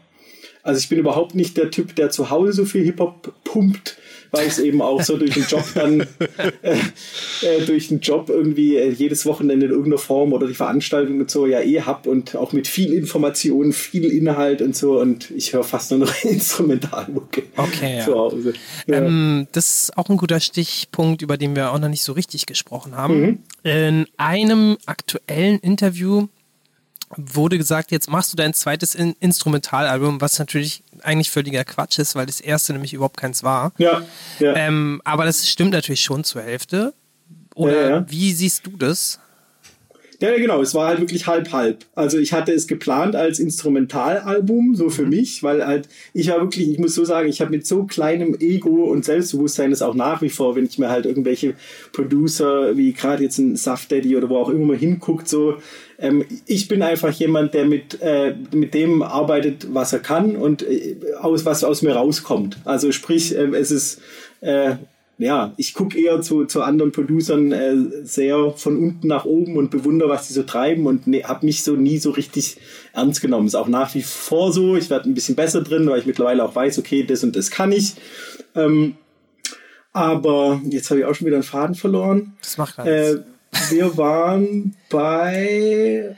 Also 0.62 0.79
ich 0.79 0.89
bin 0.89 0.99
überhaupt 1.01 1.35
nicht 1.35 1.57
der 1.57 1.73
Typ, 1.73 1.97
der 1.97 2.11
zu 2.11 2.31
Hause 2.31 2.53
so 2.53 2.64
viel 2.64 2.85
Hip-Hop 2.85 3.33
pumpt, 3.43 3.97
weil 4.31 4.47
ich 4.47 4.53
es 4.53 4.59
eben 4.59 4.83
auch 4.83 5.03
so 5.03 5.16
durch 5.16 5.35
den 5.35 5.45
Job 5.45 5.64
dann, 5.74 6.01
äh, 6.62 6.76
äh, 7.43 7.64
durch 7.66 7.89
den 7.89 8.01
Job 8.01 8.28
irgendwie 8.28 8.76
äh, 8.76 8.91
jedes 8.91 9.26
Wochenende 9.26 9.66
in 9.66 9.72
irgendeiner 9.72 9.99
Form 9.99 10.33
oder 10.33 10.47
die 10.47 10.55
Veranstaltung 10.55 11.20
und 11.20 11.31
so 11.31 11.47
ja 11.47 11.61
eh 11.61 11.83
hab 11.83 12.07
und 12.07 12.37
auch 12.37 12.53
mit 12.53 12.68
viel 12.68 12.93
Information, 12.93 13.72
viel 13.72 14.05
Inhalt 14.05 14.62
und 14.62 14.76
so 14.76 15.01
und 15.01 15.31
ich 15.31 15.53
höre 15.53 15.64
fast 15.64 15.91
nur 15.91 16.01
noch 16.01 16.24
Instrumentalmucke 16.24 17.43
Okay, 17.57 17.99
ja. 17.99 18.05
zu 18.05 18.14
Hause. 18.14 18.53
Ja. 18.87 18.97
Ähm, 18.97 19.47
das 19.53 19.83
ist 19.83 19.99
auch 19.99 20.09
ein 20.09 20.16
guter 20.16 20.41
Stichpunkt, 20.41 21.22
über 21.22 21.37
den 21.37 21.57
wir 21.57 21.72
auch 21.72 21.78
noch 21.78 21.89
nicht 21.89 22.03
so 22.03 22.12
richtig 22.12 22.47
gesprochen 22.47 22.97
haben. 22.97 23.45
In 23.62 24.07
einem 24.16 24.78
aktuellen 24.87 25.59
Interview 25.59 26.28
wurde 27.16 27.58
gesagt, 27.58 27.90
jetzt 27.90 28.11
machst 28.11 28.32
du 28.32 28.36
dein 28.36 28.54
zweites 28.54 28.94
In 28.94 29.14
Instrumentalalbum, 29.20 30.20
was 30.20 30.38
natürlich 30.38 30.82
eigentlich 31.02 31.30
völliger 31.30 31.64
Quatsch 31.64 31.98
ist, 31.98 32.14
weil 32.14 32.26
das 32.26 32.40
erste 32.40 32.72
nämlich 32.72 32.94
überhaupt 32.94 33.16
keins 33.16 33.42
war. 33.42 33.72
ja, 33.78 34.02
ja. 34.38 34.54
Ähm, 34.54 35.00
aber 35.04 35.24
das 35.24 35.48
stimmt 35.48 35.72
natürlich 35.72 36.02
schon 36.02 36.24
zur 36.24 36.42
Hälfte. 36.42 36.94
Oder 37.54 37.82
Ja, 37.82 37.90
ja. 37.90 38.06
wie 38.08 38.32
siehst 38.32 38.66
du 38.66 38.76
das? 38.76 39.18
Ja, 40.20 40.36
genau, 40.36 40.61
es 40.61 40.74
war 40.74 40.88
halt 40.88 41.00
wirklich 41.00 41.26
halb-halb. 41.26 41.86
Also 41.94 42.18
ich 42.18 42.34
hatte 42.34 42.52
es 42.52 42.66
geplant 42.66 43.16
als 43.16 43.38
Instrumentalalbum, 43.38 44.74
so 44.74 44.90
für 44.90 45.06
mich, 45.06 45.42
weil 45.42 45.66
halt, 45.66 45.88
ich 46.12 46.28
war 46.28 46.42
wirklich, 46.42 46.68
ich 46.68 46.78
muss 46.78 46.94
so 46.94 47.06
sagen, 47.06 47.26
ich 47.30 47.40
habe 47.40 47.50
mit 47.50 47.66
so 47.66 47.84
kleinem 47.84 48.36
Ego 48.38 48.84
und 48.84 49.02
Selbstbewusstsein 49.06 49.70
das 49.70 49.80
auch 49.80 49.94
nach 49.94 50.20
wie 50.20 50.28
vor, 50.28 50.56
wenn 50.56 50.66
ich 50.66 50.78
mir 50.78 50.90
halt 50.90 51.06
irgendwelche 51.06 51.54
Producer, 51.92 52.76
wie 52.76 52.92
gerade 52.92 53.22
jetzt 53.22 53.38
ein 53.38 53.56
Soft 53.56 53.90
Daddy 53.90 54.14
oder 54.14 54.28
wo 54.28 54.36
auch 54.36 54.50
immer 54.50 54.66
mal 54.66 54.76
hinguckt, 54.76 55.26
so, 55.26 55.56
ähm, 56.01 56.24
ich 56.46 56.66
bin 56.68 56.82
einfach 56.82 57.12
jemand, 57.12 57.55
der 57.55 57.66
mit, 57.66 58.01
äh, 58.01 58.34
mit 58.53 58.74
dem 58.74 59.03
arbeitet, 59.03 59.68
was 59.72 59.92
er 59.92 59.98
kann 60.01 60.34
und 60.34 60.62
äh, 60.62 60.96
aus, 61.20 61.44
was 61.44 61.62
aus 61.62 61.82
mir 61.82 61.92
rauskommt. 61.94 62.59
Also 62.64 62.90
sprich, 62.90 63.36
ähm, 63.36 63.55
es 63.55 63.70
ist, 63.70 64.01
äh, 64.40 64.76
ja, 65.18 65.53
ich 65.59 65.74
gucke 65.74 65.98
eher 65.98 66.22
zu, 66.22 66.46
zu 66.46 66.62
anderen 66.62 66.92
Producern 66.92 67.53
äh, 67.53 67.76
sehr 68.03 68.53
von 68.57 68.78
unten 68.78 69.07
nach 69.07 69.26
oben 69.26 69.59
und 69.59 69.70
bewundere, 69.70 70.09
was 70.09 70.28
die 70.28 70.32
so 70.32 70.42
treiben 70.42 70.86
und 70.86 71.07
ne, 71.07 71.24
habe 71.24 71.44
mich 71.44 71.62
so 71.62 71.76
nie 71.76 71.98
so 71.98 72.11
richtig 72.11 72.57
ernst 72.94 73.20
genommen. 73.20 73.46
Ist 73.46 73.55
auch 73.55 73.68
nach 73.68 73.94
wie 73.94 74.03
vor 74.03 74.53
so. 74.53 74.76
Ich 74.76 74.88
werde 74.88 75.11
ein 75.11 75.14
bisschen 75.14 75.36
besser 75.36 75.61
drin, 75.61 75.86
weil 75.86 76.01
ich 76.01 76.07
mittlerweile 76.07 76.42
auch 76.42 76.55
weiß, 76.55 76.78
okay, 76.78 77.05
das 77.05 77.22
und 77.22 77.36
das 77.36 77.51
kann 77.51 77.72
ich. 77.72 77.96
Ähm, 78.55 78.94
aber 79.92 80.62
jetzt 80.70 80.88
habe 80.90 81.01
ich 81.01 81.07
auch 81.07 81.14
schon 81.14 81.26
wieder 81.26 81.36
einen 81.36 81.42
Faden 81.42 81.74
verloren. 81.74 82.32
Das 82.40 82.57
macht 82.57 82.78
Äh, 82.78 82.82
alles. 82.82 83.20
Wir 83.70 83.96
waren 83.96 84.74
bei 84.90 86.16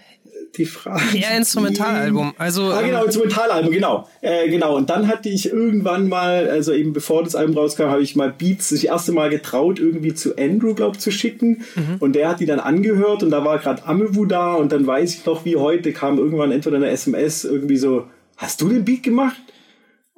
die 0.57 0.67
Frage. 0.67 1.17
Eher 1.17 1.37
Instrumentalalbum. 1.37 2.35
Also, 2.37 2.65
Ah, 2.65 2.83
genau, 2.83 3.01
ähm, 3.01 3.07
Instrumentalalbum, 3.07 3.73
genau. 3.73 4.09
Äh, 4.21 4.49
genau. 4.51 4.77
Und 4.77 4.91
dann 4.91 5.09
hatte 5.09 5.29
ich 5.29 5.51
irgendwann 5.51 6.09
mal, 6.09 6.49
also 6.51 6.73
eben 6.73 6.93
bevor 6.93 7.25
das 7.25 7.35
Album 7.35 7.57
rauskam, 7.57 7.85
habe 7.85 8.03
ich 8.03 8.17
mal 8.17 8.31
Beats 8.31 8.69
das 8.69 8.85
erste 8.85 9.13
Mal 9.13 9.31
getraut, 9.31 9.79
irgendwie 9.79 10.15
zu 10.15 10.37
Andrew, 10.37 10.75
glaub 10.75 11.01
zu 11.01 11.11
schicken. 11.11 11.65
Und 12.01 12.15
der 12.15 12.29
hat 12.29 12.41
die 12.41 12.47
dann 12.47 12.61
angehört 12.61 13.23
und 13.23 13.31
da 13.31 13.45
war 13.45 13.59
gerade 13.59 13.85
Amewu 13.87 14.27
da 14.27 14.53
und 14.55 14.73
dann 14.73 14.87
weiß 14.87 15.15
ich 15.15 15.25
noch, 15.25 15.45
wie 15.45 15.57
heute 15.57 15.93
kam 15.93 16.19
irgendwann 16.19 16.53
entweder 16.53 16.77
eine 16.77 16.91
SMS 16.91 17.45
irgendwie 17.45 17.79
so, 17.79 18.07
hast 18.37 18.61
du 18.61 18.69
den 18.69 18.85
Beat 18.85 19.03
gemacht? 19.03 19.41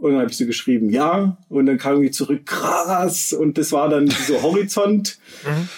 Und 0.04 0.10
dann 0.10 0.20
habe 0.20 0.30
ich 0.30 0.36
so 0.36 0.44
geschrieben, 0.44 0.90
ja. 0.90 1.38
Und 1.48 1.64
dann 1.64 1.78
kam 1.78 1.92
irgendwie 1.94 2.10
zurück, 2.10 2.44
krass. 2.44 3.32
Und 3.32 3.56
das 3.56 3.72
war 3.72 3.88
dann 3.88 4.06
so 4.10 4.42
Horizont 4.42 5.16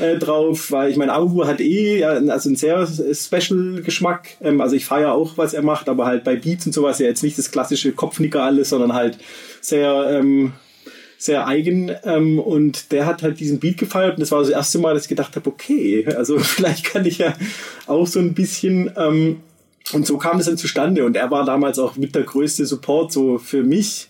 äh, 0.01 0.18
drauf, 0.18 0.72
weil 0.72 0.91
ich 0.91 0.97
meine, 0.97 1.12
Awu 1.12 1.47
hat 1.47 1.61
eh 1.61 2.03
also 2.05 2.49
einen 2.49 2.57
sehr 2.57 2.89
special 3.14 3.83
Geschmack. 3.83 4.31
Ähm, 4.43 4.61
also 4.61 4.74
ich 4.74 4.85
feiere 4.85 5.12
auch, 5.12 5.39
was 5.39 5.55
er 5.55 5.62
macht, 5.62 5.89
aber 5.89 6.07
halt 6.07 6.24
bei 6.24 6.35
Beats 6.35 6.66
und 6.66 6.72
sowas 6.72 6.99
ja 6.99 7.07
jetzt 7.07 7.22
nicht 7.22 7.39
das 7.39 7.53
klassische 7.53 7.93
Kopfnicker 7.93 8.43
alles, 8.43 8.70
sondern 8.70 8.95
halt 8.95 9.16
sehr, 9.61 10.09
ähm, 10.11 10.55
sehr 11.18 11.47
eigen. 11.47 11.93
Ähm, 12.03 12.41
und 12.41 12.91
der 12.91 13.07
hat 13.07 13.22
halt 13.22 13.39
diesen 13.39 13.61
Beat 13.61 13.79
gefeiert. 13.79 14.14
Und 14.14 14.22
das 14.22 14.33
war 14.33 14.41
das 14.41 14.49
erste 14.49 14.81
Mal, 14.81 14.95
dass 14.95 15.05
ich 15.05 15.09
gedacht 15.09 15.37
habe, 15.37 15.49
okay, 15.49 16.05
also 16.16 16.37
vielleicht 16.41 16.83
kann 16.83 17.07
ich 17.07 17.18
ja 17.18 17.33
auch 17.87 18.09
so 18.09 18.18
ein 18.18 18.35
bisschen. 18.35 18.91
Ähm, 18.97 19.37
und 19.93 20.05
so 20.05 20.18
kam 20.18 20.39
das 20.39 20.47
dann 20.47 20.59
zustande. 20.59 21.05
Und 21.05 21.16
er 21.16 21.31
war 21.31 21.45
damals 21.45 21.79
auch 21.79 21.95
mit 21.95 22.16
der 22.16 22.24
größte 22.24 22.66
Support 22.66 23.12
so 23.12 23.39
für 23.39 23.62
mich, 23.62 24.09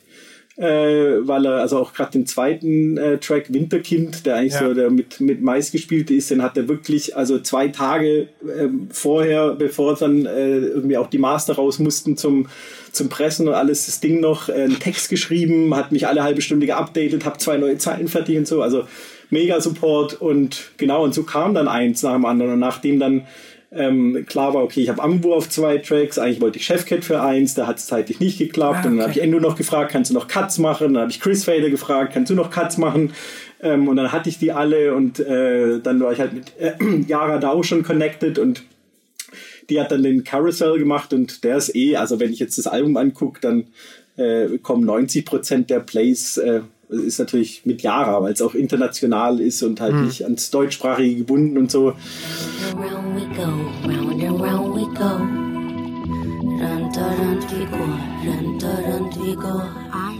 äh, 0.57 1.27
weil 1.27 1.45
er 1.45 1.57
also 1.57 1.79
auch 1.79 1.93
gerade 1.93 2.13
den 2.13 2.27
zweiten 2.27 2.97
äh, 2.97 3.19
Track 3.19 3.53
Winterkind, 3.53 4.25
der 4.25 4.37
eigentlich 4.37 4.55
Ja. 4.55 4.69
so 4.69 4.75
der 4.75 4.91
mit 4.91 5.21
mit 5.21 5.43
Mais 5.43 5.71
gespielt 5.71 6.11
ist, 6.11 6.31
den 6.31 6.43
hat 6.43 6.57
er 6.57 6.67
wirklich 6.69 7.17
also 7.17 7.39
zwei 7.41 7.69
Tage 7.69 8.29
ähm, 8.59 8.89
vorher, 8.91 9.51
bevor 9.55 9.95
dann 9.97 10.25
äh, 10.25 10.59
irgendwie 10.59 10.97
auch 10.97 11.09
die 11.09 11.19
Master 11.19 11.57
raus 11.57 11.79
mussten 11.79 12.17
zum 12.17 12.47
zum 12.93 13.11
Pressen 13.11 13.47
und 13.49 13.55
alles 13.55 13.85
das 13.87 14.01
Ding 14.01 14.21
noch 14.21 14.49
äh, 14.49 14.53
einen 14.53 14.79
Text 14.79 15.11
geschrieben, 15.11 15.75
hat 15.77 15.93
mich 15.93 16.07
alle 16.07 16.23
halbe 16.23 16.41
Stunde 16.41 16.67
geupdatet, 16.67 17.27
habe 17.27 17.37
zwei 17.37 17.59
neue 17.59 17.77
Zeilen 17.77 18.09
fertig 18.09 18.39
und 18.39 18.49
so, 18.49 18.63
also 18.63 18.85
mega 19.29 19.61
Support 19.61 20.21
und 20.23 20.71
genau 20.79 21.05
und 21.05 21.13
so 21.13 21.25
kam 21.25 21.53
dann 21.53 21.69
eins 21.69 22.03
nach 22.03 22.15
dem 22.15 22.25
anderen 22.25 22.55
und 22.55 22.61
nachdem 22.61 22.99
dann 22.99 23.27
ähm, 23.77 24.25
klar 24.27 24.55
war, 24.55 24.63
okay, 24.63 24.81
ich 24.81 24.89
habe 24.89 25.03
Ambu 25.03 25.35
auf 25.35 25.49
zwei 25.49 25.79
Tracks, 25.79 26.19
eigentlich 26.19 26.41
wollte 26.41 26.59
ich 26.59 26.67
Chefcat 26.67 27.05
für 27.05 27.23
eins, 27.23 27.55
da 27.55 27.67
hat 27.67 27.79
es 27.79 27.87
zeitlich 27.87 28.21
nicht 28.21 28.39
geklappt. 28.39 28.81
Ah, 28.83 28.89
Und 28.89 28.97
dann 28.97 29.01
habe 29.03 29.11
okay. 29.11 29.21
ich 29.21 29.25
Endo 29.25 29.41
noch 29.41 29.57
gefragt, 29.57 29.93
kannst 29.93 30.11
du 30.11 30.15
noch 30.15 30.29
Cuts 30.29 30.59
machen? 30.59 30.95
Dann 30.95 31.03
habe 31.03 31.11
ich 31.11 31.21
Chris 31.21 31.45
Fader 31.45 31.71
gefragt, 31.71 32.13
kannst 32.13 32.31
du 32.31 32.35
noch 32.35 32.51
Cuts 32.51 32.79
machen? 32.79 33.13
Ähm, 33.61 33.89
und 33.89 33.97
dann 33.97 34.13
hatte 34.13 34.29
ich 34.29 34.39
die 34.39 34.53
alle 34.53 34.95
und 34.95 35.21
äh, 35.21 35.81
dann 35.81 36.01
war 36.01 36.13
ich 36.13 36.21
halt 36.21 36.33
mit 36.33 36.53
äh, 36.59 36.75
Yara 37.07 37.39
da 37.39 37.51
auch 37.51 37.65
schon 37.65 37.83
connected 37.83 38.39
und 38.39 38.63
die 39.69 39.81
hat 39.81 39.91
dann 39.91 40.03
den 40.03 40.25
Carousel 40.25 40.79
gemacht 40.79 41.13
und 41.13 41.45
der 41.45 41.57
ist 41.57 41.75
eh, 41.75 41.97
also 41.97 42.21
wenn 42.21 42.33
ich 42.33 42.39
jetzt 42.39 42.59
das 42.59 42.67
Album 42.67 42.97
angucke, 42.97 43.41
dann 43.41 43.67
äh, 44.17 44.59
kommen 44.59 44.89
90% 44.89 45.67
der 45.67 45.81
Plays, 45.81 46.37
äh, 46.39 46.61
ist 46.89 47.19
natürlich 47.19 47.67
mit 47.67 47.83
Yara, 47.83 48.23
weil 48.23 48.33
es 48.33 48.43
auch 48.43 48.55
international 48.55 49.41
ist 49.41 49.63
und 49.63 49.81
halt 49.81 49.95
nicht 49.97 50.25
ans 50.25 50.51
Deutschsprachige 50.51 51.17
gebunden 51.17 51.59
und 51.59 51.71
so. 51.71 51.95
Around 52.75 53.15
we 53.15 53.27
go, 53.35 53.43
round 53.89 54.23
and 54.23 54.41
round 54.41 54.75
we 54.75 54.87
go. 54.95 55.19
Dun, 56.59 56.93
dun, 56.93 57.17
dun, 57.17 57.39
we 57.51 57.67
go, 57.67 57.85
dun, 58.25 58.59
dun, 58.59 58.83
dun, 58.85 59.27
we 59.27 59.35
go. 59.35 59.63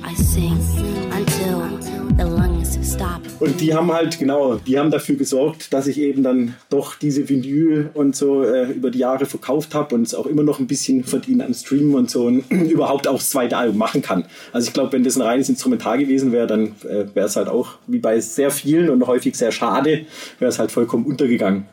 I 0.05 0.15
sing 0.15 0.59
until. 1.13 2.06
Und 3.39 3.61
die 3.61 3.75
haben 3.75 3.93
halt, 3.93 4.19
genau, 4.19 4.57
die 4.57 4.79
haben 4.79 4.91
dafür 4.91 5.17
gesorgt, 5.17 5.73
dass 5.73 5.87
ich 5.87 5.99
eben 5.99 6.23
dann 6.23 6.55
doch 6.71 6.95
diese 6.95 7.29
Vinyl 7.29 7.91
und 7.93 8.17
so 8.17 8.43
äh, 8.43 8.71
über 8.73 8.91
die 8.91 9.01
Jahre 9.01 9.27
verkauft 9.27 9.75
habe 9.75 9.95
und 9.95 10.03
es 10.03 10.15
auch 10.15 10.27
immer 10.27 10.43
noch 10.43 10.59
ein 10.59 10.67
bisschen 10.67 11.05
verdiene 11.05 11.45
am 11.45 11.53
Streamen 11.53 11.95
und 11.95 12.11
so 12.11 12.27
und 12.27 12.51
überhaupt 12.51 13.07
auch 13.09 13.19
das 13.19 13.31
zweite 13.31 13.57
Album 13.57 13.79
machen 13.79 14.03
kann. 14.03 14.25
Also 14.53 14.69
ich 14.69 14.73
glaube, 14.73 14.93
wenn 14.93 15.05
das 15.05 15.17
ein 15.17 15.23
reines 15.23 15.49
Instrumental 15.49 15.99
gewesen 15.99 16.33
wäre, 16.33 16.47
dann 16.47 16.69
äh, 16.89 17.15
wäre 17.15 17.27
es 17.27 17.37
halt 17.37 17.49
auch, 17.49 17.75
wie 17.87 17.99
bei 17.99 18.19
sehr 18.21 18.51
vielen 18.51 18.89
und 18.89 19.07
häufig 19.07 19.37
sehr 19.37 19.53
schade, 19.53 20.07
wäre 20.39 20.49
es 20.49 20.59
halt 20.59 20.73
vollkommen 20.73 21.05
untergegangen. 21.05 21.67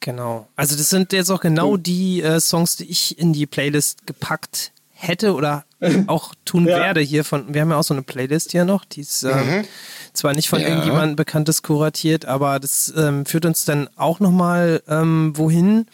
Genau. 0.00 0.46
Also 0.54 0.76
das 0.76 0.90
sind 0.90 1.12
jetzt 1.12 1.30
auch 1.30 1.40
genau 1.40 1.76
die 1.76 2.22
äh, 2.22 2.38
Songs, 2.38 2.76
die 2.76 2.88
ich 2.88 3.18
in 3.18 3.32
die 3.32 3.46
Playlist 3.46 4.06
gepackt 4.06 4.72
hätte 4.92 5.34
oder 5.34 5.64
auch 6.06 6.34
tun 6.44 6.66
Ja. 6.66 6.76
werde 6.78 7.00
hier 7.00 7.24
von, 7.24 7.52
wir 7.54 7.60
haben 7.60 7.70
ja 7.70 7.76
auch 7.76 7.84
so 7.84 7.94
eine 7.94 8.02
Playlist 8.02 8.52
hier 8.52 8.64
noch, 8.64 8.84
die 8.84 9.00
ist 9.02 9.22
ähm, 9.22 9.64
zwar 10.12 10.34
nicht 10.34 10.48
von 10.48 10.60
Ja. 10.60 10.68
irgendjemandem 10.68 11.16
Bekanntes 11.16 11.62
kuratiert, 11.62 12.24
aber 12.26 12.58
das 12.58 12.92
ähm, 12.96 13.24
führt 13.26 13.46
uns 13.46 13.64
dann 13.64 13.88
auch 13.96 14.20
nochmal 14.20 14.82
ähm, 14.88 15.32
wohin. 15.36 15.86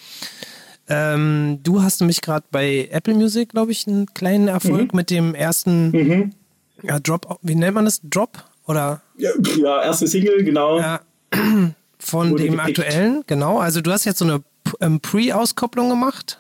Ähm, 0.89 1.61
du 1.63 1.83
hast 1.83 2.01
nämlich 2.01 2.21
gerade 2.21 2.45
bei 2.51 2.89
Apple 2.91 3.15
Music, 3.15 3.51
glaube 3.51 3.73
ich, 3.73 3.87
einen 3.87 4.13
kleinen 4.13 4.49
Erfolg 4.49 4.93
Mhm. 4.93 4.97
mit 4.97 5.11
dem 5.11 5.35
ersten 5.35 6.33
ja, 6.83 6.99
Drop, 7.01 7.39
wie 7.43 7.55
nennt 7.55 7.75
man 7.75 7.87
das? 7.87 8.01
Drop? 8.03 8.45
Oder 8.67 9.01
Ja, 9.17 9.31
ja, 9.59 9.83
erste 9.83 10.07
Single, 10.07 10.45
genau. 10.45 10.79
ja, 10.81 11.01
von 11.99 12.31
Wurde 12.31 12.43
dem 12.43 12.57
gepickt. 12.57 12.79
aktuellen, 12.81 13.23
genau. 13.27 13.59
Also 13.59 13.81
du 13.81 13.91
hast 13.93 14.05
jetzt 14.05 14.19
so 14.19 14.25
eine 14.27 14.43
ähm, 14.81 15.01
Pre-Auskopplung 15.01 15.89
gemacht. 15.89 16.39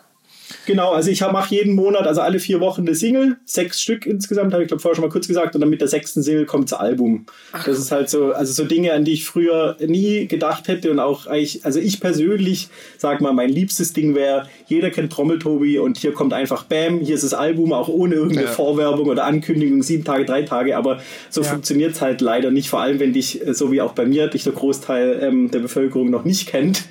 Genau, 0.66 0.93
also 0.93 1.10
ich 1.10 1.20
mache 1.20 1.55
jeden 1.55 1.74
Monat, 1.74 2.06
also 2.06 2.20
alle 2.20 2.39
vier 2.39 2.60
Wochen 2.60 2.82
eine 2.82 2.94
Single, 2.94 3.36
sechs 3.44 3.81
Stück 3.82 4.06
insgesamt, 4.06 4.52
habe 4.52 4.62
ich 4.62 4.68
glaube 4.68 4.81
vorher 4.81 4.97
schon 4.97 5.05
mal 5.05 5.10
kurz 5.10 5.26
gesagt, 5.28 5.55
und 5.55 5.60
dann 5.60 5.70
mit 5.70 5.81
der 5.81 5.89
sechsten 5.89 6.22
Single 6.22 6.47
kommt 6.47 6.70
das 6.72 6.78
Album. 6.78 7.26
Das 7.66 7.78
ist 7.78 7.90
halt 7.93 8.09
so, 8.10 8.32
also 8.32 8.52
so 8.52 8.64
Dinge, 8.64 8.93
an 8.93 9.05
die 9.05 9.12
ich 9.12 9.24
früher 9.24 9.76
nie 9.86 10.26
gedacht 10.26 10.68
hätte 10.68 10.90
und 10.90 10.98
auch 10.98 11.26
eigentlich, 11.26 11.64
also 11.64 11.81
ich 11.81 12.01
persönlich, 12.01 12.68
sag 12.98 13.20
mal, 13.20 13.32
mein 13.32 13.51
liebstes 13.51 13.93
Ding 13.93 14.14
wäre, 14.14 14.48
jeder 14.66 14.90
kennt 14.90 15.12
Trommeltobi 15.12 15.78
und 15.78 15.98
hier 15.98 16.12
kommt 16.12 16.32
einfach 16.32 16.64
Bam, 16.64 17.01
hier 17.01 17.14
ist 17.14 17.24
das 17.24 17.35
Album, 17.35 17.72
auch 17.72 17.89
ohne 17.89 18.14
irgendeine 18.14 18.47
Ja. 18.47 18.52
Vorwerbung 18.52 19.09
oder 19.09 19.24
Ankündigung, 19.24 19.82
sieben 19.82 20.05
Tage, 20.05 20.24
drei 20.24 20.43
Tage, 20.43 20.76
aber 20.76 21.01
so 21.31 21.43
Ja. 21.43 21.48
funktioniert 21.48 21.93
es 21.93 22.01
halt 22.01 22.20
leider 22.20 22.51
nicht, 22.51 22.68
vor 22.68 22.81
allem 22.81 23.01
wenn 23.01 23.12
dich, 23.12 23.47
äh, 23.47 23.55
so 23.55 23.70
wie 23.72 23.81
auch 23.81 23.93
bei 23.93 24.06
mir, 24.06 24.28
dich 24.28 24.44
der 24.44 24.52
Großteil 24.52 25.18
ähm, 25.22 25.51
der 25.51 25.59
Bevölkerung 25.60 26.10
noch 26.10 26.24
nicht 26.24 26.47
kennt 26.48 26.85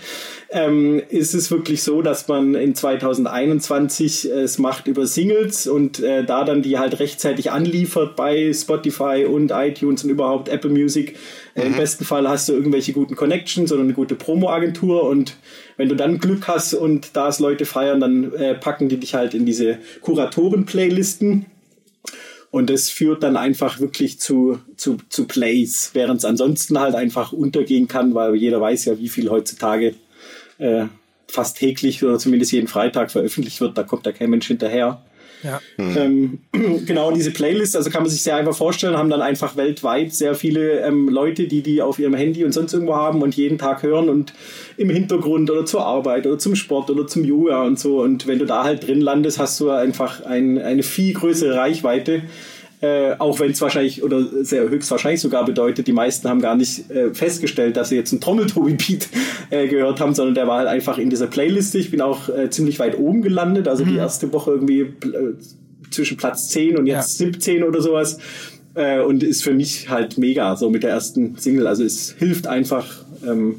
ähm, 0.53 1.01
ist 1.09 1.33
es 1.33 1.49
wirklich 1.49 1.81
so, 1.81 2.03
dass 2.03 2.27
man 2.27 2.53
in 2.53 2.75
2021 2.75 4.29
äh, 4.29 4.41
es 4.41 4.59
macht 4.59 4.87
über 4.87 5.07
Singles 5.07 5.65
und 5.65 5.99
äh, 5.99 6.23
da 6.23 6.43
dann 6.43 6.61
die 6.61 6.77
halt 6.77 6.99
rechtzeitig 6.99 7.51
anliefert 7.51 8.15
bei 8.15 8.53
Spotify 8.53 9.25
und 9.27 9.51
iTunes 9.51 10.03
und 10.03 10.11
überhaupt 10.11 10.49
Apple 10.49 10.69
Music. 10.69 11.17
Äh, 11.55 11.65
Im 11.65 11.75
besten 11.75 12.05
Fall 12.05 12.29
hast 12.29 12.49
du 12.49 12.53
irgendwelche 12.53 12.93
guten 12.93 13.15
Connections 13.15 13.71
oder 13.71 13.81
eine 13.81 13.93
gute 13.93 14.13
Promo-Agentur 14.13 15.09
und 15.09 15.37
wenn 15.75 15.89
du 15.89 15.95
dann 15.95 16.19
Glück 16.19 16.47
hast 16.47 16.75
und 16.75 17.15
da 17.15 17.29
es 17.29 17.39
Leute 17.39 17.65
feiern, 17.65 17.99
dann 17.99 18.31
äh, 18.33 18.53
packen 18.53 18.89
die 18.89 18.97
dich 18.97 19.15
halt 19.15 19.33
in 19.33 19.47
diese 19.47 19.79
Kuratoren-Playlisten. 20.01 21.47
Und 22.51 22.69
das 22.69 22.91
führt 22.91 23.23
dann 23.23 23.35
einfach 23.35 23.79
wirklich 23.79 24.19
zu, 24.19 24.59
zu, 24.77 24.97
zu 25.09 25.25
Plays, 25.25 25.89
während 25.93 26.19
es 26.19 26.25
ansonsten 26.25 26.79
halt 26.79 26.93
einfach 26.93 27.33
untergehen 27.33 27.87
kann, 27.87 28.13
weil 28.13 28.35
jeder 28.35 28.61
weiß 28.61 28.85
ja, 28.85 28.99
wie 28.99 29.09
viel 29.09 29.31
heutzutage 29.31 29.95
äh, 30.63 30.85
fast 31.27 31.57
täglich 31.57 32.03
oder 32.03 32.17
zumindest 32.19 32.51
jeden 32.51 32.67
Freitag 32.67 33.11
veröffentlicht 33.11 33.59
wird. 33.61 33.77
Da 33.77 33.83
kommt 33.83 34.05
da 34.05 34.11
kein 34.11 34.29
Mensch 34.29 34.47
hinterher. 34.47 35.01
Ja. 35.43 35.59
Ähm, 35.77 36.39
genau 36.85 37.11
diese 37.11 37.31
Playlist, 37.31 37.75
also 37.75 37.89
kann 37.89 38.03
man 38.03 38.09
sich 38.09 38.23
sehr 38.23 38.37
einfach 38.37 38.55
vorstellen, 38.55 38.97
haben 38.97 39.09
dann 39.09 39.21
einfach 39.21 39.57
weltweit 39.57 40.13
sehr 40.13 40.35
viele 40.35 40.79
ähm, 40.79 41.09
Leute, 41.09 41.47
die 41.47 41.61
die 41.61 41.81
auf 41.81 41.99
ihrem 41.99 42.13
Handy 42.13 42.45
und 42.45 42.53
sonst 42.53 42.73
irgendwo 42.73 42.95
haben 42.95 43.21
und 43.21 43.35
jeden 43.35 43.57
Tag 43.57 43.83
hören 43.83 44.09
und 44.09 44.33
im 44.77 44.89
Hintergrund 44.89 45.51
oder 45.51 45.65
zur 45.65 45.85
Arbeit 45.85 46.25
oder 46.25 46.39
zum 46.39 46.55
Sport 46.55 46.89
oder 46.89 47.07
zum 47.07 47.25
Yoga 47.25 47.63
und 47.63 47.77
so. 47.77 48.01
Und 48.01 48.25
wenn 48.25 48.39
du 48.39 48.45
da 48.45 48.63
halt 48.63 48.87
drin 48.87 49.01
landest, 49.01 49.37
hast 49.37 49.59
du 49.59 49.69
einfach 49.69 50.23
ein, 50.23 50.57
eine 50.57 50.83
viel 50.83 51.13
größere 51.13 51.55
Reichweite. 51.55 52.21
Äh, 52.83 53.15
auch 53.17 53.39
wenn 53.39 53.51
es 53.51 53.61
wahrscheinlich 53.61 54.03
oder 54.03 54.25
sehr 54.43 54.67
höchstwahrscheinlich 54.69 55.21
sogar 55.21 55.45
bedeutet, 55.45 55.87
die 55.87 55.93
meisten 55.93 56.27
haben 56.27 56.41
gar 56.41 56.57
nicht 56.57 56.91
äh, 56.91 57.13
festgestellt, 57.13 57.77
dass 57.77 57.87
sie 57.87 57.95
jetzt 57.95 58.11
einen 58.11 58.19
Trommeltobi-Beat 58.19 59.07
äh, 59.51 59.67
gehört 59.69 60.01
haben, 60.01 60.13
sondern 60.13 60.35
der 60.35 60.47
war 60.47 60.57
halt 60.57 60.67
einfach 60.67 60.97
in 60.97 61.09
dieser 61.09 61.27
Playliste. 61.27 61.77
Ich 61.77 61.91
bin 61.91 62.01
auch 62.01 62.27
äh, 62.27 62.49
ziemlich 62.49 62.79
weit 62.79 62.99
oben 62.99 63.21
gelandet, 63.21 63.69
also 63.69 63.85
die 63.85 63.95
erste 63.95 64.33
Woche 64.33 64.51
irgendwie 64.51 64.81
äh, 64.81 64.91
zwischen 65.91 66.17
Platz 66.17 66.49
10 66.49 66.77
und 66.77 66.85
jetzt 66.85 67.17
17 67.19 67.63
oder 67.63 67.81
sowas. 67.81 68.19
Und 68.75 69.21
ist 69.21 69.43
für 69.43 69.53
mich 69.53 69.89
halt 69.89 70.17
mega, 70.17 70.55
so 70.55 70.71
mit 70.71 70.81
der 70.81 70.89
ersten 70.89 71.35
Single. 71.37 71.67
Also 71.67 71.83
es 71.83 72.15
hilft 72.17 72.47
einfach 72.47 73.05
ähm, 73.23 73.57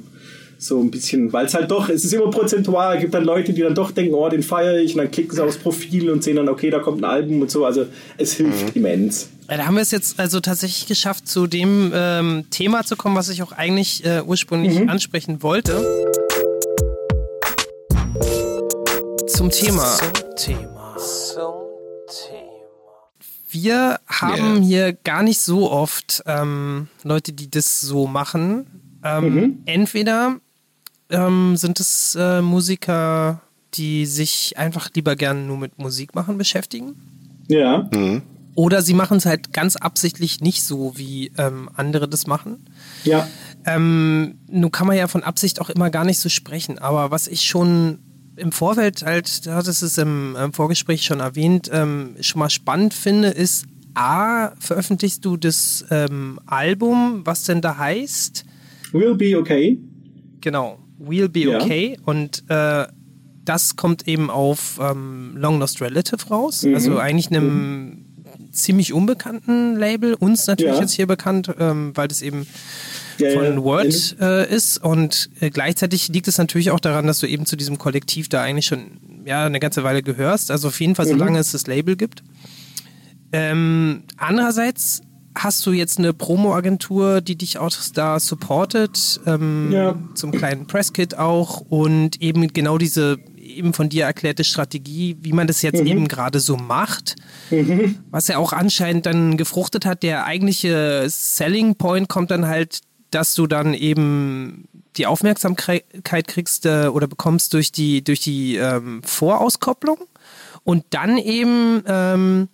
so 0.67 0.81
ein 0.81 0.91
bisschen, 0.91 1.33
weil 1.33 1.47
es 1.47 1.55
halt 1.55 1.71
doch, 1.71 1.89
es 1.89 2.05
ist 2.05 2.13
immer 2.13 2.31
prozentual, 2.31 2.97
es 2.97 3.01
gibt 3.03 3.15
dann 3.15 3.25
Leute, 3.25 3.53
die 3.53 3.61
dann 3.63 3.75
doch 3.75 3.91
denken, 3.91 4.15
oh, 4.15 4.29
den 4.29 4.43
feiere 4.43 4.79
ich 4.79 4.93
und 4.95 4.99
dann 4.99 5.11
klicken 5.11 5.35
sie 5.37 5.43
aufs 5.45 5.57
Profil 5.59 6.11
und 6.11 6.25
sehen 6.25 6.37
dann, 6.37 6.49
okay, 6.49 6.71
da 6.71 6.79
kommt 6.79 7.01
ein 7.03 7.05
Album 7.05 7.41
und 7.43 7.51
so. 7.51 7.65
Also 7.65 7.87
es 8.17 8.33
hilft 8.33 8.75
immens. 8.77 9.29
Ja, 9.51 9.59
Da 9.59 9.67
haben 9.67 9.75
wir 9.75 9.83
es 9.83 9.91
jetzt 9.91 10.19
also 10.19 10.41
tatsächlich 10.41 10.87
geschafft, 10.87 11.29
zu 11.29 11.47
dem 11.47 11.93
ähm, 11.95 12.45
Thema 12.51 12.85
zu 12.85 12.97
kommen, 12.97 13.15
was 13.17 13.29
ich 13.29 13.43
auch 13.43 13.53
eigentlich 13.53 14.05
äh, 14.07 14.23
ursprünglich 14.23 14.79
Mhm. 14.81 14.89
ansprechen 14.89 15.43
wollte. 15.43 15.73
Zum 19.29 19.51
Thema. 19.51 19.85
Zum 19.97 20.37
Thema. 20.37 20.97
Wir 23.51 24.01
haben 24.09 24.57
Ja. 24.63 24.63
hier 24.63 24.93
gar 24.93 25.23
nicht 25.23 25.39
so 25.41 25.71
oft 25.71 26.23
ähm, 26.27 26.89
Leute, 27.05 27.33
die 27.33 27.49
das 27.51 27.81
so 27.81 28.07
machen. 28.07 28.67
Ähm, 29.05 29.25
Mhm. 29.35 29.59
Entweder 29.67 30.37
ähm, 31.11 31.57
sind 31.57 31.81
es 31.81 32.17
äh, 32.19 32.41
Musiker, 32.43 33.41
die 33.75 34.07
sich 34.07 34.57
einfach 34.57 34.91
lieber 34.95 35.17
gern 35.17 35.47
nur 35.47 35.59
mit 35.59 35.79
Musik 35.79 36.15
machen 36.15 36.39
beschäftigen. 36.39 36.95
Ja. 37.49 37.89
Oder 38.55 38.83
sie 38.83 38.95
machen 38.95 39.17
es 39.19 39.27
halt 39.27 39.53
ganz 39.53 39.77
absichtlich 39.77 40.41
nicht 40.41 40.63
so, 40.63 40.93
wie 40.97 41.33
ähm, 41.39 41.69
andere 41.75 42.09
das 42.09 42.27
machen. 42.27 42.67
Ja. 43.05 43.29
Ähm, 43.67 44.39
nun 44.49 44.71
kann 44.71 44.87
man 44.87 44.97
ja 44.97 45.09
von 45.09 45.25
Absicht 45.25 45.61
auch 45.61 45.71
immer 45.71 45.91
gar 45.91 46.05
nicht 46.05 46.19
so 46.19 46.29
sprechen, 46.29 46.79
aber 46.79 47.11
was 47.11 47.27
ich 47.27 47.43
schon 47.43 47.99
im 48.37 48.53
Vorfeld 48.53 49.03
halt, 49.03 49.47
du 49.47 49.55
hattest 49.55 49.83
es 49.83 49.99
im, 49.99 50.37
im 50.37 50.53
Vorgespräch 50.53 51.05
schon 51.05 51.21
erwähnt, 51.21 51.71
ähm, 51.73 52.17
schon 52.21 52.41
mal 52.41 52.51
spannend 52.51 52.95
finde, 52.95 53.29
ist, 53.29 53.67
A, 53.95 54.53
veröffentlichst 54.59 55.25
du 55.25 55.37
das 55.37 55.85
ähm, 55.91 56.41
Album, 56.47 57.23
was 57.25 57.45
denn 57.45 57.61
da 57.61 57.79
heißt? 57.79 58.45
Will 58.93 59.15
be 59.15 59.39
okay. 59.39 59.79
Genau, 60.41 60.79
We'll 61.09 61.29
Be 61.29 61.41
Ja. 61.51 61.61
Okay. 61.61 61.99
Und 62.05 62.45
äh, 62.49 62.87
das 63.45 63.77
kommt 63.77 64.09
eben 64.09 64.31
auf 64.31 64.79
ähm, 64.81 65.35
Long 65.37 65.59
Lost 65.59 65.81
Relative 65.81 66.27
raus. 66.29 66.63
Mhm. 66.63 66.75
Also 66.75 66.99
eigentlich 66.99 67.29
einem 67.31 68.07
ziemlich 68.53 68.93
unbekannten 68.93 69.77
Label. 69.77 70.15
Uns 70.15 70.47
natürlich 70.47 70.75
Ja. 70.77 70.81
jetzt 70.81 70.93
hier 70.93 71.07
bekannt, 71.07 71.51
ähm, 71.59 71.93
weil 71.95 72.09
das 72.09 72.23
eben 72.23 72.47
Ja, 73.19 73.31
von. 73.31 73.63
Word 73.63 74.17
äh, 74.21 74.53
ist. 74.55 74.79
Und 74.83 75.29
äh, 75.41 75.51
gleichzeitig 75.51 76.09
liegt 76.09 76.27
es 76.29 76.39
natürlich 76.39 76.71
auch 76.71 76.81
daran, 76.81 77.07
dass 77.07 77.19
du 77.21 77.27
eben 77.27 77.47
zu 77.47 77.57
diesem 77.57 77.79
Kollektiv 77.79 78.29
da 78.29 78.43
eigentlich 78.43 78.67
schon 78.67 78.99
ja, 79.27 79.45
eine 79.47 79.61
ganze 79.61 79.85
Weile 79.85 80.03
gehörst. 80.03 80.51
Also 80.51 80.69
auf 80.69 80.81
jeden 80.81 80.95
Fall, 80.95 81.07
Mhm. 81.07 81.11
solange 81.11 81.39
es 81.39 81.53
das 81.53 81.67
Label 81.67 81.97
gibt. 81.97 82.23
Ähm, 83.33 84.05
andererseits 84.17 85.03
hast 85.37 85.65
du 85.67 85.73
jetzt 85.73 85.99
eine 85.99 86.13
Promo-Agentur, 86.13 87.21
die 87.21 87.37
dich 87.37 87.59
auch 87.59 87.71
da 87.93 88.21
supportet, 88.21 89.21
ähm, 89.27 89.71
Ja. 89.73 89.99
zum 90.15 90.31
kleinen 90.33 90.67
Presskit 90.67 91.19
auch 91.19 91.61
und 91.61 92.21
eben 92.23 92.47
genau 92.53 92.79
diese 92.79 93.19
eben 93.37 93.75
von 93.75 93.89
dir 93.89 94.05
erklärte 94.05 94.43
Strategie, 94.43 95.17
wie 95.21 95.33
man 95.33 95.47
das 95.47 95.61
jetzt 95.63 95.81
Mhm. 95.81 95.87
eben 95.87 96.09
gerade 96.09 96.41
so 96.41 96.57
macht, 96.57 97.17
was 98.11 98.29
ja 98.29 98.39
auch 98.39 98.53
anscheinend 98.53 99.07
dann 99.07 99.37
gefruchtet 99.37 99.85
hat. 99.85 100.03
Der 100.03 100.25
eigentliche 100.25 101.05
Selling 101.09 101.75
Point 101.77 102.09
kommt 102.09 102.31
dann 102.31 102.47
halt, 102.47 102.81
dass 103.11 103.35
du 103.35 103.47
dann 103.47 103.75
eben 103.75 104.67
die 104.97 105.07
Aufmerksamkeit 105.07 105.85
kriegst 106.27 106.65
äh, 106.67 106.87
oder 106.87 107.07
bekommst 107.07 107.53
durch 107.55 107.71
die 107.71 108.03
durch 108.03 108.21
die 108.21 108.57
ähm, 108.57 109.03
Vorauskopplung 109.05 109.99
und 110.65 110.85
dann 110.91 111.19
eben 111.19 111.83
ähm, 111.87 112.49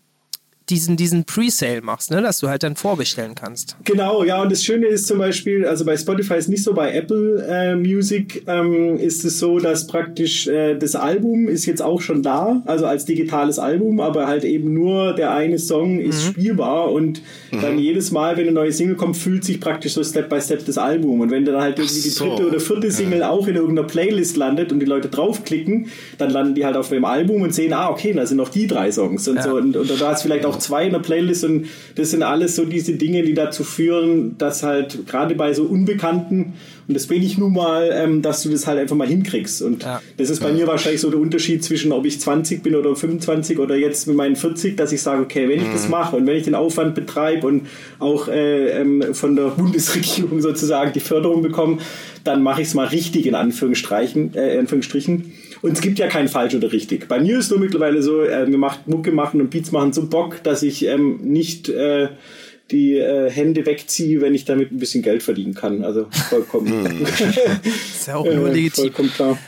diesen, 0.70 0.96
diesen 0.96 1.24
Pre-Sale 1.24 1.82
machst, 1.82 2.10
ne? 2.10 2.22
dass 2.22 2.38
du 2.40 2.48
halt 2.48 2.62
dann 2.62 2.76
vorbestellen 2.76 3.34
kannst. 3.34 3.76
Genau, 3.84 4.24
ja, 4.24 4.42
und 4.42 4.50
das 4.52 4.62
Schöne 4.64 4.86
ist 4.86 5.06
zum 5.06 5.18
Beispiel, 5.18 5.66
also 5.66 5.84
bei 5.84 5.96
Spotify 5.96 6.34
ist 6.34 6.48
nicht 6.48 6.62
so, 6.62 6.72
bei 6.72 6.92
Apple 6.94 7.44
äh, 7.48 7.74
Music 7.76 8.42
ähm, 8.46 8.96
ist 8.96 9.24
es 9.24 9.38
so, 9.38 9.58
dass 9.58 9.86
praktisch 9.86 10.46
äh, 10.46 10.76
das 10.76 10.94
Album 10.94 11.48
ist 11.48 11.66
jetzt 11.66 11.82
auch 11.82 12.00
schon 12.00 12.22
da, 12.22 12.62
also 12.66 12.86
als 12.86 13.04
digitales 13.04 13.58
Album, 13.58 14.00
aber 14.00 14.26
halt 14.26 14.44
eben 14.44 14.72
nur 14.72 15.14
der 15.14 15.34
eine 15.34 15.58
Song 15.58 16.00
ist 16.00 16.24
spielbar 16.24 16.92
und 16.92 17.22
dann 17.50 17.78
jedes 17.78 18.12
Mal, 18.12 18.36
wenn 18.36 18.44
eine 18.44 18.52
neue 18.52 18.72
Single 18.72 18.94
kommt, 18.96 19.16
fühlt 19.16 19.44
sich 19.44 19.60
praktisch 19.60 19.94
so 19.94 20.04
Step 20.04 20.28
by 20.28 20.40
Step 20.40 20.64
das 20.66 20.78
Album 20.78 21.20
und 21.20 21.30
wenn 21.30 21.44
dann 21.44 21.60
halt 21.60 21.78
irgendwie 21.78 22.00
die 22.00 22.08
so. 22.10 22.28
dritte 22.28 22.46
oder 22.48 22.60
vierte 22.60 22.90
Single 22.90 23.22
auch 23.24 23.48
in 23.48 23.56
irgendeiner 23.56 23.86
Playlist 23.88 24.36
landet 24.36 24.70
und 24.72 24.78
die 24.80 24.86
Leute 24.86 25.08
draufklicken, 25.08 25.88
dann 26.18 26.30
landen 26.30 26.54
die 26.54 26.64
halt 26.64 26.76
auf 26.76 26.90
dem 26.90 27.04
Album 27.04 27.42
und 27.42 27.52
sehen, 27.54 27.72
ah, 27.72 27.90
okay, 27.90 28.12
da 28.12 28.24
sind 28.24 28.36
noch 28.36 28.50
die 28.50 28.66
drei 28.68 28.92
Songs 28.92 29.26
und 29.26 29.36
Ja. 29.36 29.42
so 29.42 29.56
und, 29.56 29.76
und 29.76 30.00
da 30.00 30.12
ist 30.12 30.22
vielleicht 30.22 30.44
auch 30.46 30.58
zwei 30.60 30.86
in 30.86 30.92
der 30.92 31.00
Playlist 31.00 31.44
und 31.44 31.66
das 31.96 32.10
sind 32.10 32.22
alles 32.22 32.56
so 32.56 32.64
diese 32.64 32.92
Dinge, 32.92 33.22
die 33.22 33.34
dazu 33.34 33.64
führen, 33.64 34.36
dass 34.38 34.62
halt 34.62 35.06
gerade 35.06 35.34
bei 35.34 35.52
so 35.52 35.64
Unbekannten, 35.64 36.54
und 36.88 36.94
das 36.94 37.06
bin 37.06 37.22
ich 37.22 37.38
nun 37.38 37.52
mal, 37.52 37.88
ähm, 37.92 38.20
dass 38.20 38.42
du 38.42 38.48
das 38.48 38.66
halt 38.66 38.78
einfach 38.80 38.96
mal 38.96 39.06
hinkriegst. 39.06 39.62
Und 39.62 39.84
Ja. 39.84 40.02
das 40.16 40.28
ist 40.28 40.40
bei 40.42 40.52
mir 40.52 40.66
wahrscheinlich 40.66 41.00
so 41.00 41.08
der 41.08 41.20
Unterschied 41.20 41.62
zwischen, 41.62 41.92
ob 41.92 42.04
ich 42.04 42.20
20 42.20 42.64
bin 42.64 42.74
oder 42.74 42.96
25 42.96 43.60
oder 43.60 43.76
jetzt 43.76 44.08
mit 44.08 44.16
meinen 44.16 44.34
40, 44.34 44.76
dass 44.76 44.90
ich 44.90 45.00
sage, 45.00 45.22
okay, 45.22 45.48
wenn 45.48 45.60
ich 45.60 45.70
das 45.72 45.88
mache 45.88 46.16
und 46.16 46.26
wenn 46.26 46.36
ich 46.36 46.42
den 46.42 46.56
Aufwand 46.56 46.96
betreibe 46.96 47.46
und 47.46 47.66
auch 48.00 48.26
äh, 48.26 48.80
ähm, 48.80 49.14
von 49.14 49.36
der 49.36 49.50
Bundesregierung 49.50 50.40
sozusagen 50.42 50.92
die 50.92 51.00
Förderung 51.00 51.42
bekomme, 51.42 51.78
dann 52.24 52.42
mache 52.42 52.62
ich 52.62 52.68
es 52.68 52.74
mal 52.74 52.88
richtig 52.88 53.26
in 53.26 53.34
Anführungsstrichen. 53.36 54.34
Äh, 54.34 54.58
Anführungsstrichen. 54.58 55.32
Und 55.62 55.72
es 55.72 55.80
gibt 55.80 55.98
ja 55.98 56.08
kein 56.08 56.28
falsch 56.28 56.54
oder 56.54 56.72
richtig. 56.72 57.08
Bei 57.08 57.20
mir 57.20 57.38
ist 57.38 57.50
nur 57.50 57.60
mittlerweile 57.60 58.02
so, 58.02 58.22
äh, 58.22 58.46
mir 58.46 58.58
macht 58.58 58.88
Mucke 58.88 59.12
machen 59.12 59.40
und 59.40 59.50
Beats 59.50 59.72
machen 59.72 59.92
so 59.92 60.06
Bock, 60.06 60.42
dass 60.42 60.62
ich 60.62 60.86
ähm, 60.86 61.18
nicht 61.22 61.68
äh, 61.68 62.08
die 62.70 62.96
äh, 62.96 63.30
Hände 63.30 63.66
wegziehe, 63.66 64.20
wenn 64.20 64.34
ich 64.34 64.44
damit 64.44 64.72
ein 64.72 64.78
bisschen 64.78 65.02
Geld 65.02 65.22
verdienen 65.22 65.54
kann. 65.54 65.84
Also 65.84 66.06
vollkommen, 66.28 67.06
Ist 67.64 68.06
ja 68.06 68.16
auch 68.16 68.24
nur 68.24 68.48
äh, 68.48 68.54
legitim. 68.54 68.84
vollkommen 68.84 69.10
klar. 69.10 69.38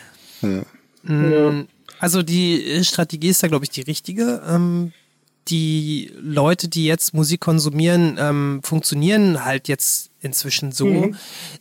Ja. 0.42 1.64
Also 1.98 2.22
die 2.22 2.62
äh, 2.64 2.84
Strategie 2.84 3.28
ist 3.28 3.42
da, 3.42 3.48
glaube 3.48 3.64
ich, 3.64 3.70
die 3.70 3.82
richtige. 3.82 4.42
Ähm, 4.48 4.92
die 5.48 6.12
Leute, 6.20 6.68
die 6.68 6.84
jetzt 6.84 7.14
Musik 7.14 7.40
konsumieren, 7.40 8.16
ähm, 8.18 8.60
funktionieren 8.62 9.44
halt 9.44 9.68
jetzt 9.68 10.10
inzwischen 10.20 10.72
so. 10.72 10.86
Mhm. 10.86 11.16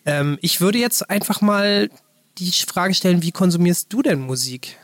Ähm, 0.05 0.37
ich 0.41 0.61
würde 0.61 0.77
jetzt 0.77 1.09
einfach 1.09 1.41
mal 1.41 1.89
die 2.37 2.51
Frage 2.51 2.93
stellen, 2.93 3.21
wie 3.21 3.31
konsumierst 3.31 3.91
du 3.91 4.01
denn 4.01 4.21
Musik? 4.21 4.77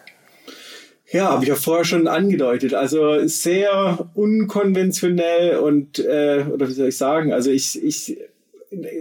Ja, 1.12 1.32
habe 1.32 1.44
ich 1.44 1.50
ja 1.50 1.56
vorher 1.56 1.86
schon 1.86 2.08
angedeutet. 2.08 2.74
Also 2.74 3.26
sehr 3.28 4.10
unkonventionell 4.14 5.58
und, 5.58 6.00
äh, 6.00 6.46
oder 6.52 6.68
wie 6.68 6.74
soll 6.74 6.90
ich 6.90 6.98
sagen, 6.98 7.32
also 7.32 7.50
ich, 7.50 7.82
ich 7.82 8.18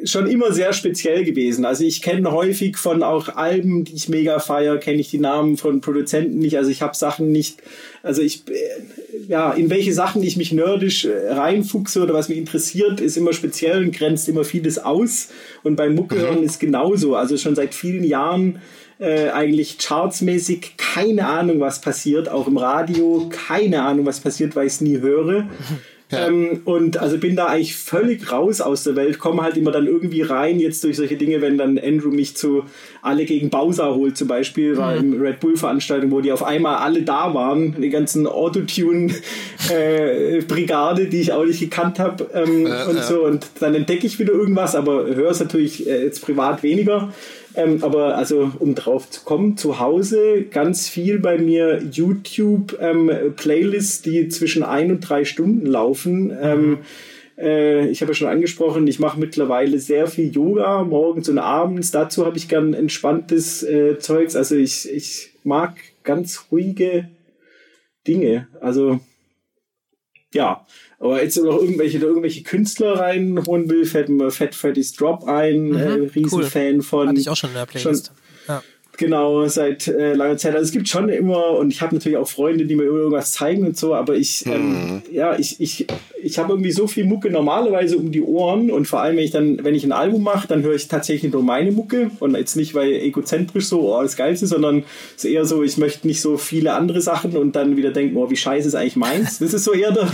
schon 0.05 0.29
immer 0.29 0.53
sehr 0.53 0.73
speziell 0.73 1.25
gewesen. 1.25 1.65
Also 1.65 1.85
ich 1.85 2.01
kenne 2.01 2.31
häufig 2.31 2.77
von 2.77 3.03
auch 3.03 3.29
Alben, 3.29 3.85
die 3.85 3.95
ich 3.95 4.09
mega 4.09 4.39
feier, 4.39 4.79
kenne 4.79 5.01
ich 5.01 5.11
die 5.11 5.19
Namen 5.19 5.57
von 5.57 5.81
Produzenten 5.81 6.39
nicht. 6.39 6.57
Also 6.57 6.71
ich 6.71 6.83
habe 6.83 6.97
Sachen 6.97 7.33
nicht, 7.33 7.63
also 8.03 8.23
ich, 8.23 8.45
äh, 8.49 9.27
ja, 9.29 9.53
in 9.53 9.69
welche 9.69 9.93
Sachen 9.93 10.23
ich 10.23 10.37
mich 10.37 10.53
nerdisch 10.53 11.05
äh, 11.05 11.33
reinfuchse 11.33 12.03
oder 12.03 12.15
was 12.15 12.29
mich 12.29 12.39
interessiert, 12.39 13.01
ist 13.01 13.17
immer 13.17 13.33
speziell 13.33 13.83
und 13.83 13.97
grenzt 13.97 14.29
immer 14.29 14.45
vieles 14.45 14.79
aus. 14.79 15.31
Und 15.65 15.75
beim 15.75 15.97
Mucke 15.97 16.17
hören 16.17 16.45
ist 16.45 16.61
genauso. 16.61 17.17
Also 17.17 17.37
schon 17.37 17.57
seit 17.57 17.75
vielen 17.75 18.05
Jahren 18.05 18.61
äh, 19.01 19.31
eigentlich 19.31 19.79
chartsmäßig 19.79 20.77
keine 20.77 21.27
Ahnung, 21.27 21.59
was 21.59 21.81
passiert, 21.81 22.29
auch 22.29 22.47
im 22.47 22.57
Radio 22.57 23.29
keine 23.31 23.83
Ahnung, 23.83 24.07
was 24.07 24.21
passiert, 24.21 24.55
weil 24.55 24.69
ich 24.69 24.75
es 24.75 24.81
nie 24.81 25.01
höre. 25.01 25.49
Ähm, 26.13 26.61
und 26.65 26.99
also 26.99 27.19
bin 27.19 27.35
da 27.35 27.47
eigentlich 27.47 27.75
völlig 27.75 28.31
raus 28.31 28.61
aus 28.61 28.85
der 28.85 28.95
Welt, 28.95 29.19
komme 29.19 29.43
halt 29.43 29.57
immer 29.57 29.73
dann 29.73 29.89
irgendwie 29.89 30.23
rein, 30.23 30.61
jetzt 30.61 30.85
durch 30.85 30.95
solche 30.97 31.17
Dinge, 31.17 31.41
wenn 31.41 31.59
dann 31.59 31.81
Andrew 31.81 32.11
mich 32.11 32.37
zu 32.37 32.63
alle 33.03 33.25
gegen 33.25 33.51
Bowser 33.51 33.93
holt, 33.93 34.17
zum 34.17 34.29
Beispiel, 34.29 34.77
war 34.77 34.95
im 34.95 35.21
Red 35.21 35.41
Bull-Veranstaltung, 35.41 36.13
wo 36.13 36.21
die 36.21 36.31
auf 36.31 36.45
einmal 36.45 36.77
alle 36.77 37.03
da 37.03 37.35
waren, 37.35 37.75
die 37.81 37.91
ganzen 37.91 38.29
Autotune-Brigade, 38.29 41.07
die 41.09 41.21
ich 41.21 41.33
auch 41.33 41.45
nicht 41.45 41.59
gekannt 41.59 41.99
habe 41.99 42.31
ähm, 42.35 42.69
Ja, 42.69 42.87
und 42.87 42.97
ja. 42.97 43.03
so. 43.03 43.25
Und 43.25 43.49
dann 43.59 43.75
entdecke 43.75 44.07
ich 44.07 44.21
wieder 44.21 44.33
irgendwas, 44.33 44.77
aber 44.77 45.07
höre 45.07 45.33
es 45.33 45.41
natürlich 45.41 45.89
äh, 45.89 46.05
jetzt 46.05 46.21
privat 46.21 46.63
weniger. 46.63 47.13
Ähm, 47.57 47.83
aber 47.83 48.17
also, 48.17 48.53
um 48.59 48.75
drauf 48.75 49.09
zu 49.11 49.23
kommen, 49.23 49.57
zu 49.57 49.81
Hause 49.81 50.43
ganz 50.43 50.89
viel 50.89 51.19
bei 51.19 51.39
mir 51.39 51.83
YouTube-Playlists, 51.83 54.03
die 54.03 54.29
zwischen 54.29 54.63
ein 54.63 54.91
und 54.91 55.01
drei 55.01 55.25
Stunden 55.25 55.65
laufen. 55.65 56.37
Ähm, 56.41 56.79
äh, 57.39 57.89
ich 57.89 58.03
habe 58.03 58.13
ja 58.13 58.15
schon 58.15 58.29
angesprochen, 58.29 58.87
ich 58.87 58.99
mache 58.99 59.19
mittlerweile 59.19 59.79
sehr 59.79 60.07
viel 60.07 60.31
Yoga, 60.31 60.85
morgens 60.85 61.31
und 61.31 61.39
abends. 61.39 61.91
Dazu 61.91 62.27
habe 62.27 62.37
ich 62.37 62.49
gern 62.49 62.75
entspanntes 62.75 63.63
äh, 63.63 63.99
Zeugs. 63.99 64.37
Also 64.37 64.57
ich, 64.57 64.93
ich 64.93 65.31
mag 65.43 65.77
ganz 66.05 66.49
ruhige 66.53 67.09
Dinge. 68.07 68.49
Also 68.61 69.01
ja, 70.33 70.67
aber 70.99 71.23
jetzt 71.23 71.37
noch 71.37 71.61
irgendwelche, 71.61 71.99
irgendwelche 71.99 72.43
Künstler 72.43 72.99
reinholen 72.99 73.69
will, 73.69 73.85
fällt 73.85 74.09
mir 74.09 74.31
Fat 74.31 74.55
Freddy's 74.55 74.93
Drop 74.95 75.25
ein, 75.25 75.75
äh, 75.75 76.09
Riesenfan 76.15 76.83
von. 76.83 77.09
Hatte 77.09 77.21
ich 77.21 77.29
auch 77.29 77.37
schon 77.37 77.51
in 77.51 77.57
der 77.57 77.67
Playlist. 77.67 78.07
Ja. 78.07 78.13
Genau, 78.97 79.47
seit 79.47 79.89
äh, 79.89 80.15
langer 80.15 80.37
Zeit. 80.39 80.55
Also 80.55 80.65
es 80.65 80.73
gibt 80.73 80.89
schon 80.89 81.09
immer, 81.09 81.51
und 81.59 81.73
ich 81.73 81.83
habe 81.83 81.95
natürlich 81.95 82.17
auch 82.17 82.29
Freunde, 82.29 82.65
die 82.65 82.77
mir 82.77 82.85
irgendwas 82.85 83.33
zeigen 83.33 83.67
und 83.67 83.77
so, 83.77 83.95
aber 83.95 84.15
ich, 84.15 84.47
ähm, 84.47 85.03
ja, 85.13 85.39
ich, 85.39 85.61
ich, 85.61 85.87
ich 86.23 86.39
habe 86.39 86.53
irgendwie 86.53 86.73
so 86.73 86.87
viel 86.87 87.05
Mucke 87.05 87.31
normalerweise 87.31 87.99
um 87.99 88.11
die 88.11 88.23
Ohren 88.23 88.71
und 88.71 88.87
vor 88.87 89.01
allem, 89.01 89.17
wenn 89.17 89.25
ich 89.25 89.31
dann, 89.31 89.63
wenn 89.63 89.75
ich 89.75 89.85
ein 89.85 89.93
Album 89.93 90.23
mache, 90.23 90.49
dann 90.49 90.63
höre 90.63 90.75
ich 90.75 90.89
tatsächlich 90.89 91.33
nur 91.33 91.43
meine 91.43 91.73
Mucke 91.73 92.11
und 92.21 92.35
jetzt 92.37 92.57
nicht, 92.57 92.75
weil 92.75 92.93
egozentrisch 92.93 93.67
so, 93.67 93.95
oh, 93.95 94.03
das 94.03 94.17
Geilste, 94.17 94.47
sondern 94.47 94.85
es 95.17 95.25
ist 95.25 95.31
eher 95.31 95.45
so, 95.45 95.63
ich 95.63 95.77
möchte 95.77 96.07
nicht 96.07 96.21
so 96.21 96.37
viele 96.37 96.73
andere 96.73 97.01
Sachen 97.01 97.37
und 97.37 97.55
dann 97.55 97.77
wieder 97.77 97.91
denken, 97.91 98.17
oh, 98.17 98.31
wie 98.31 98.37
scheiße 98.37 98.69
ist 98.69 98.75
eigentlich 98.75 98.97
meins. 98.97 99.39
Das 99.39 99.53
ist 99.53 99.65
so 99.65 99.73
eher 99.73 99.93
der 99.93 100.09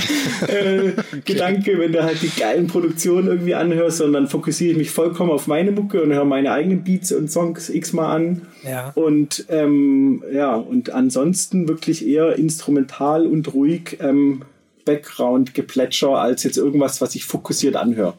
äh, 0.49 0.93
Gedanke, 1.25 1.79
wenn 1.79 1.93
du 1.93 2.03
halt 2.03 2.21
die 2.21 2.41
geilen 2.41 2.67
Produktionen 2.67 3.29
irgendwie 3.29 3.55
anhörst, 3.55 3.99
sondern 3.99 4.29
fokussiere 4.29 4.73
ich 4.73 4.77
mich 4.77 4.91
vollkommen 4.91 5.31
auf 5.31 5.47
meine 5.47 5.71
Mucke 5.71 6.03
und 6.03 6.13
höre 6.13 6.25
meine 6.25 6.53
eigenen 6.53 6.83
Beats 6.83 7.13
und 7.13 7.31
Songs 7.31 7.71
x-mal 7.71 8.15
an. 8.15 8.43
Ja. 8.65 8.72
Und 8.95 9.45
ähm, 9.49 10.23
ja, 10.33 10.55
und 10.55 10.91
ansonsten 10.91 11.69
wirklich 11.69 12.07
eher 12.07 12.37
instrumental 12.37 13.27
und 13.27 13.53
ruhig 13.55 13.99
ähm, 14.01 14.43
Background-Geplätscher 14.85 16.11
als 16.11 16.43
jetzt 16.43 16.57
irgendwas, 16.57 17.01
was 17.01 17.15
ich 17.15 17.25
fokussiert 17.25 17.77
anhöre. 17.77 18.15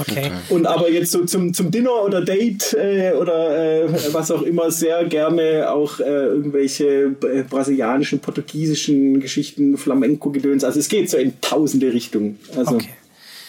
Okay. 0.00 0.30
Und 0.48 0.66
aber 0.66 0.90
jetzt 0.90 1.12
so 1.12 1.24
zum, 1.24 1.52
zum 1.52 1.70
Dinner 1.70 2.04
oder 2.04 2.24
Date 2.24 2.72
äh, 2.72 3.12
oder 3.12 3.84
äh, 3.84 4.14
was 4.14 4.30
auch 4.30 4.42
immer 4.42 4.70
sehr 4.70 5.04
gerne 5.04 5.70
auch 5.70 6.00
äh, 6.00 6.04
irgendwelche 6.04 7.16
äh, 7.22 7.42
brasilianischen, 7.42 8.20
portugiesischen 8.20 9.20
Geschichten, 9.20 9.76
Flamenco-Gedöns. 9.76 10.64
Also 10.64 10.78
es 10.78 10.88
geht 10.88 11.10
so 11.10 11.16
in 11.16 11.40
tausende 11.40 11.92
Richtungen. 11.92 12.38
Also, 12.56 12.76
Okay. 12.76 12.88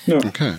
ja. 0.07 0.18
Okay. 0.18 0.53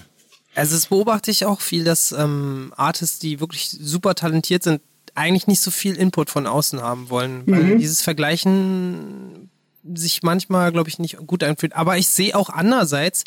Also 0.54 0.76
das 0.76 0.86
beobachte 0.86 1.30
ich 1.32 1.44
auch 1.44 1.60
viel, 1.60 1.84
dass 1.84 2.12
ähm, 2.12 2.72
Artists, 2.76 3.18
die 3.18 3.40
wirklich 3.40 3.68
super 3.68 4.14
talentiert 4.14 4.62
sind, 4.62 4.80
eigentlich 5.14 5.46
nicht 5.46 5.60
so 5.60 5.70
viel 5.70 5.94
Input 5.94 6.30
von 6.30 6.46
außen 6.46 6.82
haben 6.82 7.10
wollen, 7.10 7.42
weil 7.46 7.78
dieses 7.78 8.02
Vergleichen 8.02 9.50
sich 9.94 10.22
manchmal, 10.22 10.72
glaube 10.72 10.88
ich, 10.88 10.98
nicht 10.98 11.18
gut 11.26 11.42
einfühlt. 11.44 11.74
Aber 11.74 11.98
ich 11.98 12.08
sehe 12.08 12.34
auch 12.34 12.48
andererseits, 12.48 13.24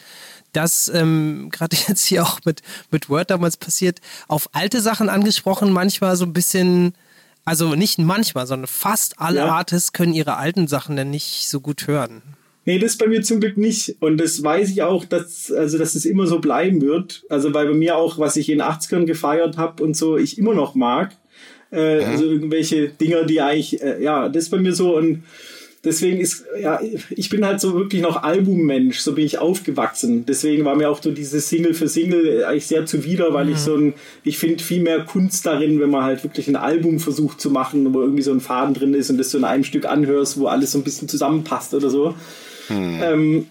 dass 0.54 0.90
ähm, 0.94 1.50
gerade 1.52 1.78
jetzt 1.88 2.06
hier 2.06 2.24
auch 2.24 2.40
mit, 2.46 2.62
mit 2.92 3.10
Word 3.10 3.30
damals 3.30 3.58
passiert, 3.58 4.00
auf 4.28 4.50
alte 4.54 4.82
Sachen 4.82 5.10
angesprochen, 5.10 5.72
manchmal 5.72 6.16
so 6.16 6.26
ein 6.26 6.34
bisschen, 6.34 6.94
also 7.46 7.76
nicht 7.76 8.00
manchmal, 8.00 8.48
sondern 8.48 8.68
fast 8.68 9.20
alle 9.20 9.40
Ja. 9.40 9.50
Artists 9.50 9.94
können 9.94 10.14
ihre 10.14 10.38
alten 10.38 10.68
Sachen 10.68 10.96
dann 10.96 11.12
nicht 11.12 11.48
so 11.48 11.62
gut 11.62 11.88
hören. 11.88 12.22
Nee, 12.66 12.80
das 12.80 12.98
bei 12.98 13.08
mir 13.08 13.22
zum 13.22 13.40
Glück 13.40 13.56
nicht. 13.56 13.96
Und 14.02 14.18
das 14.18 14.44
weiß 14.44 14.70
ich 14.70 14.82
auch, 14.82 15.06
dass, 15.06 15.50
also, 15.52 15.78
dass 15.78 15.96
es 15.96 16.04
immer 16.04 16.28
so 16.28 16.40
bleiben 16.40 16.82
wird. 16.82 17.24
Also, 17.30 17.54
weil 17.54 17.68
bei 17.68 17.74
mir 17.74 17.96
auch, 17.96 18.20
was 18.20 18.36
ich 18.36 18.50
in 18.50 18.58
den 18.58 18.68
80ern 18.68 19.06
gefeiert 19.06 19.56
habe 19.58 19.82
und 19.82 19.96
so, 19.96 20.18
ich 20.18 20.38
immer 20.38 20.54
noch 20.54 20.76
mag. 20.76 21.16
Äh, 21.72 22.04
Also 22.04 22.26
irgendwelche 22.26 22.90
Dinger, 22.90 23.24
die 23.24 23.42
eigentlich, 23.42 23.82
äh, 23.82 24.02
ja, 24.02 24.30
das 24.30 24.46
ist 24.46 24.50
bei 24.50 24.58
mir 24.58 24.74
so. 24.74 24.96
Und 24.98 25.24
deswegen 25.84 26.20
ist, 26.20 26.46
ja, 26.62 26.80
ich 27.10 27.30
bin 27.30 27.46
halt 27.46 27.62
so 27.62 27.74
wirklich 27.76 28.02
noch 28.02 28.24
Albummensch, 28.24 29.00
so 29.00 29.14
bin 29.14 29.26
ich 29.26 29.38
aufgewachsen. 29.40 30.26
Deswegen 30.26 30.66
war 30.66 30.76
mir 30.76 30.90
auch 30.90 31.02
so 31.02 31.12
dieses 31.12 31.50
Single 31.50 31.74
für 31.74 31.88
Single 31.88 32.46
eigentlich 32.46 32.68
sehr 32.68 32.86
zuwider, 32.86 33.34
weil 33.34 33.50
ich 33.50 33.58
so 33.58 33.76
ein, 33.76 33.94
ich 34.24 34.38
finde 34.38 34.64
viel 34.64 34.82
mehr 34.82 35.02
Kunst 35.06 35.46
darin, 35.46 35.80
wenn 35.80 35.90
man 35.90 36.04
halt 36.04 36.24
wirklich 36.24 36.48
ein 36.48 36.56
Album 36.56 37.00
versucht 37.00 37.40
zu 37.40 37.52
machen, 37.52 37.94
wo 37.94 38.02
irgendwie 38.02 38.24
so 38.24 38.32
ein 38.32 38.42
Faden 38.42 38.74
drin 38.74 38.94
ist 38.94 39.10
und 39.10 39.18
das 39.18 39.32
so 39.32 39.38
in 39.38 39.44
einem 39.44 39.64
Stück 39.64 39.86
anhörst, 39.86 40.40
wo 40.40 40.48
alles 40.48 40.72
so 40.72 40.78
ein 40.78 40.84
bisschen 40.84 41.08
zusammenpasst 41.08 41.74
oder 41.74 41.90
so. 41.90 42.16
Ähm, 43.02 43.48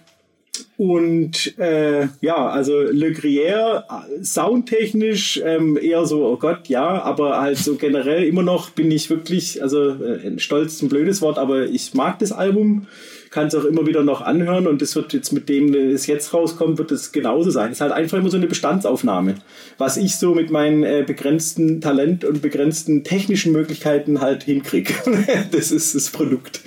und 0.77 1.57
äh, 1.57 2.07
ja, 2.21 2.47
also 2.47 2.81
Le 2.81 3.07
äh, 3.11 3.81
soundtechnisch 4.23 5.41
ähm, 5.43 5.77
eher 5.81 6.05
so, 6.05 6.25
oh 6.25 6.37
Gott, 6.37 6.67
ja, 6.67 7.01
aber 7.01 7.41
halt 7.41 7.57
so 7.57 7.75
generell 7.75 8.23
immer 8.23 8.43
noch 8.43 8.69
bin 8.69 8.91
ich 8.91 9.09
wirklich, 9.09 9.61
also 9.61 9.89
äh, 9.89 10.39
stolz 10.39 10.73
ist 10.73 10.83
ein 10.83 10.89
blödes 10.89 11.21
Wort, 11.21 11.37
aber 11.37 11.65
ich 11.65 11.93
mag 11.93 12.19
das 12.19 12.31
Album, 12.31 12.87
kann 13.29 13.47
es 13.47 13.55
auch 13.55 13.65
immer 13.65 13.85
wieder 13.85 14.03
noch 14.03 14.21
anhören 14.21 14.67
und 14.67 14.81
das 14.81 14.95
wird 14.95 15.13
jetzt 15.13 15.33
mit 15.33 15.49
dem, 15.49 15.73
es 15.73 16.07
jetzt 16.07 16.33
rauskommt, 16.33 16.77
wird 16.77 16.91
es 16.91 17.11
genauso 17.11 17.49
sein. 17.49 17.71
Es 17.71 17.77
ist 17.77 17.81
halt 17.81 17.91
einfach 17.91 18.17
immer 18.17 18.29
so 18.29 18.37
eine 18.37 18.47
Bestandsaufnahme, 18.47 19.35
was 19.77 19.97
ich 19.97 20.15
so 20.15 20.33
mit 20.33 20.51
meinen 20.51 20.83
äh, 20.83 21.03
begrenzten 21.05 21.81
Talent 21.81 22.23
und 22.23 22.41
begrenzten 22.41 23.03
technischen 23.03 23.51
Möglichkeiten 23.51 24.21
halt 24.21 24.43
hinkriege. 24.43 24.93
das 25.51 25.71
ist 25.71 25.95
das 25.95 26.09
Produkt. 26.09 26.61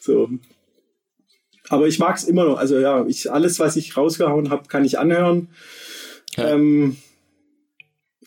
So. 0.00 0.28
Aber 1.68 1.86
ich 1.86 1.98
mag 1.98 2.16
es 2.16 2.24
immer 2.24 2.44
noch. 2.44 2.58
Also 2.58 2.78
ja, 2.78 3.04
ich, 3.06 3.30
alles, 3.30 3.58
was 3.58 3.76
ich 3.76 3.96
rausgehauen 3.96 4.50
habe, 4.50 4.68
kann 4.68 4.84
ich 4.84 4.98
anhören. 4.98 5.48
Ähm, 6.36 6.96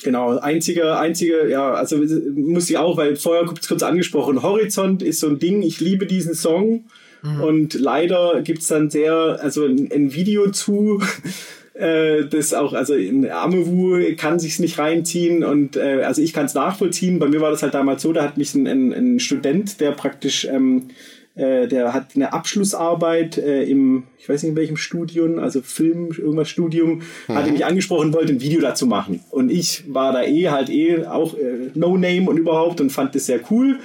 genau, 0.03 0.37
einziger, 0.37 0.99
einziger, 0.99 1.47
ja, 1.47 1.73
also 1.73 1.97
muss 2.35 2.69
ich 2.69 2.77
auch, 2.77 2.97
weil 2.97 3.15
vorher 3.15 3.45
kurz, 3.45 3.67
kurz 3.67 3.83
angesprochen, 3.83 4.43
Horizont 4.43 5.01
ist 5.01 5.19
so 5.19 5.27
ein 5.27 5.39
Ding, 5.39 5.61
ich 5.61 5.79
liebe 5.79 6.05
diesen 6.05 6.33
Song. 6.33 6.85
Und 7.23 7.75
leider 7.75 8.41
gibt's 8.41 8.67
dann 8.67 8.89
sehr, 8.89 9.13
also 9.13 9.65
ein, 9.65 9.91
ein 9.93 10.13
Video 10.13 10.49
zu, 10.49 11.01
äh, 11.75 12.25
das 12.25 12.53
auch, 12.53 12.73
also 12.73 12.95
in 12.95 13.29
Amewu 13.29 14.15
kann 14.17 14.39
sich's 14.39 14.57
nicht 14.57 14.79
reinziehen 14.79 15.43
und 15.43 15.75
äh, 15.77 16.01
also 16.03 16.21
ich 16.21 16.33
kann 16.33 16.47
es 16.47 16.55
nachvollziehen. 16.55 17.19
Bei 17.19 17.27
mir 17.27 17.39
war 17.39 17.51
das 17.51 17.61
halt 17.61 17.75
damals 17.75 18.01
so, 18.01 18.11
da 18.11 18.23
hat 18.23 18.37
mich 18.37 18.55
ein, 18.55 18.67
ein, 18.67 18.91
ein 18.91 19.19
Student, 19.19 19.79
der 19.79 19.91
praktisch 19.91 20.45
ähm, 20.45 20.87
äh, 21.35 21.67
der 21.67 21.93
hat 21.93 22.07
eine 22.15 22.33
Abschlussarbeit 22.33 23.37
äh, 23.37 23.63
im, 23.63 24.03
ich 24.17 24.27
weiß 24.27 24.43
nicht 24.43 24.51
in 24.51 24.55
welchem 24.55 24.77
Studium, 24.77 25.39
also 25.39 25.61
Film, 25.61 26.09
irgendwas 26.17 26.49
Studium, 26.49 27.01
hat 27.27 27.47
er 27.47 27.53
mich 27.53 27.65
angesprochen, 27.65 28.13
wollte 28.13 28.33
ein 28.33 28.41
Video 28.41 28.61
dazu 28.61 28.85
machen. 28.85 29.21
Und 29.29 29.49
ich 29.49 29.85
war 29.87 30.11
da 30.13 30.23
eh 30.23 30.49
halt 30.49 30.69
eh 30.69 31.05
auch 31.05 31.35
äh, 31.35 31.69
No 31.73 31.97
Name 31.97 32.29
und 32.29 32.37
überhaupt 32.37 32.81
und 32.81 32.89
fand 32.91 33.15
das 33.15 33.25
sehr 33.25 33.39
cool. 33.49 33.79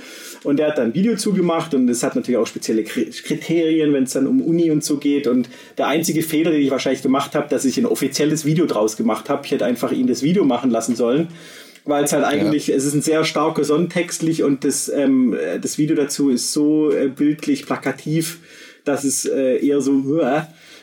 Und 0.44 0.58
der 0.58 0.68
hat 0.68 0.78
dann 0.78 0.88
ein 0.88 0.94
Video 0.94 1.16
zugemacht 1.16 1.74
und 1.74 1.88
es 1.88 2.02
hat 2.02 2.14
natürlich 2.14 2.36
auch 2.38 2.46
spezielle 2.46 2.82
Kri- 2.82 3.10
Kriterien, 3.22 3.92
wenn 3.92 4.04
es 4.04 4.12
dann 4.12 4.26
um 4.26 4.40
Uni 4.40 4.70
und 4.70 4.84
so 4.84 4.98
geht. 4.98 5.26
Und 5.26 5.48
der 5.76 5.88
einzige 5.88 6.22
Fehler, 6.22 6.52
den 6.52 6.60
ich 6.60 6.70
wahrscheinlich 6.70 7.02
gemacht 7.02 7.34
habe, 7.34 7.48
dass 7.48 7.64
ich 7.64 7.78
ein 7.78 7.86
offizielles 7.86 8.44
Video 8.44 8.66
draus 8.66 8.96
gemacht 8.96 9.28
habe. 9.28 9.42
Ich 9.44 9.50
hätte 9.50 9.64
einfach 9.64 9.90
ihn 9.90 10.06
das 10.06 10.22
Video 10.22 10.44
machen 10.44 10.70
lassen 10.70 10.94
sollen. 10.94 11.28
Weil 11.86 12.04
es 12.04 12.12
halt 12.12 12.24
eigentlich, 12.24 12.68
es 12.68 12.84
ist 12.84 12.94
ein 12.94 13.02
sehr 13.02 13.24
starker 13.24 13.64
Song 13.64 13.88
textlich 13.88 14.42
und 14.42 14.64
das, 14.64 14.88
ähm, 14.88 15.36
das 15.62 15.78
Video 15.78 15.96
dazu 15.96 16.30
ist 16.30 16.52
so 16.52 16.90
äh, 16.90 17.08
bildlich, 17.08 17.64
plakativ, 17.64 18.40
dass 18.84 19.04
es 19.04 19.24
äh, 19.24 19.64
eher 19.64 19.80
so 19.80 20.20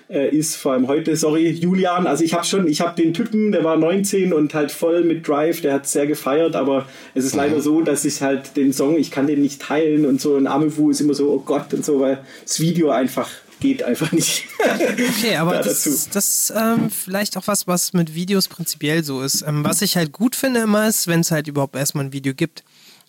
äh, 0.09 0.30
ist, 0.30 0.55
vor 0.55 0.73
allem 0.73 0.88
heute, 0.88 1.15
sorry, 1.15 1.49
Julian, 1.49 2.07
also 2.07 2.23
ich 2.23 2.34
habe 2.34 2.45
schon, 2.45 2.67
ich 2.67 2.81
habe 2.81 3.01
den 3.01 3.13
Typen, 3.13 3.51
der 3.51 3.63
war 3.63 3.77
19 3.77 4.34
und 4.34 4.53
halt 4.53 4.71
voll 4.71 5.03
mit 5.03 5.27
Drive, 5.27 5.61
der 5.61 5.73
hat 5.73 5.88
sehr 5.88 6.07
gefeiert, 6.07 6.55
aber 6.55 6.88
es 7.13 7.25
ist 7.25 7.35
leider 7.35 7.61
so, 7.61 7.81
dass 7.81 8.05
ich 8.05 8.21
halt 8.21 8.55
den 8.55 8.73
Song, 8.73 8.97
ich 8.97 9.11
kann 9.11 9.27
den 9.27 9.41
nicht 9.41 9.61
teilen 9.61 10.05
und 10.05 10.21
so, 10.21 10.35
ein 10.35 10.47
Amewu 10.47 10.91
ist 10.91 11.01
immer 11.01 11.13
so, 11.13 11.31
oh 11.31 11.43
Gott 11.45 11.73
und 11.73 11.84
so, 11.84 11.99
weil 11.99 12.19
das 12.43 12.59
Video 12.59 12.89
einfach 12.89 13.30
geht 13.64 13.81
einfach 13.81 14.11
nicht. 14.11 14.45
Okay, 14.64 15.38
aber 15.38 15.53
Da 15.53 15.64
das, 15.64 15.84
dazu. 15.84 16.10
das 16.14 16.49
ist 16.49 16.53
ähm, 16.56 16.90
vielleicht 16.90 17.38
auch 17.38 17.48
was, 17.48 17.68
was 17.68 17.94
mit 17.94 18.14
Videos 18.14 18.48
prinzipiell 18.48 19.03
so 19.03 19.22
ist. 19.22 19.41
Ähm, 19.44 19.64
was 19.64 19.81
ich 19.81 19.95
halt 19.95 20.11
gut 20.11 20.35
finde 20.35 20.61
immer 20.61 20.88
ist, 20.88 21.07
wenn 21.07 21.22
es 21.22 21.31
halt 21.31 21.48
überhaupt 21.48 21.76
erstmal 21.76 22.06
ein 22.06 22.14
Video 22.14 22.34
gibt. 22.34 22.64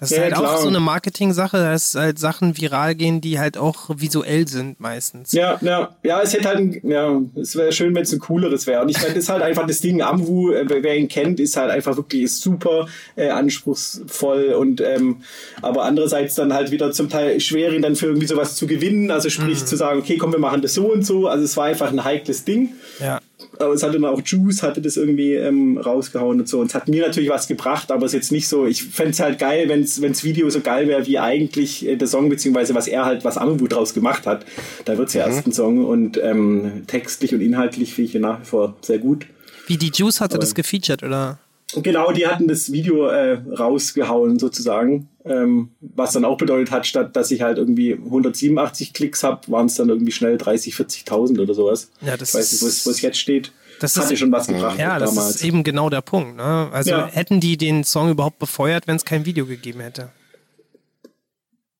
Das 0.04 0.10
ist 0.12 0.16
Ja, 0.18 0.22
halt 0.24 0.34
auch 0.34 0.40
klar. 0.40 0.58
so 0.62 0.68
eine 0.68 0.80
Marketing-Sache, 0.80 1.56
dass 1.58 1.94
halt 1.94 2.18
Sachen 2.18 2.56
viral 2.56 2.94
gehen, 2.94 3.20
die 3.20 3.38
halt 3.38 3.56
auch 3.58 3.90
visuell 3.96 4.46
sind 4.48 4.80
meistens. 4.80 5.32
Ja, 5.32 5.58
ja, 5.60 5.94
ja, 6.02 6.20
es 6.22 6.32
hätte 6.34 6.48
halt, 6.48 6.58
ein, 6.58 6.80
ja, 6.88 7.20
es 7.40 7.56
wäre 7.56 7.72
schön, 7.72 7.94
wenn 7.94 8.02
es 8.02 8.12
ein 8.12 8.18
cooleres 8.18 8.66
wäre. 8.66 8.82
Und 8.82 8.88
ich 8.90 8.96
meine, 9.00 9.14
das 9.14 9.24
ist 9.24 9.28
halt 9.28 9.42
einfach 9.42 9.66
das 9.66 9.80
Ding. 9.80 10.02
Amwu, 10.02 10.52
äh, 10.52 10.66
wer 10.68 10.96
ihn 10.96 11.08
kennt, 11.08 11.40
ist 11.40 11.56
halt 11.56 11.70
einfach 11.70 11.96
wirklich 11.96 12.22
ist 12.24 12.40
super 12.40 12.86
äh, 13.16 13.28
anspruchsvoll 13.30 14.54
und 14.54 14.80
ähm, 14.80 15.22
aber 15.62 15.84
andererseits 15.84 16.34
dann 16.34 16.52
halt 16.52 16.70
wieder 16.70 16.92
zum 16.92 17.08
Teil 17.08 17.40
schwer, 17.40 17.72
ihn 17.72 17.82
dann 17.82 17.96
für 17.96 18.06
irgendwie 18.06 18.26
sowas 18.26 18.56
zu 18.56 18.66
gewinnen. 18.66 19.10
Also 19.10 19.30
sprich 19.30 19.64
zu 19.64 19.76
sagen, 19.76 20.00
okay, 20.00 20.16
komm, 20.16 20.32
wir 20.32 20.38
machen 20.38 20.62
das 20.62 20.74
so 20.74 20.92
und 20.92 21.04
so. 21.04 21.28
Also 21.28 21.44
es 21.44 21.56
war 21.56 21.66
einfach 21.66 21.90
ein 21.90 22.04
heikles 22.04 22.44
Ding. 22.44 22.70
Ja. 23.00 23.20
Aber 23.58 23.74
es 23.74 23.82
hatte 23.82 23.94
dann 23.94 24.04
auch 24.04 24.20
Juice, 24.24 24.62
hatte 24.62 24.80
das 24.80 24.96
irgendwie 24.96 25.34
ähm, 25.34 25.78
rausgehauen 25.78 26.40
und 26.40 26.48
so. 26.48 26.60
Und 26.60 26.68
es 26.68 26.74
hat 26.74 26.88
mir 26.88 27.06
natürlich 27.06 27.30
was 27.30 27.46
gebracht, 27.46 27.90
aber 27.90 28.06
es 28.06 28.12
ist 28.12 28.16
jetzt 28.16 28.32
nicht 28.32 28.48
so. 28.48 28.66
Ich 28.66 28.84
fände 28.84 29.12
es 29.12 29.20
halt 29.20 29.38
geil, 29.38 29.68
wenn 29.68 29.82
das 29.82 30.24
Video 30.24 30.50
so 30.50 30.60
geil 30.60 30.88
wäre, 30.88 31.06
wie 31.06 31.18
eigentlich 31.18 31.86
äh, 31.86 31.96
der 31.96 32.08
Song, 32.08 32.28
beziehungsweise 32.28 32.74
was 32.74 32.88
er 32.88 33.04
halt, 33.04 33.24
was 33.24 33.36
Amewu 33.36 33.66
draus 33.68 33.94
gemacht 33.94 34.26
hat. 34.26 34.44
Da 34.84 34.98
wird 34.98 35.08
es 35.08 35.14
ja 35.14 35.26
erst 35.26 35.46
ein 35.46 35.52
Song 35.52 35.84
und 35.84 36.20
ähm, 36.22 36.84
textlich 36.86 37.34
und 37.34 37.40
inhaltlich 37.40 37.94
finde 37.94 38.08
ich 38.08 38.14
ihn 38.14 38.22
nach 38.22 38.40
wie 38.40 38.46
vor 38.46 38.76
sehr 38.80 38.98
gut. 38.98 39.26
Wie 39.66 39.76
die 39.76 39.90
Juice 39.94 40.20
hatte 40.20 40.38
das 40.38 40.54
gefeatured, 40.54 41.02
oder? 41.02 41.38
Genau, 41.82 42.12
die 42.12 42.26
hatten 42.26 42.46
das 42.46 42.70
Video 42.70 43.06
äh, 43.06 43.38
rausgehauen 43.58 44.38
sozusagen, 44.38 45.08
ähm, 45.24 45.70
was 45.80 46.12
dann 46.12 46.24
auch 46.24 46.36
bedeutet 46.36 46.70
hat, 46.70 46.86
statt 46.86 47.16
dass 47.16 47.30
ich 47.30 47.40
halt 47.42 47.58
irgendwie 47.58 47.94
187 47.94 48.92
Klicks 48.92 49.22
habe, 49.22 49.40
waren 49.50 49.66
es 49.66 49.74
dann 49.76 49.88
irgendwie 49.88 50.12
schnell 50.12 50.36
30, 50.38 50.74
40.000 50.74 51.40
oder 51.40 51.54
sowas. 51.54 51.90
Ja, 52.02 52.16
das 52.16 52.30
ich 52.30 52.34
weiß 52.34 52.52
nicht, 52.52 52.86
wo 52.86 52.90
es, 52.90 53.00
jetzt 53.00 53.18
steht. 53.18 53.52
Das 53.80 53.96
hatte 53.96 54.12
ist- 54.14 54.20
schon 54.20 54.30
was 54.30 54.46
gebracht 54.46 54.78
Ja, 54.78 54.98
das 54.98 55.14
damals. 55.14 55.36
ist 55.36 55.44
eben 55.44 55.64
genau 55.64 55.90
der 55.90 56.00
Punkt. 56.02 56.36
Ne? 56.36 56.68
Also 56.72 56.90
Ja. 56.90 57.06
hätten 57.06 57.40
die 57.40 57.56
den 57.56 57.84
Song 57.84 58.10
überhaupt 58.10 58.38
befeuert, 58.38 58.86
wenn 58.86 58.96
es 58.96 59.04
kein 59.04 59.24
Video 59.24 59.46
gegeben 59.46 59.80
hätte. 59.80 60.10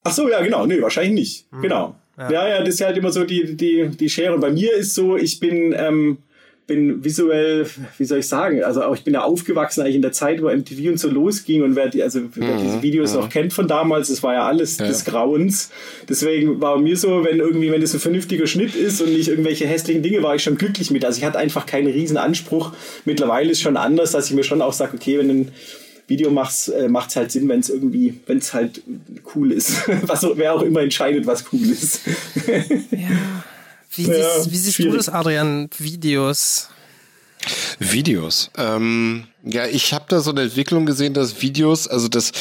Ach 0.02 0.12
so, 0.12 0.28
ja, 0.28 0.42
genau. 0.42 0.66
Nee, 0.66 0.82
wahrscheinlich 0.82 1.14
nicht. 1.14 1.46
Hm. 1.52 1.62
Genau. 1.62 1.94
Ja. 2.18 2.30
ja, 2.48 2.58
das 2.60 2.74
ist 2.74 2.80
halt 2.80 2.96
immer 2.96 3.10
so 3.10 3.24
die, 3.24 3.56
die, 3.56 3.88
die 3.88 4.08
Schere. 4.08 4.38
Bei 4.38 4.50
mir 4.50 4.72
ist 4.74 4.94
so, 4.94 5.16
ich 5.16 5.40
bin, 5.40 5.74
ähm, 5.76 6.18
bin 6.66 7.04
visuell, 7.04 7.66
wie 7.98 8.04
soll 8.04 8.20
ich 8.20 8.28
sagen, 8.28 8.64
also 8.64 8.82
auch 8.82 8.94
ich 8.94 9.04
bin 9.04 9.14
ja 9.14 9.22
aufgewachsen 9.22 9.82
eigentlich 9.82 9.96
in 9.96 10.02
der 10.02 10.12
Zeit, 10.12 10.42
wo 10.42 10.48
MTV 10.48 10.90
und 10.90 10.98
so 10.98 11.10
losging 11.10 11.62
und 11.62 11.76
wer, 11.76 11.88
die, 11.88 12.02
also, 12.02 12.20
wer 12.34 12.56
diese 12.56 12.82
Videos 12.82 13.12
noch 13.12 13.28
kennt 13.28 13.52
von 13.52 13.68
damals, 13.68 14.08
das 14.08 14.22
war 14.22 14.32
ja 14.34 14.46
alles 14.46 14.78
des 14.78 15.04
Grauens. 15.04 15.70
Deswegen 16.08 16.60
war 16.62 16.78
mir 16.78 16.96
so, 16.96 17.22
wenn 17.24 17.38
irgendwie, 17.38 17.70
wenn 17.70 17.82
das 17.82 17.92
ein 17.92 18.00
vernünftiger 18.00 18.46
Schnitt 18.46 18.74
ist 18.74 19.02
und 19.02 19.12
nicht 19.12 19.28
irgendwelche 19.28 19.66
hässlichen 19.66 20.02
Dinge, 20.02 20.22
war 20.22 20.34
ich 20.34 20.42
schon 20.42 20.56
glücklich 20.56 20.90
mit. 20.90 21.04
Also 21.04 21.18
ich 21.18 21.24
hatte 21.24 21.38
einfach 21.38 21.66
keinen 21.66 21.88
riesen 21.88 22.16
Anspruch. 22.16 22.72
Mittlerweile 23.04 23.50
ist 23.50 23.60
schon 23.60 23.76
anders, 23.76 24.12
dass 24.12 24.30
ich 24.30 24.34
mir 24.34 24.44
schon 24.44 24.62
auch 24.62 24.72
sage, 24.72 24.96
okay, 24.96 25.18
wenn 25.18 25.30
ein 25.30 25.48
Video 26.06 26.30
machst, 26.30 26.68
äh, 26.68 26.88
macht 26.88 27.10
es 27.10 27.16
halt 27.16 27.30
Sinn, 27.30 27.48
wenn 27.48 27.60
es 27.60 27.68
irgendwie, 27.68 28.20
wenn 28.26 28.38
es 28.38 28.54
halt 28.54 28.82
cool 29.34 29.52
ist. 29.52 29.88
Was, 30.02 30.26
wer 30.34 30.54
auch 30.54 30.62
immer 30.62 30.80
entscheidet, 30.80 31.26
was 31.26 31.46
cool 31.52 31.70
ist. 31.70 32.00
Wie, 33.96 34.06
Ja, 34.06 34.38
siehst, 34.40 34.50
wie 34.52 34.56
siehst 34.56 34.78
du 34.78 34.92
das, 34.92 35.08
Adrian? 35.08 35.68
Videos? 35.78 36.68
Videos. 37.78 38.50
Ähm, 38.56 39.26
ja, 39.44 39.66
ich 39.66 39.92
habe 39.92 40.06
da 40.08 40.20
so 40.20 40.30
eine 40.30 40.42
Entwicklung 40.42 40.86
gesehen, 40.86 41.14
dass 41.14 41.42
Videos, 41.42 41.86
also 41.88 42.08
das, 42.08 42.32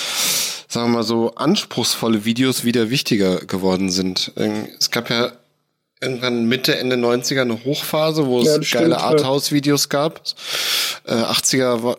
sagen 0.67 0.91
wir 0.91 0.97
mal 0.99 1.03
so, 1.03 1.35
anspruchsvolle 1.35 2.25
Videos 2.25 2.63
wieder 2.63 2.89
wichtiger 2.89 3.37
geworden 3.45 3.89
sind. 3.91 4.31
Ähm, 4.37 4.67
Es 4.79 4.91
gab 4.91 5.09
ja 5.09 5.33
irgendwann 6.03 6.45
Mitte, 6.45 6.77
Ende 6.77 6.95
90er 6.95 7.41
eine 7.41 7.63
Hochphase, 7.63 8.25
wo 8.27 8.41
Ja, 8.41 8.57
es 8.57 8.69
geile. 8.69 8.99
Arthouse-Videos 8.99 9.89
gab. 9.89 10.21
Äh, 11.05 11.13
80er 11.13 11.83
war, 11.83 11.97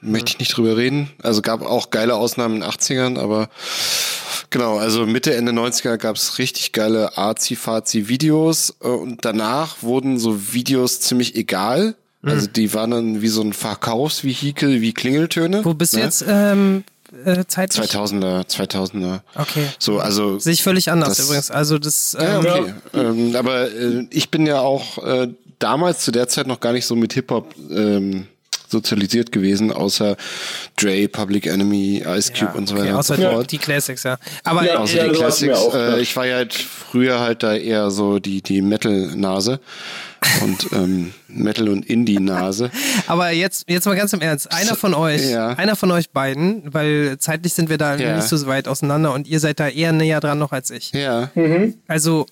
möchte 0.00 0.32
ich 0.32 0.38
nicht 0.38 0.56
drüber 0.56 0.76
reden. 0.76 1.10
Also 1.22 1.42
gab 1.42 1.62
auch 1.62 1.90
geile 1.90 2.14
Ausnahmen 2.14 2.56
in 2.56 2.60
den 2.62 2.70
80ern, 2.70 3.18
aber 3.18 3.48
Genau, 4.50 4.78
also 4.78 5.06
Mitte, 5.06 5.34
Ende 5.34 5.50
90er 5.52 5.96
gab's 5.96 6.38
richtig 6.38 6.72
geile 6.72 7.18
Arzi-Fazi-Videos 7.18 8.76
äh, 8.82 8.86
und 8.86 9.24
danach 9.24 9.82
wurden 9.82 10.18
so 10.18 10.52
Videos 10.52 11.00
ziemlich 11.00 11.34
egal. 11.34 11.96
Also 12.22 12.48
die 12.48 12.74
waren 12.74 12.90
dann 12.90 13.22
wie 13.22 13.28
so 13.28 13.40
ein 13.40 13.52
Verkaufsvehikel, 13.52 14.80
wie 14.80 14.92
Klingeltöne. 14.92 15.64
Wo 15.64 15.74
bist 15.74 15.92
du 15.92 15.98
ne? 15.98 16.04
jetzt 16.04 16.24
ähm, 16.26 16.82
äh, 17.24 17.44
zeitlich? 17.46 17.90
2000er, 17.90 18.46
2000er. 18.46 19.20
Okay. 19.34 19.66
So, 19.78 19.98
also 19.98 20.38
Sehe 20.38 20.52
ich 20.54 20.62
völlig 20.62 20.90
anders 20.90 21.16
Das- 21.16 21.26
übrigens. 21.26 21.50
Also 21.50 21.78
das 21.78 22.16
ja, 22.18 22.38
ähm, 22.38 22.46
okay. 22.46 22.74
Ähm, 22.94 23.36
aber 23.36 23.70
äh, 23.70 24.06
ich 24.10 24.30
bin 24.30 24.46
ja 24.46 24.60
auch 24.60 24.98
äh, 25.04 25.28
damals 25.58 26.00
zu 26.00 26.10
der 26.10 26.28
Zeit 26.28 26.46
noch 26.46 26.60
gar 26.60 26.72
nicht 26.72 26.86
so 26.86 26.94
mit 26.96 27.12
Hip-Hop 27.14 27.54
ähm, 27.70 28.26
sozialisiert 28.68 29.30
gewesen, 29.30 29.70
außer 29.72 30.16
Dre, 30.76 31.06
Public 31.06 31.46
Enemy, 31.46 32.02
Ice 32.04 32.32
Cube 32.36 32.58
und 32.58 32.66
so 32.68 32.74
okay, 32.74 32.86
weiter 32.86 32.96
und 32.96 33.04
so 33.06 33.14
außer 33.14 33.30
fort. 33.30 33.52
die 33.52 33.58
Classics, 33.58 34.02
ja. 34.02 34.18
Aber 34.42 34.64
Ja, 34.66 34.78
Außer 34.78 35.06
äh, 35.06 35.12
die 35.12 35.20
war's 35.20 35.40
mir 35.40 35.48
Classics. 35.52 35.58
auch, 35.58 35.74
ja. 35.74 35.94
äh, 35.94 36.00
ich 36.00 36.16
war 36.16 36.26
ja 36.26 36.34
halt 36.36 36.52
früher 36.54 37.20
halt 37.20 37.44
da 37.44 37.54
eher 37.54 37.92
so 37.92 38.18
die, 38.18 38.42
die 38.42 38.62
Metal-Nase 38.62 39.60
und 40.42 40.68
ähm, 40.72 41.12
Metal- 41.28 41.68
und 41.68 41.84
Indie-Nase. 41.86 42.70
Aber 43.06 43.30
jetzt, 43.30 43.68
jetzt 43.68 43.84
mal 43.86 43.96
ganz 43.96 44.12
im 44.12 44.20
Ernst. 44.20 44.50
Einer 44.52 44.74
von 44.76 44.94
euch, 44.94 45.30
Ja. 45.30 45.48
einer 45.50 45.76
von 45.76 45.90
euch 45.90 46.10
beiden, 46.10 46.62
weil 46.72 47.16
zeitlich 47.18 47.52
sind 47.54 47.68
wir 47.68 47.78
da 47.78 47.96
Ja. 47.96 48.16
nicht 48.16 48.28
so 48.28 48.46
weit 48.46 48.68
auseinander 48.68 49.12
und 49.12 49.26
ihr 49.28 49.40
seid 49.40 49.60
da 49.60 49.68
eher 49.68 49.92
näher 49.92 50.20
dran 50.20 50.38
noch 50.38 50.52
als 50.52 50.70
ich. 50.70 50.92
Ja. 50.92 51.30
Also, 51.88 52.26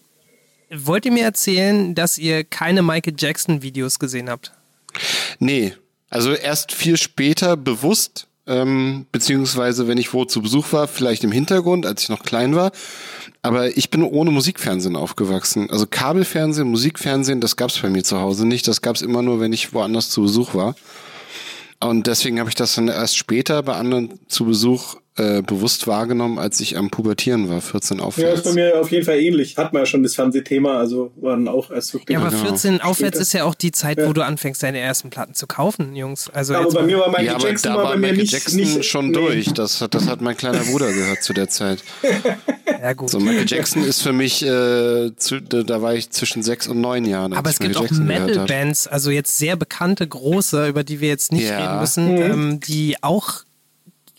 wollt 0.70 1.04
ihr 1.06 1.12
mir 1.12 1.24
erzählen, 1.24 1.94
dass 1.94 2.18
ihr 2.18 2.44
keine 2.44 2.82
Michael 2.82 3.14
Jackson 3.18 3.62
Videos 3.62 3.98
gesehen 3.98 4.28
habt? 4.30 4.52
Nee, 5.38 5.74
also 6.10 6.32
erst 6.32 6.72
viel 6.72 6.96
später 6.96 7.56
bewusst, 7.56 8.28
ähm, 8.46 9.06
beziehungsweise 9.10 9.88
wenn 9.88 9.98
ich 9.98 10.12
wo 10.12 10.24
zu 10.24 10.42
Besuch 10.42 10.72
war, 10.72 10.86
vielleicht 10.86 11.24
im 11.24 11.32
Hintergrund, 11.32 11.86
als 11.86 12.02
ich 12.02 12.08
noch 12.08 12.22
klein 12.22 12.54
war. 12.54 12.72
Aber 13.42 13.76
ich 13.76 13.90
bin 13.90 14.02
ohne 14.02 14.30
Musikfernsehen 14.30 14.96
aufgewachsen. 14.96 15.70
Also 15.70 15.86
Kabelfernsehen, 15.86 16.68
Musikfernsehen, 16.68 17.40
das 17.40 17.56
gab's 17.56 17.78
bei 17.78 17.90
mir 17.90 18.04
zu 18.04 18.20
Hause 18.20 18.46
nicht. 18.46 18.68
Das 18.68 18.82
gab's 18.82 19.02
immer 19.02 19.22
nur, 19.22 19.40
wenn 19.40 19.52
ich 19.52 19.72
woanders 19.72 20.10
zu 20.10 20.22
Besuch 20.22 20.54
war. 20.54 20.74
Und 21.80 22.06
deswegen 22.06 22.38
habe 22.38 22.48
ich 22.48 22.54
das 22.54 22.74
dann 22.74 22.88
erst 22.88 23.16
später 23.16 23.62
bei 23.62 23.74
anderen 23.74 24.18
zu 24.28 24.44
Besuch 24.44 24.96
äh, 25.16 25.42
bewusst 25.42 25.86
wahrgenommen, 25.86 26.40
als 26.40 26.58
ich 26.58 26.76
am 26.76 26.90
Pubertieren 26.90 27.48
war, 27.48 27.60
14 27.60 27.98
Ja, 27.98 28.04
aufwärts. 28.04 28.40
ist 28.40 28.44
bei 28.46 28.52
mir 28.52 28.80
auf 28.80 28.90
jeden 28.90 29.04
Fall 29.04 29.20
ähnlich. 29.20 29.56
Hat 29.56 29.72
man 29.72 29.82
ja 29.82 29.86
schon 29.86 30.02
das 30.02 30.16
Fernsehthema, 30.16 30.76
also 30.78 31.12
waren 31.16 31.46
auch 31.46 31.70
erst 31.70 31.94
wirklich. 31.94 32.12
Ja, 32.14 32.20
aber 32.20 32.30
Genau. 32.30 32.42
14 32.42 32.80
aufwärts 32.80 32.98
Später. 33.16 33.20
ist 33.22 33.32
ja 33.32 33.44
auch 33.44 33.54
die 33.54 33.70
Zeit, 33.70 33.98
Ja. 33.98 34.08
wo 34.08 34.12
du 34.12 34.24
anfängst, 34.24 34.60
deine 34.64 34.78
ersten 34.80 35.10
Platten 35.10 35.34
zu 35.34 35.46
kaufen, 35.46 35.94
Jungs. 35.94 36.28
Also 36.30 36.54
aber 36.54 36.64
jetzt 36.64 36.74
bei 36.74 36.80
mal- 36.80 36.86
mir 36.86 36.98
war 36.98 37.08
Michael 37.10 37.26
ja, 37.26 37.34
aber 37.36 37.48
Jackson 37.48 37.72
da 37.72 37.78
war 37.78 37.84
bei 37.84 37.94
mir 37.96 38.00
Michael 38.00 38.16
nicht, 38.18 38.32
Jackson 38.32 38.56
nicht 38.58 38.84
schon 38.84 39.06
nee. 39.08 39.12
durch. 39.12 39.52
Das 39.54 39.80
hat, 39.80 39.94
das 39.94 40.08
hat 40.08 40.20
mein 40.20 40.36
kleiner 40.36 40.60
Bruder 40.64 40.92
gehört 40.92 41.22
zu 41.22 41.32
der 41.32 41.48
Zeit. 41.48 41.84
ja 42.82 42.92
gut. 42.94 43.10
So, 43.10 43.20
Michael 43.20 43.46
Jackson 43.46 43.84
ist 43.84 44.02
für 44.02 44.12
mich, 44.12 44.42
äh, 44.42 45.12
zu, 45.16 45.40
da, 45.40 45.62
da 45.62 45.80
war 45.80 45.94
ich 45.94 46.10
zwischen 46.10 46.42
sechs 46.42 46.66
und 46.66 46.80
neun 46.80 47.04
Jahren. 47.04 47.32
als 47.32 47.38
Aber 47.38 47.50
es 47.50 47.58
gibt 47.60 47.78
Michael 47.80 48.00
auch. 48.00 48.04
Metal-Bands, 48.04 48.88
also 48.88 49.10
jetzt 49.10 49.38
sehr 49.38 49.54
bekannte, 49.56 50.06
große, 50.08 50.66
über 50.68 50.82
die 50.82 51.00
wir 51.00 51.08
jetzt 51.08 51.30
nicht 51.30 51.48
Ja. 51.48 51.58
reden 51.68 51.80
müssen, 51.80 52.16
ähm, 52.18 52.60
die 52.60 52.96
auch 53.00 53.44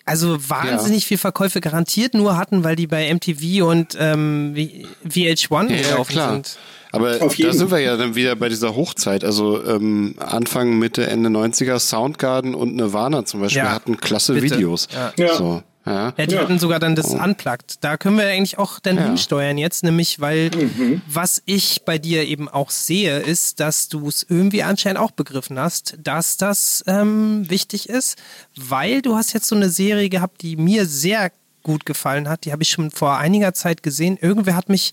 also 0.05 0.37
wahnsinnig 0.49 1.05
viel 1.05 1.17
Verkäufe 1.17 1.61
garantiert 1.61 2.13
nur 2.13 2.37
hatten, 2.37 2.63
weil 2.63 2.75
die 2.75 2.87
bei 2.87 3.11
MTV 3.13 3.65
und 3.65 3.97
ähm, 3.99 4.53
V- 4.55 5.09
VH1 5.09 5.71
Ja, 5.71 5.81
gelaufen 5.89 6.11
klar. 6.11 6.31
sind. 6.33 6.57
Aber 6.91 7.21
Auf 7.21 7.35
da 7.35 7.51
sind 7.51 7.71
wir 7.71 7.79
ja 7.79 7.97
dann 7.97 8.15
wieder 8.15 8.35
bei 8.37 8.47
dieser 8.47 8.75
Hochzeit. 8.75 9.25
Also 9.25 9.61
ähm, 9.65 10.15
Anfang, 10.17 10.79
Mitte, 10.79 11.05
Ende 11.07 11.29
90er, 11.29 11.77
Soundgarden 11.79 12.55
und 12.55 12.75
Nirvana 12.75 13.25
zum 13.25 13.41
Beispiel 13.41 13.63
Ja, 13.63 13.71
hatten 13.71 13.97
klasse 13.97 14.33
bitte. 14.33 14.55
Videos. 14.55 14.87
Ja. 14.93 15.11
Ja. 15.17 15.33
So, 15.35 15.61
ja. 15.85 16.13
Ja, 16.17 16.25
die 16.25 16.35
Ja. 16.35 16.41
hatten 16.41 16.59
sogar 16.59 16.79
dann 16.79 16.95
das 16.95 17.13
Unplugged. 17.13 17.77
Da 17.83 17.97
können 17.97 18.17
wir 18.17 18.25
eigentlich 18.27 18.57
auch 18.57 18.79
dann 18.79 18.97
Ja. 18.97 19.03
hinsteuern 19.03 19.57
jetzt, 19.57 19.83
nämlich 19.83 20.19
weil 20.19 20.49
Mhm. 20.49 21.01
was 21.07 21.41
ich 21.45 21.83
bei 21.85 21.97
dir 21.97 22.25
eben 22.27 22.49
auch 22.49 22.69
sehe, 22.71 23.19
ist, 23.19 23.59
dass 23.59 23.87
du 23.89 24.07
es 24.07 24.25
irgendwie 24.27 24.63
anscheinend 24.63 24.99
auch 24.99 25.11
begriffen 25.11 25.59
hast, 25.59 25.97
dass 26.01 26.37
das 26.37 26.83
ähm, 26.87 27.49
wichtig 27.49 27.89
ist, 27.89 28.17
weil 28.55 29.01
du 29.01 29.15
hast 29.15 29.33
jetzt 29.33 29.47
so 29.47 29.55
eine 29.55 29.69
Serie 29.69 30.09
gehabt, 30.09 30.41
die 30.41 30.55
mir 30.55 30.85
sehr 30.85 31.31
gut 31.63 31.85
gefallen 31.85 32.29
hat. 32.29 32.45
Die 32.45 32.51
habe 32.51 32.61
ich 32.63 32.69
schon 32.69 32.91
vor 32.91 33.17
einiger 33.17 33.53
Zeit 33.53 33.81
gesehen. 33.83 34.17
Irgendwer 34.21 34.55
hat 34.55 34.69
mich 34.69 34.91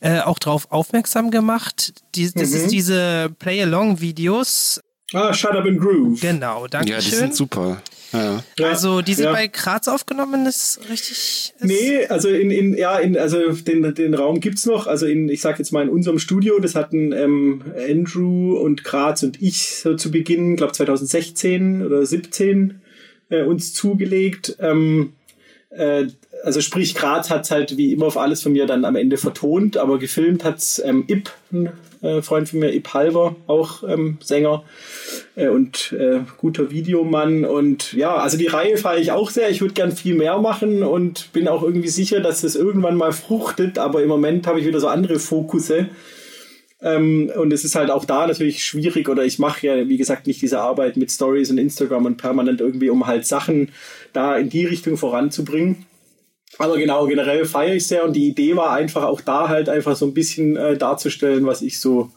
äh, 0.00 0.20
auch 0.20 0.38
darauf 0.38 0.70
aufmerksam 0.70 1.30
gemacht. 1.30 1.94
Die, 2.14 2.30
das 2.30 2.50
Mhm. 2.50 2.56
ist 2.56 2.70
diese 2.72 3.30
Play-Along-Videos. 3.38 4.80
Ah, 5.14 5.32
Shut 5.32 5.52
Up 5.52 5.64
and 5.64 5.80
Groove. 5.80 6.20
Genau, 6.20 6.66
danke 6.66 6.90
Ja, 6.90 6.98
die 6.98 7.06
schön. 7.08 7.18
sind 7.20 7.34
super. 7.34 7.80
Ja. 8.14 8.44
Also 8.62 9.02
die 9.02 9.14
sind 9.14 9.24
ja. 9.24 9.32
bei 9.32 9.48
Graz 9.48 9.88
aufgenommen, 9.88 10.46
ist 10.46 10.80
richtig. 10.88 11.52
Ist 11.58 11.64
Nee, 11.64 12.06
also 12.06 12.28
in, 12.28 12.50
in 12.50 12.74
ja, 12.74 12.98
in, 12.98 13.18
also 13.18 13.52
den, 13.52 13.94
den 13.94 14.14
Raum 14.14 14.40
gibt's 14.40 14.66
noch. 14.66 14.86
Also 14.86 15.06
in, 15.06 15.28
ich 15.28 15.40
sag 15.40 15.58
jetzt 15.58 15.72
mal 15.72 15.82
in 15.82 15.88
unserem 15.88 16.20
Studio, 16.20 16.60
das 16.60 16.76
hatten 16.76 17.12
ähm, 17.12 17.62
Andrew 17.88 18.56
und 18.56 18.84
Graz 18.84 19.24
und 19.24 19.42
ich 19.42 19.76
so 19.76 19.96
zu 19.96 20.12
Beginn, 20.12 20.56
glaube 20.56 20.72
2016 20.72 21.84
oder 21.84 22.06
17 22.06 22.80
äh, 23.30 23.42
uns 23.42 23.74
zugelegt. 23.74 24.56
Ähm, 24.60 25.14
äh, 25.70 26.06
also 26.44 26.60
sprich, 26.60 26.94
Graz 26.94 27.30
hat's 27.30 27.50
halt 27.50 27.76
wie 27.76 27.92
immer 27.92 28.06
auf 28.06 28.16
alles 28.16 28.42
von 28.42 28.52
mir 28.52 28.66
dann 28.66 28.84
am 28.84 28.96
Ende 28.96 29.16
vertont, 29.16 29.76
aber 29.76 29.98
gefilmt 29.98 30.44
hat's 30.44 30.80
ähm, 30.84 31.04
Ip, 31.08 31.30
ein 31.52 31.70
äh, 32.04 32.22
Freund 32.22 32.48
von 32.48 32.60
mir, 32.60 32.72
Ip 32.74 32.92
Halver, 32.92 33.34
auch 33.46 33.82
ähm, 33.82 34.18
Sänger 34.22 34.62
äh, 35.34 35.48
und 35.48 35.92
äh, 35.92 36.20
guter 36.36 36.70
Videomann. 36.70 37.44
Und 37.44 37.94
ja, 37.94 38.14
also 38.14 38.36
die 38.36 38.46
Reihe 38.46 38.76
fahre 38.76 39.00
ich 39.00 39.10
auch 39.10 39.30
sehr. 39.30 39.50
Ich 39.50 39.60
würde 39.60 39.74
gern 39.74 39.92
viel 39.92 40.14
mehr 40.14 40.38
machen 40.38 40.82
und 40.82 41.32
bin 41.32 41.48
auch 41.48 41.62
irgendwie 41.62 41.88
sicher, 41.88 42.20
dass 42.20 42.42
das 42.42 42.54
irgendwann 42.54 42.96
mal 42.96 43.12
fruchtet, 43.12 43.78
aber 43.78 44.02
im 44.02 44.08
Moment 44.08 44.46
habe 44.46 44.60
ich 44.60 44.66
wieder 44.66 44.80
so 44.80 44.88
andere 44.88 45.18
Fokusse. 45.18 45.88
Ähm, 46.82 47.32
und 47.34 47.52
es 47.52 47.64
ist 47.64 47.74
halt 47.74 47.90
auch 47.90 48.04
da 48.04 48.26
natürlich 48.26 48.62
schwierig 48.62 49.08
oder 49.08 49.24
ich 49.24 49.38
mache 49.38 49.66
ja, 49.66 49.88
wie 49.88 49.96
gesagt, 49.96 50.26
nicht 50.26 50.42
diese 50.42 50.60
Arbeit 50.60 50.98
mit 50.98 51.10
Stories 51.10 51.50
und 51.50 51.56
Instagram 51.56 52.04
und 52.04 52.18
permanent 52.18 52.60
irgendwie, 52.60 52.90
um 52.90 53.06
halt 53.06 53.26
Sachen 53.26 53.70
da 54.12 54.36
in 54.36 54.50
die 54.50 54.66
Richtung 54.66 54.98
voranzubringen. 54.98 55.86
Aber 56.58 56.76
genau, 56.76 57.06
generell 57.06 57.44
feiere 57.46 57.74
ich 57.74 57.86
sehr 57.86 58.04
und 58.04 58.14
die 58.14 58.28
Idee 58.28 58.56
war 58.56 58.72
einfach 58.72 59.04
auch 59.04 59.20
da 59.20 59.48
halt 59.48 59.68
einfach 59.68 59.96
so 59.96 60.06
ein 60.06 60.14
bisschen 60.14 60.56
äh, 60.56 60.76
darzustellen, 60.76 61.46
was 61.46 61.62
ich 61.62 61.80
so 61.80 62.10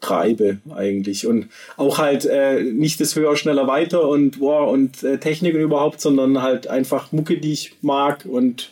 treibe 0.00 0.58
eigentlich 0.74 1.26
und 1.26 1.48
auch 1.76 1.98
halt 1.98 2.26
äh, 2.26 2.62
nicht 2.62 3.00
das 3.00 3.16
höher, 3.16 3.36
schneller, 3.36 3.66
weiter 3.66 4.06
und 4.06 4.40
boah 4.40 4.68
und 4.68 5.02
äh, 5.02 5.18
Technik 5.18 5.54
und 5.54 5.60
überhaupt, 5.62 6.00
sondern 6.00 6.42
halt 6.42 6.66
einfach 6.66 7.10
Mucke, 7.12 7.38
die 7.38 7.52
ich 7.52 7.72
mag 7.80 8.26
und 8.26 8.70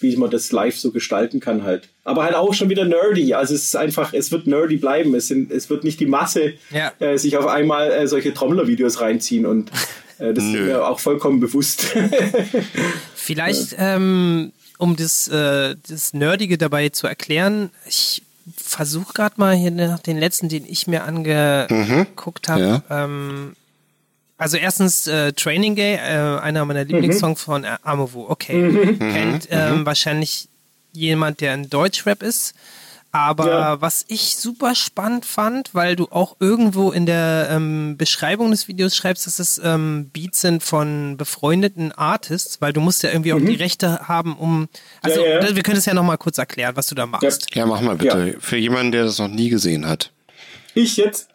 wie 0.00 0.14
man 0.16 0.30
das 0.30 0.52
live 0.52 0.76
so 0.76 0.90
gestalten 0.90 1.40
kann 1.40 1.62
halt. 1.62 1.88
Aber 2.04 2.24
halt 2.24 2.34
auch 2.34 2.52
schon 2.54 2.68
wieder 2.68 2.84
nerdy. 2.84 3.34
Also 3.34 3.54
es 3.54 3.64
ist 3.64 3.76
einfach, 3.76 4.12
es 4.12 4.30
wird 4.30 4.46
nerdy 4.46 4.76
bleiben. 4.76 5.14
Es, 5.14 5.28
sind, 5.28 5.50
es 5.50 5.70
wird 5.70 5.84
nicht 5.84 6.00
die 6.00 6.06
Masse 6.06 6.54
Ja. 6.70 6.92
äh, 6.98 7.16
sich 7.16 7.36
auf 7.38 7.46
einmal 7.46 7.90
äh, 7.92 8.06
solche 8.06 8.34
Trommler-Videos 8.34 9.00
reinziehen 9.00 9.46
und 9.46 9.70
äh, 10.18 10.34
das 10.34 10.44
ist 10.44 10.52
mir 10.52 10.86
auch 10.86 11.00
vollkommen 11.00 11.40
bewusst. 11.40 11.86
Vielleicht, 13.26 13.74
ähm, 13.78 14.52
um 14.78 14.94
das, 14.94 15.26
äh, 15.26 15.74
das 15.88 16.14
Nerdige 16.14 16.58
dabei 16.58 16.90
zu 16.90 17.08
erklären, 17.08 17.70
ich 17.86 18.22
versuche 18.56 19.12
gerade 19.12 19.34
mal 19.38 19.56
hier 19.56 19.72
nach 19.72 19.98
den 19.98 20.16
letzten, 20.16 20.48
den 20.48 20.64
ich 20.64 20.86
mir 20.86 21.02
angeguckt 21.02 22.48
habe. 22.48 22.82
Ja. 22.88 23.04
Ähm, 23.04 23.56
also 24.38 24.56
erstens 24.58 25.08
äh, 25.08 25.32
Training 25.32 25.74
Day, 25.74 25.94
äh, 25.94 26.38
einer 26.38 26.64
meiner 26.64 26.84
Lieblingssongs 26.84 27.42
von 27.42 27.64
äh, 27.64 27.76
Amovu. 27.82 28.26
Okay, 28.28 28.96
kennt 28.98 29.48
ähm, 29.50 29.84
wahrscheinlich 29.84 30.48
jemand, 30.92 31.40
der 31.40 31.54
in 31.54 31.68
Deutschrap 31.68 32.22
ist. 32.22 32.54
Aber 33.16 33.46
Ja. 33.48 33.80
was 33.80 34.04
ich 34.08 34.36
super 34.36 34.74
spannend 34.74 35.24
fand, 35.24 35.74
weil 35.74 35.96
du 35.96 36.06
auch 36.10 36.36
irgendwo 36.38 36.90
in 36.90 37.06
der 37.06 37.48
ähm, 37.50 37.96
Beschreibung 37.96 38.50
des 38.50 38.68
Videos 38.68 38.94
schreibst, 38.94 39.26
dass 39.26 39.38
es 39.38 39.60
ähm, 39.64 40.10
Beats 40.12 40.40
sind 40.42 40.62
von 40.62 41.16
befreundeten 41.16 41.92
Artists, 41.92 42.60
weil 42.60 42.72
du 42.72 42.80
musst 42.80 43.02
ja 43.02 43.10
irgendwie 43.10 43.32
auch 43.32 43.40
die 43.40 43.54
Rechte 43.54 44.08
haben, 44.08 44.36
um. 44.36 44.68
Also 45.02 45.20
Ja, 45.22 45.40
ja, 45.40 45.46
ja. 45.48 45.56
wir 45.56 45.62
können 45.62 45.78
es 45.78 45.86
ja 45.86 45.94
nochmal 45.94 46.18
kurz 46.18 46.38
erklären, 46.38 46.76
was 46.76 46.88
du 46.88 46.94
da 46.94 47.06
machst. 47.06 47.54
Ja, 47.54 47.64
mach 47.66 47.80
mal 47.80 47.96
bitte. 47.96 48.36
Für 48.40 48.56
jemanden, 48.56 48.92
der 48.92 49.04
das 49.04 49.18
noch 49.18 49.28
nie 49.28 49.48
gesehen 49.48 49.86
hat. 49.88 50.12
ich 50.74 50.96
jetzt 50.96 51.28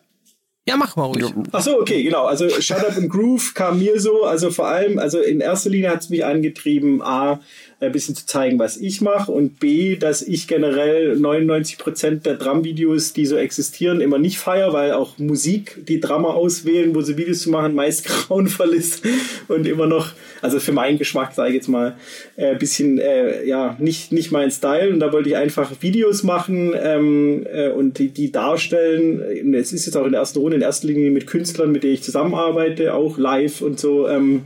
Ja, 0.67 0.77
mach 0.77 0.95
mal 0.95 1.05
ruhig. 1.05 1.25
Ach 1.51 1.61
so, 1.63 1.79
okay, 1.79 2.03
genau. 2.03 2.25
Also 2.25 2.47
Shut 2.61 2.77
Up 2.85 2.95
and 2.95 3.09
Groove 3.09 3.55
kam 3.55 3.79
mir 3.79 3.99
so, 3.99 4.25
also 4.25 4.51
vor 4.51 4.67
allem, 4.67 4.99
also 4.99 5.19
in 5.19 5.39
erster 5.41 5.71
Linie 5.71 5.89
hat 5.89 6.01
es 6.01 6.09
mich 6.09 6.23
angetrieben, 6.23 7.01
A, 7.01 7.39
ein 7.81 7.91
bisschen 7.91 8.15
zu 8.15 8.27
zeigen, 8.27 8.59
was 8.59 8.77
ich 8.77 9.01
mache 9.01 9.31
und 9.31 9.59
B, 9.59 9.95
dass 9.95 10.21
ich 10.21 10.47
generell 10.47 11.13
99% 11.13 12.21
der 12.21 12.35
Drum-Videos, 12.35 13.13
die 13.13 13.25
so 13.25 13.37
existieren, 13.37 14.01
immer 14.01 14.19
nicht 14.19 14.37
feier, 14.37 14.71
weil 14.71 14.91
auch 14.91 15.17
Musik, 15.17 15.83
die 15.87 15.99
Drummer 15.99 16.35
auswählen, 16.35 16.93
wo 16.93 17.01
sie 17.01 17.17
Videos 17.17 17.41
zu 17.41 17.49
machen, 17.49 17.73
meist 17.73 18.05
grauenvoll 18.27 18.75
ist 18.75 19.03
und 19.47 19.65
immer 19.65 19.87
noch, 19.87 20.11
also 20.43 20.59
für 20.59 20.73
meinen 20.73 20.99
Geschmack, 20.99 21.33
sage 21.33 21.49
ich 21.49 21.55
jetzt 21.55 21.69
mal, 21.69 21.95
ein 22.37 22.55
äh, 22.55 22.55
bisschen, 22.55 22.99
äh, 22.99 23.45
ja, 23.45 23.75
nicht, 23.79 24.11
nicht 24.11 24.31
mein 24.31 24.51
Style 24.51 24.93
und 24.93 24.99
da 24.99 25.11
wollte 25.11 25.29
ich 25.29 25.35
einfach 25.35 25.71
Videos 25.81 26.21
machen 26.21 26.75
ähm, 26.79 27.47
äh, 27.51 27.69
und 27.69 27.97
die, 27.97 28.09
die 28.09 28.31
darstellen. 28.31 29.55
Es 29.55 29.73
ist 29.73 29.87
jetzt 29.87 29.95
auch 29.95 30.05
in 30.05 30.11
der 30.11 30.21
ersten 30.21 30.37
Runde 30.37 30.57
in 30.57 30.61
erster 30.61 30.87
Linie 30.87 31.09
mit 31.09 31.25
Künstlern, 31.25 31.71
mit 31.71 31.81
denen 31.81 31.95
ich 31.95 32.03
zusammenarbeite, 32.03 32.93
auch 32.93 33.17
live 33.17 33.61
und 33.61 33.79
so. 33.79 34.07
Ähm, 34.07 34.43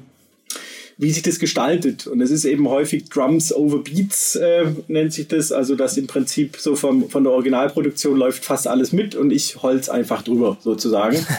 wie 0.97 1.11
sich 1.11 1.23
das 1.23 1.39
gestaltet. 1.39 2.07
Und 2.07 2.22
es 2.22 2.31
ist 2.31 2.45
eben 2.45 2.69
häufig 2.69 3.09
Drums 3.09 3.53
over 3.53 3.84
Beats, 3.84 4.35
äh, 4.35 4.65
nennt 4.88 5.13
sich 5.13 5.27
das. 5.27 5.51
Also, 5.51 5.76
dass 5.76 5.97
im 5.97 6.07
Prinzip 6.07 6.57
so 6.57 6.76
vom, 6.76 7.09
von 7.09 7.23
der 7.23 7.34
Originalproduktion 7.34 8.17
läuft 8.17 8.45
fast 8.45 8.67
alles 8.67 8.93
mit 8.93 9.15
und 9.15 9.31
ich 9.31 9.61
holz 9.61 9.89
einfach 9.89 10.22
drüber, 10.22 10.57
sozusagen. 10.61 11.26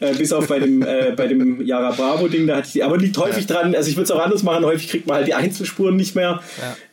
Äh, 0.00 0.14
bis 0.14 0.32
auf 0.32 0.48
bei 0.48 0.58
dem, 0.58 0.80
äh, 0.80 1.12
bei 1.14 1.26
dem 1.26 1.60
Yara 1.60 1.90
Bravo 1.90 2.26
Ding, 2.26 2.46
da 2.46 2.56
hatte 2.56 2.68
ich 2.68 2.72
die, 2.72 2.82
aber 2.82 2.96
liegt 2.96 3.18
häufig 3.18 3.46
dran, 3.46 3.74
also 3.74 3.90
ich 3.90 3.96
würde 3.96 4.04
es 4.04 4.10
auch 4.10 4.24
anders 4.24 4.42
machen, 4.42 4.64
häufig 4.64 4.88
kriegt 4.88 5.06
man 5.06 5.16
halt 5.16 5.26
die 5.26 5.34
Einzelspuren 5.34 5.94
nicht 5.94 6.14
mehr 6.14 6.40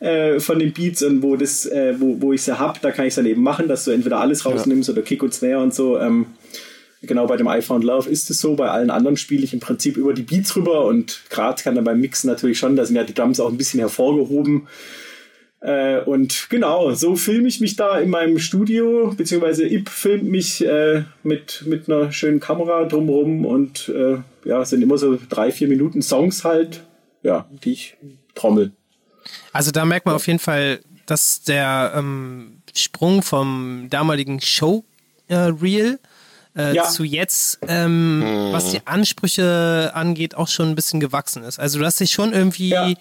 äh, 0.00 0.38
von 0.40 0.58
den 0.58 0.74
Beats 0.74 1.02
und 1.02 1.22
wo 1.22 1.34
das, 1.34 1.64
äh, 1.64 1.94
wo, 1.98 2.20
wo 2.20 2.34
ich 2.34 2.42
sie 2.42 2.58
hab, 2.58 2.82
da 2.82 2.90
kann 2.90 3.06
ich 3.06 3.12
es 3.12 3.14
dann 3.14 3.24
eben 3.24 3.42
machen, 3.42 3.66
dass 3.66 3.86
du 3.86 3.92
entweder 3.92 4.20
alles 4.20 4.44
rausnimmst 4.44 4.90
oder 4.90 5.00
Kick 5.00 5.22
und 5.22 5.32
Snare 5.32 5.62
und 5.62 5.74
so. 5.74 5.98
Ähm, 5.98 6.26
genau 7.02 7.26
bei 7.26 7.36
dem 7.36 7.46
I 7.46 7.62
Found 7.62 7.84
Love 7.84 8.08
ist 8.08 8.30
es 8.30 8.40
so, 8.40 8.54
bei 8.54 8.68
allen 8.68 8.90
anderen 8.90 9.16
spiele 9.16 9.44
ich 9.44 9.52
im 9.52 9.60
Prinzip 9.60 9.96
über 9.96 10.14
die 10.14 10.22
Beats 10.22 10.56
rüber 10.56 10.84
und 10.86 11.22
Graz 11.30 11.62
kann 11.62 11.74
dann 11.74 11.84
beim 11.84 12.00
Mixen 12.00 12.28
natürlich 12.28 12.58
schon, 12.58 12.76
da 12.76 12.84
sind 12.84 12.96
ja 12.96 13.04
die 13.04 13.14
Drums 13.14 13.40
auch 13.40 13.48
ein 13.48 13.56
bisschen 13.56 13.80
hervorgehoben. 13.80 14.68
Äh, 15.60 16.00
und 16.02 16.46
genau, 16.50 16.92
so 16.92 17.16
filme 17.16 17.48
ich 17.48 17.60
mich 17.60 17.74
da 17.74 17.98
in 17.98 18.10
meinem 18.10 18.38
Studio, 18.38 19.12
beziehungsweise 19.16 19.66
Ip 19.66 19.88
filmt 19.88 20.24
mich 20.24 20.64
äh, 20.64 21.02
mit, 21.24 21.64
mit 21.66 21.88
einer 21.88 22.12
schönen 22.12 22.38
Kamera 22.38 22.84
drumherum 22.84 23.44
und 23.44 23.88
äh, 23.88 24.18
ja, 24.44 24.62
es 24.62 24.70
sind 24.70 24.82
immer 24.82 24.98
so 24.98 25.18
drei, 25.28 25.50
vier 25.50 25.66
Minuten 25.66 26.00
Songs 26.00 26.44
halt, 26.44 26.84
ja, 27.22 27.48
die 27.64 27.72
ich 27.72 27.96
trommel. 28.36 28.72
Also 29.52 29.72
da 29.72 29.84
merkt 29.84 30.06
man 30.06 30.14
auf 30.14 30.26
jeden 30.28 30.38
Fall, 30.38 30.80
dass 31.06 31.42
der 31.42 31.92
ähm, 31.96 32.62
Sprung 32.76 33.22
vom 33.22 33.88
damaligen 33.90 34.40
Show 34.40 34.84
äh, 35.26 35.34
Reel 35.34 35.98
äh, 36.58 36.74
Ja. 36.74 36.84
zu 36.88 37.04
jetzt, 37.04 37.60
ähm, 37.68 38.22
was 38.52 38.72
die 38.72 38.80
Ansprüche 38.84 39.92
angeht, 39.94 40.34
auch 40.36 40.48
schon 40.48 40.68
ein 40.68 40.74
bisschen 40.74 41.00
gewachsen 41.00 41.44
ist. 41.44 41.58
Also 41.58 41.78
du 41.78 41.84
hast 41.84 42.00
dich 42.00 42.10
schon 42.10 42.32
irgendwie, 42.32 42.70
Ja. 42.70 42.92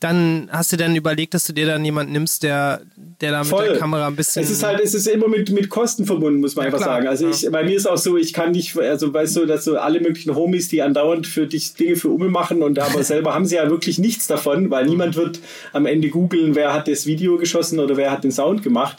dann 0.00 0.48
hast 0.52 0.72
du 0.72 0.76
dann 0.76 0.94
überlegt, 0.94 1.34
dass 1.34 1.44
du 1.44 1.52
dir 1.52 1.66
dann 1.66 1.84
jemanden 1.84 2.12
nimmst, 2.12 2.42
der, 2.42 2.82
der 3.20 3.32
da 3.32 3.38
mit 3.40 3.48
Voll. 3.48 3.68
der 3.68 3.78
Kamera 3.78 4.06
ein 4.06 4.16
bisschen. 4.16 4.42
Es 4.42 4.50
ist 4.50 4.62
halt, 4.62 4.80
es 4.80 4.94
ist 4.94 5.06
immer 5.08 5.28
mit, 5.28 5.50
mit 5.50 5.70
Kosten 5.70 6.04
verbunden, 6.06 6.40
muss 6.40 6.54
man 6.56 6.64
Ja, 6.64 6.66
einfach 6.72 6.84
klar, 6.84 6.96
sagen. 6.96 7.08
Also 7.08 7.28
ich, 7.28 7.50
bei 7.50 7.64
mir 7.64 7.76
ist 7.76 7.86
auch 7.86 7.96
so, 7.98 8.16
ich 8.16 8.32
kann 8.32 8.52
nicht, 8.52 8.76
also 8.78 9.12
weißt 9.12 9.36
du, 9.36 9.46
dass 9.46 9.64
so 9.64 9.76
alle 9.78 10.00
möglichen 10.00 10.34
Homies, 10.34 10.68
die 10.68 10.82
andauernd 10.82 11.26
für 11.26 11.46
dich 11.46 11.74
Dinge 11.74 11.96
für 11.96 12.08
Umme 12.10 12.28
machen 12.28 12.62
und 12.62 12.78
aber 12.78 13.02
selber 13.04 13.34
haben 13.34 13.46
sie 13.46 13.56
ja 13.56 13.68
wirklich 13.70 13.98
nichts 13.98 14.26
davon, 14.26 14.70
weil 14.70 14.86
niemand 14.86 15.16
wird 15.16 15.40
am 15.72 15.86
Ende 15.86 16.10
googeln, 16.10 16.54
wer 16.54 16.72
hat 16.72 16.86
das 16.86 17.06
Video 17.06 17.38
geschossen 17.38 17.80
oder 17.80 17.96
wer 17.96 18.10
hat 18.10 18.24
den 18.24 18.32
Sound 18.32 18.62
gemacht. 18.62 18.98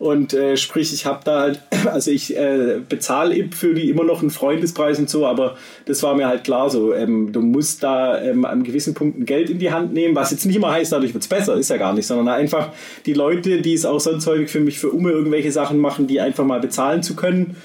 Und 0.00 0.32
äh, 0.32 0.56
sprich, 0.56 0.94
ich 0.94 1.04
habe 1.04 1.20
da 1.24 1.40
halt, 1.40 1.60
also 1.92 2.10
ich 2.10 2.34
äh, 2.34 2.80
bezahle 2.88 3.50
für 3.52 3.74
die 3.74 3.90
immer 3.90 4.02
noch 4.02 4.22
einen 4.22 4.30
Freundespreis 4.30 4.98
und 4.98 5.10
so, 5.10 5.26
aber 5.26 5.58
das 5.84 6.02
war 6.02 6.14
mir 6.14 6.26
halt 6.26 6.42
klar 6.42 6.70
so. 6.70 6.94
Ähm, 6.94 7.32
du 7.32 7.42
musst 7.42 7.82
da 7.82 8.18
ähm, 8.18 8.46
an 8.46 8.62
gewissen 8.62 8.94
Punkten 8.94 9.26
Geld 9.26 9.50
in 9.50 9.58
die 9.58 9.70
Hand 9.70 9.92
nehmen, 9.92 10.16
was 10.16 10.30
jetzt 10.30 10.46
nicht 10.46 10.56
immer 10.56 10.72
heißt, 10.72 10.90
dadurch 10.90 11.12
wird's 11.12 11.28
besser, 11.28 11.54
ist 11.56 11.68
ja 11.68 11.76
gar 11.76 11.92
nicht, 11.92 12.06
sondern 12.06 12.28
einfach 12.28 12.70
die 13.04 13.12
Leute, 13.12 13.60
die 13.60 13.74
es 13.74 13.84
auch 13.84 14.00
sonst 14.00 14.26
häufig 14.26 14.48
für 14.48 14.60
mich 14.60 14.78
für 14.78 14.88
Umme 14.88 15.10
irgendwelche 15.10 15.52
Sachen 15.52 15.76
machen, 15.76 16.06
die 16.06 16.18
einfach 16.18 16.46
mal 16.46 16.60
bezahlen 16.60 17.02
zu 17.02 17.14
können. 17.14 17.56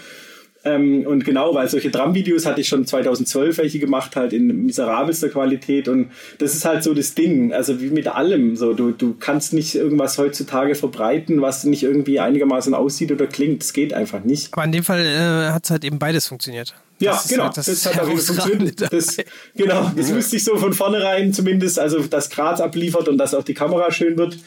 Ähm, 0.66 1.06
und 1.06 1.24
genau, 1.24 1.54
weil 1.54 1.70
solche 1.70 1.92
Drum-Videos 1.92 2.48
hatte 2.48 2.60
ich 2.60 2.68
schon 2.68 2.88
2012 2.88 3.60
welche 3.60 3.78
gemacht, 3.78 4.16
halt 4.16 4.34
in 4.34 4.66
miserabelster 4.66 5.30
Qualität. 5.30 5.88
Und 5.88 6.10
das 6.40 6.56
ist 6.56 6.66
halt 6.66 6.84
so 6.84 6.96
das 6.96 7.14
Ding. 7.14 7.54
Also 7.54 7.80
wie 7.80 7.92
mit 7.92 8.08
allem. 8.08 8.56
So, 8.56 8.74
du, 8.74 8.92
du 8.92 9.16
kannst 9.20 9.54
nicht 9.54 9.76
irgendwas 9.76 10.18
heutzutage 10.18 10.74
verbreiten, 10.74 11.42
was 11.42 11.64
nicht 11.66 11.84
irgendwie 11.84 12.20
einigermaßen 12.20 12.74
aussieht 12.74 13.12
oder 13.12 13.28
klingt. 13.28 13.62
Das 13.62 13.74
geht 13.74 13.94
einfach 13.94 14.24
nicht. 14.24 14.52
aber 14.54 14.66
in 14.66 14.72
dem 14.72 14.84
Fall 14.84 15.06
äh, 15.06 15.52
hat 15.54 15.66
es 15.66 15.70
halt 15.70 15.86
eben 15.86 16.00
beides 16.00 16.28
funktioniert. 16.28 16.74
Ja, 17.00 17.12
Das 17.12 17.26
ist 17.26 17.32
genau. 17.32 17.44
halt 17.44 17.58
das, 17.58 17.86
hat 17.86 18.00
auch 18.00 18.18
funktioniert. 18.18 18.82
Das, 18.92 19.18
genau, 19.56 19.92
das 19.96 20.14
wusste 20.14 20.38
ich 20.38 20.44
so 20.44 20.58
von 20.58 20.74
vornherein 20.74 21.34
zumindest, 21.34 21.78
also 21.78 22.00
dass 22.00 22.30
Graz 22.30 22.62
abliefert 22.62 23.08
und 23.08 23.18
dass 23.18 23.34
auch 23.34 23.44
die 23.44 23.54
Kamera 23.54 23.92
schön 23.92 24.18
wird. 24.18 24.38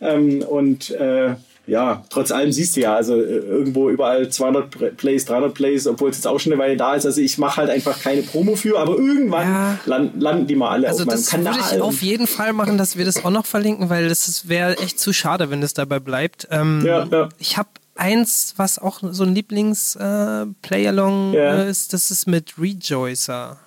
Ähm, 0.00 0.42
und 0.42 0.90
äh, 0.90 1.36
ja, 1.72 2.04
trotz 2.10 2.30
allem 2.30 2.52
siehst 2.52 2.76
du 2.76 2.80
ja, 2.82 2.94
also 2.94 3.14
äh, 3.14 3.24
irgendwo 3.38 3.88
überall 3.88 4.28
200 4.28 4.96
Plays, 4.98 5.24
300 5.24 5.54
Plays, 5.54 5.86
obwohl 5.86 6.10
es 6.10 6.16
jetzt 6.18 6.26
auch 6.26 6.38
schon 6.38 6.52
eine 6.52 6.60
Weile 6.62 6.76
da 6.76 6.94
ist. 6.94 7.06
Also 7.06 7.22
ich 7.22 7.38
mache 7.38 7.56
halt 7.56 7.70
einfach 7.70 7.98
keine 7.98 8.20
Promo 8.22 8.54
für, 8.56 8.78
aber 8.78 8.96
irgendwann 8.98 9.50
Ja. 9.50 9.78
land, 9.86 10.20
landen 10.22 10.46
die 10.46 10.54
mal 10.54 10.68
alle 10.68 10.88
Also 10.88 11.00
auf 11.04 11.06
meinem 11.06 11.16
das 11.16 11.26
Kanal. 11.30 11.54
würde 11.54 11.64
ich 11.74 11.80
auf 11.80 12.02
jeden 12.02 12.26
Fall 12.26 12.52
machen, 12.52 12.76
dass 12.76 12.96
wir 12.98 13.06
das 13.06 13.24
auch 13.24 13.30
noch 13.30 13.46
verlinken, 13.46 13.88
weil 13.88 14.08
das 14.10 14.48
wäre 14.48 14.78
echt 14.78 15.00
zu 15.00 15.12
schade, 15.14 15.48
wenn 15.50 15.62
das 15.62 15.72
dabei 15.72 15.98
bleibt. 15.98 16.46
Ähm, 16.50 16.82
Ja, 16.84 17.06
ja. 17.10 17.28
Ich 17.38 17.56
habe 17.56 17.70
eins, 17.94 18.52
was 18.58 18.78
auch 18.78 19.00
so 19.10 19.24
ein 19.24 19.34
Lieblings-Play-Along 19.34 21.32
Ja. 21.34 21.62
ist, 21.62 21.92
das 21.92 22.10
ist 22.10 22.26
mit 22.26 22.54
Rejoicer. 22.58 23.58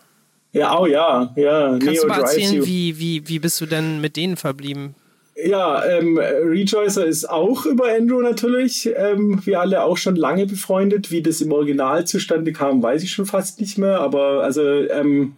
Ja, 0.51 0.79
oh 0.79 0.85
ja, 0.85 1.33
ja. 1.35 1.69
Kannst 1.71 1.85
Neo 1.87 2.01
du 2.03 2.07
mal 2.07 2.21
erzählen, 2.21 2.65
wie, 2.65 2.97
wie, 2.99 3.27
wie 3.27 3.39
bist 3.39 3.59
du 3.59 3.65
denn 3.65 3.99
mit 3.99 4.15
denen 4.15 4.37
verblieben? 4.37 4.95
Ja, 5.37 5.85
ähm, 5.85 6.17
Rejoicer 6.17 7.05
ist 7.05 7.29
auch 7.29 7.65
über 7.65 7.91
Andrew 7.93 8.21
natürlich. 8.21 8.89
Ähm, 8.95 9.41
wir 9.43 9.59
alle 9.59 9.83
auch 9.83 9.97
schon 9.97 10.15
lange 10.15 10.45
befreundet. 10.45 11.11
Wie 11.11 11.21
das 11.21 11.41
im 11.41 11.51
Original 11.51 12.07
zustande 12.07 12.53
kam, 12.53 12.81
weiß 12.81 13.03
ich 13.03 13.11
schon 13.11 13.25
fast 13.25 13.59
nicht 13.59 13.77
mehr. 13.77 13.99
Aber 13.99 14.43
also 14.43 14.63
ähm, 14.63 15.35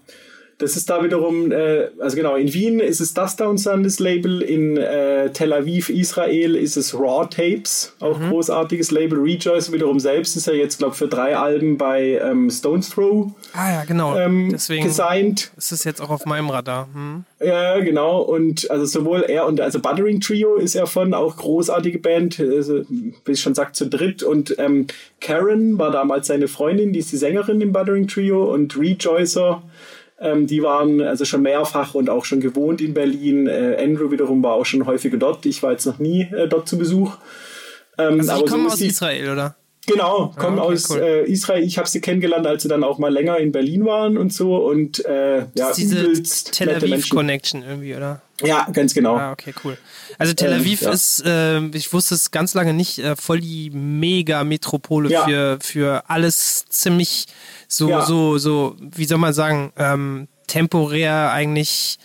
das 0.60 0.76
ist 0.76 0.90
da 0.90 1.04
wiederum, 1.04 1.52
äh, 1.52 1.90
also 2.00 2.18
genau, 2.18 2.36
in 2.36 2.52
Wien 2.52 2.80
ist 2.80 3.00
es 3.00 3.14
das 3.14 3.36
Down 3.36 3.58
Sanders 3.58 4.00
Label, 4.00 4.42
in 4.42 4.76
äh, 4.78 5.30
Tel 5.30 5.54
Aviv, 5.54 5.90
Israel 5.90 6.56
ist 6.56 6.78
es 6.78 6.96
Raw 6.96 7.28
Tapes, 7.30 7.94
auch 8.00 8.20
großartiges 8.20 8.90
Label. 8.90 9.20
Rejoice 9.20 9.72
wiederum 9.72 10.00
selbst 10.00 10.36
ist 10.36 10.48
ja 10.48 10.54
jetzt, 10.54 10.80
glaube 10.80 10.96
für 10.96 11.08
drei 11.08 11.38
Alben 11.38 11.78
bei 11.78 12.20
ähm, 12.24 12.50
Stones 12.50 12.90
Throw 12.90 13.32
Ah 13.54 13.72
ja, 13.72 13.84
genau. 13.84 14.18
ähm, 14.18 14.50
Deswegen 14.52 14.86
gesigned. 14.86 15.52
ist 15.58 15.72
es 15.72 15.84
jetzt 15.84 16.02
auch 16.02 16.10
auf 16.10 16.26
meinem 16.26 16.50
Radar. 16.50 16.88
Hm? 16.92 17.24
Ja, 17.40 17.80
genau. 17.80 18.22
Und 18.22 18.72
also 18.72 18.86
sowohl 18.86 19.22
er 19.28 19.46
und 19.46 19.62
also 19.62 19.80
Buttering 19.80 20.22
Trio 20.22 20.56
ist 20.56 20.74
er 20.74 20.88
von, 20.88 21.14
auch 21.14 21.38
großartige 21.38 22.00
Band, 22.00 22.40
also, 22.40 22.82
wie 22.90 23.32
ich 23.32 23.42
schon 23.42 23.54
sagt, 23.54 23.76
zu 23.76 23.88
dritt. 23.88 24.24
Und 24.24 24.58
ähm, 24.58 24.88
Karen 25.22 25.78
war 25.78 25.92
damals 25.92 26.28
seine 26.28 26.48
Freundin, 26.48 26.94
die 26.94 27.00
ist 27.00 27.12
die 27.12 27.18
Sängerin 27.18 27.62
im 27.62 27.72
Buttering 27.72 28.08
Trio 28.08 28.52
und 28.52 28.76
Rejoicer. 28.78 29.62
Ähm, 30.19 30.48
die 30.48 30.64
waren 30.64 30.99
also 31.02 31.26
schon 31.26 31.44
mehrfach 31.44 31.94
und 31.94 32.10
auch 32.10 32.26
schon 32.26 32.39
gewohnt 32.39 32.81
in 32.81 32.94
Berlin. 32.94 33.48
Äh, 33.48 33.77
Andrew 33.81 34.10
wiederum 34.11 34.41
war 34.44 34.53
auch 34.53 34.65
schon 34.65 34.85
häufiger 34.85 35.18
dort. 35.18 35.45
Ich 35.45 35.61
war 35.61 35.72
jetzt 35.72 35.85
noch 35.85 35.99
nie 35.99 36.22
äh, 36.23 36.48
dort 36.48 36.68
zu 36.68 36.77
Besuch. 36.77 37.18
Ähm, 37.99 38.19
Also 38.19 38.31
aber 38.31 38.45
kommen 38.45 38.64
so 38.68 38.73
aus 38.73 38.80
die- 38.80 38.88
Israel, 38.88 39.30
oder? 39.31 39.56
Genau, 39.89 40.34
kommen 40.38 40.60
okay, 40.60 40.73
aus 40.73 40.89
cool. 40.89 40.99
äh, 40.99 41.23
Israel. 41.31 41.64
Ich 41.64 41.77
habe 41.77 41.88
sie 41.88 42.02
kennengelernt, 42.02 42.45
als 42.45 42.61
sie 42.64 42.68
dann 42.68 42.84
auch 42.84 42.98
mal 42.99 43.07
länger 43.14 43.38
in 43.38 43.53
Berlin 43.53 43.85
waren 43.85 44.18
und 44.18 44.34
so. 44.34 44.57
Und 44.57 45.06
äh, 45.06 45.45
ja, 45.56 45.72
Diese 45.73 46.11
Tel 46.52 46.72
Aviv. 46.76 47.10
Connection 47.10 47.64
irgendwie, 47.64 47.95
oder? 47.95 48.22
Ja, 48.44 48.68
ganz 48.73 48.94
genau. 48.94 49.15
Ah, 49.15 49.31
okay, 49.31 49.53
cool. 49.64 49.77
Also 50.18 50.34
Tel 50.34 50.52
Ähm, 50.52 50.60
Aviv 50.60 50.81
ja. 50.81 50.91
ist, 50.91 51.23
äh, 51.26 51.61
ich 51.68 51.94
wusste 51.94 52.15
es 52.15 52.31
ganz 52.31 52.53
lange 52.53 52.73
nicht, 52.73 52.99
äh, 52.99 53.15
voll 53.15 53.39
die 53.39 53.69
Mega-Metropole 53.69 55.10
Ja. 55.10 55.23
für, 55.26 55.57
für 55.61 56.03
alles 56.10 56.65
ziemlich 56.68 57.27
so, 57.68 57.89
Ja. 57.89 58.06
so, 58.06 58.38
so, 58.38 58.76
wie 58.80 59.06
soll 59.06 59.18
man 59.18 59.34
sagen, 59.34 59.72
ähm, 59.77 60.27
temporär 60.48 61.31
eigentlich 61.31 61.98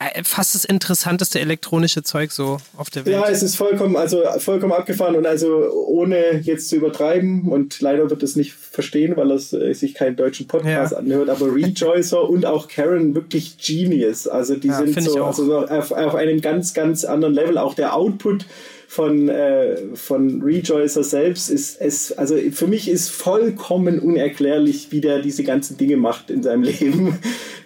äh, 0.00 0.24
fast 0.24 0.54
das 0.54 0.64
interessanteste 0.64 1.40
elektronische 1.40 2.02
Zeug 2.02 2.32
so 2.32 2.56
auf 2.78 2.88
der 2.88 3.04
Welt. 3.04 3.14
Ja, 3.16 3.28
es 3.28 3.42
ist 3.42 3.56
vollkommen, 3.56 3.96
also 3.96 4.22
vollkommen 4.38 4.72
abgefahren 4.72 5.14
und 5.14 5.26
also 5.26 5.70
ohne 5.86 6.40
jetzt 6.40 6.70
zu 6.70 6.76
übertreiben 6.76 7.48
und 7.52 7.80
leider 7.82 8.08
wird 8.08 8.22
es 8.22 8.34
nicht 8.34 8.52
verstehen, 8.54 9.16
weil 9.18 9.30
er 9.30 9.36
äh, 9.36 9.74
sich 9.74 9.92
keinen 9.94 10.16
deutschen 10.16 10.46
Podcast 10.48 10.92
Ja. 10.92 10.98
anhört, 10.98 11.28
aber 11.28 11.54
Rejoicer 11.54 12.28
und 12.28 12.46
auch 12.46 12.66
Karen 12.68 13.14
wirklich 13.14 13.58
Genius. 13.58 14.26
Also 14.26 14.56
die 14.56 14.68
Ja, 14.68 14.78
sind 14.78 15.02
so, 15.02 15.22
also 15.22 15.44
so 15.44 15.58
auf, 15.66 15.92
auf 15.92 16.14
einem 16.14 16.40
ganz, 16.40 16.72
ganz 16.72 17.04
anderen 17.04 17.34
Level. 17.34 17.58
Auch 17.58 17.74
der 17.74 17.94
Output 17.94 18.46
von, 18.90 19.28
äh, 19.28 19.76
von 19.94 20.42
Rejoicer 20.42 21.04
selbst 21.04 21.48
ist 21.48 21.80
es, 21.80 22.10
also 22.10 22.36
für 22.50 22.66
mich 22.66 22.88
ist 22.88 23.08
vollkommen 23.08 24.00
unerklärlich, 24.00 24.88
wie 24.90 25.00
der 25.00 25.20
diese 25.20 25.44
ganzen 25.44 25.76
Dinge 25.76 25.96
macht 25.96 26.28
in 26.28 26.42
seinem 26.42 26.62
Leben, 26.64 27.16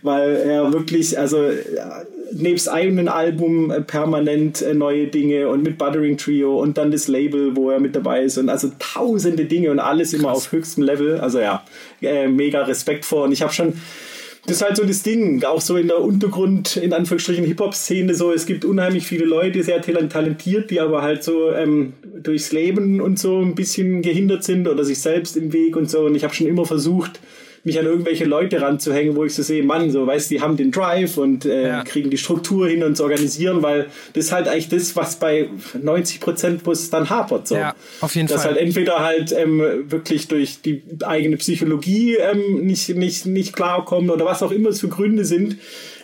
weil 0.03 0.37
er 0.37 0.71
wirklich, 0.75 1.19
also 1.19 1.39
ja, 1.49 2.03
nebst 2.31 2.69
einem 2.69 3.09
Album 3.09 3.71
äh, 3.71 3.81
permanent 3.81 4.61
äh, 4.61 4.75
neue 4.75 5.07
Dinge 5.07 5.49
und 5.49 5.63
mit 5.63 5.79
Buttering 5.79 6.19
Trio 6.19 6.61
und 6.61 6.77
dann 6.77 6.91
das 6.91 7.09
Label, 7.09 7.57
wo 7.57 7.71
er 7.71 7.81
mit 7.81 7.97
dabei 7.97 8.23
ist 8.23 8.37
und 8.37 8.51
also 8.51 8.71
tausende 8.79 9.47
Dinge 9.47 9.71
und 9.71 9.79
alles 9.79 10.13
immer 10.13 10.31
auf 10.31 10.53
höchstem 10.53 10.85
Level. 10.85 11.21
Also 11.21 11.41
ja, 11.41 11.65
äh, 12.03 12.29
mega 12.29 12.65
Respekt 12.65 13.07
vor. 13.07 13.25
Und 13.25 13.33
ich 13.33 13.41
habe 13.41 13.53
schon 13.55 13.73
das 14.47 14.57
ist 14.57 14.63
halt 14.63 14.77
so 14.77 14.85
das 14.85 15.03
Ding, 15.03 15.43
auch 15.45 15.61
so 15.61 15.77
in 15.77 15.89
der 15.89 16.01
Untergrund, 16.01 16.77
in 16.77 16.93
Anführungsstrichen 16.93 17.45
Hip-Hop-Szene, 17.45 18.15
so, 18.15 18.33
es 18.33 18.45
gibt 18.45 18.65
unheimlich 18.65 19.07
viele 19.07 19.25
Leute, 19.25 19.63
sehr 19.63 19.81
tal- 19.81 20.09
talentiert, 20.09 20.71
die 20.71 20.81
aber 20.81 21.03
halt 21.03 21.25
so 21.25 21.51
ähm, 21.53 21.95
durchs 22.23 22.53
Leben 22.53 23.01
und 23.01 23.19
so 23.19 23.41
ein 23.41 23.55
bisschen 23.55 24.03
gehindert 24.03 24.45
sind 24.45 24.69
oder 24.69 24.85
sich 24.85 24.99
selbst 25.01 25.37
im 25.37 25.53
Weg 25.53 25.77
und 25.77 25.91
so. 25.91 26.01
Und 26.01 26.15
ich 26.15 26.25
habe 26.25 26.35
schon 26.35 26.47
immer 26.47 26.67
versucht, 26.67 27.21
mich 27.65 27.79
an 27.79 27.87
irgendwelche 27.87 28.25
Leute 28.27 28.61
ranzuhängen, 28.61 29.17
wo 29.17 29.25
ich 29.25 29.35
so 29.35 29.43
sehe, 29.43 29.63
Mann, 29.63 29.91
so, 29.91 30.07
weißt 30.07 30.31
die 30.31 30.41
haben 30.41 30.57
den 30.57 30.71
Drive 30.71 31.17
und 31.17 31.45
äh, 31.47 31.69
Ja. 31.69 31.83
kriegen 31.83 32.11
die 32.11 32.19
Struktur 32.19 32.69
hin 32.69 32.83
und 32.85 32.97
zu 32.97 33.03
organisieren, 33.03 33.63
weil 33.63 33.87
das 34.13 34.27
ist 34.27 34.33
halt 34.33 34.49
eigentlich 34.49 34.69
das, 34.69 34.95
was 34.97 35.17
bei 35.19 35.49
90 35.81 36.21
Prozent, 36.21 36.69
es 36.69 36.91
dann 36.91 37.09
hapert. 37.11 37.49
So. 37.49 37.57
Ja, 37.57 37.75
auf 38.01 38.15
jeden 38.15 38.29
Dass 38.29 38.43
Fall. 38.43 38.53
halt 38.53 38.61
entweder 38.61 39.01
halt 39.01 39.33
ähm, 39.33 39.63
wirklich 39.91 40.29
durch 40.29 40.61
die 40.63 40.83
eigene 41.05 41.37
Psychologie 41.39 42.17
ähm, 42.17 42.67
nicht, 42.67 42.91
nicht, 42.91 43.27
nicht 43.27 43.55
klarkommen 43.55 44.11
oder 44.11 44.25
was 44.27 44.43
auch 44.43 44.51
immer 44.53 44.69
es 44.69 44.81
für 44.81 44.89
Gründe 44.89 45.25
sind. 45.25 45.57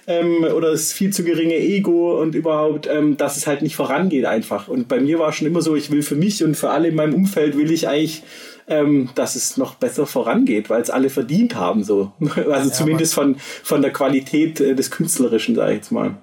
Ähm, 0.06 0.44
oder 0.44 0.70
das 0.72 0.92
viel 0.92 1.12
zu 1.12 1.22
geringe 1.24 1.56
Ego 1.56 2.20
und 2.20 2.34
überhaupt, 2.34 2.88
ähm, 2.90 3.16
dass 3.18 3.36
es 3.36 3.46
halt 3.46 3.62
nicht 3.62 3.76
vorangeht 3.76 4.24
einfach. 4.24 4.66
Und 4.66 4.88
bei 4.88 4.98
mir 4.98 5.18
war 5.18 5.32
schon 5.32 5.46
immer 5.46 5.60
so, 5.62 5.76
ich 5.76 5.90
will 5.92 6.02
für 6.02 6.16
mich 6.16 6.42
und 6.42 6.56
für 6.56 6.70
alle 6.70 6.88
in 6.88 6.94
meinem 6.94 7.14
Umfeld 7.14 7.56
will 7.56 7.70
ich 7.70 7.86
eigentlich, 7.86 8.22
ähm, 8.70 9.10
dass 9.14 9.34
es 9.34 9.56
noch 9.56 9.74
besser 9.74 10.06
vorangeht, 10.06 10.70
weil 10.70 10.80
es 10.80 10.88
alle 10.90 11.10
verdient 11.10 11.54
haben 11.56 11.84
so. 11.84 12.12
Also 12.50 12.70
zumindest 12.70 13.14
von, 13.14 13.36
von 13.62 13.82
der 13.82 13.92
Qualität 13.92 14.60
äh, 14.60 14.74
des 14.74 14.90
Künstlerischen, 14.90 15.56
sage 15.56 15.72
ich 15.72 15.76
jetzt 15.78 15.92
mal. 15.92 16.16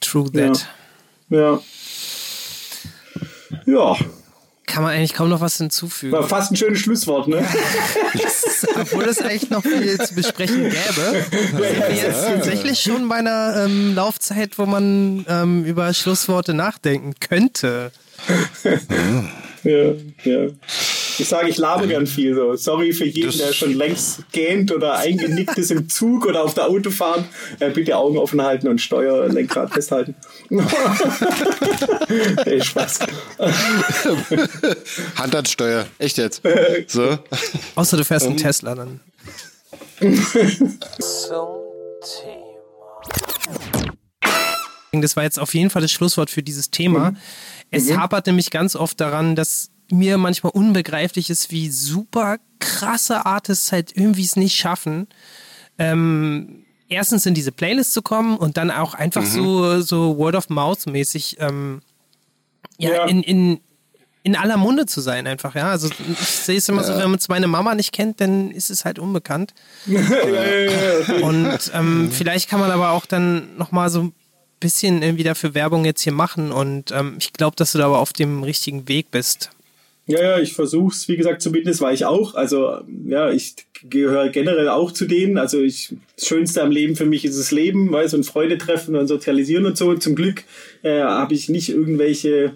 True 0.00 0.30
that. 0.32 0.68
Ja. 1.30 1.60
Ja, 3.66 3.96
Kann 4.66 4.82
man 4.82 4.92
eigentlich 4.92 5.14
kaum 5.14 5.28
noch 5.28 5.40
was 5.40 5.56
hinzufügen. 5.56 6.12
war 6.12 6.24
fast 6.24 6.50
ein 6.50 6.56
schönes 6.56 6.80
Schlusswort, 6.80 7.28
ne? 7.28 7.38
Obwohl 8.80 9.04
es 9.04 9.20
echt 9.20 9.50
noch 9.50 9.62
viel 9.62 9.98
zu 9.98 10.14
besprechen 10.14 10.64
gäbe. 10.64 11.24
Sind 11.30 11.58
wir 11.58 11.94
jetzt 11.94 12.24
tatsächlich 12.26 12.80
schon 12.80 13.08
bei 13.08 13.16
einer 13.16 13.64
ähm, 13.64 13.94
Laufzeit, 13.94 14.58
wo 14.58 14.66
man 14.66 15.24
ähm, 15.28 15.64
über 15.64 15.94
Schlussworte 15.94 16.52
nachdenken 16.52 17.14
könnte. 17.20 17.92
Ja, 19.62 19.92
ja. 20.24 20.48
Ich 21.18 21.28
sage, 21.28 21.48
ich 21.48 21.58
laber 21.58 21.86
gern 21.86 22.06
viel 22.06 22.34
so. 22.34 22.54
Sorry 22.56 22.92
für 22.92 23.04
jeden, 23.04 23.28
Das- 23.28 23.36
der 23.38 23.52
schon 23.52 23.74
längst 23.74 24.30
gähnt 24.32 24.72
oder 24.72 24.96
eingenickt 24.98 25.56
ist 25.58 25.70
im 25.70 25.88
Zug 25.88 26.26
oder 26.26 26.42
auf 26.42 26.54
der 26.54 26.66
Autobahn. 26.68 27.24
Äh, 27.60 27.70
bitte 27.70 27.96
Augen 27.96 28.18
offen 28.18 28.42
halten 28.42 28.68
und 28.68 28.80
Steuerlenkrad 28.80 29.72
festhalten. 29.72 30.14
Ey, 32.44 32.62
Spaß. 32.62 33.00
Hand 35.16 35.34
an 35.34 35.46
Steuer. 35.46 35.86
Echt 35.98 36.18
jetzt. 36.18 36.42
So. 36.88 37.18
Außer 37.74 37.96
du 37.96 38.04
fährst 38.04 38.26
einen 38.26 38.36
Tesla 38.36 38.74
dann. 38.74 39.00
Das 44.92 45.16
war 45.16 45.24
jetzt 45.24 45.38
auf 45.40 45.54
jeden 45.54 45.70
Fall 45.70 45.82
das 45.82 45.90
Schlusswort 45.90 46.30
für 46.30 46.42
dieses 46.42 46.70
Thema. 46.70 47.14
Es 47.70 47.94
hapert 47.96 48.26
nämlich 48.26 48.50
ganz 48.50 48.76
oft 48.76 49.00
daran, 49.00 49.34
dass 49.34 49.70
mir 49.90 50.18
manchmal 50.18 50.52
unbegreiflich 50.52 51.30
ist, 51.30 51.50
wie 51.50 51.70
super 51.70 52.38
krasse 52.58 53.26
Artists 53.26 53.72
halt 53.72 53.96
irgendwie 53.96 54.24
es 54.24 54.36
nicht 54.36 54.56
schaffen, 54.56 55.06
ähm, 55.78 56.64
erstens 56.88 57.26
in 57.26 57.34
diese 57.34 57.52
Playlist 57.52 57.92
zu 57.92 58.02
kommen 58.02 58.36
und 58.36 58.56
dann 58.56 58.70
auch 58.70 58.94
einfach 58.94 59.24
so, 59.24 59.80
so 59.80 60.16
Word 60.16 60.36
of 60.36 60.48
Mouth 60.48 60.86
mäßig 60.86 61.36
ähm, 61.40 61.82
ja, 62.78 62.90
Ja. 62.90 63.04
In, 63.06 63.22
in, 63.22 63.60
in 64.22 64.36
aller 64.36 64.56
Munde 64.56 64.86
zu 64.86 65.00
sein 65.00 65.26
einfach, 65.26 65.54
ja. 65.54 65.70
Also 65.70 65.88
ich 65.88 66.18
sehe 66.18 66.56
es 66.56 66.68
immer 66.68 66.82
so, 66.82 66.92
wenn 66.94 67.02
man 67.02 67.12
jetzt 67.14 67.28
meine 67.28 67.46
Mama 67.46 67.74
nicht 67.74 67.92
kennt, 67.92 68.20
dann 68.20 68.50
ist 68.50 68.70
es 68.70 68.84
halt 68.84 68.98
unbekannt. 68.98 69.54
Und 69.86 71.58
ähm, 71.74 72.10
vielleicht 72.10 72.48
kann 72.48 72.60
man 72.60 72.70
aber 72.70 72.90
auch 72.90 73.06
dann 73.06 73.56
nochmal 73.56 73.90
so 73.90 74.04
ein 74.04 74.14
bisschen 74.60 75.02
irgendwie 75.02 75.24
dafür 75.24 75.52
Werbung 75.54 75.84
jetzt 75.84 76.00
hier 76.00 76.12
machen 76.12 76.50
und 76.50 76.90
ähm, 76.90 77.16
ich 77.18 77.34
glaube, 77.34 77.54
dass 77.54 77.72
du 77.72 77.78
da 77.78 77.84
aber 77.84 77.98
auf 77.98 78.14
dem 78.14 78.42
richtigen 78.42 78.88
Weg 78.88 79.10
bist. 79.10 79.50
Ja, 80.06 80.22
ja, 80.22 80.38
ich 80.38 80.52
versuch's, 80.52 81.08
wie 81.08 81.16
gesagt, 81.16 81.40
zumindest 81.40 81.80
war 81.80 81.92
ich 81.92 82.04
auch. 82.04 82.34
Also, 82.34 82.80
ja, 83.06 83.30
ich 83.30 83.54
gehöre 83.88 84.28
generell 84.28 84.68
auch 84.68 84.92
zu 84.92 85.06
denen. 85.06 85.38
Also, 85.38 85.60
ich, 85.62 85.94
das 86.16 86.26
Schönste 86.26 86.62
am 86.62 86.70
Leben 86.70 86.94
für 86.94 87.06
mich 87.06 87.24
ist 87.24 87.38
das 87.38 87.50
Leben, 87.50 87.90
weißt 87.90 88.14
und 88.14 88.24
Freude 88.24 88.58
treffen 88.58 88.96
und 88.96 89.06
sozialisieren 89.06 89.64
und 89.64 89.78
so. 89.78 89.94
Zum 89.94 90.14
Glück 90.14 90.44
äh, 90.82 91.00
habe 91.00 91.34
ich 91.34 91.48
nicht 91.48 91.70
irgendwelche 91.70 92.52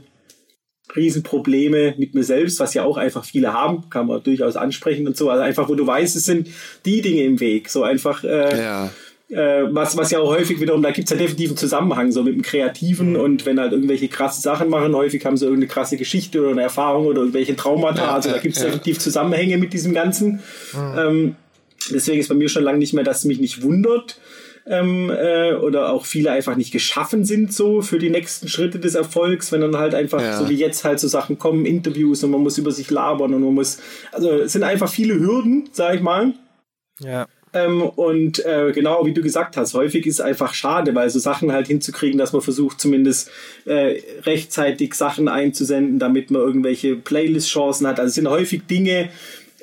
Riesenprobleme 0.94 1.94
mit 1.98 2.14
mir 2.14 2.24
selbst, 2.24 2.60
was 2.60 2.74
ja 2.74 2.84
auch 2.84 2.96
einfach 2.96 3.24
viele 3.24 3.52
haben, 3.52 3.88
kann 3.90 4.06
man 4.06 4.22
durchaus 4.22 4.56
ansprechen 4.56 5.06
und 5.06 5.16
so. 5.16 5.30
Also 5.30 5.42
einfach, 5.42 5.68
wo 5.68 5.74
du 5.74 5.86
weißt, 5.86 6.16
es 6.16 6.24
sind 6.24 6.48
die 6.84 7.02
Dinge 7.02 7.22
im 7.22 7.40
Weg. 7.40 7.68
So 7.70 7.82
einfach, 7.82 8.24
äh, 8.24 8.58
Ja. 8.58 8.90
Äh, 9.30 9.64
was, 9.70 9.96
was 9.96 10.10
ja 10.10 10.20
auch 10.20 10.30
häufig 10.30 10.60
wiederum, 10.60 10.82
da 10.82 10.90
gibt's 10.90 11.10
ja 11.10 11.16
definitiv 11.16 11.50
einen 11.50 11.56
Zusammenhang 11.58 12.12
so 12.12 12.22
mit 12.22 12.34
dem 12.34 12.42
Kreativen 12.42 13.16
und 13.16 13.44
wenn 13.46 13.60
halt 13.60 13.72
irgendwelche 13.72 14.08
krasse 14.08 14.40
Sachen 14.40 14.70
machen, 14.70 14.94
häufig 14.94 15.24
haben 15.26 15.36
sie 15.36 15.44
irgendeine 15.44 15.68
krasse 15.68 15.96
Geschichte 15.96 16.40
oder 16.40 16.52
eine 16.52 16.62
Erfahrung 16.62 17.06
oder 17.06 17.20
irgendwelche 17.20 17.54
Traumata, 17.56 18.02
Ja, 18.04 18.14
also 18.14 18.30
da 18.30 18.36
ja, 18.36 18.42
gibt's 18.42 18.58
ja. 18.60 18.66
definitiv 18.66 18.98
Zusammenhänge 18.98 19.58
mit 19.58 19.72
diesem 19.72 19.92
Ganzen. 19.92 20.40
Ähm, 20.96 21.36
deswegen 21.90 22.20
ist 22.20 22.28
bei 22.28 22.34
mir 22.34 22.48
schon 22.48 22.64
lange 22.64 22.78
nicht 22.78 22.94
mehr, 22.94 23.04
dass 23.04 23.18
es 23.18 23.24
mich 23.24 23.38
nicht 23.40 23.62
wundert. 23.62 24.18
Ähm, 24.70 25.08
äh, 25.10 25.54
oder 25.54 25.92
auch 25.94 26.04
viele 26.04 26.30
einfach 26.30 26.54
nicht 26.54 26.72
geschaffen 26.72 27.24
sind 27.24 27.54
so 27.54 27.80
für 27.80 27.98
die 27.98 28.10
nächsten 28.10 28.48
Schritte 28.48 28.78
des 28.78 28.94
Erfolgs, 28.94 29.50
wenn 29.50 29.62
dann 29.62 29.78
halt 29.78 29.94
einfach 29.94 30.20
Ja. 30.20 30.38
so 30.38 30.46
wie 30.50 30.56
jetzt 30.56 30.84
halt 30.84 31.00
so 31.00 31.08
Sachen 31.08 31.38
kommen, 31.38 31.64
Interviews 31.64 32.22
und 32.22 32.30
man 32.32 32.42
muss 32.42 32.58
über 32.58 32.70
sich 32.70 32.90
labern 32.90 33.32
und 33.32 33.42
man 33.42 33.54
muss, 33.54 33.78
also 34.12 34.30
es 34.30 34.52
sind 34.52 34.64
einfach 34.64 34.90
viele 34.90 35.18
Hürden, 35.18 35.70
sag 35.72 35.94
ich 35.94 36.02
mal, 36.02 36.34
Ja. 37.00 37.26
Ähm, 37.64 37.82
und 37.82 38.44
äh, 38.44 38.72
genau 38.72 39.04
wie 39.04 39.12
du 39.12 39.22
gesagt 39.22 39.56
hast, 39.56 39.74
häufig 39.74 40.06
ist 40.06 40.16
es 40.16 40.20
einfach 40.20 40.54
schade, 40.54 40.94
weil 40.94 41.10
so 41.10 41.18
Sachen 41.18 41.52
halt 41.52 41.66
hinzukriegen, 41.66 42.18
dass 42.18 42.32
man 42.32 42.42
versucht, 42.42 42.80
zumindest 42.80 43.30
äh, 43.64 44.00
rechtzeitig 44.22 44.94
Sachen 44.94 45.28
einzusenden, 45.28 45.98
damit 45.98 46.30
man 46.30 46.42
irgendwelche 46.42 46.96
Playlist-Chancen 46.96 47.86
hat. 47.86 47.98
Also 47.98 48.08
es 48.08 48.14
sind 48.14 48.28
häufig 48.28 48.62
Dinge, 48.66 49.10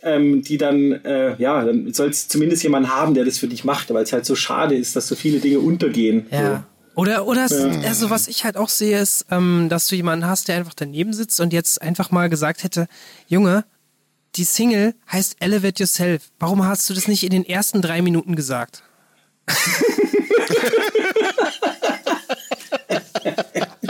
ähm, 0.04 0.44
die 0.44 0.58
dann, 0.58 0.92
äh, 1.04 1.36
ja, 1.38 1.64
dann 1.64 1.94
soll 1.94 2.10
es 2.10 2.28
zumindest 2.28 2.64
jemand 2.64 2.90
haben, 2.90 3.14
der 3.14 3.26
das 3.26 3.38
für 3.38 3.48
dich 3.48 3.64
macht, 3.64 3.94
weil 3.94 4.04
es 4.04 4.14
halt 4.14 4.26
so 4.26 4.36
schade 4.36 4.76
ist, 4.76 4.96
dass 4.96 5.08
so 5.08 5.16
viele 5.16 5.40
Dinge 5.40 5.60
untergehen. 5.60 6.28
Ja. 6.32 6.66
Oder, 6.96 7.28
oder 7.28 7.44
es, 7.44 7.52
also 7.52 8.10
was 8.10 8.30
ich 8.30 8.46
halt 8.46 8.56
auch 8.56 8.70
sehe, 8.70 9.00
ist, 9.00 9.26
ähm, 9.30 9.68
dass 9.68 9.88
du 9.88 9.96
jemanden 9.96 10.28
hast, 10.28 10.48
der 10.48 10.56
einfach 10.56 10.74
daneben 10.74 11.12
sitzt 11.12 11.42
und 11.42 11.52
jetzt 11.52 11.82
einfach 11.82 12.10
mal 12.10 12.30
gesagt 12.30 12.64
hätte, 12.64 12.88
Junge, 13.28 13.66
die 14.36 14.44
Single 14.44 14.94
heißt 15.12 15.38
Elevate 15.40 15.84
Yourself. 15.84 16.24
Warum 16.40 16.66
hast 16.66 16.90
du 16.90 16.94
das 16.94 17.08
nicht 17.08 17.24
in 17.24 17.30
den 17.30 17.46
ersten 17.46 17.82
drei 17.82 18.02
Minuten 18.02 18.36
gesagt? 18.36 18.84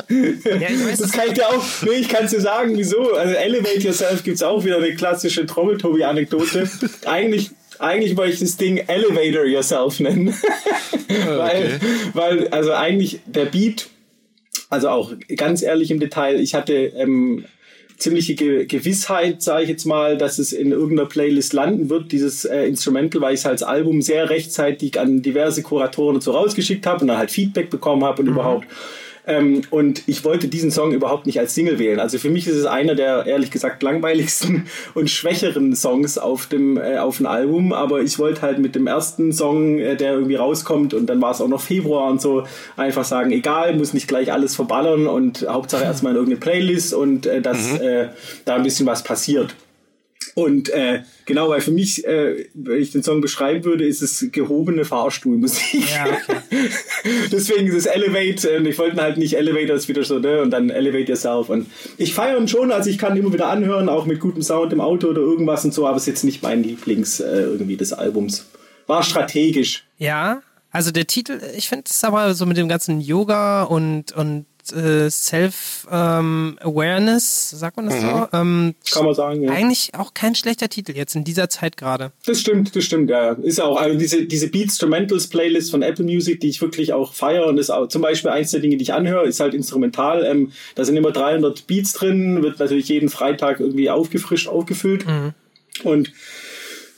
ja, 0.09 0.69
ich 0.69 0.85
weiß, 0.85 0.99
Das 0.99 1.11
kann 1.11 1.27
ich 1.27 1.33
dir 1.33 1.47
auch, 1.49 1.63
nee, 1.83 1.99
ich 1.99 2.09
kann 2.09 2.25
es 2.25 2.31
dir 2.31 2.41
sagen, 2.41 2.77
wieso. 2.77 3.13
Also 3.13 3.33
Elevate 3.33 3.79
Yourself 3.79 4.23
gibt 4.23 4.35
es 4.35 4.43
auch 4.43 4.63
wieder 4.63 4.77
eine 4.77 4.93
klassische 4.95 5.45
Trommeltobi-Anekdote. 5.45 6.69
eigentlich, 7.05 7.51
eigentlich 7.79 8.15
wollte 8.15 8.33
ich 8.33 8.39
das 8.39 8.57
Ding 8.57 8.77
Elevator 8.77 9.45
Yourself 9.45 9.99
nennen. 9.99 10.35
weil, 11.27 11.79
weil, 12.13 12.47
also 12.49 12.73
eigentlich 12.73 13.21
der 13.25 13.45
Beat, 13.45 13.87
also 14.69 14.89
auch 14.89 15.13
ganz 15.35 15.61
ehrlich 15.61 15.91
im 15.91 15.99
Detail, 15.99 16.39
ich 16.39 16.53
hatte 16.53 16.73
ähm, 16.73 17.45
ziemliche 17.97 18.35
Ge 18.35 18.65
Gewissheit, 18.65 19.41
sage 19.41 19.63
ich 19.63 19.69
jetzt 19.69 19.85
mal, 19.85 20.17
dass 20.17 20.39
es 20.39 20.53
in 20.53 20.71
irgendeiner 20.71 21.07
Playlist 21.07 21.53
landen 21.53 21.89
wird, 21.89 22.11
dieses 22.11 22.45
äh, 22.45 22.65
Instrumental, 22.65 23.21
weil 23.21 23.33
ich 23.33 23.41
es 23.41 23.45
als 23.45 23.63
Album 23.63 24.01
sehr 24.01 24.29
rechtzeitig 24.29 24.99
an 24.99 25.21
diverse 25.21 25.63
Kuratoren 25.63 26.15
und 26.15 26.21
so 26.21 26.31
rausgeschickt 26.31 26.85
habe 26.85 27.01
und 27.01 27.07
dann 27.07 27.17
halt 27.17 27.31
Feedback 27.31 27.69
bekommen 27.69 28.03
habe 28.03 28.21
und 28.21 28.27
überhaupt. 28.27 28.67
Ähm, 29.27 29.61
und 29.69 30.03
ich 30.07 30.23
wollte 30.23 30.47
diesen 30.47 30.71
Song 30.71 30.91
überhaupt 30.91 31.25
nicht 31.25 31.39
als 31.39 31.55
Single 31.55 31.79
wählen. 31.79 31.99
Also 31.99 32.17
für 32.17 32.29
mich 32.29 32.47
ist 32.47 32.55
es 32.55 32.65
einer 32.65 32.95
der 32.95 33.25
ehrlich 33.25 33.51
gesagt 33.51 33.81
langweiligsten 33.83 34.67
und 34.93 35.09
schwächeren 35.09 35.75
Songs 35.75 36.17
auf 36.17 36.45
dem, 36.47 36.77
äh, 36.77 36.97
auf 36.97 37.17
dem 37.17 37.25
Album. 37.25 37.73
Aber 37.73 38.01
ich 38.01 38.19
wollte 38.19 38.41
halt 38.41 38.59
mit 38.59 38.75
dem 38.75 38.87
ersten 38.87 39.33
Song, 39.33 39.79
äh, 39.79 39.95
der 39.95 40.13
irgendwie 40.13 40.35
rauskommt 40.35 40.93
und 40.93 41.07
dann 41.07 41.21
war 41.21 41.31
es 41.31 41.41
auch 41.41 41.47
noch 41.47 41.61
Februar 41.61 42.09
und 42.09 42.21
so, 42.21 42.45
einfach 42.77 43.05
sagen, 43.05 43.31
egal, 43.31 43.75
muss 43.75 43.93
nicht 43.93 44.07
gleich 44.07 44.31
alles 44.31 44.55
verballern 44.55 45.07
und 45.07 45.45
Hauptsache 45.47 45.83
erstmal 45.85 46.13
in 46.13 46.17
irgendeine 46.17 46.39
Playlist 46.39 46.93
und 46.93 47.25
äh, 47.25 47.41
dass 47.41 47.79
äh, 47.79 48.09
da 48.45 48.55
ein 48.55 48.63
bisschen 48.63 48.85
was 48.85 49.03
passiert. 49.03 49.55
Und 50.35 50.67
äh, 50.69 51.03
genau, 51.23 51.47
weil 51.47 51.61
für 51.61 51.71
mich, 51.71 52.05
äh, 52.05 52.47
wenn 52.53 52.81
ich 52.81 52.91
den 52.91 53.03
Song 53.03 53.21
beschreiben 53.21 53.63
würde, 53.63 53.87
ist 53.87 54.01
es 54.01 54.27
gehobene 54.33 54.83
Fahrstuhlmusik. 54.83 55.89
Ja, 55.89 56.07
okay. 56.07 56.69
Deswegen 57.31 57.67
ist 57.67 57.75
es 57.75 57.85
Elevate 57.85 58.57
und 58.57 58.65
ich 58.65 58.77
wollte 58.77 59.01
halt 59.01 59.15
nicht 59.15 59.37
Elevator 59.37 59.77
ist 59.77 59.87
wieder 59.87 60.03
so, 60.03 60.19
ne? 60.19 60.41
Und 60.41 60.51
dann 60.51 60.69
Elevate 60.69 61.09
Yourself. 61.09 61.47
Und 61.47 61.67
ich 61.97 62.13
feiere 62.13 62.37
ihn 62.37 62.49
schon, 62.49 62.73
also 62.73 62.89
ich 62.89 62.97
kann 62.97 63.15
ihn 63.15 63.23
immer 63.23 63.31
wieder 63.31 63.47
anhören, 63.47 63.87
auch 63.87 64.05
mit 64.05 64.19
gutem 64.19 64.41
Sound 64.41 64.73
im 64.73 64.81
Auto 64.81 65.07
oder 65.07 65.21
irgendwas 65.21 65.63
und 65.63 65.73
so, 65.73 65.87
aber 65.87 65.95
es 65.95 66.03
ist 66.03 66.07
jetzt 66.07 66.23
nicht 66.25 66.43
mein 66.43 66.63
Lieblings 66.63 67.21
äh, 67.21 67.43
irgendwie 67.43 67.77
des 67.77 67.93
Albums. 67.93 68.45
War 68.87 69.03
strategisch. 69.03 69.85
Ja, 69.97 70.41
also 70.69 70.91
der 70.91 71.07
Titel, 71.07 71.39
ich 71.55 71.69
finde 71.69 71.85
es 71.89 72.03
aber 72.03 72.33
so 72.33 72.45
mit 72.45 72.57
dem 72.57 72.67
ganzen 72.67 72.99
Yoga 72.99 73.63
und, 73.63 74.11
und 74.11 74.45
äh, 74.73 75.09
Self-Awareness, 75.09 77.51
sagt 77.51 77.77
man 77.77 77.85
das 77.87 78.01
so? 78.01 78.27
Ähm, 78.33 78.75
Kann 78.91 79.05
man 79.05 79.13
sagen, 79.13 79.43
ja. 79.43 79.51
Eigentlich 79.51 79.91
auch 79.95 80.13
kein 80.13 80.35
schlechter 80.35 80.69
Titel 80.69 80.93
jetzt 80.93 81.15
in 81.15 81.23
dieser 81.23 81.49
Zeit 81.49 81.77
gerade. 81.77 82.11
Das 82.25 82.39
stimmt, 82.39 82.75
das 82.75 82.83
stimmt, 82.83 83.09
ja. 83.09 83.33
Ist 83.33 83.61
auch, 83.61 83.79
also 83.79 83.97
diese, 83.97 84.25
diese 84.25 84.49
Beatstrumentals 84.49 85.27
Playlist 85.27 85.71
von 85.71 85.81
Apple 85.81 86.05
Music, 86.05 86.39
die 86.39 86.49
ich 86.49 86.61
wirklich 86.61 86.93
auch 86.93 87.13
feiere 87.13 87.47
und 87.47 87.57
ist 87.57 87.69
auch 87.69 87.87
zum 87.87 88.01
Beispiel 88.01 88.31
eins 88.31 88.51
der 88.51 88.59
Dinge, 88.59 88.77
die 88.77 88.83
ich 88.83 88.93
anhöre, 88.93 89.25
ist 89.25 89.39
halt 89.39 89.53
instrumental. 89.53 90.25
Ähm, 90.25 90.51
da 90.75 90.85
sind 90.85 90.97
immer 90.97 91.11
300 91.11 91.67
Beats 91.67 91.93
drin, 91.93 92.43
wird 92.43 92.59
natürlich 92.59 92.89
jeden 92.89 93.09
Freitag 93.09 93.59
irgendwie 93.59 93.89
aufgefrischt, 93.89 94.47
aufgefüllt. 94.47 95.05
Und 95.83 96.11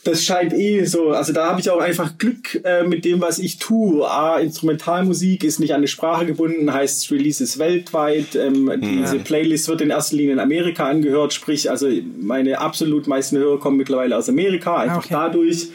das 0.08 0.24
scheint 0.24 0.54
eh 0.54 0.86
so, 0.86 1.10
also 1.10 1.34
da 1.34 1.50
habe 1.50 1.60
ich 1.60 1.70
auch 1.70 1.80
einfach 1.80 2.18
Glück 2.18 2.62
äh, 2.64 2.84
mit 2.84 3.04
dem, 3.04 3.20
was 3.22 3.40
ich 3.40 3.60
tue. 3.60 4.10
A, 4.10 4.40
Instrumentalmusik 4.40 5.44
ist 5.44 5.60
nicht 5.60 5.74
an 5.74 5.78
eine 5.78 5.88
Sprache 5.88 6.26
gebunden, 6.26 6.74
heißt 6.74 7.04
es 7.04 7.12
releases 7.12 7.60
weltweit. 7.60 8.36
Ähm, 8.36 8.72
Diese 8.82 9.20
Playlist 9.20 9.68
wird 9.68 9.82
in 9.82 9.90
erster 9.90 10.16
Linie 10.16 10.34
in 10.34 10.40
Amerika 10.40 10.88
angehört, 10.88 11.34
sprich, 11.34 11.70
also 11.70 11.90
meine 12.20 12.60
absolut 12.60 13.08
meisten 13.08 13.38
Hörer 13.38 13.60
kommen 13.60 13.78
mittlerweile 13.78 14.16
aus 14.16 14.30
Amerika, 14.30 14.78
einfach 14.78 15.06
okay. 15.06 15.08
dadurch. 15.12 15.68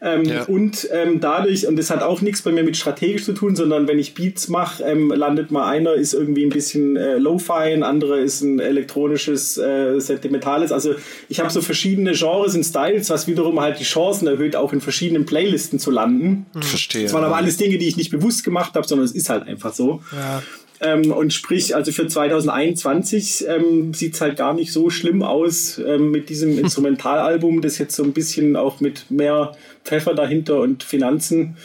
Ähm, 0.00 0.24
Ja. 0.24 0.44
Und 0.44 0.88
ähm, 0.92 1.20
dadurch, 1.20 1.66
und 1.66 1.76
das 1.76 1.90
hat 1.90 2.02
auch 2.02 2.20
nichts 2.20 2.42
bei 2.42 2.52
mir 2.52 2.62
mit 2.62 2.76
strategisch 2.76 3.24
zu 3.24 3.32
tun, 3.32 3.56
sondern 3.56 3.88
wenn 3.88 3.98
ich 3.98 4.14
Beats 4.14 4.48
mache, 4.48 4.82
ähm, 4.82 5.10
landet 5.10 5.50
mal 5.50 5.68
einer, 5.68 5.94
ist 5.94 6.12
irgendwie 6.12 6.44
ein 6.44 6.50
bisschen 6.50 6.96
äh, 6.96 7.16
Lo-Fi, 7.16 7.72
ein 7.72 7.82
anderer 7.82 8.18
ist 8.18 8.42
ein 8.42 8.58
elektronisches, 8.58 9.56
äh, 9.58 9.98
sentimentales. 10.00 10.72
Also 10.72 10.94
ich 11.28 11.40
habe 11.40 11.50
so 11.50 11.60
verschiedene 11.60 12.12
Genres 12.12 12.54
und 12.54 12.64
Styles, 12.64 13.10
was 13.10 13.26
wiederum 13.26 13.60
halt 13.60 13.80
die 13.80 13.84
Chancen 13.84 14.26
erhöht, 14.26 14.56
auch 14.56 14.72
in 14.72 14.80
verschiedenen 14.80 15.26
Playlisten 15.26 15.78
zu 15.78 15.90
landen. 15.90 16.46
Verstehe. 16.60 17.04
Das 17.04 17.12
waren 17.12 17.24
aber 17.24 17.36
alles 17.36 17.56
Dinge, 17.56 17.78
die 17.78 17.88
ich 17.88 17.96
nicht 17.96 18.10
bewusst 18.10 18.44
gemacht 18.44 18.74
habe, 18.74 18.86
sondern 18.86 19.04
es 19.04 19.12
ist 19.12 19.28
halt 19.28 19.46
einfach 19.46 19.72
so. 19.72 20.02
Ja. 20.12 20.42
Ähm, 20.80 21.10
und 21.10 21.32
sprich, 21.32 21.74
also 21.74 21.90
für 21.90 22.06
2021 22.06 23.46
ähm, 23.48 23.94
sieht's 23.94 24.20
halt 24.20 24.36
gar 24.36 24.52
nicht 24.52 24.72
so 24.72 24.90
schlimm 24.90 25.22
aus 25.22 25.78
ähm, 25.78 26.10
mit 26.10 26.28
diesem 26.28 26.58
Instrumentalalbum, 26.58 27.62
das 27.62 27.78
jetzt 27.78 27.96
so 27.96 28.04
ein 28.04 28.12
bisschen 28.12 28.56
auch 28.56 28.80
mit 28.80 29.10
mehr 29.10 29.52
Pfeffer 29.84 30.14
dahinter 30.14 30.60
und 30.60 30.82
Finanzen, 30.82 31.56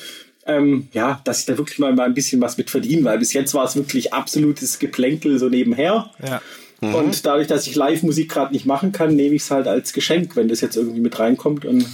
ähm, 0.45 0.87
ja, 0.93 1.21
dass 1.23 1.39
ich 1.39 1.45
da 1.45 1.57
wirklich 1.57 1.79
mal, 1.79 1.93
mal 1.93 2.05
ein 2.05 2.13
bisschen 2.13 2.41
was 2.41 2.57
mit 2.57 2.69
verdiene, 2.69 3.03
weil 3.03 3.19
bis 3.19 3.33
jetzt 3.33 3.53
war 3.53 3.65
es 3.65 3.75
wirklich 3.75 4.13
absolutes 4.13 4.79
Geplänkel 4.79 5.37
so 5.39 5.49
nebenher. 5.49 6.09
Ja. 6.25 6.41
Und 6.81 7.27
dadurch, 7.27 7.47
dass 7.47 7.67
ich 7.67 7.75
Live-Musik 7.75 8.29
gerade 8.29 8.53
nicht 8.53 8.65
machen 8.65 8.91
kann, 8.91 9.15
nehme 9.15 9.35
ich 9.35 9.43
es 9.43 9.51
halt 9.51 9.67
als 9.67 9.93
Geschenk, 9.93 10.35
wenn 10.35 10.47
das 10.47 10.61
jetzt 10.61 10.75
irgendwie 10.75 10.99
mit 10.99 11.19
reinkommt. 11.19 11.63
Und 11.63 11.85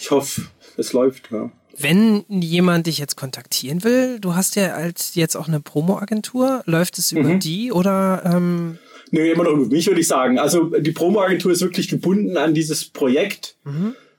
ich 0.00 0.10
hoffe, 0.10 0.42
es 0.76 0.92
läuft. 0.92 1.30
Ja. 1.30 1.52
Wenn 1.78 2.24
jemand 2.28 2.86
dich 2.86 2.98
jetzt 2.98 3.16
kontaktieren 3.16 3.82
will, 3.84 4.18
du 4.20 4.34
hast 4.34 4.56
ja 4.56 4.74
als 4.74 5.14
jetzt 5.14 5.36
auch 5.36 5.48
eine 5.48 5.60
Promo-Agentur, 5.60 6.62
läuft 6.66 6.98
es 6.98 7.12
über 7.12 7.34
die 7.34 7.72
oder 7.72 8.22
ähm, 8.24 8.78
Nö, 9.10 9.20
immer 9.30 9.44
noch 9.44 9.52
über 9.52 9.66
mich, 9.66 9.86
würde 9.86 10.00
ich 10.00 10.08
sagen. 10.08 10.38
Also 10.38 10.64
die 10.78 10.92
Promo-Agentur 10.92 11.52
ist 11.52 11.60
wirklich 11.60 11.88
gebunden 11.88 12.36
an 12.36 12.54
dieses 12.54 12.84
Projekt. 12.86 13.56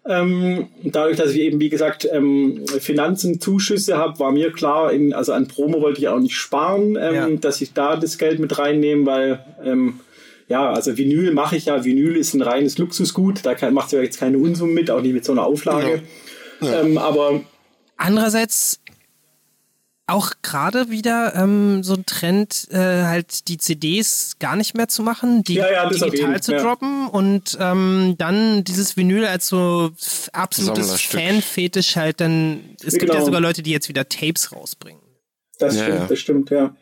Ähm, 0.05 0.67
dadurch, 0.83 1.17
dass 1.17 1.31
ich 1.31 1.39
eben, 1.39 1.59
wie 1.59 1.69
gesagt, 1.69 2.07
ähm, 2.11 2.65
Finanzen, 2.79 3.39
Zuschüsse 3.39 3.97
habe, 3.97 4.19
war 4.19 4.31
mir 4.31 4.51
klar, 4.51 4.91
in, 4.91 5.13
also 5.13 5.31
an 5.31 5.47
Promo 5.47 5.81
wollte 5.81 6.01
ich 6.01 6.09
auch 6.09 6.19
nicht 6.19 6.35
sparen, 6.35 6.97
ähm, 6.99 7.15
Ja. 7.15 7.29
dass 7.29 7.61
ich 7.61 7.73
da 7.73 7.95
das 7.95 8.17
Geld 8.17 8.39
mit 8.39 8.57
reinnehme, 8.59 9.05
weil 9.05 9.45
ähm, 9.63 9.99
ja, 10.49 10.71
also 10.71 10.97
Vinyl 10.97 11.31
mache 11.33 11.55
ich 11.55 11.65
ja. 11.65 11.85
Vinyl 11.85 12.17
ist 12.17 12.33
ein 12.33 12.41
reines 12.41 12.77
Luxusgut, 12.77 13.39
da 13.45 13.55
macht 13.71 13.93
ja 13.93 14.01
jetzt 14.01 14.19
keine 14.19 14.37
Unsummen 14.37 14.73
mit, 14.73 14.91
auch 14.91 15.01
nicht 15.01 15.13
mit 15.13 15.23
so 15.23 15.31
einer 15.31 15.45
Auflage. 15.45 16.01
Ähm, 16.65 16.97
aber 16.97 17.41
andererseits 17.97 18.79
auch 20.05 20.33
gerade 20.41 20.89
wieder 20.89 21.33
ähm, 21.35 21.81
so 21.81 21.93
ein 21.93 22.05
Trend, 22.05 22.67
äh, 22.71 22.77
halt 23.03 23.47
die 23.47 23.57
CDs 23.57 24.35
gar 24.37 24.57
nicht 24.57 24.75
mehr 24.75 24.89
zu 24.89 25.01
machen, 25.01 25.43
die 25.43 25.53
Ja, 25.55 25.71
ja, 25.71 25.89
digital 25.89 26.41
zu 26.43 26.51
ja. 26.51 26.61
droppen 26.61 27.07
und 27.07 27.57
ähm, 27.59 28.15
dann 28.17 28.65
dieses 28.65 28.97
Vinyl 28.97 29.25
als 29.25 29.47
so 29.47 29.91
absolutes. 30.33 31.01
Fanfetisch 31.01 31.95
halt 31.95 32.19
dann, 32.19 32.75
es 32.85 32.93
gibt 32.93 33.09
ja 33.09 33.13
Genau. 33.15 33.25
sogar 33.25 33.39
Leute, 33.39 33.63
die 33.63 33.71
jetzt 33.71 33.87
wieder 33.87 34.09
Tapes 34.09 34.51
rausbringen. 34.51 35.01
Das 35.57 35.77
Ja, 35.77 35.83
stimmt, 35.83 35.99
ja. 35.99 36.07
das 36.07 36.19
stimmt, 36.19 36.49
ja. 36.49 36.75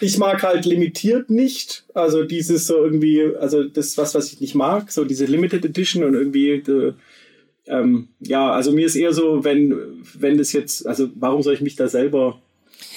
Ich 0.00 0.16
mag 0.16 0.42
halt 0.42 0.64
limitiert 0.64 1.28
nicht, 1.28 1.84
also 1.92 2.24
dieses 2.24 2.66
so 2.66 2.82
irgendwie, 2.82 3.22
also 3.38 3.64
das 3.64 3.98
was, 3.98 4.14
was 4.14 4.32
ich 4.32 4.40
nicht 4.40 4.54
mag, 4.54 4.90
so 4.90 5.04
diese 5.04 5.26
Limited 5.26 5.66
Edition 5.66 6.02
und 6.04 6.14
irgendwie, 6.14 6.52
äh, 6.52 6.94
ähm, 7.66 8.08
ja, 8.20 8.50
also 8.52 8.72
mir 8.72 8.86
ist 8.86 8.96
eher 8.96 9.12
so, 9.12 9.44
wenn, 9.44 9.74
wenn 10.14 10.36
das 10.38 10.52
jetzt, 10.52 10.86
also 10.86 11.08
warum 11.14 11.42
soll 11.42 11.54
ich 11.54 11.60
mich 11.60 11.76
da 11.76 11.88
selber, 11.88 12.40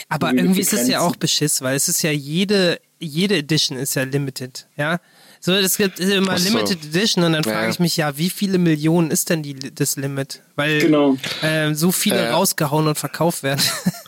Aber 0.09 0.27
Irgendwie 0.29 0.41
irgendwie 0.43 0.61
ist 0.61 0.73
es 0.73 0.79
ja 0.87 0.99
begrenzen. 0.99 1.07
auch 1.07 1.15
Beschiss, 1.15 1.61
weil 1.61 1.75
es 1.75 1.87
ist 1.87 2.01
ja 2.01 2.11
jede, 2.11 2.79
jede 2.99 3.37
Edition 3.37 3.77
ist 3.77 3.95
ja 3.95 4.03
limited, 4.03 4.67
ja. 4.77 4.99
So, 5.39 5.51
es 5.53 5.77
gibt 5.77 5.99
immer 5.99 6.37
so. 6.39 6.49
Limited 6.49 6.83
Edition 6.85 7.23
und 7.23 7.33
dann 7.33 7.43
Ja, 7.43 7.51
frage 7.51 7.69
ich 7.71 7.79
mich 7.79 7.97
ja, 7.97 8.17
wie 8.17 8.31
viele 8.31 8.57
Millionen 8.57 9.11
ist 9.11 9.29
denn 9.29 9.43
die, 9.43 9.53
das 9.53 9.95
Limit? 9.95 10.41
Weil 10.55 10.79
Genau. 10.79 11.17
ähm, 11.43 11.75
so 11.75 11.91
viele 11.91 12.17
Äh. 12.17 12.29
rausgehauen 12.31 12.87
und 12.87 12.97
verkauft 12.97 13.43
werden. 13.43 13.61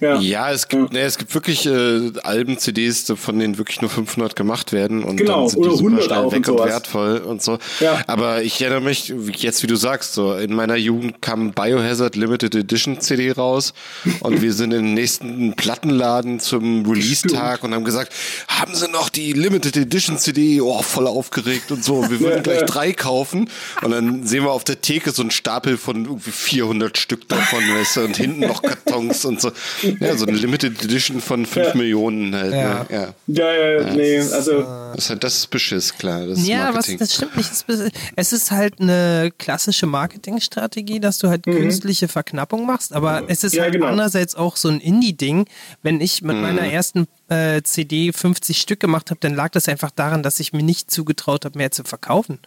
Ja. 0.00 0.18
Ja, 0.20 0.50
es 0.52 0.68
gibt, 0.68 0.92
ne, 0.92 1.00
es 1.00 1.16
gibt 1.18 1.34
wirklich 1.34 1.66
äh, 1.66 2.12
Alben, 2.22 2.58
CDs, 2.58 3.12
von 3.16 3.38
denen 3.38 3.58
wirklich 3.58 3.80
nur 3.80 3.90
500 3.90 4.36
gemacht 4.36 4.72
werden 4.72 5.02
und 5.02 5.16
Genau, 5.16 5.40
dann 5.40 5.48
sind 5.48 5.64
die 5.64 5.70
super 5.70 5.78
100 5.78 6.04
schnell 6.04 6.32
weg 6.32 6.48
und 6.48 6.60
und, 6.60 6.68
wertvoll 6.68 7.18
und 7.18 7.42
so. 7.42 7.58
Ja. 7.80 8.02
Aber 8.06 8.42
ich 8.42 8.60
erinnere 8.60 8.82
mich, 8.82 9.12
jetzt 9.36 9.62
wie 9.62 9.66
du 9.66 9.76
sagst, 9.76 10.14
so 10.14 10.34
in 10.34 10.54
meiner 10.54 10.76
Jugend 10.76 11.22
kam 11.22 11.52
Biohazard 11.52 12.16
Limited 12.16 12.54
Edition 12.54 13.00
CD 13.00 13.32
raus 13.32 13.72
und 14.20 14.42
wir 14.42 14.52
sind 14.52 14.72
in 14.72 14.84
den 14.84 14.94
nächsten 14.94 15.54
Plattenladen 15.54 16.40
zum 16.40 16.84
Release-Tag 16.88 17.64
und 17.64 17.74
haben 17.74 17.84
gesagt, 17.84 18.12
haben 18.48 18.74
sie 18.74 18.88
noch 18.88 19.08
die 19.08 19.32
Limited 19.32 19.76
Edition 19.76 20.18
CD? 20.18 20.60
Oh, 20.60 20.82
voll 20.82 21.06
aufgeregt 21.06 21.70
und 21.72 21.82
so. 21.84 22.08
Wir 22.10 22.20
würden 22.26 22.42
gleich 22.42 22.64
drei 22.64 22.92
kaufen 22.92 23.48
und 23.82 23.90
dann 23.90 24.26
sehen 24.26 24.44
wir 24.44 24.52
auf 24.52 24.64
der 24.64 24.80
Theke 24.80 25.10
so 25.12 25.22
einen 25.22 25.30
Stapel 25.30 25.76
von 25.78 26.04
irgendwie 26.04 26.30
400 26.30 26.98
Stück 26.98 27.28
davon, 27.28 27.60
weißt 27.60 27.96
du, 27.96 28.00
und 28.02 28.16
hinten 28.16 28.40
noch 28.40 28.62
Kartons 28.62 29.24
und 29.24 29.40
so. 29.40 29.52
Ja, 30.00 30.16
so 30.16 30.26
eine 30.26 30.36
Limited 30.36 30.82
Edition 30.84 31.20
von 31.20 31.46
5 31.46 31.66
Ja. 31.68 31.74
Millionen 31.74 32.34
halt. 32.34 32.52
Ja. 32.52 32.84
Ne? 32.84 32.86
Ja. 32.90 33.14
Ja, 33.26 33.52
ja, 33.54 33.80
ja, 33.82 33.94
nee, 33.94 34.18
also 34.20 34.62
Das 34.62 35.04
ist, 35.04 35.10
halt, 35.10 35.24
das 35.24 35.36
ist 35.38 35.50
Beschiss, 35.50 35.94
klar. 35.96 36.26
Das 36.26 36.38
ist 36.38 36.46
Ja, 36.48 36.74
was, 36.74 36.86
das 36.96 37.14
stimmt 37.14 37.36
nicht. 37.36 37.50
Es 37.50 37.62
ist- 37.62 37.92
Es 38.16 38.32
ist 38.32 38.50
halt 38.50 38.80
eine 38.80 39.30
klassische 39.38 39.86
Marketingstrategie, 39.86 41.00
dass 41.00 41.18
du 41.18 41.28
halt 41.28 41.44
künstliche 41.44 42.08
Verknappung 42.08 42.66
machst, 42.66 42.92
aber 42.92 43.24
es 43.28 43.44
ist 43.44 43.52
Mhm. 43.52 43.56
Ja, 43.58 43.62
halt 43.64 43.72
genau. 43.74 43.86
andererseits 43.86 44.34
auch 44.34 44.56
so 44.56 44.68
ein 44.68 44.80
Indie-Ding. 44.80 45.46
Wenn 45.82 46.00
ich 46.00 46.22
Mhm. 46.22 46.28
mit 46.28 46.36
meiner 46.42 46.62
ersten 46.62 47.06
äh, 47.28 47.60
CD 47.62 48.12
50 48.12 48.60
Stück 48.60 48.78
gemacht 48.80 49.10
habe, 49.10 49.18
dann 49.20 49.34
lag 49.34 49.50
das 49.50 49.68
einfach 49.68 49.90
daran, 49.90 50.22
dass 50.22 50.38
ich 50.38 50.52
mir 50.52 50.62
nicht 50.62 50.90
zugetraut 50.90 51.44
habe, 51.44 51.58
mehr 51.58 51.70
zu 51.72 51.82
verkaufen. 51.84 52.38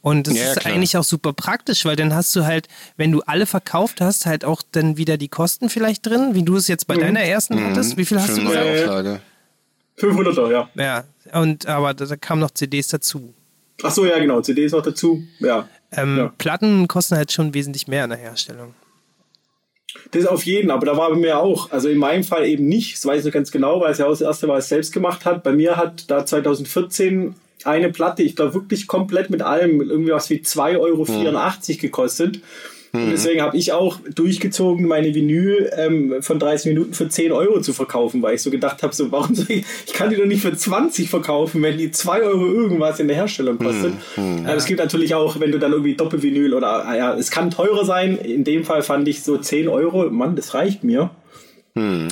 Und 0.00 0.26
das 0.28 0.36
Ja, 0.36 0.52
ist 0.52 0.60
klar. 0.60 0.74
eigentlich 0.74 0.96
auch 0.96 1.04
super 1.04 1.32
praktisch, 1.32 1.84
weil 1.84 1.96
dann 1.96 2.14
hast 2.14 2.34
du 2.36 2.44
halt, 2.44 2.68
wenn 2.96 3.10
du 3.10 3.20
alle 3.22 3.46
verkauft 3.46 4.00
hast, 4.00 4.26
halt 4.26 4.44
auch 4.44 4.62
dann 4.72 4.96
wieder 4.96 5.16
die 5.16 5.28
Kosten 5.28 5.68
vielleicht 5.68 6.06
drin, 6.06 6.34
wie 6.34 6.44
du 6.44 6.56
es 6.56 6.68
jetzt 6.68 6.86
bei 6.86 6.94
Mhm. 6.96 7.00
deiner 7.00 7.20
ersten 7.20 7.62
hattest. 7.64 7.96
Wie 7.96 8.04
viel 8.04 8.20
hast 8.20 8.30
Für 8.30 8.40
du 8.40 8.46
gesagt? 8.46 8.66
Auflage. 8.88 9.20
500er, 9.96 10.50
ja. 10.52 10.70
Ja, 10.74 11.04
und 11.40 11.66
aber 11.66 11.94
da, 11.94 12.04
da 12.06 12.16
kamen 12.16 12.40
noch 12.40 12.52
CDs 12.52 12.88
dazu. 12.88 13.34
Ach 13.82 13.90
so, 13.90 14.06
ja, 14.06 14.18
genau. 14.18 14.40
CDs 14.40 14.72
noch 14.72 14.82
dazu. 14.82 15.22
Ja. 15.40 15.68
Ähm, 15.92 16.16
Ja. 16.16 16.32
Platten 16.38 16.86
kosten 16.88 17.16
halt 17.16 17.32
schon 17.32 17.54
wesentlich 17.54 17.88
mehr 17.88 18.04
in 18.04 18.10
der 18.10 18.18
Herstellung. 18.18 18.74
Das 20.10 20.26
auf 20.26 20.44
jeden, 20.44 20.70
aber 20.70 20.86
da 20.86 20.96
war 20.96 21.10
bei 21.10 21.16
mir 21.16 21.38
auch, 21.38 21.70
also 21.70 21.88
in 21.88 21.98
meinem 21.98 22.24
Fall 22.24 22.46
eben 22.46 22.66
nicht, 22.66 22.96
das 22.96 23.04
weiß 23.04 23.20
ich 23.20 23.26
noch 23.26 23.32
ganz 23.32 23.50
genau, 23.50 23.80
weil 23.80 23.92
es 23.92 23.98
ja 23.98 24.06
auch 24.06 24.10
das 24.10 24.20
erste 24.22 24.46
Mal 24.46 24.62
selbst 24.62 24.92
gemacht 24.92 25.24
hat. 25.24 25.42
Bei 25.42 25.52
mir 25.52 25.76
hat 25.76 26.10
da 26.10 26.24
2014 26.24 27.34
eine 27.64 27.90
Platte, 27.90 28.22
ich 28.22 28.36
glaube 28.36 28.54
wirklich 28.54 28.86
komplett 28.86 29.30
mit 29.30 29.42
allem, 29.42 29.80
irgendwie 29.80 30.12
was 30.12 30.30
wie 30.30 30.40
2,84 30.40 30.78
Euro 30.78 31.06
gekostet. 31.80 32.40
Und 32.92 33.10
deswegen 33.10 33.42
habe 33.42 33.56
ich 33.56 33.72
auch 33.72 33.98
durchgezogen, 34.14 34.86
meine 34.86 35.14
Vinyl 35.14 35.70
ähm, 35.76 36.16
von 36.20 36.38
30 36.38 36.72
Minuten 36.72 36.94
für 36.94 37.08
10 37.08 37.32
Euro 37.32 37.60
zu 37.60 37.72
verkaufen, 37.72 38.22
weil 38.22 38.34
ich 38.34 38.42
so 38.42 38.50
gedacht 38.50 38.82
habe, 38.82 38.94
so, 38.94 39.12
warum 39.12 39.34
soll 39.34 39.46
ich, 39.48 39.64
ich 39.86 39.92
kann 39.92 40.10
die 40.10 40.16
doch 40.16 40.24
nicht 40.24 40.42
für 40.42 40.54
20 40.54 41.10
verkaufen, 41.10 41.62
wenn 41.62 41.76
die 41.78 41.90
2 41.90 42.22
Euro 42.22 42.46
irgendwas 42.46 43.00
in 43.00 43.08
der 43.08 43.16
Herstellung 43.16 43.58
kostet. 43.58 43.92
Aber 44.44 44.56
es 44.56 44.66
gibt 44.66 44.80
natürlich 44.80 45.14
auch, 45.14 45.38
wenn 45.40 45.52
du 45.52 45.58
dann 45.58 45.72
irgendwie 45.72 45.94
Doppelvinyl 45.94 46.54
oder, 46.54 46.86
ah 46.86 46.96
ja, 46.96 47.14
es 47.14 47.30
kann 47.30 47.50
teurer 47.50 47.84
sein. 47.84 48.16
In 48.16 48.44
dem 48.44 48.64
Fall 48.64 48.82
fand 48.82 49.06
ich 49.08 49.22
so 49.22 49.36
10 49.36 49.68
Euro, 49.68 50.10
Mann, 50.10 50.36
das 50.36 50.54
reicht 50.54 50.84
mir. 50.84 51.10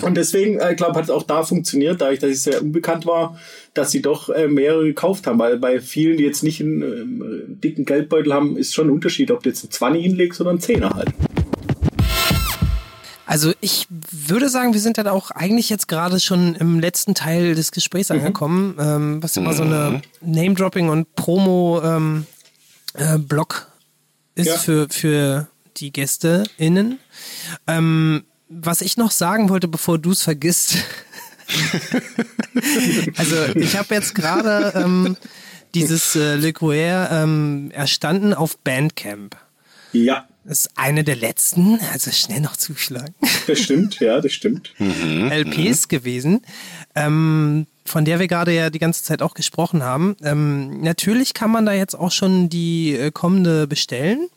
Und 0.03 0.15
deswegen, 0.17 0.59
äh, 0.59 0.75
glaube 0.75 0.95
hat 0.97 1.05
es 1.05 1.11
auch 1.11 1.23
da 1.23 1.43
funktioniert, 1.43 2.01
dadurch, 2.01 2.19
dass 2.19 2.31
ich 2.31 2.43
sehr 2.43 2.63
unbekannt 2.63 3.07
war, 3.07 3.39
dass 3.75 3.91
sie 3.91 4.03
doch 4.03 4.29
äh, 4.31 4.49
mehrere 4.49 4.85
gekauft 4.85 5.27
haben. 5.27 5.39
Weil 5.39 5.59
bei 5.59 5.81
vielen, 5.81 6.17
die 6.17 6.25
jetzt 6.25 6.43
nicht 6.43 6.61
einen 6.61 6.83
ähm, 6.83 7.61
dicken 7.63 7.85
Geldbeutel 7.85 8.33
haben, 8.33 8.57
ist 8.57 8.75
schon 8.75 8.89
ein 8.89 8.91
Unterschied, 8.91 9.31
ob 9.31 9.43
du 9.43 9.51
jetzt 9.51 9.65
einen 9.65 9.71
20 9.73 10.03
hinlegst 10.03 10.41
oder 10.41 10.51
einen 10.51 10.61
10er 10.61 10.95
halt. 10.95 11.09
Also 13.29 13.53
ich 13.61 13.87
würde 13.91 14.49
sagen, 14.49 14.73
wir 14.73 14.81
sind 14.81 14.99
dann 14.99 15.09
auch 15.09 15.33
eigentlich 15.33 15.69
jetzt 15.69 15.89
gerade 15.89 16.21
schon 16.21 16.55
im 16.55 16.79
letzten 16.79 17.15
Teil 17.15 17.57
des 17.57 17.73
Gesprächs 17.73 18.11
angekommen, 18.13 18.77
ähm, 18.79 19.23
was 19.23 19.37
immer 19.37 19.53
so 19.53 19.65
eine 19.65 20.01
Name-Dropping 20.21 20.89
und 20.89 21.13
Promo-Block 21.17 22.25
äh, 22.95 23.19
Block 23.19 23.67
ist 24.37 24.47
Ja. 24.47 24.57
für, 24.57 24.87
für 24.91 25.49
die 25.77 25.93
GästeInnen. 25.93 27.01
Ähm, 27.67 28.25
was 28.49 28.81
ich 28.81 28.97
noch 28.97 29.11
sagen 29.11 29.49
wollte, 29.49 29.69
bevor 29.69 29.99
du 29.99 30.13
es 30.13 30.23
vergisst. 30.23 30.77
also 33.17 33.37
ich 33.55 33.77
habe 33.77 33.95
jetzt 33.95 34.15
gerade 34.15 34.73
ähm, 34.77 35.17
dieses 35.75 36.17
äh, 36.17 36.37
Le 36.37 36.53
Coeur 36.53 37.09
ähm, 37.11 37.71
erstanden 37.73 38.35
auf 38.35 38.59
Bandcamp. 38.59 39.37
Ja, 39.93 40.27
Das 40.45 40.61
ist 40.61 40.71
eine 40.77 41.05
der 41.05 41.17
letzten, 41.17 41.79
also 41.93 42.11
schnell 42.11 42.41
noch 42.41 42.57
zuschlagen, 42.57 43.15
das 43.47 43.61
stimmt, 43.61 43.99
ja, 44.01 44.21
das 44.21 44.33
stimmt. 44.33 44.73
LPs 44.79 45.89
gewesen, 45.89 46.43
ähm, 46.95 47.67
von 47.85 48.05
der 48.05 48.19
wir 48.19 48.27
gerade 48.27 48.53
ja 48.53 48.71
die 48.71 48.79
ganze 48.79 49.05
Zeit 49.05 49.23
auch 49.23 49.35
gesprochen 49.35 49.83
haben. 49.83 50.17
Ähm, 50.23 50.81
natürlich 50.83 51.35
kann 51.35 51.51
man 51.51 51.67
da 51.67 51.73
jetzt 51.73 51.95
auch 51.95 52.13
schon 52.13 52.49
die 52.49 52.95
äh, 52.95 53.11
kommende 53.11 53.67
bestellen. 53.67 54.29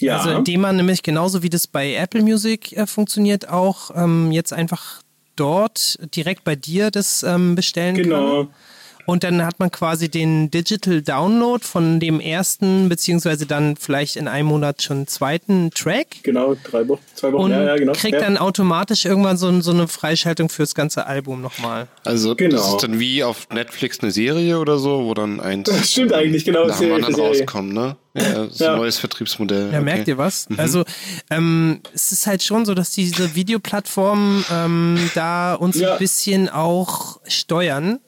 Ja, 0.00 0.18
Also 0.18 0.30
indem 0.30 0.62
man 0.62 0.76
nämlich 0.76 1.02
genauso 1.02 1.42
wie 1.42 1.50
das 1.50 1.66
bei 1.66 1.94
Apple 1.94 2.22
Music 2.22 2.72
äh, 2.72 2.86
funktioniert, 2.86 3.48
auch 3.48 3.90
ähm, 3.94 4.32
jetzt 4.32 4.52
einfach 4.52 5.02
dort 5.36 5.98
direkt 6.14 6.44
bei 6.44 6.56
dir 6.56 6.90
das 6.90 7.22
ähm, 7.22 7.54
bestellen 7.54 7.96
kann. 7.96 8.04
genau. 8.04 8.48
Und 9.10 9.24
dann 9.24 9.44
hat 9.44 9.58
man 9.58 9.72
quasi 9.72 10.08
den 10.08 10.52
Digital 10.52 11.02
Download 11.02 11.64
von 11.64 11.98
dem 11.98 12.20
ersten, 12.20 12.88
beziehungsweise 12.88 13.44
dann 13.44 13.76
vielleicht 13.76 14.14
in 14.14 14.28
einem 14.28 14.46
Monat 14.46 14.82
schon 14.82 15.08
zweiten 15.08 15.72
Track. 15.72 16.22
Genau, 16.22 16.54
drei 16.62 16.86
Wochen, 16.86 17.00
zwei 17.16 17.32
Wochen, 17.32 17.42
Und 17.42 17.50
ja, 17.50 17.64
ja, 17.64 17.76
genau. 17.76 17.92
kriegt 17.92 18.14
ja. 18.14 18.20
dann 18.20 18.38
automatisch 18.38 19.04
irgendwann 19.04 19.36
so, 19.36 19.60
so 19.62 19.72
eine 19.72 19.88
Freischaltung 19.88 20.48
fürs 20.48 20.76
ganze 20.76 21.06
Album 21.06 21.40
nochmal. 21.40 21.88
Also 22.04 22.36
Genau. 22.36 22.56
das 22.56 22.68
ist 22.68 22.82
dann 22.84 23.00
wie 23.00 23.24
auf 23.24 23.48
Netflix 23.52 23.98
eine 23.98 24.12
Serie 24.12 24.60
oder 24.60 24.78
so, 24.78 25.04
wo 25.04 25.12
dann 25.14 25.40
eins 25.40 25.68
Das 25.68 25.90
stimmt 25.90 26.12
eigentlich, 26.12 26.44
genau, 26.44 26.66
nach 26.66 26.76
dem 26.76 26.88
Serie 26.88 26.94
anderen 27.04 27.14
rauskommt, 27.26 27.72
ne? 27.72 27.96
Ja, 28.14 28.22
das 28.44 28.52
ist 28.52 28.60
Ja. 28.60 28.72
ein 28.74 28.78
neues 28.78 28.98
Vertriebsmodell. 28.98 29.70
Ja, 29.72 29.78
okay. 29.78 29.80
merkt 29.84 30.08
ihr 30.08 30.18
was? 30.18 30.46
Also 30.56 30.84
ähm, 31.30 31.80
es 31.92 32.12
ist 32.12 32.26
halt 32.28 32.42
schon 32.44 32.64
so, 32.64 32.74
dass 32.74 32.90
diese 32.90 33.34
Videoplattformen 33.34 34.44
ähm, 34.52 35.10
da 35.14 35.54
uns 35.54 35.78
Ja. 35.80 35.94
ein 35.94 35.98
bisschen 35.98 36.48
auch 36.48 37.20
steuern. 37.26 37.98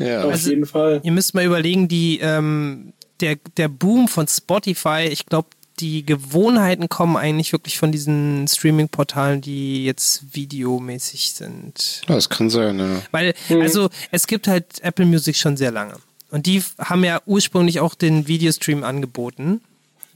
Ja. 0.00 0.24
Auf 0.24 0.32
Also- 0.32 0.50
jeden 0.50 0.66
Fall. 0.66 1.00
Ihr 1.02 1.12
müsst 1.12 1.34
mal 1.34 1.44
überlegen, 1.44 1.88
die, 1.88 2.18
ähm, 2.20 2.92
der, 3.20 3.36
der 3.56 3.68
Boom 3.68 4.08
von 4.08 4.26
Spotify, 4.26 5.08
ich 5.10 5.26
glaube, 5.26 5.48
die 5.78 6.04
Gewohnheiten 6.04 6.88
kommen 6.90 7.16
eigentlich 7.16 7.52
wirklich 7.52 7.78
von 7.78 7.90
diesen 7.90 8.46
Streaming-Portalen, 8.48 9.40
die 9.40 9.84
jetzt 9.84 10.34
videomäßig 10.34 11.32
sind. 11.32 12.02
Ja, 12.08 12.14
das 12.16 12.28
kann 12.28 12.50
sein, 12.50 12.78
ja. 12.78 13.02
Weil, 13.12 13.34
Mhm. 13.48 13.62
also, 13.62 13.88
es 14.10 14.26
gibt 14.26 14.46
halt 14.46 14.66
Apple 14.82 15.06
Music 15.06 15.36
schon 15.36 15.56
sehr 15.56 15.70
lange. 15.70 15.94
Und 16.30 16.46
die 16.46 16.62
haben 16.78 17.02
ja 17.02 17.20
ursprünglich 17.26 17.80
auch 17.80 17.94
den 17.94 18.28
Videostream 18.28 18.84
angeboten. 18.84 19.62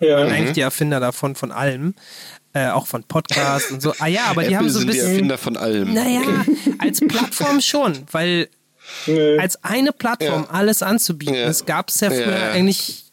Ja. 0.01 0.19
Eigentlich 0.19 0.52
die 0.52 0.61
Erfinder 0.61 1.01
davon, 1.01 1.35
von 1.35 1.51
allem. 1.51 1.94
Äh, 2.52 2.69
auch 2.69 2.86
von 2.86 3.02
Podcasts 3.02 3.73
und 3.73 3.81
so. 3.82 3.94
Ah 3.98 4.06
ja, 4.06 4.27
aber 4.27 4.43
die 4.43 4.48
Apple 4.48 4.59
haben 4.59 4.70
so 4.70 4.78
ein 4.78 4.82
sind 4.82 4.93
die 4.93 4.98
bisschen. 4.98 5.12
Erfinder 5.12 5.39
von 5.39 5.56
allem. 5.56 5.93
Naja, 5.94 6.20
als 6.78 7.01
Plattform 7.01 7.61
schon, 7.61 7.94
weil 8.12 8.48
Nee. 9.06 9.39
als 9.39 9.62
eine 9.65 9.93
Plattform 9.93 10.44
Ja. 10.44 10.51
alles 10.51 10.82
anzubieten, 10.82 11.35
Ja. 11.35 11.47
das 11.47 11.65
gab 11.66 11.89
es 11.90 12.01
ja 12.01 12.11
früher 12.11 12.39
Ja, 12.39 12.51
eigentlich. 12.52 13.05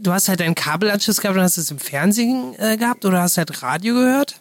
Du 0.00 0.12
hast 0.12 0.28
halt 0.28 0.40
deinen 0.40 0.54
Kabelanschluss 0.54 1.20
gehabt 1.20 1.36
und 1.36 1.42
hast 1.42 1.56
es 1.58 1.70
im 1.70 1.78
Fernsehen 1.78 2.54
äh, 2.58 2.76
gehabt 2.76 3.04
oder 3.04 3.22
hast 3.22 3.38
halt 3.38 3.62
Radio 3.62 3.94
gehört. 3.94 4.36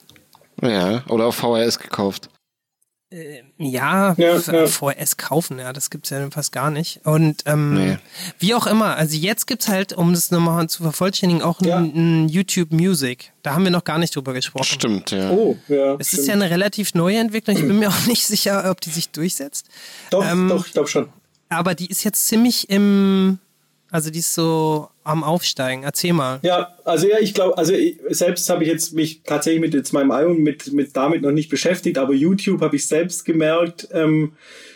Ja, 0.62 1.04
oder 1.08 1.26
auf 1.28 1.36
VHS 1.36 1.80
gekauft. 1.80 2.30
Ja, 3.58 4.14
Ja, 4.18 4.36
f- 4.36 4.48
ja. 4.48 4.68
VS 4.68 5.18
kaufen, 5.18 5.58
ja, 5.58 5.74
das 5.74 5.90
gibt's 5.90 6.12
ja 6.12 6.30
fast 6.30 6.52
gar 6.52 6.70
nicht. 6.70 7.02
Und 7.06 7.42
ähm, 7.48 7.74
Nee. 7.74 7.98
wie 8.38 8.54
auch 8.54 8.68
immer, 8.68 8.96
also 8.98 9.16
jetzt 9.18 9.48
gibt's 9.48 9.68
halt, 9.68 9.94
um 9.94 10.14
das 10.14 10.30
nochmal 10.30 10.70
zu 10.70 10.84
vervollständigen, 10.84 11.42
auch 11.42 11.60
Ja. 11.62 11.78
ein, 11.78 12.26
ein 12.26 12.30
YouTube 12.30 12.72
Music. 12.72 13.32
Da 13.42 13.54
haben 13.56 13.64
wir 13.64 13.72
noch 13.72 13.84
gar 13.84 13.98
nicht 13.98 14.16
drüber 14.16 14.34
gesprochen. 14.34 14.66
Stimmt, 14.66 15.10
ja. 15.12 15.32
Oh, 15.32 15.58
ja. 15.68 15.96
Es 15.96 16.10
stimmt. 16.10 16.22
ist 16.22 16.28
ja 16.28 16.34
eine 16.36 16.50
relativ 16.52 16.94
neue 16.94 17.18
Entwicklung. 17.18 17.58
Ich 17.58 17.64
bin 17.64 17.80
mir 17.80 17.90
auch 17.90 18.06
nicht 18.06 18.28
sicher, 18.28 18.70
ob 18.70 18.80
die 18.82 18.92
sich 18.92 19.10
durchsetzt. 19.10 19.66
Doch, 20.12 20.24
ähm, 20.24 20.48
doch, 20.50 20.68
ich 20.68 20.74
glaube 20.74 20.88
schon. 20.88 21.10
Aber 21.50 21.74
die 21.74 21.88
ist 21.88 22.04
jetzt 22.04 22.28
ziemlich 22.28 22.70
im, 22.70 23.40
also 23.92 24.10
die 24.10 24.20
ist 24.20 24.34
so 24.34 24.90
am 25.04 25.24
Aufsteigen. 25.24 25.84
Erzähl 25.84 26.14
mal. 26.14 26.40
Ja, 26.44 26.76
also 26.86 27.08
ja, 27.08 27.20
ich 27.20 27.34
glaube, 27.34 27.58
also 27.58 27.74
ich, 27.74 27.98
selbst 28.10 28.50
habe 28.50 28.64
ich 28.64 28.70
jetzt 28.70 28.94
mich 28.94 29.22
tatsächlich 29.24 29.62
mit 29.62 29.74
jetzt 29.74 29.94
meinem 29.94 30.12
Album 30.12 30.44
mit, 30.44 30.72
mit 30.74 30.96
damit 30.96 31.22
noch 31.22 31.32
nicht 31.32 31.50
beschäftigt, 31.50 31.98
aber 31.98 32.14
YouTube 32.14 32.62
habe 32.62 32.76
ich 32.76 32.88
selbst 32.88 33.26
gemerkt, 33.26 33.88
ähm, 33.92 34.34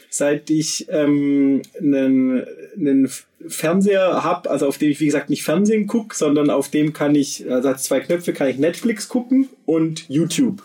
seit 0.10 0.50
ich 0.50 0.88
ähm, 0.90 1.62
einen, 1.80 2.46
einen 2.78 3.12
Fernseher 3.48 4.24
habe, 4.24 4.50
also 4.50 4.68
auf 4.68 4.78
dem 4.78 4.92
ich 4.92 5.00
wie 5.00 5.06
gesagt 5.06 5.30
nicht 5.30 5.44
Fernsehen 5.44 5.88
gucke, 5.88 6.16
sondern 6.16 6.50
auf 6.50 6.70
dem 6.70 6.94
kann 6.94 7.16
ich, 7.16 7.50
also 7.50 7.70
hat 7.70 7.82
zwei 7.82 8.00
Knöpfe, 8.00 8.34
kann 8.34 8.48
ich 8.48 8.58
Netflix 8.58 9.10
gucken 9.10 9.50
und 9.66 10.08
YouTube. 10.10 10.64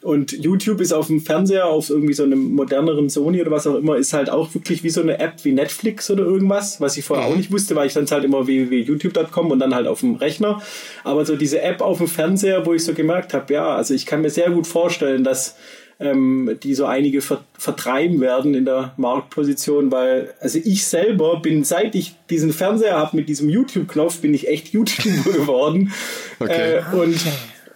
Und 0.00 0.32
YouTube 0.32 0.80
ist 0.80 0.92
auf 0.92 1.08
dem 1.08 1.20
Fernseher, 1.20 1.66
auf 1.66 1.90
irgendwie 1.90 2.14
so 2.14 2.22
einem 2.22 2.52
moderneren 2.52 3.10
Sony 3.10 3.40
oder 3.40 3.50
was 3.50 3.66
auch 3.66 3.76
immer, 3.76 3.96
ist 3.96 4.12
halt 4.12 4.30
auch 4.30 4.54
wirklich 4.54 4.82
wie 4.82 4.90
so 4.90 5.02
eine 5.02 5.18
App 5.18 5.44
wie 5.44 5.52
Netflix 5.52 6.10
oder 6.10 6.24
irgendwas, 6.24 6.80
was 6.80 6.96
ich 6.96 7.04
vorher 7.04 7.26
auch 7.26 7.36
nicht 7.36 7.52
wusste, 7.52 7.76
weil 7.76 7.86
ich 7.86 7.92
dann 7.92 8.06
halt 8.06 8.24
immer 8.24 8.46
www.youtube.com 8.46 9.50
und 9.50 9.58
dann 9.58 9.74
halt 9.74 9.86
auf 9.86 10.00
dem 10.00 10.14
Rechner. 10.14 10.62
Aber 11.04 11.24
so 11.24 11.36
diese 11.36 11.60
App 11.60 11.80
auf 11.80 11.98
dem 11.98 12.08
Fernseher, 12.08 12.64
wo 12.64 12.72
ich 12.72 12.84
so 12.84 12.94
gemerkt 12.94 13.34
habe, 13.34 13.52
ja, 13.52 13.76
also 13.76 13.94
ich 13.94 14.06
kann 14.06 14.22
mir 14.22 14.30
sehr 14.30 14.50
gut 14.50 14.66
vorstellen, 14.66 15.24
dass 15.24 15.56
ähm, 16.00 16.56
die 16.62 16.74
so 16.74 16.86
einige 16.86 17.20
ver 17.20 17.44
vertreiben 17.58 18.20
werden 18.22 18.54
in 18.54 18.64
der 18.64 18.94
Marktposition, 18.96 19.92
weil 19.92 20.32
also 20.40 20.58
ich 20.64 20.86
selber 20.86 21.40
bin, 21.40 21.62
seit 21.62 21.94
ich 21.94 22.14
diesen 22.30 22.54
Fernseher 22.54 22.96
habe 22.96 23.16
mit 23.18 23.28
diesem 23.28 23.50
YouTube-Knopf, 23.50 24.20
bin 24.20 24.32
ich 24.32 24.48
echt 24.48 24.68
YouTuber 24.68 25.32
geworden 25.36 25.92
Okay. 26.40 26.78
äh, 26.78 26.96
und 26.96 27.20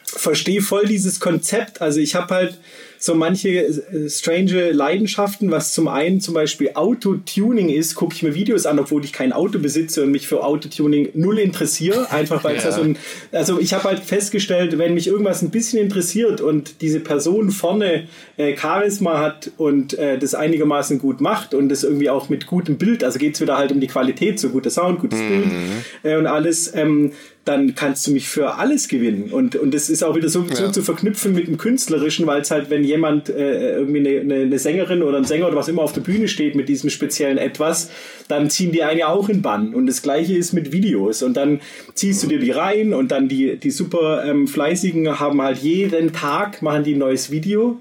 verstehe 0.04 0.60
voll 0.62 0.86
dieses 0.86 1.20
Konzept. 1.20 1.80
Also 1.80 2.00
ich 2.00 2.14
habe 2.14 2.34
halt 2.34 2.58
so 2.98 3.14
manche 3.14 3.50
äh, 3.50 4.08
strange 4.08 4.70
Leidenschaften, 4.70 5.50
was 5.50 5.74
zum 5.74 5.88
einen 5.88 6.22
zum 6.22 6.32
Beispiel 6.32 6.70
Autotuning 6.74 7.68
ist, 7.68 7.94
gucke 7.96 8.14
ich 8.14 8.22
mir 8.22 8.34
Videos 8.34 8.64
an, 8.64 8.78
obwohl 8.78 9.04
ich 9.04 9.12
kein 9.12 9.32
Auto 9.34 9.58
besitze 9.58 10.02
und 10.02 10.10
mich 10.10 10.26
für 10.26 10.42
Autotuning 10.42 11.10
null 11.12 11.38
interessiere, 11.38 12.10
einfach 12.10 12.42
weil 12.44 12.56
es 12.56 12.64
Ja. 12.64 12.72
so 12.72 12.80
ein, 12.80 12.96
also 13.32 13.60
ich 13.60 13.74
habe 13.74 13.84
halt 13.84 14.00
festgestellt, 14.00 14.78
wenn 14.78 14.94
mich 14.94 15.06
irgendwas 15.06 15.42
ein 15.42 15.50
bisschen 15.50 15.80
interessiert 15.80 16.40
und 16.40 16.80
diese 16.80 17.00
Person 17.00 17.50
vorne 17.50 18.04
äh, 18.38 18.56
Charisma 18.56 19.18
hat 19.18 19.50
und 19.58 19.98
äh, 19.98 20.18
das 20.18 20.34
einigermaßen 20.34 20.98
gut 20.98 21.20
macht 21.20 21.52
und 21.52 21.68
das 21.68 21.84
irgendwie 21.84 22.08
auch 22.08 22.30
mit 22.30 22.46
gutem 22.46 22.78
Bild, 22.78 23.04
also 23.04 23.18
geht 23.18 23.34
es 23.34 23.40
wieder 23.42 23.58
halt 23.58 23.70
um 23.70 23.80
die 23.80 23.86
Qualität, 23.88 24.40
so 24.40 24.48
guter 24.48 24.70
Sound, 24.70 25.00
gutes 25.00 25.18
Bild 25.18 25.46
äh, 26.04 26.16
und 26.16 26.26
alles, 26.26 26.74
ähm, 26.74 27.12
dann 27.44 27.74
kannst 27.74 28.06
du 28.06 28.10
mich 28.12 28.28
für 28.28 28.54
alles 28.54 28.88
gewinnen. 28.88 29.30
Und, 29.30 29.54
und 29.56 29.74
das 29.74 29.90
ist 29.90 30.02
auch 30.02 30.16
wieder 30.16 30.28
so, 30.28 30.46
so 30.50 30.64
Ja. 30.64 30.72
zu 30.72 30.82
verknüpfen 30.82 31.34
mit 31.34 31.46
dem 31.46 31.58
Künstlerischen, 31.58 32.26
weil 32.26 32.40
es 32.40 32.50
halt, 32.50 32.70
wenn 32.70 32.84
jemand 32.84 33.28
äh, 33.28 33.76
irgendwie 33.76 33.98
eine, 34.00 34.20
eine, 34.20 34.34
eine 34.46 34.58
Sängerin 34.58 35.02
oder 35.02 35.18
ein 35.18 35.24
Sänger 35.24 35.48
oder 35.48 35.56
was 35.56 35.68
immer 35.68 35.82
auf 35.82 35.92
der 35.92 36.00
Bühne 36.00 36.28
steht 36.28 36.54
mit 36.54 36.68
diesem 36.68 36.88
speziellen 36.90 37.36
Etwas, 37.38 37.90
dann 38.28 38.48
ziehen 38.48 38.72
die 38.72 38.82
einen 38.82 39.00
ja 39.00 39.08
auch 39.08 39.28
in 39.28 39.42
Bann. 39.42 39.74
Und 39.74 39.86
das 39.86 40.00
gleiche 40.00 40.34
ist 40.36 40.52
mit 40.54 40.72
Videos. 40.72 41.22
Und 41.22 41.36
dann 41.36 41.60
ziehst 41.94 42.22
du 42.22 42.28
dir 42.28 42.38
die 42.38 42.50
rein 42.50 42.94
und 42.94 43.10
dann 43.10 43.28
die, 43.28 43.56
die 43.56 43.70
super 43.70 44.24
ähm, 44.24 44.48
Fleißigen 44.48 45.20
haben 45.20 45.42
halt 45.42 45.58
jeden 45.58 46.12
Tag, 46.12 46.62
machen 46.62 46.84
die 46.84 46.94
ein 46.94 46.98
neues 46.98 47.30
Video. 47.30 47.78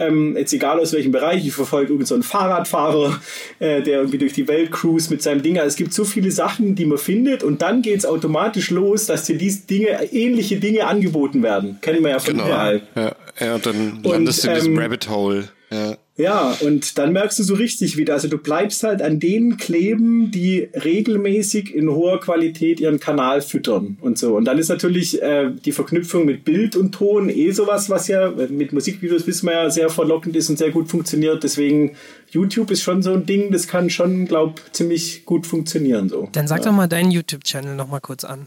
Ähm, 0.00 0.36
jetzt 0.36 0.52
egal 0.52 0.80
aus 0.80 0.92
welchem 0.92 1.12
Bereich, 1.12 1.46
ich 1.46 1.52
verfolge 1.52 1.92
irgendeinen 1.92 2.06
so 2.06 2.14
einen 2.14 2.22
Fahrradfahrer, 2.24 3.20
äh, 3.60 3.82
der 3.82 3.98
irgendwie 3.98 4.18
durch 4.18 4.32
die 4.32 4.48
Welt 4.48 4.72
cruise 4.72 5.10
mit 5.10 5.22
seinem 5.22 5.42
Ding. 5.42 5.58
Also 5.58 5.68
es 5.68 5.76
gibt 5.76 5.92
so 5.94 6.04
viele 6.04 6.30
Sachen, 6.30 6.74
die 6.74 6.86
man 6.86 6.98
findet 6.98 7.42
und 7.44 7.62
dann 7.62 7.82
geht 7.82 7.98
es 7.98 8.06
automatisch 8.06 8.70
los, 8.70 9.06
dass 9.06 9.24
dir 9.26 9.36
diese 9.36 9.66
Dinge, 9.66 10.02
ähnliche 10.12 10.56
Dinge 10.58 10.86
angeboten 10.86 11.42
werden. 11.42 11.78
Kennen 11.80 12.02
wir 12.02 12.10
ja 12.10 12.18
von 12.18 12.34
Genau. 12.34 12.46
überall. 12.46 12.82
Ja, 12.96 13.12
ja, 13.38 13.54
und 13.54 13.66
dann 13.66 14.02
landest 14.02 14.44
du 14.44 14.48
in 14.48 14.54
diesem 14.54 14.72
ähm, 14.72 14.78
Rabbit 14.78 15.08
Hole. 15.08 15.48
Ja. 15.70 15.96
Ja, 16.20 16.54
und 16.60 16.98
dann 16.98 17.14
merkst 17.14 17.38
du 17.38 17.42
so 17.42 17.54
richtig 17.54 17.96
wieder, 17.96 18.12
also 18.12 18.28
du 18.28 18.36
bleibst 18.36 18.82
halt 18.82 19.00
an 19.00 19.20
denen 19.20 19.56
kleben, 19.56 20.30
die 20.30 20.68
regelmäßig 20.74 21.74
in 21.74 21.88
hoher 21.88 22.20
Qualität 22.20 22.78
ihren 22.78 23.00
Kanal 23.00 23.40
füttern 23.40 23.96
und 24.02 24.18
so. 24.18 24.36
Und 24.36 24.44
dann 24.44 24.58
ist 24.58 24.68
natürlich 24.68 25.22
äh, 25.22 25.50
die 25.50 25.72
Verknüpfung 25.72 26.26
mit 26.26 26.44
Bild 26.44 26.76
und 26.76 26.92
Ton 26.92 27.30
eh 27.30 27.52
sowas, 27.52 27.88
was 27.88 28.06
ja 28.08 28.30
mit 28.50 28.74
Musikvideos 28.74 29.26
wissen 29.26 29.46
wir 29.46 29.54
ja 29.54 29.70
sehr 29.70 29.88
verlockend 29.88 30.36
ist 30.36 30.50
und 30.50 30.58
sehr 30.58 30.70
gut 30.70 30.88
funktioniert. 30.88 31.42
Deswegen 31.42 31.96
YouTube 32.30 32.70
ist 32.70 32.82
schon 32.82 33.02
so 33.02 33.14
ein 33.14 33.24
Ding, 33.24 33.50
das 33.50 33.66
kann 33.66 33.88
schon, 33.88 34.26
glaub, 34.26 34.60
ziemlich 34.72 35.24
gut 35.24 35.46
funktionieren 35.46 36.10
so. 36.10 36.28
Dann 36.32 36.46
sag 36.46 36.62
doch 36.62 36.72
mal 36.72 36.86
deinen 36.86 37.10
YouTube-Channel 37.10 37.74
noch 37.76 37.88
mal 37.88 38.00
kurz 38.00 38.24
an. 38.24 38.46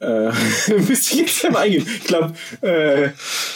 Äh, 0.00 0.32
müsste 0.86 1.14
ich 1.14 1.20
jetzt 1.20 1.50
mal 1.50 1.60
eingehen. 1.60 1.86
Ich 1.86 2.04
glaube, 2.04 2.34
äh, 2.60 3.08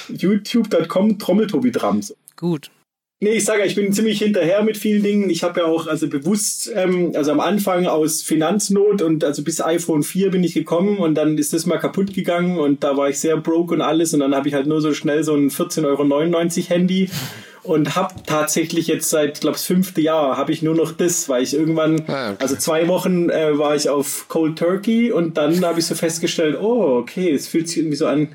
youtube.com 0.09 1.19
Trommeltobi 1.19 1.73
Drums. 1.73 2.15
Gut. 2.37 2.71
Nee, 3.19 3.31
ich 3.31 3.47
sage 3.47 3.61
ja, 3.61 3.65
ich 3.67 3.75
bin 3.75 3.95
ziemlich 3.95 4.19
hinterher 4.19 4.63
mit 4.63 4.77
vielen 4.77 5.03
Dingen. 5.03 5.31
Ich 5.31 5.43
habe 5.43 5.61
ja 5.61 5.67
auch 5.67 5.87
also 5.87 6.07
bewusst, 6.07 6.71
ähm, 6.75 7.13
also 7.15 7.33
am 7.33 7.41
Anfang 7.41 7.87
aus 7.87 8.21
Finanznot 8.21 9.01
und 9.01 9.25
also 9.25 9.43
bis 9.43 9.63
iPhone 9.63 10.03
4 10.03 10.31
bin 10.31 10.45
ich 10.45 10.53
gekommen 10.53 10.99
und 10.99 11.15
dann 11.15 11.39
ist 11.39 11.55
das 11.55 11.65
mal 11.65 11.79
kaputt 11.79 12.13
gegangen 12.13 12.59
und 12.59 12.85
da 12.85 12.99
war 12.99 13.09
ich 13.09 13.19
sehr 13.19 13.39
broke 13.39 13.73
und 13.73 13.81
alles 13.81 14.13
und 14.13 14.21
dann 14.21 14.35
habe 14.35 14.49
ich 14.49 14.55
halt 14.55 14.67
nur 14.67 14.83
so 14.83 14.93
schnell 14.93 15.25
so 15.25 15.35
ein 15.35 15.49
14,99 15.49 15.85
Euro 15.87 16.69
Handy 16.69 17.09
und 17.63 17.97
habe 17.97 18.15
tatsächlich 18.27 18.87
jetzt 18.87 19.09
seit, 19.09 19.41
glaube 19.41 19.55
das 19.55 19.65
fünfte 19.65 20.03
Jahr, 20.03 20.37
habe 20.37 20.53
ich 20.53 20.61
nur 20.61 20.75
noch 20.75 20.93
das, 20.93 21.27
weil 21.31 21.43
ich 21.43 21.55
irgendwann, 21.55 22.03
Ah, 22.09 22.33
okay. 22.33 22.37
also 22.39 22.57
zwei 22.57 22.87
Wochen 22.87 23.31
äh, 23.31 23.57
war 23.57 23.75
ich 23.75 23.89
auf 23.89 24.27
Cold 24.29 24.59
Turkey 24.59 25.11
und 25.11 25.39
dann 25.39 25.65
habe 25.65 25.81
ich 25.81 25.87
so 25.87 25.95
festgestellt, 25.95 26.59
oh, 26.61 26.99
okay, 26.99 27.33
es 27.33 27.49
fühlt 27.49 27.67
sich 27.69 27.79
irgendwie 27.79 27.97
so 27.97 28.07
an, 28.07 28.29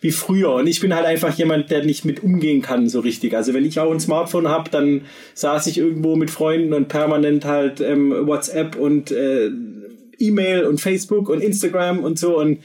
wie 0.00 0.10
früher. 0.12 0.54
Und 0.54 0.66
ich 0.66 0.80
bin 0.80 0.94
halt 0.94 1.04
einfach 1.04 1.36
jemand, 1.36 1.70
der 1.70 1.84
nicht 1.84 2.04
mit 2.04 2.22
umgehen 2.22 2.62
kann 2.62 2.88
so 2.88 3.00
richtig. 3.00 3.34
Also 3.34 3.52
wenn 3.52 3.64
ich 3.64 3.78
auch 3.80 3.92
ein 3.92 4.00
Smartphone 4.00 4.48
habe, 4.48 4.70
dann 4.70 5.02
saß 5.34 5.66
ich 5.66 5.78
irgendwo 5.78 6.16
mit 6.16 6.30
Freunden 6.30 6.72
und 6.72 6.88
permanent 6.88 7.44
halt 7.44 7.80
ähm, 7.80 8.26
WhatsApp 8.26 8.76
und 8.76 9.10
äh, 9.10 9.50
E-Mail 10.18 10.64
und 10.64 10.80
Facebook 10.80 11.28
und 11.28 11.42
Instagram 11.42 12.00
und 12.00 12.18
so. 12.18 12.38
Und 12.38 12.60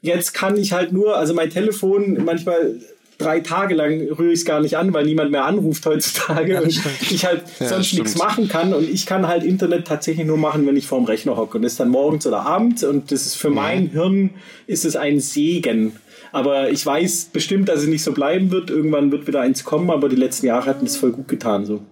jetzt 0.00 0.32
kann 0.32 0.56
ich 0.56 0.72
halt 0.72 0.92
nur, 0.92 1.16
also 1.16 1.34
mein 1.34 1.50
Telefon 1.50 2.24
manchmal 2.24 2.76
drei 3.18 3.40
Tage 3.40 3.74
lang 3.74 4.08
rühre 4.08 4.32
ich 4.32 4.40
es 4.40 4.44
gar 4.44 4.60
nicht 4.60 4.76
an, 4.76 4.92
weil 4.92 5.04
niemand 5.04 5.30
mehr 5.30 5.44
anruft 5.44 5.86
heutzutage 5.86 6.60
und 6.60 6.68
ich 7.10 7.24
halt 7.24 7.42
Ja, 7.60 7.68
sonst 7.68 7.92
nichts 7.94 8.16
machen 8.16 8.48
kann 8.48 8.74
und 8.74 8.88
ich 8.88 9.06
kann 9.06 9.28
halt 9.28 9.44
Internet 9.44 9.86
tatsächlich 9.86 10.26
nur 10.26 10.38
machen, 10.38 10.66
wenn 10.66 10.76
ich 10.76 10.86
vorm 10.86 11.04
Rechner 11.04 11.36
hocke 11.36 11.56
und 11.56 11.62
das 11.62 11.72
ist 11.72 11.80
dann 11.80 11.90
morgens 11.90 12.26
oder 12.26 12.40
abends 12.40 12.82
und 12.82 13.12
das 13.12 13.26
ist 13.26 13.36
für 13.36 13.50
mein 13.50 13.88
Hirn 13.90 14.30
ist 14.66 14.84
es 14.84 14.96
ein 14.96 15.20
Segen. 15.20 15.92
Aber 16.32 16.70
ich 16.70 16.84
weiß 16.84 17.26
bestimmt, 17.32 17.68
dass 17.68 17.80
es 17.80 17.86
nicht 17.86 18.02
so 18.02 18.12
bleiben 18.12 18.50
wird. 18.50 18.70
Irgendwann 18.70 19.12
wird 19.12 19.26
wieder 19.26 19.40
eins 19.40 19.64
kommen, 19.64 19.90
aber 19.90 20.08
die 20.08 20.16
letzten 20.16 20.46
Jahre 20.46 20.66
hatten 20.66 20.86
es 20.86 20.96
voll 20.96 21.12
gut 21.12 21.28
getan. 21.28 21.64
So. 21.66 21.82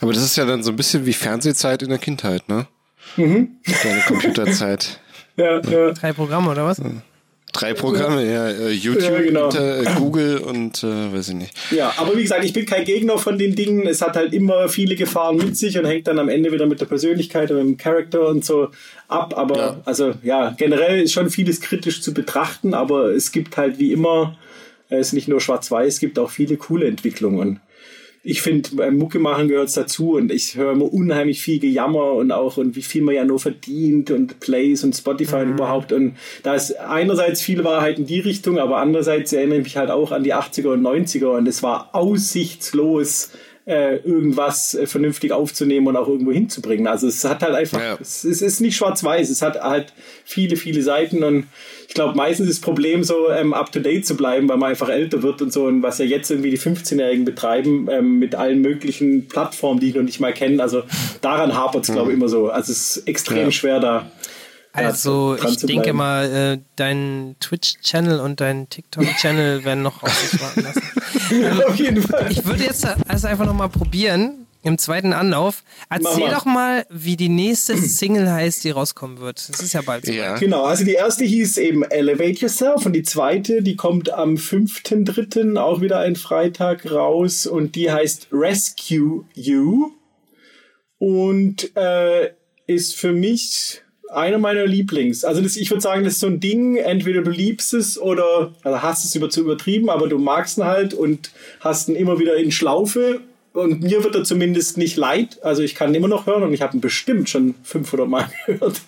Aber 0.00 0.12
das 0.12 0.22
ist 0.22 0.36
ja 0.36 0.44
dann 0.44 0.62
so 0.62 0.70
ein 0.70 0.76
bisschen 0.76 1.06
wie 1.06 1.12
Fernsehzeit 1.12 1.82
in 1.82 1.88
der 1.88 1.98
Kindheit, 1.98 2.48
ne? 2.48 2.66
Mhm. 3.16 3.56
Deine 3.82 4.00
Computerzeit. 4.06 5.00
Ja, 5.34 5.62
ja. 5.62 5.92
Drei 5.92 6.12
Programme 6.12 6.50
oder 6.50 6.66
was? 6.66 6.78
Drei 7.52 7.74
Programme, 7.74 8.24
ja, 8.24 8.48
äh, 8.48 8.70
YouTube, 8.70 9.02
Ja, 9.02 9.20
genau. 9.20 9.50
Äh, 9.50 9.84
Google 9.98 10.38
und 10.38 10.82
äh, 10.82 11.12
weiß 11.12 11.28
ich 11.28 11.34
nicht. 11.34 11.54
Ja, 11.70 11.92
aber 11.98 12.16
wie 12.16 12.22
gesagt, 12.22 12.44
ich 12.44 12.54
bin 12.54 12.64
kein 12.64 12.84
Gegner 12.84 13.18
von 13.18 13.36
den 13.36 13.54
Dingen. 13.54 13.86
Es 13.86 14.00
hat 14.00 14.16
halt 14.16 14.32
immer 14.32 14.70
viele 14.70 14.96
Gefahren 14.96 15.36
mit 15.36 15.56
sich 15.56 15.78
und 15.78 15.84
hängt 15.84 16.06
dann 16.06 16.18
am 16.18 16.30
Ende 16.30 16.50
wieder 16.50 16.64
mit 16.66 16.80
der 16.80 16.86
Persönlichkeit 16.86 17.50
und 17.50 17.58
dem 17.58 17.76
Charakter 17.76 18.26
und 18.26 18.42
so 18.42 18.68
ab. 19.08 19.36
Aber 19.36 19.56
Ja. 19.58 19.80
also 19.84 20.14
ja, 20.22 20.54
generell 20.56 21.02
ist 21.02 21.12
schon 21.12 21.28
vieles 21.28 21.60
kritisch 21.60 22.00
zu 22.00 22.14
betrachten, 22.14 22.72
aber 22.72 23.10
es 23.10 23.32
gibt 23.32 23.56
halt 23.58 23.78
wie 23.78 23.92
immer, 23.92 24.34
äh, 24.88 24.96
es 24.96 25.08
ist 25.08 25.12
nicht 25.12 25.28
nur 25.28 25.40
schwarz-weiß, 25.42 25.94
es 25.94 26.00
gibt 26.00 26.18
auch 26.18 26.30
viele 26.30 26.56
coole 26.56 26.86
Entwicklungen. 26.86 27.60
Ich 28.24 28.40
finde, 28.40 28.70
beim 28.76 28.98
Mucke 28.98 29.18
machen 29.18 29.48
gehört 29.48 29.76
dazu 29.76 30.12
und 30.12 30.30
ich 30.30 30.56
höre 30.56 30.72
immer 30.72 30.92
unheimlich 30.92 31.42
viel 31.42 31.58
Gejammer 31.58 32.12
und 32.12 32.30
auch 32.30 32.56
und 32.56 32.76
wie 32.76 32.82
viel 32.82 33.02
man 33.02 33.16
ja 33.16 33.24
nur 33.24 33.40
verdient 33.40 34.12
und 34.12 34.38
Plays 34.38 34.84
und 34.84 34.94
Spotify 34.94 35.36
und 35.36 35.54
überhaupt. 35.54 35.92
Und 35.92 36.16
da 36.44 36.54
ist 36.54 36.78
einerseits 36.78 37.42
viel 37.42 37.64
Wahrheit 37.64 37.98
in 37.98 38.06
die 38.06 38.20
Richtung, 38.20 38.58
aber 38.58 38.76
andererseits 38.76 39.32
erinnere 39.32 39.58
ich 39.58 39.64
mich 39.64 39.76
halt 39.76 39.90
auch 39.90 40.12
an 40.12 40.22
die 40.22 40.34
80er 40.34 40.68
und 40.68 40.82
90er 40.82 41.36
und 41.36 41.48
es 41.48 41.64
war 41.64 41.90
aussichtslos, 41.94 43.32
äh, 43.64 43.96
irgendwas 43.98 44.74
äh, 44.74 44.86
vernünftig 44.86 45.30
aufzunehmen 45.32 45.86
und 45.86 45.96
auch 45.96 46.08
irgendwo 46.08 46.32
hinzubringen. 46.32 46.86
Also 46.88 47.06
es 47.06 47.22
hat 47.24 47.42
halt 47.42 47.54
einfach, 47.54 47.80
Ja. 47.80 47.96
es, 48.00 48.24
es 48.24 48.42
ist 48.42 48.60
nicht 48.60 48.76
schwarz-weiß, 48.76 49.30
es 49.30 49.40
hat 49.40 49.60
halt 49.60 49.92
viele, 50.24 50.56
viele 50.56 50.82
Seiten 50.82 51.22
und 51.22 51.46
ich 51.86 51.94
glaube, 51.94 52.16
meistens 52.16 52.48
ist 52.48 52.58
das 52.58 52.64
Problem 52.64 53.04
so, 53.04 53.30
ähm, 53.30 53.52
up-to-date 53.54 54.04
zu 54.06 54.16
bleiben, 54.16 54.48
weil 54.48 54.56
man 54.56 54.70
einfach 54.70 54.88
älter 54.88 55.22
wird 55.22 55.42
und 55.42 55.52
so 55.52 55.66
und 55.66 55.82
was 55.82 55.98
ja 55.98 56.04
jetzt 56.04 56.30
irgendwie 56.30 56.50
die 56.50 56.58
15-Jährigen 56.58 57.24
betreiben 57.24 57.86
ähm, 57.90 58.18
mit 58.18 58.34
allen 58.34 58.62
möglichen 58.62 59.28
Plattformen, 59.28 59.78
die 59.78 59.90
ich 59.90 59.94
noch 59.94 60.02
nicht 60.02 60.18
mal 60.18 60.32
kenne. 60.32 60.60
Also 60.62 60.82
daran 61.20 61.54
hapert 61.56 61.84
es, 61.88 61.92
glaube 61.94 62.10
ich, 62.10 62.16
immer 62.16 62.28
so. 62.28 62.48
Also 62.48 62.72
es 62.72 62.96
ist 62.96 63.06
extrem 63.08 63.44
Ja. 63.44 63.50
schwer 63.52 63.78
da. 63.80 64.10
Also 64.72 65.36
ich 65.36 65.58
denke 65.58 65.92
bleiben. 65.92 65.98
mal, 65.98 66.32
äh, 66.32 66.58
dein 66.76 67.36
Twitch-Channel 67.40 68.20
und 68.20 68.40
dein 68.40 68.68
TikTok-Channel 68.70 69.64
werden 69.64 69.82
noch 69.82 70.02
auf 70.02 70.12
sich 70.14 70.40
warten 70.40 70.62
lassen. 70.62 70.82
Auf 71.66 71.76
jeden 71.76 72.02
Fall. 72.02 72.30
Ich 72.30 72.44
würde 72.44 72.64
jetzt 72.64 72.86
also 73.08 73.26
einfach 73.26 73.46
noch 73.46 73.54
mal 73.54 73.68
probieren, 73.68 74.46
im 74.62 74.78
zweiten 74.78 75.12
Anlauf. 75.12 75.64
Erzähl 75.90 76.26
mal. 76.26 76.30
doch 76.30 76.44
mal, 76.44 76.86
wie 76.88 77.16
die 77.16 77.28
nächste 77.28 77.76
Single 77.76 78.30
heißt, 78.30 78.64
die 78.64 78.70
rauskommen 78.70 79.18
wird. 79.18 79.48
Das 79.48 79.60
ist 79.60 79.72
ja 79.72 79.82
bald 79.82 80.06
so. 80.06 80.12
Ja. 80.12 80.36
Genau, 80.38 80.64
also 80.64 80.84
die 80.84 80.92
erste 80.92 81.24
hieß 81.24 81.58
eben 81.58 81.82
Elevate 81.82 82.40
Yourself 82.40 82.86
und 82.86 82.92
die 82.92 83.02
zweite, 83.02 83.62
die 83.62 83.76
kommt 83.76 84.12
am 84.12 84.34
5.3., 84.34 85.56
auch 85.58 85.80
wieder 85.80 85.98
ein 85.98 86.16
Freitag 86.16 86.90
raus 86.90 87.46
und 87.46 87.74
die 87.74 87.90
heißt 87.90 88.28
Rescue 88.30 89.24
You 89.34 89.92
und 90.98 91.76
äh, 91.76 92.30
ist 92.66 92.94
für 92.94 93.12
mich 93.12 93.81
einer 94.12 94.38
meiner 94.38 94.66
Lieblings. 94.66 95.24
Also 95.24 95.40
das, 95.40 95.56
ich 95.56 95.70
würde 95.70 95.80
sagen, 95.80 96.04
das 96.04 96.14
ist 96.14 96.20
so 96.20 96.26
ein 96.26 96.40
Ding, 96.40 96.76
entweder 96.76 97.22
du 97.22 97.30
liebst 97.30 97.74
es 97.74 97.98
oder 97.98 98.52
also 98.62 98.82
hast 98.82 99.04
es 99.04 99.14
über 99.14 99.30
zu 99.30 99.40
übertrieben, 99.40 99.90
aber 99.90 100.08
du 100.08 100.18
magst 100.18 100.58
ihn 100.58 100.64
halt 100.64 100.94
und 100.94 101.30
hast 101.60 101.88
ihn 101.88 101.96
immer 101.96 102.18
wieder 102.18 102.36
in 102.36 102.52
Schlaufe 102.52 103.20
und 103.52 103.82
mir 103.82 104.02
wird 104.02 104.14
er 104.14 104.24
zumindest 104.24 104.78
nicht 104.78 104.96
leid. 104.96 105.38
Also 105.42 105.62
ich 105.62 105.74
kann 105.74 105.90
ihn 105.90 105.96
immer 105.96 106.08
noch 106.08 106.26
hören 106.26 106.42
und 106.42 106.54
ich 106.54 106.62
habe 106.62 106.76
ihn 106.76 106.80
bestimmt 106.80 107.28
schon 107.28 107.54
500 107.64 108.08
Mal 108.08 108.30
gehört. 108.46 108.80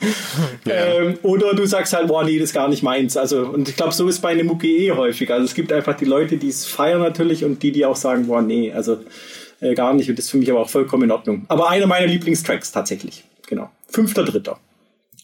Ähm, 0.67 1.19
oder 1.23 1.55
du 1.55 1.67
sagst 1.67 1.93
halt, 1.93 2.09
boah, 2.09 2.25
nee, 2.25 2.39
das 2.39 2.51
ist 2.51 2.55
gar 2.55 2.69
nicht 2.69 2.83
meins. 2.83 3.17
Also, 3.17 3.47
und 3.47 3.69
ich 3.69 3.77
glaube, 3.77 3.93
so 3.93 4.09
ist 4.09 4.21
bei 4.21 4.31
einem 4.31 4.47
Mucke 4.47 4.67
eh 4.67 4.93
häufig. 4.93 5.31
Also 5.31 5.45
es 5.45 5.55
gibt 5.55 5.73
einfach 5.73 5.97
die 5.97 6.07
Leute, 6.07 6.39
die 6.39 6.49
es 6.49 6.65
feiern 6.65 7.01
natürlich 7.01 7.45
und 7.45 7.63
die, 7.63 7.73
die 7.73 7.85
auch 7.85 7.97
sagen, 7.97 8.27
boah, 8.27 8.41
nee, 8.41 8.73
also 8.73 8.99
äh, 9.61 9.75
gar 9.75 9.93
nicht. 9.93 10.09
Und 10.09 10.19
das 10.19 10.27
ist 10.27 10.31
für 10.31 10.39
mich 10.39 10.51
aber 10.51 10.61
auch 10.61 10.71
vollkommen 10.71 11.05
in 11.05 11.11
Ordnung. 11.11 11.45
Aber 11.49 11.69
einer 11.69 11.87
meiner 11.87 12.07
Lieblingstracks 12.07 12.73
tatsächlich. 12.73 13.25
Genau. 13.47 13.71
Fünfter, 13.89 14.25
dritter. 14.25 14.59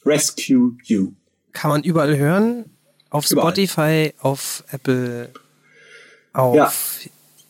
Rescue 0.05 0.77
You. 0.85 1.13
Kann 1.53 1.71
man 1.71 1.83
überall 1.83 2.17
hören. 2.17 2.71
Auf 3.11 3.29
Überall. 3.31 3.53
Spotify, 3.53 4.13
auf 4.21 4.63
Apple, 4.71 5.31
auf 6.33 6.55
Ja. 6.55 6.73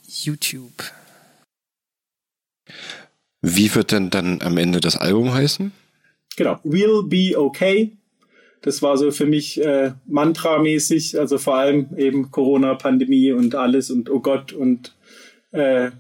YouTube. 0.07 0.73
Wie 3.43 3.75
wird 3.75 3.93
denn 3.93 4.11
dann 4.11 4.41
am 4.43 4.57
Ende 4.57 4.81
das 4.81 4.97
Album 4.97 5.33
heißen? 5.33 5.73
Genau. 6.37 6.55
We'll 6.65 7.07
be 7.09 7.39
okay. 7.39 7.93
Das 8.63 8.83
war 8.83 8.97
so 8.99 9.11
für 9.11 9.27
mich 9.27 9.61
äh, 9.63 9.93
Mantra-mäßig, 10.07 11.19
also 11.19 11.39
vor 11.39 11.57
allem 11.57 11.97
eben 11.97 12.31
Corona-Pandemie 12.31 13.33
und 13.33 13.55
alles 13.55 13.91
und 13.91 14.11
oh 14.11 14.21
Gott 14.21 14.53
und 14.53 14.95
äh, 15.53 15.91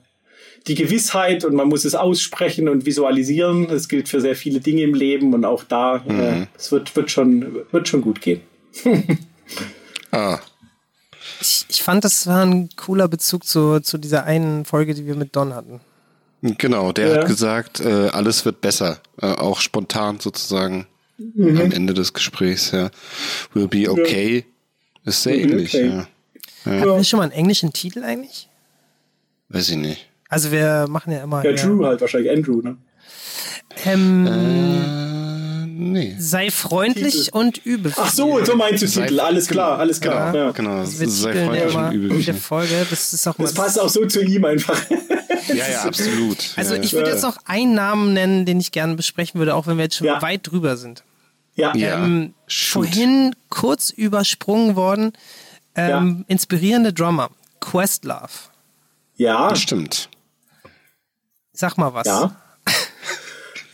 die 0.67 0.75
Gewissheit 0.75 1.45
und 1.45 1.55
man 1.55 1.69
muss 1.69 1.85
es 1.85 1.95
aussprechen 1.95 2.69
und 2.69 2.85
visualisieren. 2.87 3.67
Das 3.69 3.89
gilt 3.89 4.09
für 4.09 4.21
sehr 4.21 4.37
viele 4.37 4.61
Dinge 4.61 4.83
im 4.83 4.95
Leben 4.95 5.33
und 5.35 5.45
auch 5.45 5.65
da, 5.65 6.03
Mhm. 6.07 6.21
äh, 6.21 6.47
es 6.57 6.71
wird, 6.73 6.95
wird, 6.97 7.11
schon, 7.11 7.57
wird 7.73 7.89
schon 7.89 8.03
gut 8.03 8.21
gehen. 8.21 8.41
Ah, 10.13 10.39
Ich, 11.41 11.65
ich 11.69 11.83
fand, 11.83 12.05
das 12.05 12.27
war 12.27 12.45
ein 12.45 12.69
cooler 12.77 13.07
Bezug 13.09 13.45
zu, 13.45 13.81
zu 13.81 13.97
dieser 13.99 14.25
einen 14.25 14.65
Folge, 14.65 14.93
die 14.95 15.07
wir 15.07 15.15
mit 15.15 15.35
Don 15.37 15.55
hatten. 15.55 15.81
genau. 16.43 16.91
Der 16.93 17.09
Ja. 17.09 17.17
hat 17.21 17.27
gesagt, 17.27 17.81
äh, 17.81 18.09
alles 18.09 18.45
wird 18.45 18.61
besser. 18.61 19.01
Äh, 19.23 19.27
auch 19.27 19.61
spontan 19.61 20.19
sozusagen 20.21 20.87
Mhm. 21.19 21.61
am 21.61 21.71
Ende 21.73 21.95
des 21.95 22.13
Gesprächs. 22.13 22.71
Ja. 22.73 22.91
Will 23.55 23.69
be 23.69 23.89
okay. 23.91 24.45
Ist 25.05 25.23
sehr 25.23 25.35
be 25.35 25.41
ähnlich. 25.43 25.75
okay. 25.75 25.89
Ja. 25.89 26.07
Hatten 26.73 26.85
wir 26.97 27.05
schon 27.05 27.19
mal 27.19 27.25
einen 27.25 27.33
englischen 27.33 27.73
Titel 27.73 28.03
eigentlich? 28.03 28.49
Weiß 29.49 29.69
ich 29.71 29.77
nicht. 29.77 30.09
Also 30.31 30.51
wir 30.53 30.87
machen 30.89 31.13
ja 31.13 31.23
immer. 31.25 31.45
Ja, 31.45 31.53
Drew 31.53 31.85
halt 31.85 32.01
wahrscheinlich, 32.01 32.31
Andrew, 32.33 32.63
ne? 32.63 32.77
Ähm, 33.85 34.27
Äh, 34.27 35.67
nee. 35.67 36.17
sei 36.19 36.51
freundlich 36.51 37.33
und 37.35 37.59
übel. 37.67 37.93
Ach 37.97 38.11
so, 38.11 38.43
so 38.45 38.57
meinst 38.57 38.83
du 38.83 38.89
Sei- 38.89 39.03
Titel, 39.07 39.21
alles 39.21 39.47
klar, 39.49 39.79
alles 39.79 40.01
klar. 40.01 40.33
Genau, 40.33 40.45
ja. 40.47 40.51
genau. 40.53 40.79
Das 40.81 40.97
Sei 40.99 41.33
freundlich 41.47 41.73
immer 41.75 41.89
und 41.89 41.93
übel. 41.93 42.23
der 42.23 42.35
Folge. 42.35 42.87
Das 42.89 43.13
ist 43.13 43.27
auch 43.27 43.37
mal. 43.39 43.45
Das 43.45 43.55
passt 43.55 43.79
auch 43.81 43.89
so 43.89 44.07
zu 44.07 44.23
ihm 44.23 44.45
einfach. 44.45 44.81
Ja, 45.49 45.69
ja, 45.69 45.83
absolut. 45.83 46.37
Also 46.57 46.75
ja, 46.77 46.83
ich 46.83 46.93
würde 46.93 47.11
jetzt 47.11 47.23
noch 47.23 47.37
einen 47.45 47.75
Namen 47.75 48.13
nennen, 48.13 48.45
den 48.47 48.61
ich 48.61 48.71
gerne 48.71 48.95
besprechen 48.95 49.39
würde, 49.41 49.55
auch 49.57 49.67
wenn 49.67 49.79
wir 49.79 49.85
jetzt 49.85 49.97
schon 49.97 50.07
Ja. 50.07 50.23
weit 50.23 50.43
drüber 50.49 50.77
sind. 50.77 51.03
ja, 51.57 51.75
Ja. 51.75 52.05
Ähm, 52.05 52.35
vorhin 52.47 53.35
kurz 53.49 53.91
übersprungen 53.91 54.77
worden. 54.77 55.13
Ähm, 55.75 56.25
Inspirierende 56.29 56.93
Drummer. 56.93 57.31
Questlove. 57.61 58.51
ja, 59.17 59.57
Stimmt. 59.57 60.09
Sag 61.61 61.77
mal 61.77 61.93
was. 61.93 62.07
ja. 62.07 62.35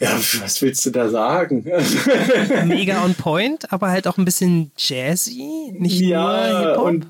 Ja, 0.00 0.10
was 0.42 0.60
willst 0.60 0.84
du 0.84 0.90
da 0.90 1.08
sagen? 1.08 1.64
Mega 2.66 3.02
on 3.04 3.14
point, 3.14 3.72
aber 3.72 3.90
halt 3.90 4.08
auch 4.08 4.18
ein 4.18 4.24
bisschen 4.24 4.72
jazzy. 4.76 5.72
Nicht 5.72 6.00
nur 6.00 6.10
ja, 6.10 6.70
Hip-Hop. 6.72 6.84
und, 6.84 7.06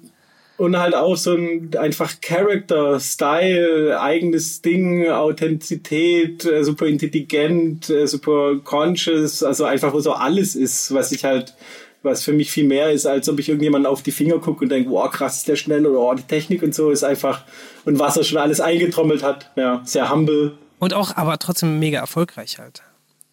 und 0.58 0.78
halt 0.78 0.94
auch 0.94 1.16
so 1.16 1.34
ein 1.34 1.70
einfach 1.78 2.20
Character, 2.20 3.00
Style, 3.00 3.98
eigenes 3.98 4.60
Ding, 4.60 5.08
Authentizität, 5.08 6.44
äh, 6.44 6.62
super 6.62 6.86
intelligent, 6.86 7.88
äh, 7.88 8.06
super 8.06 8.56
conscious, 8.62 9.42
also 9.42 9.64
einfach 9.64 9.94
wo 9.94 10.00
so 10.00 10.12
alles 10.12 10.54
ist, 10.54 10.92
was 10.92 11.10
ich 11.10 11.24
halt, 11.24 11.54
was 12.02 12.22
für 12.22 12.34
mich 12.34 12.50
viel 12.52 12.68
mehr 12.68 12.92
ist, 12.92 13.06
als 13.06 13.30
ob 13.30 13.40
ich 13.40 13.48
irgendjemanden 13.48 13.90
auf 13.90 14.02
die 14.02 14.12
Finger 14.12 14.38
gucke 14.38 14.62
und 14.64 14.68
denke, 14.68 14.90
wow, 14.90 15.10
krass 15.10 15.38
ist 15.38 15.48
der 15.48 15.56
schnell 15.56 15.86
oder 15.86 15.98
oh, 15.98 16.14
die 16.14 16.22
Technik 16.22 16.62
und 16.62 16.74
so 16.74 16.90
ist 16.90 17.02
einfach, 17.02 17.42
und 17.84 17.98
was 17.98 18.16
er 18.16 18.22
schon 18.22 18.38
alles 18.38 18.60
eingetrommelt 18.60 19.24
hat, 19.24 19.50
ja, 19.56 19.80
sehr 19.84 20.12
humble. 20.12 20.56
Und 20.78 20.94
auch, 20.94 21.16
aber 21.16 21.38
trotzdem 21.38 21.78
mega 21.78 21.98
erfolgreich 21.98 22.58
halt. 22.58 22.82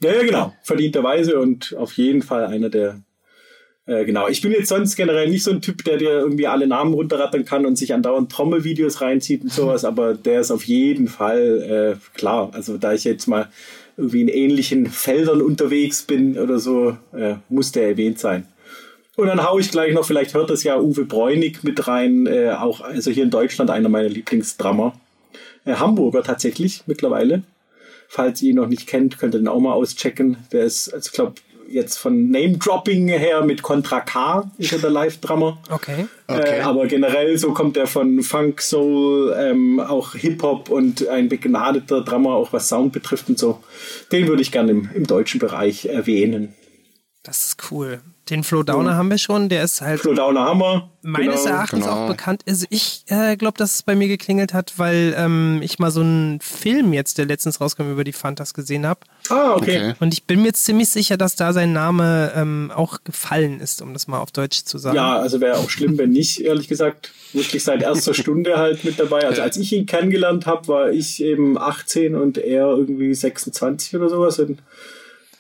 Ja, 0.02 0.14
ja, 0.14 0.24
genau, 0.24 0.53
verdienterweise 0.64 1.40
und 1.40 1.76
auf 1.78 1.94
jeden 1.94 2.22
Fall 2.22 2.45
einer 2.45 2.70
der 2.70 3.02
äh, 3.86 4.06
genau, 4.06 4.30
ich 4.30 4.41
bin 4.41 4.53
jetzt 4.53 4.70
sonst 4.70 4.95
generell 4.95 5.30
nicht 5.30 5.44
so 5.44 5.52
ein 5.52 5.61
Typ, 5.61 5.84
der 5.84 5.98
dir 5.98 6.11
irgendwie 6.11 6.48
alle 6.48 6.68
Namen 6.68 6.94
runterrattern 6.94 7.44
kann 7.44 7.65
und 7.65 7.78
sich 7.78 7.94
andauernd 7.94 8.32
Trommelvideos 8.32 9.02
reinzieht 9.02 9.44
und 9.44 9.52
sowas, 9.52 9.84
aber 9.86 10.14
der 10.14 10.40
ist 10.40 10.52
auf 10.52 10.64
jeden 10.64 11.07
Fall 11.07 11.98
äh, 11.98 12.18
klar. 12.18 12.49
Also 12.53 12.78
da 12.78 12.94
ich 12.94 13.03
jetzt 13.03 13.28
mal 13.28 13.49
irgendwie 13.98 14.22
in 14.22 14.30
ähnlichen 14.30 14.88
Feldern 14.88 15.41
unterwegs 15.41 16.03
bin 16.03 16.38
oder 16.38 16.60
so, 16.60 16.98
äh, 17.14 17.36
muss 17.49 17.74
der 17.74 17.90
erwähnt 17.90 18.20
sein. 18.20 18.48
Und 19.15 19.28
dann 19.28 19.44
hau 19.44 19.60
ich 19.60 19.70
gleich 19.70 19.94
noch, 19.94 20.06
vielleicht 20.06 20.34
hört 20.34 20.49
das 20.49 20.64
ja 20.64 20.80
Uwe 20.80 21.06
Bräunig 21.06 21.64
mit 21.64 21.88
rein, 21.88 22.26
äh, 22.26 22.52
auch 22.52 22.82
also 22.82 23.11
hier 23.11 23.24
in 23.24 23.30
Deutschland 23.30 23.70
einer 23.70 23.90
meiner 23.90 24.10
Lieblingsdrammer. 24.10 24.99
Äh, 25.65 25.76
Hamburger 25.76 26.23
tatsächlich 26.23 26.84
mittlerweile. 26.85 27.44
Falls 28.07 28.41
ihr 28.41 28.52
ihn 28.52 28.57
noch 28.57 28.68
nicht 28.68 28.88
kennt, 28.88 29.18
könnt 29.18 29.34
ihr 29.34 29.40
den 29.40 29.48
auch 29.48 29.60
mal 29.60 29.73
auschecken. 29.73 30.38
Der 30.52 30.64
ist, 30.64 30.94
also 30.94 31.07
ich 31.07 31.14
glaube, 31.14 31.34
jetzt 31.68 31.98
von 31.98 32.30
Name-Dropping 32.30 33.07
her 33.07 33.44
mit 33.44 33.64
Contra 33.64 34.02
K 34.02 34.52
ist 34.57 34.72
er 34.72 34.80
der 34.80 34.91
Live-Drummer. 34.91 35.57
Okay. 35.69 36.06
Okay. 36.27 36.60
Äh, 36.60 36.61
aber 36.61 36.88
generell 36.88 37.38
so 37.38 37.53
kommt 37.53 37.77
er 37.77 37.88
von 37.88 38.22
Funk, 38.22 38.61
Soul, 38.61 39.35
ähm, 39.38 39.80
auch 39.80 40.14
Hip-Hop 40.14 40.69
und 40.69 41.07
ein 41.07 41.30
begnadeter 41.30 42.02
Drummer, 42.02 42.35
auch 42.35 42.53
was 42.53 42.69
Sound 42.69 42.94
betrifft 42.94 43.30
und 43.30 43.40
so. 43.40 43.64
Den 44.11 44.27
würde 44.27 44.41
ich 44.41 44.52
gerne 44.52 44.72
im, 44.72 44.90
im 44.94 45.07
deutschen 45.07 45.40
Bereich 45.40 45.85
erwähnen. 45.85 46.53
Das 47.23 47.45
ist 47.48 47.72
cool. 47.72 48.02
Den 48.30 48.45
Flo 48.45 48.64
Downer 48.64 48.95
haben 48.95 49.10
wir 49.10 49.18
schon, 49.18 49.50
der 49.50 49.64
ist 49.64 49.82
halt 49.82 50.00
Flo 50.00 50.14
Downer 50.14 50.45
Hammer. 50.45 50.90
meines 51.02 51.44
genau. 51.44 51.56
Erachtens 51.56 51.82
genau. 51.82 52.06
auch 52.06 52.08
bekannt. 52.08 52.41
Also 52.48 52.66
ich 52.70 53.04
äh, 53.08 53.36
glaube, 53.36 53.58
dass 53.58 53.76
es 53.76 53.84
bei 53.84 53.95
mir 53.95 54.08
geklingelt 54.08 54.54
hat, 54.54 54.74
weil 54.78 55.14
ähm, 55.18 55.60
ich 55.62 55.78
mal 55.78 55.91
so 55.91 56.00
einen 56.00 56.40
Film 56.40 56.94
jetzt, 56.94 57.18
der 57.18 57.26
letztens 57.26 57.60
rauskam, 57.60 57.91
über 57.91 58.06
die 58.06 58.14
Fantas 58.14 58.54
gesehen 58.54 58.88
habe. 58.88 59.02
Ah, 59.28 59.56
okay. 59.56 59.78
Okay. 59.78 59.95
Und 60.00 60.14
ich 60.14 60.24
bin 60.24 60.41
mir 60.41 60.48
jetzt 60.48 60.64
ziemlich 60.64 60.88
sicher, 60.88 61.18
dass 61.18 61.36
da 61.36 61.52
sein 61.52 61.74
Name 61.74 62.32
ähm, 62.34 62.72
auch 62.74 63.04
gefallen 63.04 63.60
ist, 63.60 63.82
um 63.82 63.91
das 63.91 64.08
mal 64.08 64.20
auf 64.20 64.32
Deutsch 64.32 64.64
zu 64.64 64.78
sagen. 64.78 64.95
Ja, 64.95 65.18
also 65.18 65.41
wäre 65.41 65.58
auch 65.58 65.70
schlimm, 65.70 65.98
wenn 65.98 66.12
nicht, 66.12 66.40
ehrlich 66.40 66.70
gesagt. 66.70 67.12
Wirklich 67.34 67.64
seit 67.64 67.82
erster 67.82 68.14
Stunde 68.14 68.56
halt 68.58 68.86
mit 68.86 69.00
dabei. 69.00 69.28
Also 69.28 69.41
als 69.41 69.58
ich 69.58 69.74
ihn 69.74 69.86
kennengelernt 69.86 70.45
habe, 70.45 70.68
war 70.70 70.91
ich 70.91 71.22
eben 71.22 71.58
18 71.58 72.16
und 72.16 72.38
er 72.38 72.68
irgendwie 72.68 73.14
26 73.14 73.95
oder 73.98 74.08
sowas. 74.08 74.40
Und 74.40 74.60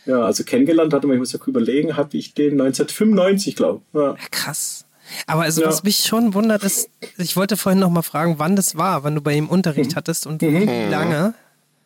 ja, 0.05 0.21
also 0.21 0.43
kennengelernt 0.43 0.93
hatte 0.93 1.07
man, 1.07 1.15
ich 1.15 1.19
muss 1.19 1.33
ja 1.33 1.39
überlegen, 1.45 1.95
habe 1.97 2.15
ich 2.17 2.33
den 2.33 2.59
1995, 2.59 3.55
glaube 3.55 3.81
ich. 3.93 3.99
Ja. 3.99 4.15
Krass. 4.31 4.85
Aber 5.27 5.43
also 5.43 5.61
Ja. 5.61 5.67
was 5.67 5.83
mich 5.83 5.97
schon 5.97 6.33
wundert 6.33 6.63
ist, 6.63 6.89
ich 7.17 7.35
wollte 7.35 7.57
vorhin 7.57 7.79
noch 7.79 7.89
mal 7.89 8.01
fragen, 8.01 8.35
wann 8.37 8.55
das 8.55 8.77
war, 8.77 9.03
wann 9.03 9.15
du 9.15 9.21
bei 9.21 9.33
ihm 9.35 9.47
Unterricht 9.47 9.91
Mhm. 9.91 9.95
hattest 9.95 10.25
und 10.27 10.41
wie 10.41 10.65
lange. 10.89 11.33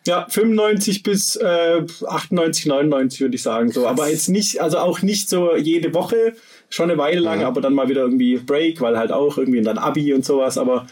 Ja, 0.05 0.25
95 0.29 1.03
bis 1.03 1.35
äh, 1.35 1.81
98, 2.07 2.65
99 2.67 3.19
würde 3.19 3.35
ich 3.35 3.43
sagen 3.43 3.71
so. 3.71 3.87
Aber 3.87 4.09
jetzt 4.09 4.29
nicht, 4.29 4.61
also 4.61 4.77
auch 4.77 5.01
nicht 5.01 5.29
so 5.29 5.55
jede 5.57 5.93
Woche, 5.93 6.33
schon 6.69 6.89
eine 6.89 6.97
Weile 6.97 7.19
lang, 7.19 7.43
aber 7.43 7.59
dann 7.59 7.73
mal 7.73 7.89
wieder 7.89 8.01
irgendwie 8.01 8.37
Break, 8.37 8.79
weil 8.79 8.97
halt 8.97 9.11
auch 9.11 9.37
irgendwie 9.37 9.61
dann 9.61 9.77
Abi 9.77 10.13
und 10.13 10.23
sowas, 10.23 10.57
aber 10.57 10.87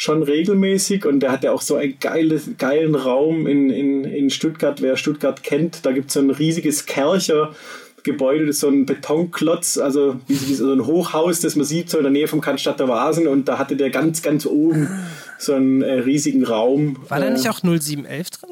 schon 0.00 0.22
regelmäßig 0.22 1.04
und 1.04 1.20
der 1.20 1.30
hat 1.30 1.44
ja 1.44 1.52
auch 1.52 1.60
so 1.60 1.74
einen 1.74 1.98
geiles, 2.00 2.52
geilen 2.56 2.94
Raum 2.94 3.46
in, 3.46 3.68
in, 3.68 4.04
in 4.04 4.30
Stuttgart. 4.30 4.80
Wer 4.80 4.96
Stuttgart 4.96 5.42
kennt, 5.42 5.84
da 5.84 5.92
gibt 5.92 6.08
es 6.08 6.14
so 6.14 6.20
ein 6.20 6.30
riesiges 6.30 6.86
Kercher. 6.86 7.54
Gebäude, 8.02 8.46
das 8.46 8.56
ist 8.56 8.60
so 8.60 8.68
ein 8.68 8.86
Betonklotz, 8.86 9.76
also 9.76 10.18
wie, 10.26 10.40
wie 10.48 10.54
so 10.54 10.72
ein 10.72 10.86
Hochhaus, 10.86 11.40
das 11.40 11.54
man 11.54 11.66
sieht, 11.66 11.90
so 11.90 11.98
in 11.98 12.04
der 12.04 12.10
Nähe 12.10 12.28
vom 12.28 12.40
Cannstatter 12.40 12.88
Vasen 12.88 13.26
und 13.28 13.46
da 13.46 13.58
hatte 13.58 13.76
der 13.76 13.90
ganz, 13.90 14.22
ganz 14.22 14.46
oben 14.46 14.88
so 15.38 15.52
einen 15.52 15.82
äh, 15.82 15.92
riesigen 15.98 16.44
Raum. 16.46 16.96
War 17.10 17.20
da 17.20 17.26
Äh, 17.26 17.32
nicht 17.34 17.50
auch 17.50 17.60
0711 17.62 18.30
drin? 18.30 18.50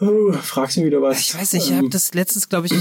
Oh, 0.00 0.32
fragst 0.32 0.78
du 0.78 0.84
wieder 0.84 1.02
was? 1.02 1.20
Ich 1.20 1.38
weiß 1.38 1.52
nicht, 1.52 1.66
ich 1.66 1.72
Ähm, 1.72 1.76
habe 1.76 1.90
das 1.90 2.14
letztens, 2.14 2.48
glaube 2.48 2.68
ich, 2.68 2.72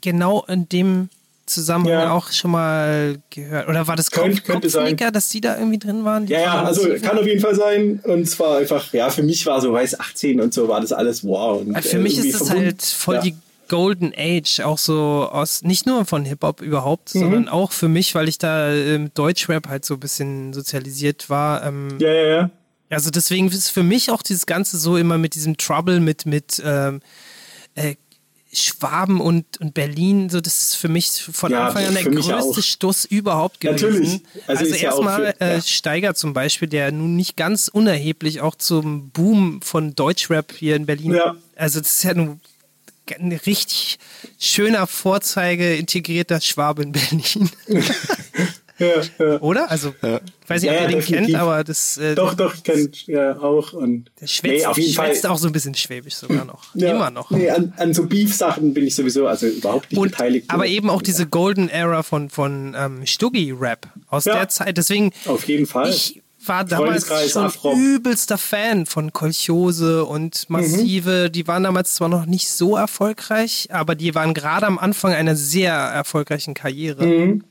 genau 0.00 0.42
in 0.48 0.66
dem 0.70 1.10
Zusammenhang 1.48 1.92
Ja. 1.92 2.12
auch 2.12 2.30
schon 2.30 2.50
mal 2.52 3.16
gehört. 3.30 3.68
Oder 3.68 3.86
war 3.88 3.96
das 3.96 4.10
Könnt- 4.10 4.36
Kopf, 4.36 4.44
könnte 4.46 4.70
sein. 4.70 4.82
Kopfnicker, 4.82 5.10
dass 5.10 5.28
die 5.30 5.40
da 5.40 5.56
irgendwie 5.58 5.78
drin 5.78 6.04
waren? 6.04 6.26
Ja, 6.28 6.40
ja, 6.40 6.62
also 6.62 6.88
kann 7.02 7.18
auf 7.18 7.26
jeden 7.26 7.40
Fall 7.40 7.54
sein. 7.54 8.00
Und 8.04 8.28
zwar 8.28 8.58
einfach, 8.58 8.92
ja, 8.92 9.10
für 9.10 9.22
mich 9.22 9.44
war 9.46 9.60
so, 9.60 9.72
weiß 9.72 9.98
18 9.98 10.40
und 10.40 10.54
so 10.54 10.68
war 10.68 10.80
das 10.80 10.92
alles 10.92 11.24
wow. 11.24 11.60
Und, 11.60 11.74
Weil 11.74 11.82
Für 11.82 11.96
äh, 11.96 12.00
mich 12.00 12.18
ist 12.18 12.40
das 12.40 12.50
halt 12.50 12.82
voll 12.82 13.16
ja. 13.16 13.20
die 13.22 13.34
Golden 13.68 14.14
Age, 14.16 14.60
auch 14.60 14.78
so 14.78 15.28
aus, 15.30 15.62
nicht 15.62 15.84
nur 15.84 16.06
von 16.06 16.24
Hip-Hop 16.24 16.62
überhaupt, 16.62 17.14
Mhm. 17.14 17.18
sondern 17.20 17.48
auch 17.48 17.72
für 17.72 17.88
mich, 17.88 18.14
weil 18.14 18.26
ich 18.28 18.38
da 18.38 18.72
im 18.72 19.12
Deutschrap 19.12 19.68
halt 19.68 19.84
so 19.84 19.94
ein 19.94 20.00
bisschen 20.00 20.54
sozialisiert 20.54 21.28
war. 21.28 21.62
Ähm, 21.66 21.88
Ja, 21.98 22.12
ja, 22.12 22.26
ja. 22.28 22.50
Also 22.90 23.10
deswegen 23.10 23.48
ist 23.48 23.68
für 23.68 23.82
mich 23.82 24.10
auch 24.10 24.22
dieses 24.22 24.46
Ganze 24.46 24.78
so 24.78 24.96
immer 24.96 25.18
mit 25.18 25.34
diesem 25.34 25.58
Trouble, 25.58 26.00
mit, 26.00 26.24
mit 26.24 26.62
ähm, 26.64 27.00
äh, 27.74 27.96
Schwaben 28.52 29.20
und, 29.20 29.60
und 29.60 29.74
Berlin, 29.74 30.30
so 30.30 30.40
das 30.40 30.62
ist 30.62 30.74
für 30.76 30.88
mich 30.88 31.10
von 31.10 31.52
Ja, 31.52 31.66
Anfang 31.66 31.84
an 31.84 31.94
der 31.94 32.04
größte 32.04 32.38
auch. 32.38 32.58
Stoß 32.58 33.04
überhaupt 33.04 33.60
gewesen. 33.60 33.86
Natürlich. 33.86 34.20
Also 34.46 34.62
Also, 34.64 34.74
ja 34.74 34.80
erstmal 34.82 35.26
für- 35.34 35.40
äh, 35.42 35.54
ja. 35.56 35.60
Steiger 35.62 36.14
zum 36.14 36.32
Beispiel, 36.32 36.68
der 36.68 36.90
nun 36.90 37.14
nicht 37.16 37.36
ganz 37.36 37.68
unerheblich 37.68 38.40
auch 38.40 38.54
zum 38.54 39.10
Boom 39.10 39.60
von 39.62 39.94
Deutschrap 39.94 40.52
hier 40.56 40.76
in 40.76 40.86
Berlin. 40.86 41.12
Ja. 41.14 41.36
Also 41.56 41.80
das 41.80 41.90
ist 41.98 42.04
ja 42.04 42.14
nun 42.14 42.40
ein 43.18 43.32
richtig 43.32 43.98
schöner 44.38 44.86
Vorzeige 44.86 45.74
integrierter 45.76 46.40
Schwabe 46.40 46.82
in 46.82 46.92
Berlin. 46.92 47.50
ja, 48.78 48.86
ja. 49.18 49.40
Oder? 49.40 49.70
Also, 49.70 49.94
ich 50.00 50.50
weiß 50.50 50.62
nicht, 50.62 50.70
Ja, 50.70 50.72
ob 50.72 50.76
ja, 50.76 50.82
ihr 50.82 50.88
den 50.88 50.96
definitiv. 51.00 51.26
kennt, 51.26 51.34
aber 51.42 51.64
das, 51.64 51.98
äh, 51.98 52.14
Doch, 52.14 52.34
doch, 52.34 52.54
ich 52.54 52.62
kenne 52.64 52.88
ja 53.06 53.38
auch. 53.40 53.72
Und 53.72 54.10
der 54.20 54.26
schwätzt, 54.26 54.66
auf 54.66 54.78
jeden 54.78 54.92
schwätzt 54.92 55.22
Fall. 55.22 55.30
auch 55.30 55.38
so 55.38 55.46
ein 55.48 55.52
bisschen 55.52 55.74
schwäbisch 55.74 56.14
sogar 56.14 56.44
noch. 56.44 56.74
Ja, 56.74 56.90
Immer 56.94 57.10
noch. 57.10 57.30
Nee, 57.30 57.50
an, 57.50 57.72
an 57.76 57.92
so 57.94 58.06
Beef-Sachen 58.06 58.74
bin 58.74 58.86
ich 58.86 58.94
sowieso 58.94 59.26
also 59.26 59.46
überhaupt 59.46 59.90
nicht 59.90 59.98
Und, 60.00 60.12
beteiligt. 60.12 60.46
aber 60.50 60.66
eben 60.66 60.90
auch 60.90 61.02
diese 61.02 61.26
Golden 61.26 61.68
Era 61.68 62.02
von, 62.02 62.30
von 62.30 62.74
ähm, 62.78 63.04
Stuggy-Rap 63.06 63.88
aus 64.08 64.24
Ja. 64.24 64.34
der 64.34 64.48
Zeit. 64.48 64.76
Deswegen, 64.76 65.12
Auf 65.26 65.46
jeden 65.48 65.66
Fall. 65.66 65.90
ich 65.90 66.22
war 66.46 66.64
damals 66.64 67.08
schon 67.30 67.42
Afrop. 67.46 67.76
übelster 67.76 68.38
Fan 68.38 68.86
von 68.86 69.12
Kolchose 69.12 70.04
und 70.04 70.48
Massive. 70.48 71.30
Die 71.30 71.46
waren 71.48 71.64
damals 71.64 71.96
zwar 71.96 72.08
noch 72.08 72.26
nicht 72.26 72.48
so 72.48 72.76
erfolgreich, 72.76 73.68
aber 73.70 73.94
die 73.94 74.14
waren 74.14 74.34
gerade 74.34 74.64
am 74.66 74.78
Anfang 74.78 75.12
einer 75.12 75.36
sehr 75.36 75.72
erfolgreichen 75.74 76.54
Karriere. 76.54 77.04
Mhm. 77.04 77.44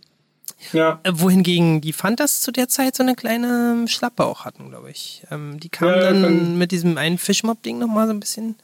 Ja. 0.73 0.99
Äh, 1.03 1.11
Wohingegen 1.13 1.81
die 1.81 1.93
Fantas 1.93 2.41
zu 2.41 2.51
der 2.51 2.67
Zeit 2.67 2.95
so 2.95 3.03
eine 3.03 3.15
kleine 3.15 3.85
Schlappe 3.87 4.25
auch 4.25 4.45
hatten, 4.45 4.69
glaube 4.69 4.89
ich. 4.91 5.23
Ähm, 5.31 5.59
die 5.59 5.69
kamen 5.69 5.91
Ja, 5.93 6.11
dann 6.11 6.57
mit 6.57 6.71
diesem 6.71 6.97
einen 6.97 7.17
Fischmob-Ding 7.17 7.77
nochmal 7.79 8.07
so 8.07 8.13
ein 8.13 8.19
bisschen. 8.19 8.55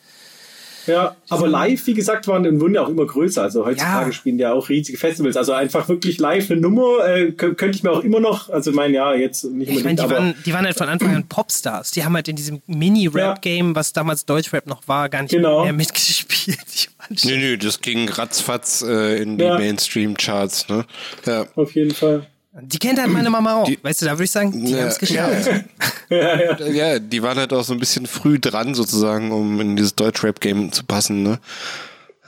Ja, 0.86 1.16
aber 1.30 1.48
live, 1.48 1.88
wie 1.88 1.94
gesagt, 1.94 2.28
waren 2.28 2.46
und 2.46 2.60
wurden 2.60 2.74
ja 2.76 2.82
auch 2.84 2.90
immer 2.90 3.06
größer. 3.06 3.42
Also 3.42 3.66
heutzutage 3.66 4.08
Ja. 4.08 4.12
spielen 4.12 4.38
ja 4.38 4.52
auch 4.52 4.68
riesige 4.68 4.98
Festivals. 4.98 5.38
Also 5.38 5.54
einfach 5.54 5.88
wirklich 5.88 6.18
live 6.20 6.52
eine 6.52 6.60
Nummer 6.60 7.06
äh, 7.08 7.28
kö- 7.30 7.54
könnte 7.54 7.78
ich 7.78 7.84
mir 7.84 7.92
auch 7.92 8.02
immer 8.04 8.20
noch, 8.20 8.50
also 8.50 8.74
mein 8.74 8.94
ja, 8.94 9.14
jetzt 9.14 9.46
nicht 9.46 9.72
Ich 9.72 9.82
meine, 9.86 9.96
die 10.04 10.10
waren, 10.10 10.36
die 10.46 10.52
waren 10.52 10.66
halt 10.66 10.78
von 10.78 10.90
Anfang 10.90 11.16
an 11.16 11.26
Popstars. 11.30 11.92
Die 11.92 12.04
haben 12.04 12.14
halt 12.16 12.28
in 12.28 12.36
diesem 12.36 12.62
Mini-Rap-Game, 12.68 13.76
was 13.78 13.94
damals 13.94 14.26
Deutschrap 14.26 14.68
noch 14.68 14.86
war, 14.90 15.08
gar 15.08 15.22
nicht 15.22 15.32
Genau. 15.32 15.64
mehr 15.64 15.72
mitgespielt. 15.74 16.60
Schon- 16.76 16.94
Nö, 17.24 17.38
nö, 17.38 17.58
das 17.58 17.82
ging 17.82 18.10
ratzfatz 18.10 18.82
äh, 18.82 19.22
in 19.22 19.38
die 19.38 19.46
Ja. 19.46 19.58
Mainstream-Charts, 19.58 20.70
ne? 20.70 20.86
Ja. 21.26 21.46
auf 21.56 21.74
jeden 21.76 21.94
Fall. 21.94 22.28
Die 22.62 22.78
kennt 22.78 23.00
halt 23.00 23.10
meine 23.12 23.30
Mama 23.32 23.56
auch. 23.62 23.66
Die- 23.66 23.80
weißt 23.82 24.04
du, 24.04 24.06
da 24.06 24.12
würde 24.12 24.26
ich 24.26 24.32
sagen, 24.32 24.52
die 24.66 24.72
Ja, 24.74 24.80
haben 24.82 24.88
es 24.88 25.00
geschafft. 25.00 25.50
Ja, 26.10 26.40
ja. 26.40 26.68
Ja, 26.68 27.00
die 27.00 27.24
waren 27.24 27.38
halt 27.40 27.52
auch 27.54 27.64
so 27.64 27.74
ein 27.74 27.80
bisschen 27.80 28.06
früh 28.06 28.40
dran 28.40 28.76
sozusagen, 28.76 29.32
um 29.32 29.60
in 29.60 29.76
dieses 29.76 29.96
Deutschrap-Game 29.96 30.72
zu 30.72 30.84
passen, 30.84 31.24
ne? 31.24 31.40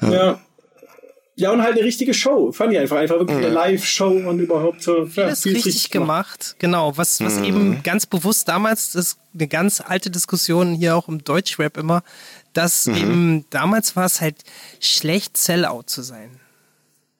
Ja. 0.02 0.40
Ja, 1.38 1.52
und 1.52 1.62
halt 1.62 1.74
eine 1.76 1.84
richtige 1.86 2.14
Show. 2.14 2.54
Fand 2.54 2.72
ich 2.72 2.80
einfach. 2.80 2.96
Einfach 2.96 3.20
wirklich 3.20 3.38
eine 3.38 3.50
Live-Show 3.50 4.08
und 4.30 4.40
überhaupt 4.40 4.82
so. 4.82 5.00
Ja, 5.04 5.06
Vieles 5.06 5.44
vieles 5.44 5.66
richtig 5.66 5.92
gemacht. 5.92 6.56
Genau, 6.60 6.96
was, 6.98 7.20
was 7.22 7.40
eben 7.42 7.84
ganz 7.84 8.06
bewusst 8.06 8.48
damals, 8.48 8.94
das 8.94 9.08
ist 9.08 9.18
eine 9.38 9.48
ganz 9.50 9.82
alte 9.86 10.10
Diskussion 10.10 10.74
hier 10.74 10.96
auch 10.96 11.10
im 11.10 11.24
Deutschrap 11.26 11.76
immer, 11.78 12.04
dass 12.56 12.88
eben 12.88 13.46
damals 13.52 13.96
war 13.96 14.06
es 14.06 14.22
halt 14.22 14.38
schlecht 14.80 15.38
Sellout 15.38 15.84
zu 15.86 16.02
sein. 16.02 16.40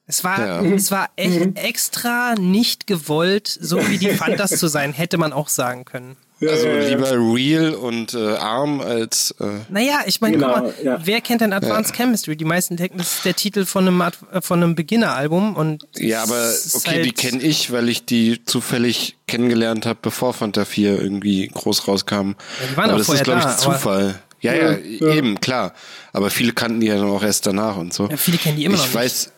Es 0.08 0.22
war, 0.22 0.38
Ja. 0.38 0.62
es 0.62 0.90
war 0.92 1.08
echt 1.16 1.58
extra 1.58 2.34
nicht 2.36 2.86
gewollt, 2.86 3.48
so 3.60 3.88
wie 3.88 3.98
die 3.98 4.10
Fantas 4.10 4.50
zu 4.50 4.68
sein, 4.68 4.92
hätte 4.92 5.18
man 5.18 5.32
auch 5.32 5.48
sagen 5.48 5.84
können. 5.84 6.16
Also 6.40 6.66
ja, 6.66 6.74
ja. 6.74 6.88
lieber 6.90 7.10
real 7.12 7.74
und 7.74 8.12
äh, 8.12 8.36
arm 8.36 8.80
als 8.82 9.34
äh, 9.40 9.46
Naja, 9.70 10.00
ich 10.04 10.20
meine, 10.20 10.36
Genau, 10.36 10.52
guck 10.52 10.62
mal, 10.64 10.74
ja. 10.84 11.00
wer 11.02 11.22
kennt 11.22 11.40
denn 11.40 11.54
Advanced 11.54 11.96
Chemistry? 11.96 12.36
Die 12.36 12.44
meisten 12.44 12.76
denken, 12.76 12.98
das 12.98 13.14
ist 13.14 13.24
der 13.24 13.34
Titel 13.34 13.64
von 13.64 13.88
einem, 13.88 14.00
Ad- 14.02 14.18
äh, 14.32 14.42
von 14.42 14.62
einem 14.62 14.74
Beginner-Album 14.74 15.56
und 15.56 15.86
Ja, 15.96 16.22
aber 16.22 16.52
okay, 16.74 17.02
die 17.02 17.08
halt- 17.08 17.16
kenne 17.16 17.42
ich, 17.42 17.72
weil 17.72 17.88
ich 17.88 18.04
die 18.04 18.44
zufällig 18.44 19.16
kennengelernt 19.26 19.86
habe, 19.86 19.98
bevor 20.02 20.34
Fanta 20.34 20.66
4 20.66 21.00
irgendwie 21.00 21.48
groß 21.48 21.88
rauskam. 21.88 22.32
die 22.70 22.76
waren 22.76 22.90
aber 22.90 22.94
auch 22.94 22.98
das 22.98 23.06
vorher 23.06 23.22
ist, 23.22 23.24
glaube 23.24 23.40
ich, 23.40 23.44
da, 23.46 23.50
aber- 23.52 23.58
Zufall. 23.78 24.22
Ja, 24.40 24.54
ja, 24.54 24.76
eben, 24.78 25.40
klar. 25.40 25.72
Aber 26.12 26.30
viele 26.30 26.52
kannten 26.52 26.80
die 26.80 26.86
ja 26.88 26.96
dann 26.96 27.08
auch 27.08 27.22
erst 27.22 27.46
danach 27.46 27.76
und 27.76 27.92
so. 27.94 28.08
Ja, 28.08 28.16
viele 28.16 28.38
kennen 28.38 28.56
die 28.56 28.64
immer 28.64 28.74
ich 28.74 28.80
noch 28.80 28.86
nicht. 28.86 28.94
weiß, 28.94 29.32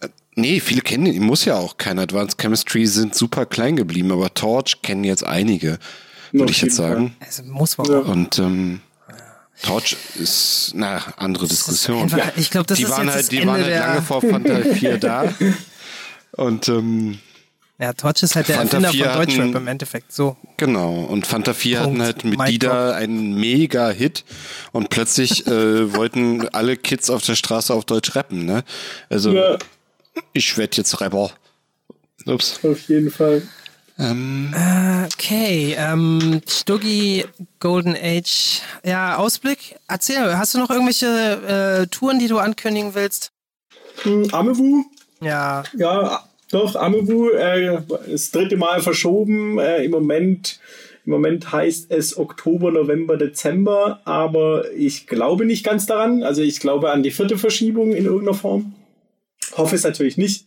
äh, 0.00 0.08
nee, 0.34 0.60
viele 0.60 0.82
kennen 0.82 1.06
die, 1.06 1.18
muss 1.20 1.44
ja 1.46 1.56
auch 1.56 1.76
kein 1.78 1.98
Advanced 1.98 2.38
Chemistry, 2.40 2.86
sind 2.86 3.14
super 3.14 3.46
klein 3.46 3.76
geblieben, 3.76 4.12
aber 4.12 4.32
Torch 4.34 4.82
kennen 4.82 5.04
jetzt 5.04 5.24
einige, 5.24 5.78
würde 6.32 6.52
ich 6.52 6.60
jetzt 6.62 6.78
jeden 6.78 6.88
Fall. 6.88 6.96
sagen. 6.96 7.16
Also 7.20 7.42
muss 7.44 7.78
man 7.78 7.90
Ja. 7.90 8.00
auch. 8.00 8.08
Und 8.08 8.38
ähm, 8.38 8.80
Torch 9.62 9.96
ist, 10.16 10.72
na, 10.74 11.00
andere 11.16 11.46
Diskussion. 11.48 12.02
einfach- 12.02 12.36
ich 12.36 12.50
glaub, 12.50 12.66
das 12.66 12.76
die 12.78 12.84
ist 12.84 12.90
waren 12.90 13.04
jetzt 13.06 13.14
halt, 13.14 13.22
das 13.24 13.28
die 13.30 13.36
Ende 13.38 13.52
waren 13.52 13.64
halt 13.64 13.74
lange 13.78 14.02
vor 14.02 14.20
Fanta 14.20 14.60
4 14.74 14.98
da. 14.98 15.32
Und 16.32 16.68
ähm, 16.68 17.18
Ja, 17.78 17.92
Torch 17.92 18.22
ist 18.22 18.36
halt 18.36 18.48
der 18.48 18.56
Fanta 18.56 18.76
Erfinder 18.76 18.90
4 18.92 19.04
von 19.10 19.14
Deutschrap 19.18 19.40
hatten- 19.46 19.56
im 19.56 19.66
Endeffekt. 19.66 20.12
So. 20.12 20.36
Genau, 20.58 20.94
und 21.04 21.26
Fanta 21.26 21.52
4 21.54 21.80
Punkt. 21.80 21.90
hatten 21.90 22.02
halt 22.02 22.24
mit 22.24 22.38
Mic 22.38 22.50
Dida 22.52 22.92
einen 22.94 23.34
Mega-Hit 23.34 24.24
und 24.72 24.90
plötzlich 24.90 25.46
äh, 25.48 25.92
wollten 25.96 26.48
alle 26.50 26.76
Kids 26.76 27.10
auf 27.10 27.24
der 27.24 27.34
Straße 27.34 27.74
auf 27.74 27.84
Deutsch 27.84 28.14
rappen, 28.14 28.44
ne? 28.46 28.62
Also, 29.10 29.32
Ja, 29.32 29.58
ich 30.32 30.56
werd 30.56 30.76
jetzt 30.76 31.00
Rapper. 31.00 31.32
Ups. 32.26 32.60
auf 32.64 32.80
jeden 32.88 33.10
Fall. 33.10 33.42
Okay, 35.06 35.74
ähm, 35.78 36.40
Stuggi, 36.48 37.24
Golden 37.60 37.94
Age. 37.96 38.60
Ja, 38.84 39.16
Ausblick. 39.16 39.76
Erzähl, 39.88 40.36
hast 40.36 40.54
du 40.54 40.58
noch 40.58 40.70
irgendwelche 40.70 41.06
äh, 41.82 41.86
Touren, 41.88 42.18
die 42.18 42.26
du 42.28 42.38
ankündigen 42.38 42.94
willst? 42.94 43.30
Hm, 44.02 44.28
Amewu, 44.32 44.84
Ja, 45.20 45.62
ja, 45.76 46.24
doch, 46.54 46.76
Amewu, 46.76 47.30
äh, 47.30 47.80
das 48.10 48.30
dritte 48.30 48.56
Mal 48.56 48.80
verschoben. 48.80 49.58
Äh, 49.58 49.84
Im 49.84 49.90
Moment, 49.90 50.60
im 51.04 51.12
Moment 51.12 51.52
heißt 51.52 51.90
es 51.90 52.16
Oktober, 52.16 52.70
November, 52.70 53.16
Dezember, 53.16 54.00
aber 54.04 54.70
ich 54.72 55.06
glaube 55.06 55.44
nicht 55.44 55.64
ganz 55.64 55.86
daran. 55.86 56.22
Also 56.22 56.42
ich 56.42 56.60
glaube 56.60 56.90
an 56.90 57.02
die 57.02 57.10
vierte 57.10 57.36
Verschiebung 57.36 57.92
in 57.92 58.06
irgendeiner 58.06 58.34
Form. 58.34 58.74
Hoffe 59.56 59.74
es 59.74 59.84
natürlich 59.84 60.16
nicht. 60.16 60.46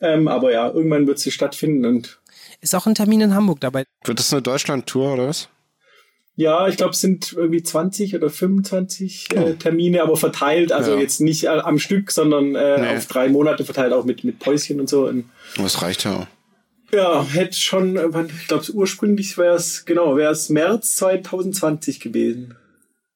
Ähm, 0.00 0.28
aber 0.28 0.52
ja, 0.52 0.68
irgendwann 0.68 1.06
wird 1.06 1.18
sie 1.18 1.32
stattfinden 1.32 1.84
und 1.84 2.20
ist 2.60 2.74
auch 2.74 2.86
ein 2.86 2.94
Termin 2.94 3.20
in 3.20 3.34
Hamburg 3.34 3.60
dabei. 3.60 3.84
Wird 4.04 4.18
das 4.18 4.32
eine 4.32 4.42
Deutschland-Tour 4.42 5.14
oder 5.14 5.28
was? 5.28 5.48
Ja, 6.40 6.68
ich 6.68 6.76
glaube, 6.76 6.92
es 6.92 7.00
sind 7.00 7.32
irgendwie 7.32 7.64
20 7.64 8.14
oder 8.14 8.30
25 8.30 9.34
äh, 9.34 9.54
Termine, 9.54 10.02
aber 10.04 10.16
verteilt, 10.16 10.70
also 10.70 10.92
Ja. 10.92 11.00
jetzt 11.00 11.20
nicht 11.20 11.44
äh, 11.44 11.48
am 11.48 11.80
Stück, 11.80 12.12
sondern 12.12 12.54
äh, 12.54 12.80
Nee. 12.80 12.96
auf 12.96 13.06
drei 13.06 13.28
Monate 13.28 13.64
verteilt, 13.64 13.92
auch 13.92 14.04
mit, 14.04 14.22
mit 14.22 14.38
Päuschen 14.38 14.78
und 14.78 14.88
so. 14.88 15.06
Und, 15.08 15.24
Das 15.56 15.82
reicht 15.82 16.04
ja 16.04 16.28
ja, 16.90 17.22
hätte 17.22 17.58
schon, 17.58 17.96
ich 18.40 18.46
glaube, 18.48 18.64
ursprünglich 18.72 19.36
wäre 19.36 19.56
es, 19.56 19.84
genau, 19.84 20.16
wäre 20.16 20.32
es 20.32 20.48
März 20.48 20.96
2020 20.96 22.00
gewesen. 22.00 22.54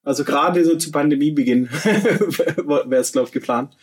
Also 0.03 0.23
gerade 0.25 0.63
so 0.65 0.75
zu 0.75 0.91
Pandemiebeginn 0.91 1.69
wäre 2.65 2.95
es, 3.01 3.13
glaube 3.13 3.27
ich, 3.29 3.33
geplant. 3.33 3.75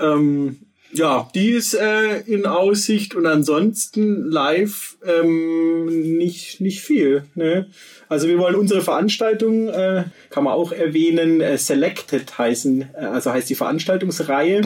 Ähm, 0.00 0.58
ja, 0.92 1.28
die 1.34 1.50
ist 1.50 1.74
äh, 1.74 2.20
in 2.20 2.46
Aussicht 2.46 3.14
und 3.14 3.26
ansonsten 3.26 4.30
live 4.30 4.96
ähm, 5.04 6.16
nicht, 6.16 6.60
nicht 6.60 6.82
viel. 6.82 7.24
Ne? 7.34 7.68
Also 8.08 8.28
wir 8.28 8.38
wollen 8.38 8.54
unsere 8.54 8.80
Veranstaltung, 8.80 9.68
äh, 9.68 10.04
kann 10.30 10.44
man 10.44 10.54
auch 10.54 10.72
erwähnen, 10.72 11.40
äh, 11.40 11.58
Selected 11.58 12.38
heißen, 12.38 12.90
äh, 12.94 13.04
also 13.04 13.32
heißt 13.32 13.50
die 13.50 13.54
Veranstaltungsreihe. 13.54 14.62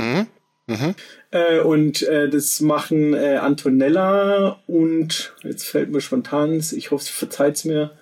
Äh, 1.33 1.61
und 1.61 2.03
äh, 2.03 2.29
das 2.29 2.61
machen 2.61 3.15
äh, 3.15 3.37
Antonella 3.37 4.61
und 4.67 5.35
jetzt 5.43 5.65
fällt 5.65 5.91
mir 5.91 6.01
spontan, 6.01 6.63
ich 6.77 6.91
hoffe, 6.93 7.13
verzeiht 7.13 7.65
mir 7.65 7.93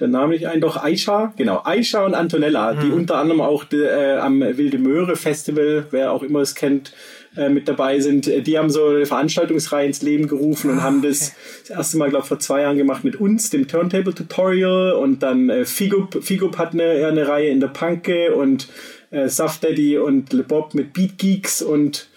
der 0.00 0.08
Name 0.08 0.34
nicht 0.34 0.48
ein, 0.48 0.60
doch 0.60 0.82
Aisha, 0.82 1.32
genau, 1.36 1.62
Aisha 1.64 2.04
und 2.04 2.14
Antonella, 2.14 2.74
die 2.74 2.90
unter 2.90 3.16
anderem 3.16 3.40
auch 3.40 3.62
de, 3.64 3.86
äh, 3.86 4.18
am 4.18 4.40
Wilde 4.40 4.78
Möhre 4.78 5.14
Festival, 5.14 5.86
wer 5.90 6.12
auch 6.12 6.24
immer 6.24 6.40
es 6.40 6.56
kennt, 6.56 6.92
äh, 7.36 7.48
mit 7.48 7.68
dabei 7.68 8.00
sind. 8.00 8.28
Äh, 8.28 8.42
Die 8.42 8.58
haben 8.58 8.70
so 8.70 8.86
eine 8.86 9.06
Veranstaltungsreihe 9.06 9.86
ins 9.86 10.02
Leben 10.02 10.28
gerufen 10.28 10.70
und 10.70 10.82
haben 10.82 11.02
das 11.02 11.32
das 11.66 11.76
erste 11.76 11.98
Mal, 11.98 12.10
glaube 12.10 12.22
ich, 12.24 12.28
vor 12.28 12.38
zwei 12.38 12.62
Jahren 12.62 12.76
gemacht 12.76 13.04
mit 13.04 13.16
uns, 13.16 13.50
dem 13.50 13.68
Turntable 13.68 14.14
Tutorial 14.14 14.92
und 14.92 15.22
dann 15.22 15.50
äh, 15.50 15.64
Figup, 15.64 16.22
Figup 16.22 16.58
hat 16.58 16.72
eine, 16.72 17.06
eine 17.06 17.26
Reihe 17.26 17.48
in 17.48 17.60
der 17.60 17.68
Panke 17.68 18.34
und 18.34 18.68
äh, 19.10 19.28
Soft 19.28 19.64
Daddy 19.64 19.98
und 19.98 20.32
Le 20.32 20.42
Bob 20.42 20.74
mit 20.74 20.92
Beat 20.92 21.18
Geeks 21.18 21.62
und 21.62 22.08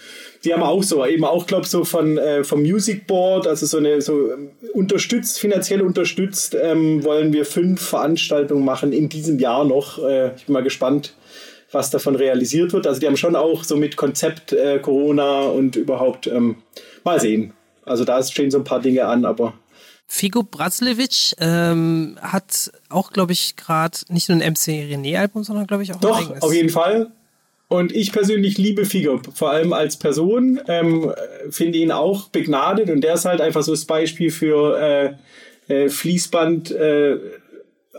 die 0.44 0.53
haben 0.53 0.64
auch 0.64 0.84
so, 0.84 1.06
eben 1.06 1.26
auch, 1.26 1.48
glaube 1.48 1.65
so 1.65 1.84
von 1.84 2.18
äh, 2.18 2.44
vom 2.44 2.61
Music 2.61 3.07
Board, 3.07 3.48
also 3.48 3.65
so 3.65 3.77
eine 3.77 4.02
so 4.02 4.31
ähm, 4.31 4.52
unterstützt, 4.73 5.39
finanziell 5.39 5.81
unterstützt, 5.81 6.56
ähm, 6.61 7.03
wollen 7.03 7.34
wir 7.34 7.45
fünf 7.45 7.81
Veranstaltungen 7.81 8.64
machen 8.64 8.94
in 8.94 9.10
diesem 9.10 9.39
Jahr 9.39 9.65
noch. 9.65 10.03
Äh, 10.03 10.35
ich 10.35 10.45
bin 10.45 10.53
mal 10.53 10.64
gespannt, 10.64 11.15
was 11.72 11.89
davon 11.89 12.15
realisiert 12.15 12.73
wird. 12.73 12.88
Also 12.88 12.99
die 12.99 13.07
haben 13.07 13.18
schon 13.18 13.35
auch 13.35 13.64
so 13.64 13.76
mit 13.76 13.98
Konzept 13.98 14.53
äh, 14.53 14.80
Corona 14.80 15.41
und 15.41 15.76
überhaupt 15.76 16.27
ähm, 16.27 16.57
mal 17.03 17.19
sehen. 17.19 17.53
Also 17.85 18.06
da 18.06 18.22
stehen 18.23 18.52
so 18.52 18.57
ein 18.57 18.64
paar 18.64 18.81
Dinge 18.81 19.06
an, 19.06 19.26
aber 19.26 19.53
Figo 20.07 20.44
Brazlevic 20.44 21.35
ähm, 21.39 22.18
hat 22.22 22.72
auch, 22.89 23.11
glaube 23.11 23.34
ich, 23.34 23.57
gerade 23.57 23.98
nicht 24.10 24.30
nur 24.30 24.38
ein 24.38 24.53
MC 24.53 24.69
René-Album, 24.89 25.44
sondern, 25.44 25.68
glaube 25.68 25.84
ich, 25.84 25.91
auch 25.91 25.98
ein 25.98 26.02
Doch, 26.02 26.22
eigenes. 26.22 26.41
auf 26.41 26.53
jeden 26.53 26.69
Fall. 26.69 27.11
Und 27.68 27.91
ich 27.94 28.14
persönlich 28.14 28.57
liebe 28.57 28.85
Figo, 28.85 29.19
vor 29.34 29.52
allem 29.52 29.73
als 29.73 29.98
Person, 29.98 30.61
ähm, 30.69 31.11
finde 31.49 31.77
ihn 31.80 31.91
auch 31.91 32.30
begnadet 32.30 32.89
und 32.89 33.02
der 33.02 33.15
ist 33.15 33.26
halt 33.26 33.41
einfach 33.41 33.61
so 33.64 33.73
das 33.73 33.84
Beispiel 33.84 34.31
für 34.31 35.18
äh, 35.68 35.73
äh, 35.73 35.89
Fließband 35.89 36.72
äh, 36.72 37.18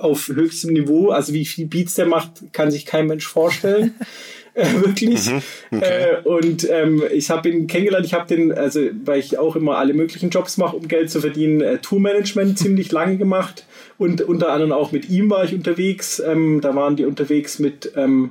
auf 0.00 0.28
höchstem 0.28 0.72
Niveau. 0.72 1.10
Also 1.10 1.32
wie 1.32 1.44
viel 1.44 1.66
Beats 1.66 1.94
der 1.94 2.06
macht, 2.06 2.52
kann 2.52 2.70
sich 2.70 2.86
kein 2.86 3.06
Mensch 3.06 3.26
vorstellen. 3.26 3.94
äh, 4.54 4.66
wirklich. 4.74 5.30
Äh, 5.70 6.20
und 6.24 6.68
ähm, 6.70 7.02
ich 7.12 7.30
habe 7.30 7.48
ihn 7.48 7.66
kennengelernt, 7.66 8.06
ich 8.06 8.14
habe 8.14 8.26
den, 8.26 8.52
also 8.52 8.80
weil 9.04 9.20
ich 9.20 9.38
auch 9.38 9.56
immer 9.56 9.78
alle 9.78 9.94
möglichen 9.94 10.30
Jobs 10.30 10.56
mache, 10.56 10.76
um 10.76 10.88
Geld 10.88 11.10
zu 11.10 11.20
verdienen, 11.20 11.60
äh, 11.60 11.78
Tourmanagement 11.78 12.58
ziemlich 12.58 12.92
lange 12.92 13.16
gemacht. 13.16 13.64
Und 13.98 14.22
unter 14.22 14.52
anderem 14.52 14.72
auch 14.72 14.92
mit 14.92 15.08
ihm 15.08 15.30
war 15.30 15.44
ich 15.44 15.54
unterwegs. 15.54 16.20
Ähm, 16.20 16.60
da 16.60 16.74
waren 16.74 16.96
die 16.96 17.04
unterwegs 17.04 17.58
mit 17.58 17.92
ähm, 17.96 18.30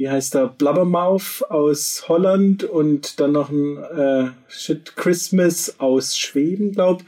wie 0.00 0.08
heißt 0.08 0.32
der, 0.32 0.46
Blabbermouth 0.46 1.44
aus 1.50 2.04
Holland 2.08 2.64
und 2.64 3.20
dann 3.20 3.32
noch 3.32 3.50
ein 3.50 3.76
äh, 3.76 4.30
Shit 4.48 4.96
Christmas 4.96 5.74
aus 5.78 6.16
Schweden, 6.16 6.72
glaub. 6.72 7.02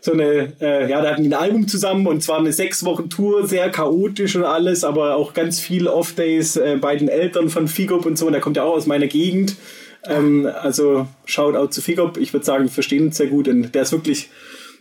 So 0.00 0.12
eine, 0.12 0.52
äh, 0.60 0.88
ja, 0.88 1.02
da 1.02 1.10
hatten 1.10 1.24
die 1.24 1.28
ein 1.30 1.34
Album 1.34 1.66
zusammen 1.66 2.06
und 2.06 2.22
zwar 2.22 2.38
eine 2.38 2.52
sechs 2.52 2.84
Wochen 2.84 3.10
Tour, 3.10 3.48
sehr 3.48 3.68
chaotisch 3.70 4.36
und 4.36 4.44
alles, 4.44 4.84
aber 4.84 5.16
auch 5.16 5.34
ganz 5.34 5.58
viel 5.58 5.88
Off-Days 5.88 6.54
äh, 6.54 6.78
bei 6.80 6.94
den 6.94 7.08
Eltern 7.08 7.48
von 7.48 7.66
Figop 7.66 8.06
und 8.06 8.16
so, 8.16 8.26
und 8.26 8.32
der 8.32 8.40
kommt 8.40 8.56
ja 8.56 8.62
auch 8.62 8.76
aus 8.76 8.86
meiner 8.86 9.08
Gegend. 9.08 9.56
Ähm, 10.04 10.48
also 10.62 11.08
Shoutout 11.24 11.72
zu 11.72 11.82
Figop, 11.82 12.16
ich 12.16 12.32
würde 12.32 12.46
sagen, 12.46 12.66
wir 12.66 12.70
verstehen 12.70 13.06
uns 13.06 13.16
sehr 13.16 13.26
gut 13.26 13.48
und 13.48 13.74
der 13.74 13.82
ist 13.82 13.90
wirklich, 13.90 14.30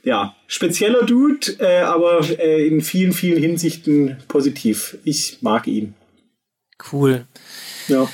ja, 0.03 0.35
spezieller 0.45 1.01
Dude, 1.01 1.55
äh, 1.57 1.79
aber 1.79 2.23
äh, 2.37 2.67
in 2.67 2.81
vielen, 2.81 3.11
vielen 3.11 3.41
Hinsichten 3.41 4.17
positiv. 4.27 4.99
Ich 5.03 5.39
mag 5.41 5.65
ihn. 5.65 5.95
Cool. 6.91 7.25
Ja. 7.87 8.07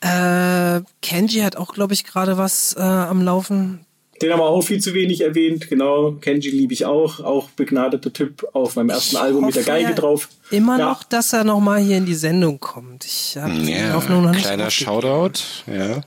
Äh, 0.00 0.82
Kenji 1.02 1.40
hat 1.40 1.56
auch, 1.56 1.72
glaube 1.74 1.94
ich, 1.94 2.04
gerade 2.04 2.36
was 2.36 2.74
äh, 2.76 2.80
am 2.82 3.22
Laufen. 3.22 3.80
Den 4.22 4.30
haben 4.32 4.38
wir 4.40 4.44
auch 4.46 4.62
viel 4.62 4.80
zu 4.80 4.94
wenig 4.94 5.22
erwähnt, 5.22 5.68
genau. 5.68 6.12
Kenji 6.12 6.50
liebe 6.50 6.72
ich 6.72 6.84
auch, 6.84 7.20
auch 7.20 7.48
begnadeter 7.50 8.12
Typ 8.12 8.46
auf 8.52 8.76
meinem 8.76 8.90
ersten 8.90 9.16
Ich 9.16 9.22
Album 9.22 9.46
mit 9.46 9.56
der 9.56 9.64
Geige 9.64 9.88
ja 9.90 9.94
drauf. 9.94 10.28
Immer 10.50 10.78
Ja. 10.78 10.88
noch, 10.90 11.02
dass 11.04 11.32
er 11.32 11.42
noch 11.44 11.58
mal 11.60 11.80
hier 11.80 11.96
in 11.96 12.06
die 12.06 12.14
Sendung 12.14 12.60
kommt. 12.60 13.04
Ich 13.06 13.36
habe 13.36 13.52
die 13.54 13.72
Ja, 13.72 13.94
Hoffnung 13.94 14.22
noch 14.22 14.30
nicht. 14.32 14.44
kleiner. 14.44 14.70
Shoutout, 14.70 15.40
ja. 15.66 16.02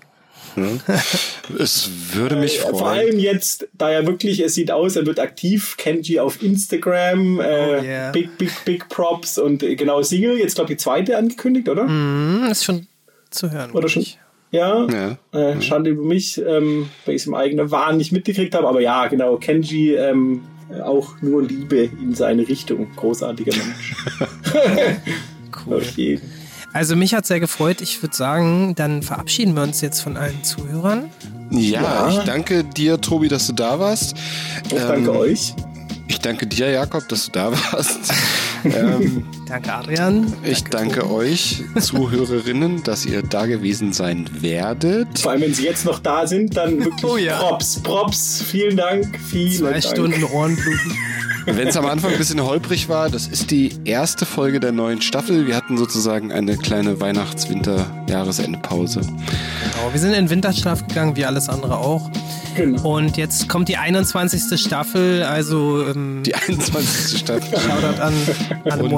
Hm. 0.54 0.80
es 1.60 1.90
würde 2.14 2.36
mich 2.38 2.60
Äh, 2.60 2.62
Vor 2.70 2.80
freuen. 2.80 3.00
allem 3.00 3.20
jetzt, 3.20 3.68
da 3.74 3.90
er 3.92 4.08
wirklich, 4.08 4.40
es 4.40 4.56
sieht 4.56 4.72
aus, 4.72 4.96
er 4.96 5.06
wird 5.06 5.20
aktiv, 5.20 5.76
Kenji 5.78 6.20
auf 6.20 6.42
Instagram, 6.42 7.40
äh, 7.40 7.44
Oh, 7.44 7.84
yeah. 7.84 8.12
big, 8.12 8.38
big, 8.38 8.52
big 8.66 8.90
Props 8.90 9.38
und 9.38 9.62
äh, 9.64 9.76
genau 9.76 10.02
Single, 10.02 10.38
jetzt 10.40 10.56
glaube 10.56 10.72
ich 10.72 10.78
die 10.78 10.84
zweite 10.84 11.18
angekündigt, 11.18 11.68
oder? 11.70 11.86
Hm, 11.86 12.48
ist 12.50 12.64
schon 12.64 12.88
zu 13.30 13.52
hören. 13.52 13.72
Oder 13.72 13.90
schon? 13.90 14.02
ich. 14.04 14.20
Ja, 14.52 14.88
Ja. 14.88 15.18
Äh, 15.38 15.62
Schande 15.62 15.90
über 15.90 16.04
mich, 16.04 16.38
ähm, 16.38 16.90
weil 17.06 17.16
ich 17.16 17.22
es 17.24 17.28
im 17.28 17.34
eigenen 17.36 17.70
Wahn 17.72 17.98
nicht 17.98 18.12
mitgekriegt 18.14 18.56
habe. 18.56 18.68
Aber 18.68 18.80
ja, 18.80 19.08
genau, 19.08 19.36
Kenji 19.38 19.94
ähm, 19.94 20.42
auch 20.84 21.22
nur 21.22 21.44
Liebe 21.44 21.90
in 22.02 22.16
seine 22.16 22.48
Richtung. 22.48 22.88
Großartiger 22.96 23.54
Mensch. 23.56 23.96
Cool. 25.66 25.82
Jeden. 25.96 26.22
Also 26.74 26.96
mich 26.96 27.14
hat 27.14 27.26
sehr 27.26 27.40
gefreut. 27.40 27.82
Ich 27.82 28.02
würde 28.04 28.16
sagen, 28.16 28.76
dann 28.76 29.02
verabschieden 29.02 29.56
wir 29.56 29.64
uns 29.64 29.82
jetzt 29.82 30.02
von 30.02 30.16
allen 30.18 30.44
Zuhörern. 30.44 31.10
Ja, 31.50 31.82
Ja. 31.82 32.10
ich 32.10 32.20
danke 32.20 32.64
dir, 32.64 33.02
Tobi, 33.02 33.28
dass 33.28 33.48
du 33.48 33.54
da 33.54 33.80
warst. 33.80 34.16
Ich 34.66 34.74
danke 34.74 35.10
Ähm, 35.10 35.18
euch. 35.18 35.54
Ich 36.08 36.20
danke 36.20 36.46
dir, 36.48 36.70
Jakob, 36.70 37.08
dass 37.10 37.26
du 37.26 37.32
da 37.32 37.52
warst. 37.52 38.00
ähm, 38.64 39.26
Danke, 39.48 39.74
Adrian. 39.74 40.34
ich 40.44 40.64
danke 40.66 41.00
Tobi. 41.02 41.14
euch, 41.14 41.64
Zuhörerinnen, 41.80 42.84
dass 42.84 43.06
ihr 43.06 43.22
da 43.22 43.46
gewesen 43.46 43.94
sein 43.94 44.30
werdet. 44.42 45.20
Vor 45.20 45.32
allem, 45.32 45.42
wenn 45.42 45.54
sie 45.54 45.64
jetzt 45.64 45.86
noch 45.86 46.00
da 46.00 46.28
sind, 46.28 46.58
dann 46.58 46.84
wirklich 46.84 47.04
Oh 47.06 47.18
ja. 47.18 47.38
Props, 47.38 47.80
Props. 47.82 48.44
Vielen 48.46 48.76
Dank. 48.78 49.08
Vielen 49.30 49.52
Zwei 49.54 49.72
Dank. 49.72 49.84
Stunden 49.84 50.24
Ohrenbluten. 50.26 50.92
Wenn 51.50 51.70
es 51.70 51.78
am 51.78 51.86
Anfang 51.86 52.12
ein 52.12 52.18
bisschen 52.18 52.44
holprig 52.44 52.90
war, 52.90 53.10
das 53.10 53.28
ist 53.28 53.52
die 53.52 53.72
erste 53.86 54.26
Folge 54.26 54.60
der 54.60 54.74
neuen 54.74 55.02
Staffel. 55.02 55.48
Wir 55.48 55.56
hatten 55.56 55.78
sozusagen 55.78 56.34
eine 56.34 56.58
kleine 56.58 57.00
Weihnachts-Winter-Jahresendpause. 57.00 59.00
Genau, 59.00 59.94
wir 59.94 60.00
sind 60.02 60.14
in 60.14 60.30
Winterschlaf 60.30 60.86
gegangen, 60.88 61.16
wie 61.16 61.24
alles 61.24 61.48
andere 61.48 61.78
auch. 61.78 62.10
Genau. 62.58 62.98
Und 62.98 63.16
jetzt 63.16 63.48
kommt 63.48 63.70
die 63.70 63.78
21. 63.78 64.60
Staffel, 64.60 65.24
also 65.24 65.86
ähm, 65.88 66.24
Die 66.26 66.36
21. 66.36 67.18
Staffel. 67.20 67.58
Shoutout 67.60 68.02
an 68.02 68.14
alle 68.70 68.84
Und- 68.84 68.90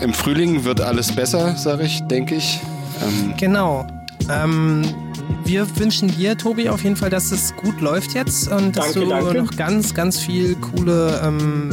Im 0.00 0.12
Frühling 0.12 0.64
wird 0.64 0.80
alles 0.80 1.10
besser, 1.12 1.54
sage 1.56 1.84
ich, 1.84 2.02
denke 2.02 2.34
ich. 2.36 2.60
Ähm, 3.06 3.34
Genau. 3.38 3.86
Ähm, 4.30 4.82
wir 5.44 5.66
wünschen 5.78 6.08
dir, 6.08 6.36
Tobi, 6.36 6.68
auf 6.68 6.82
jeden 6.82 6.96
Fall, 6.96 7.10
dass 7.10 7.30
es 7.30 7.54
gut 7.56 7.80
läuft 7.80 8.14
jetzt 8.14 8.48
und 8.50 8.76
dass 8.76 8.92
Danke, 8.92 9.00
du 9.00 9.06
danke. 9.08 9.42
noch 9.42 9.56
ganz, 9.56 9.94
ganz 9.94 10.18
viel 10.18 10.56
coole 10.56 11.20
ähm, 11.24 11.70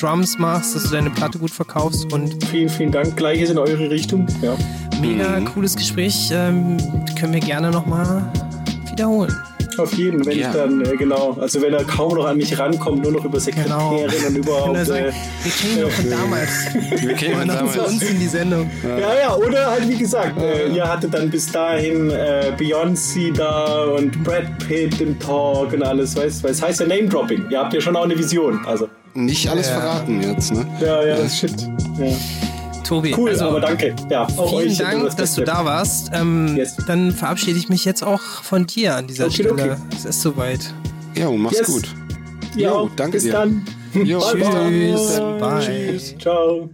Drums 0.00 0.38
machst, 0.38 0.74
dass 0.74 0.84
du 0.84 0.90
deine 0.90 1.10
Platte 1.10 1.38
gut 1.38 1.50
verkaufst 1.50 2.12
und 2.12 2.42
Vielen, 2.46 2.68
vielen 2.68 2.90
Dank. 2.92 3.16
Gleiches 3.16 3.50
in 3.50 3.58
eure 3.58 3.90
Richtung. 3.90 4.26
Ja. 4.42 4.56
mega 5.00 5.38
Mhm. 5.40 5.44
cooles 5.46 5.76
Gespräch. 5.76 6.30
Ähm, 6.32 6.78
können 7.18 7.32
wir 7.34 7.40
gerne 7.40 7.70
nochmal 7.70 8.24
wiederholen. 8.90 9.34
Auf 9.78 9.92
jeden, 9.94 10.24
wenn 10.24 10.38
Ja. 10.38 10.48
ich 10.48 10.54
dann, 10.54 10.80
äh, 10.84 10.96
genau, 10.96 11.36
also 11.40 11.60
wenn 11.62 11.72
er 11.74 11.84
kaum 11.84 12.14
noch 12.14 12.26
an 12.26 12.36
mich 12.36 12.56
rankommt, 12.58 13.02
nur 13.02 13.12
noch 13.12 13.24
über 13.24 13.38
Genau. 13.38 13.40
Sekretärin 13.40 14.04
und 14.04 14.10
Können 14.22 14.36
überhaupt. 14.36 14.74
wir 14.74 14.84
sagen, 14.84 15.04
Äh, 15.06 15.12
wir 15.42 15.52
kennen 15.52 15.76
ihn 15.76 15.82
doch 15.82 15.90
von 15.90 16.10
damals. 16.10 16.50
wir 17.02 17.14
kennen 17.14 17.34
ihn 17.34 17.40
Und 17.42 17.48
damals. 17.48 17.78
uns 17.78 18.02
in 18.02 18.20
die 18.20 18.26
Sendung. 18.28 18.70
Ja, 18.82 19.14
ja, 19.20 19.34
oder 19.36 19.70
halt 19.70 19.88
wie 19.88 19.96
gesagt, 19.96 20.38
äh, 20.40 20.68
ihr 20.68 20.84
hattet 20.88 21.12
dann 21.14 21.30
bis 21.30 21.50
dahin 21.50 22.10
äh, 22.10 22.52
Beyoncé 22.58 23.32
da 23.36 23.84
und 23.84 24.22
Brad 24.24 24.44
Pitt 24.66 25.00
im 25.00 25.18
Talk 25.18 25.72
und 25.72 25.82
alles, 25.82 26.16
weißt 26.16 26.44
du? 26.44 26.48
Es 26.48 26.62
heißt 26.62 26.80
ja 26.80 26.86
Name-Dropping. 26.86 27.46
Ihr 27.50 27.58
habt 27.58 27.72
ja 27.74 27.80
schon 27.80 27.96
auch 27.96 28.04
eine 28.04 28.16
Vision. 28.18 28.60
Also, 28.66 28.88
Nicht 29.14 29.48
alles 29.48 29.68
Ja. 29.68 29.80
verraten 29.80 30.20
jetzt, 30.22 30.52
ne? 30.52 30.66
ja, 30.80 31.04
ja, 31.06 31.28
shit. 31.28 31.52
Ja. 31.98 32.06
Tobi, 32.84 33.14
Cool, 33.16 33.30
also, 33.30 33.46
aber 33.46 33.60
danke. 33.60 33.94
Ja, 34.10 34.26
Vielen 34.28 34.70
euch. 34.70 34.78
Dank, 34.78 35.04
das 35.04 35.16
dass 35.16 35.34
du 35.34 35.42
da 35.42 35.64
warst. 35.64 36.10
Ähm, 36.14 36.56
Yes. 36.56 36.76
Dann 36.86 37.10
verabschiede 37.12 37.58
ich 37.58 37.68
mich 37.68 37.84
jetzt 37.84 38.02
auch 38.04 38.20
von 38.20 38.66
dir 38.66 38.94
an 38.96 39.06
dieser 39.06 39.24
Okay, 39.26 39.34
Stelle. 39.34 39.52
okay. 39.52 39.76
Es 39.96 40.04
ist 40.04 40.20
soweit. 40.22 40.72
Jo, 41.16 41.32
mach's 41.36 41.58
Yes. 41.58 41.66
gut. 41.66 41.88
Ja, 42.56 42.70
Jo, 42.72 42.90
danke 42.94 43.12
bis 43.12 43.22
dir. 43.24 43.32
dann. 43.32 43.64
Jo, 43.94 44.20
Bye, 44.20 44.34
bis 44.34 44.48
dann. 44.50 45.38
bye. 45.40 45.60
Tschüss. 45.60 45.70
Bye. 45.70 45.88
Tschüss. 45.90 46.14
Ciao. 46.18 46.70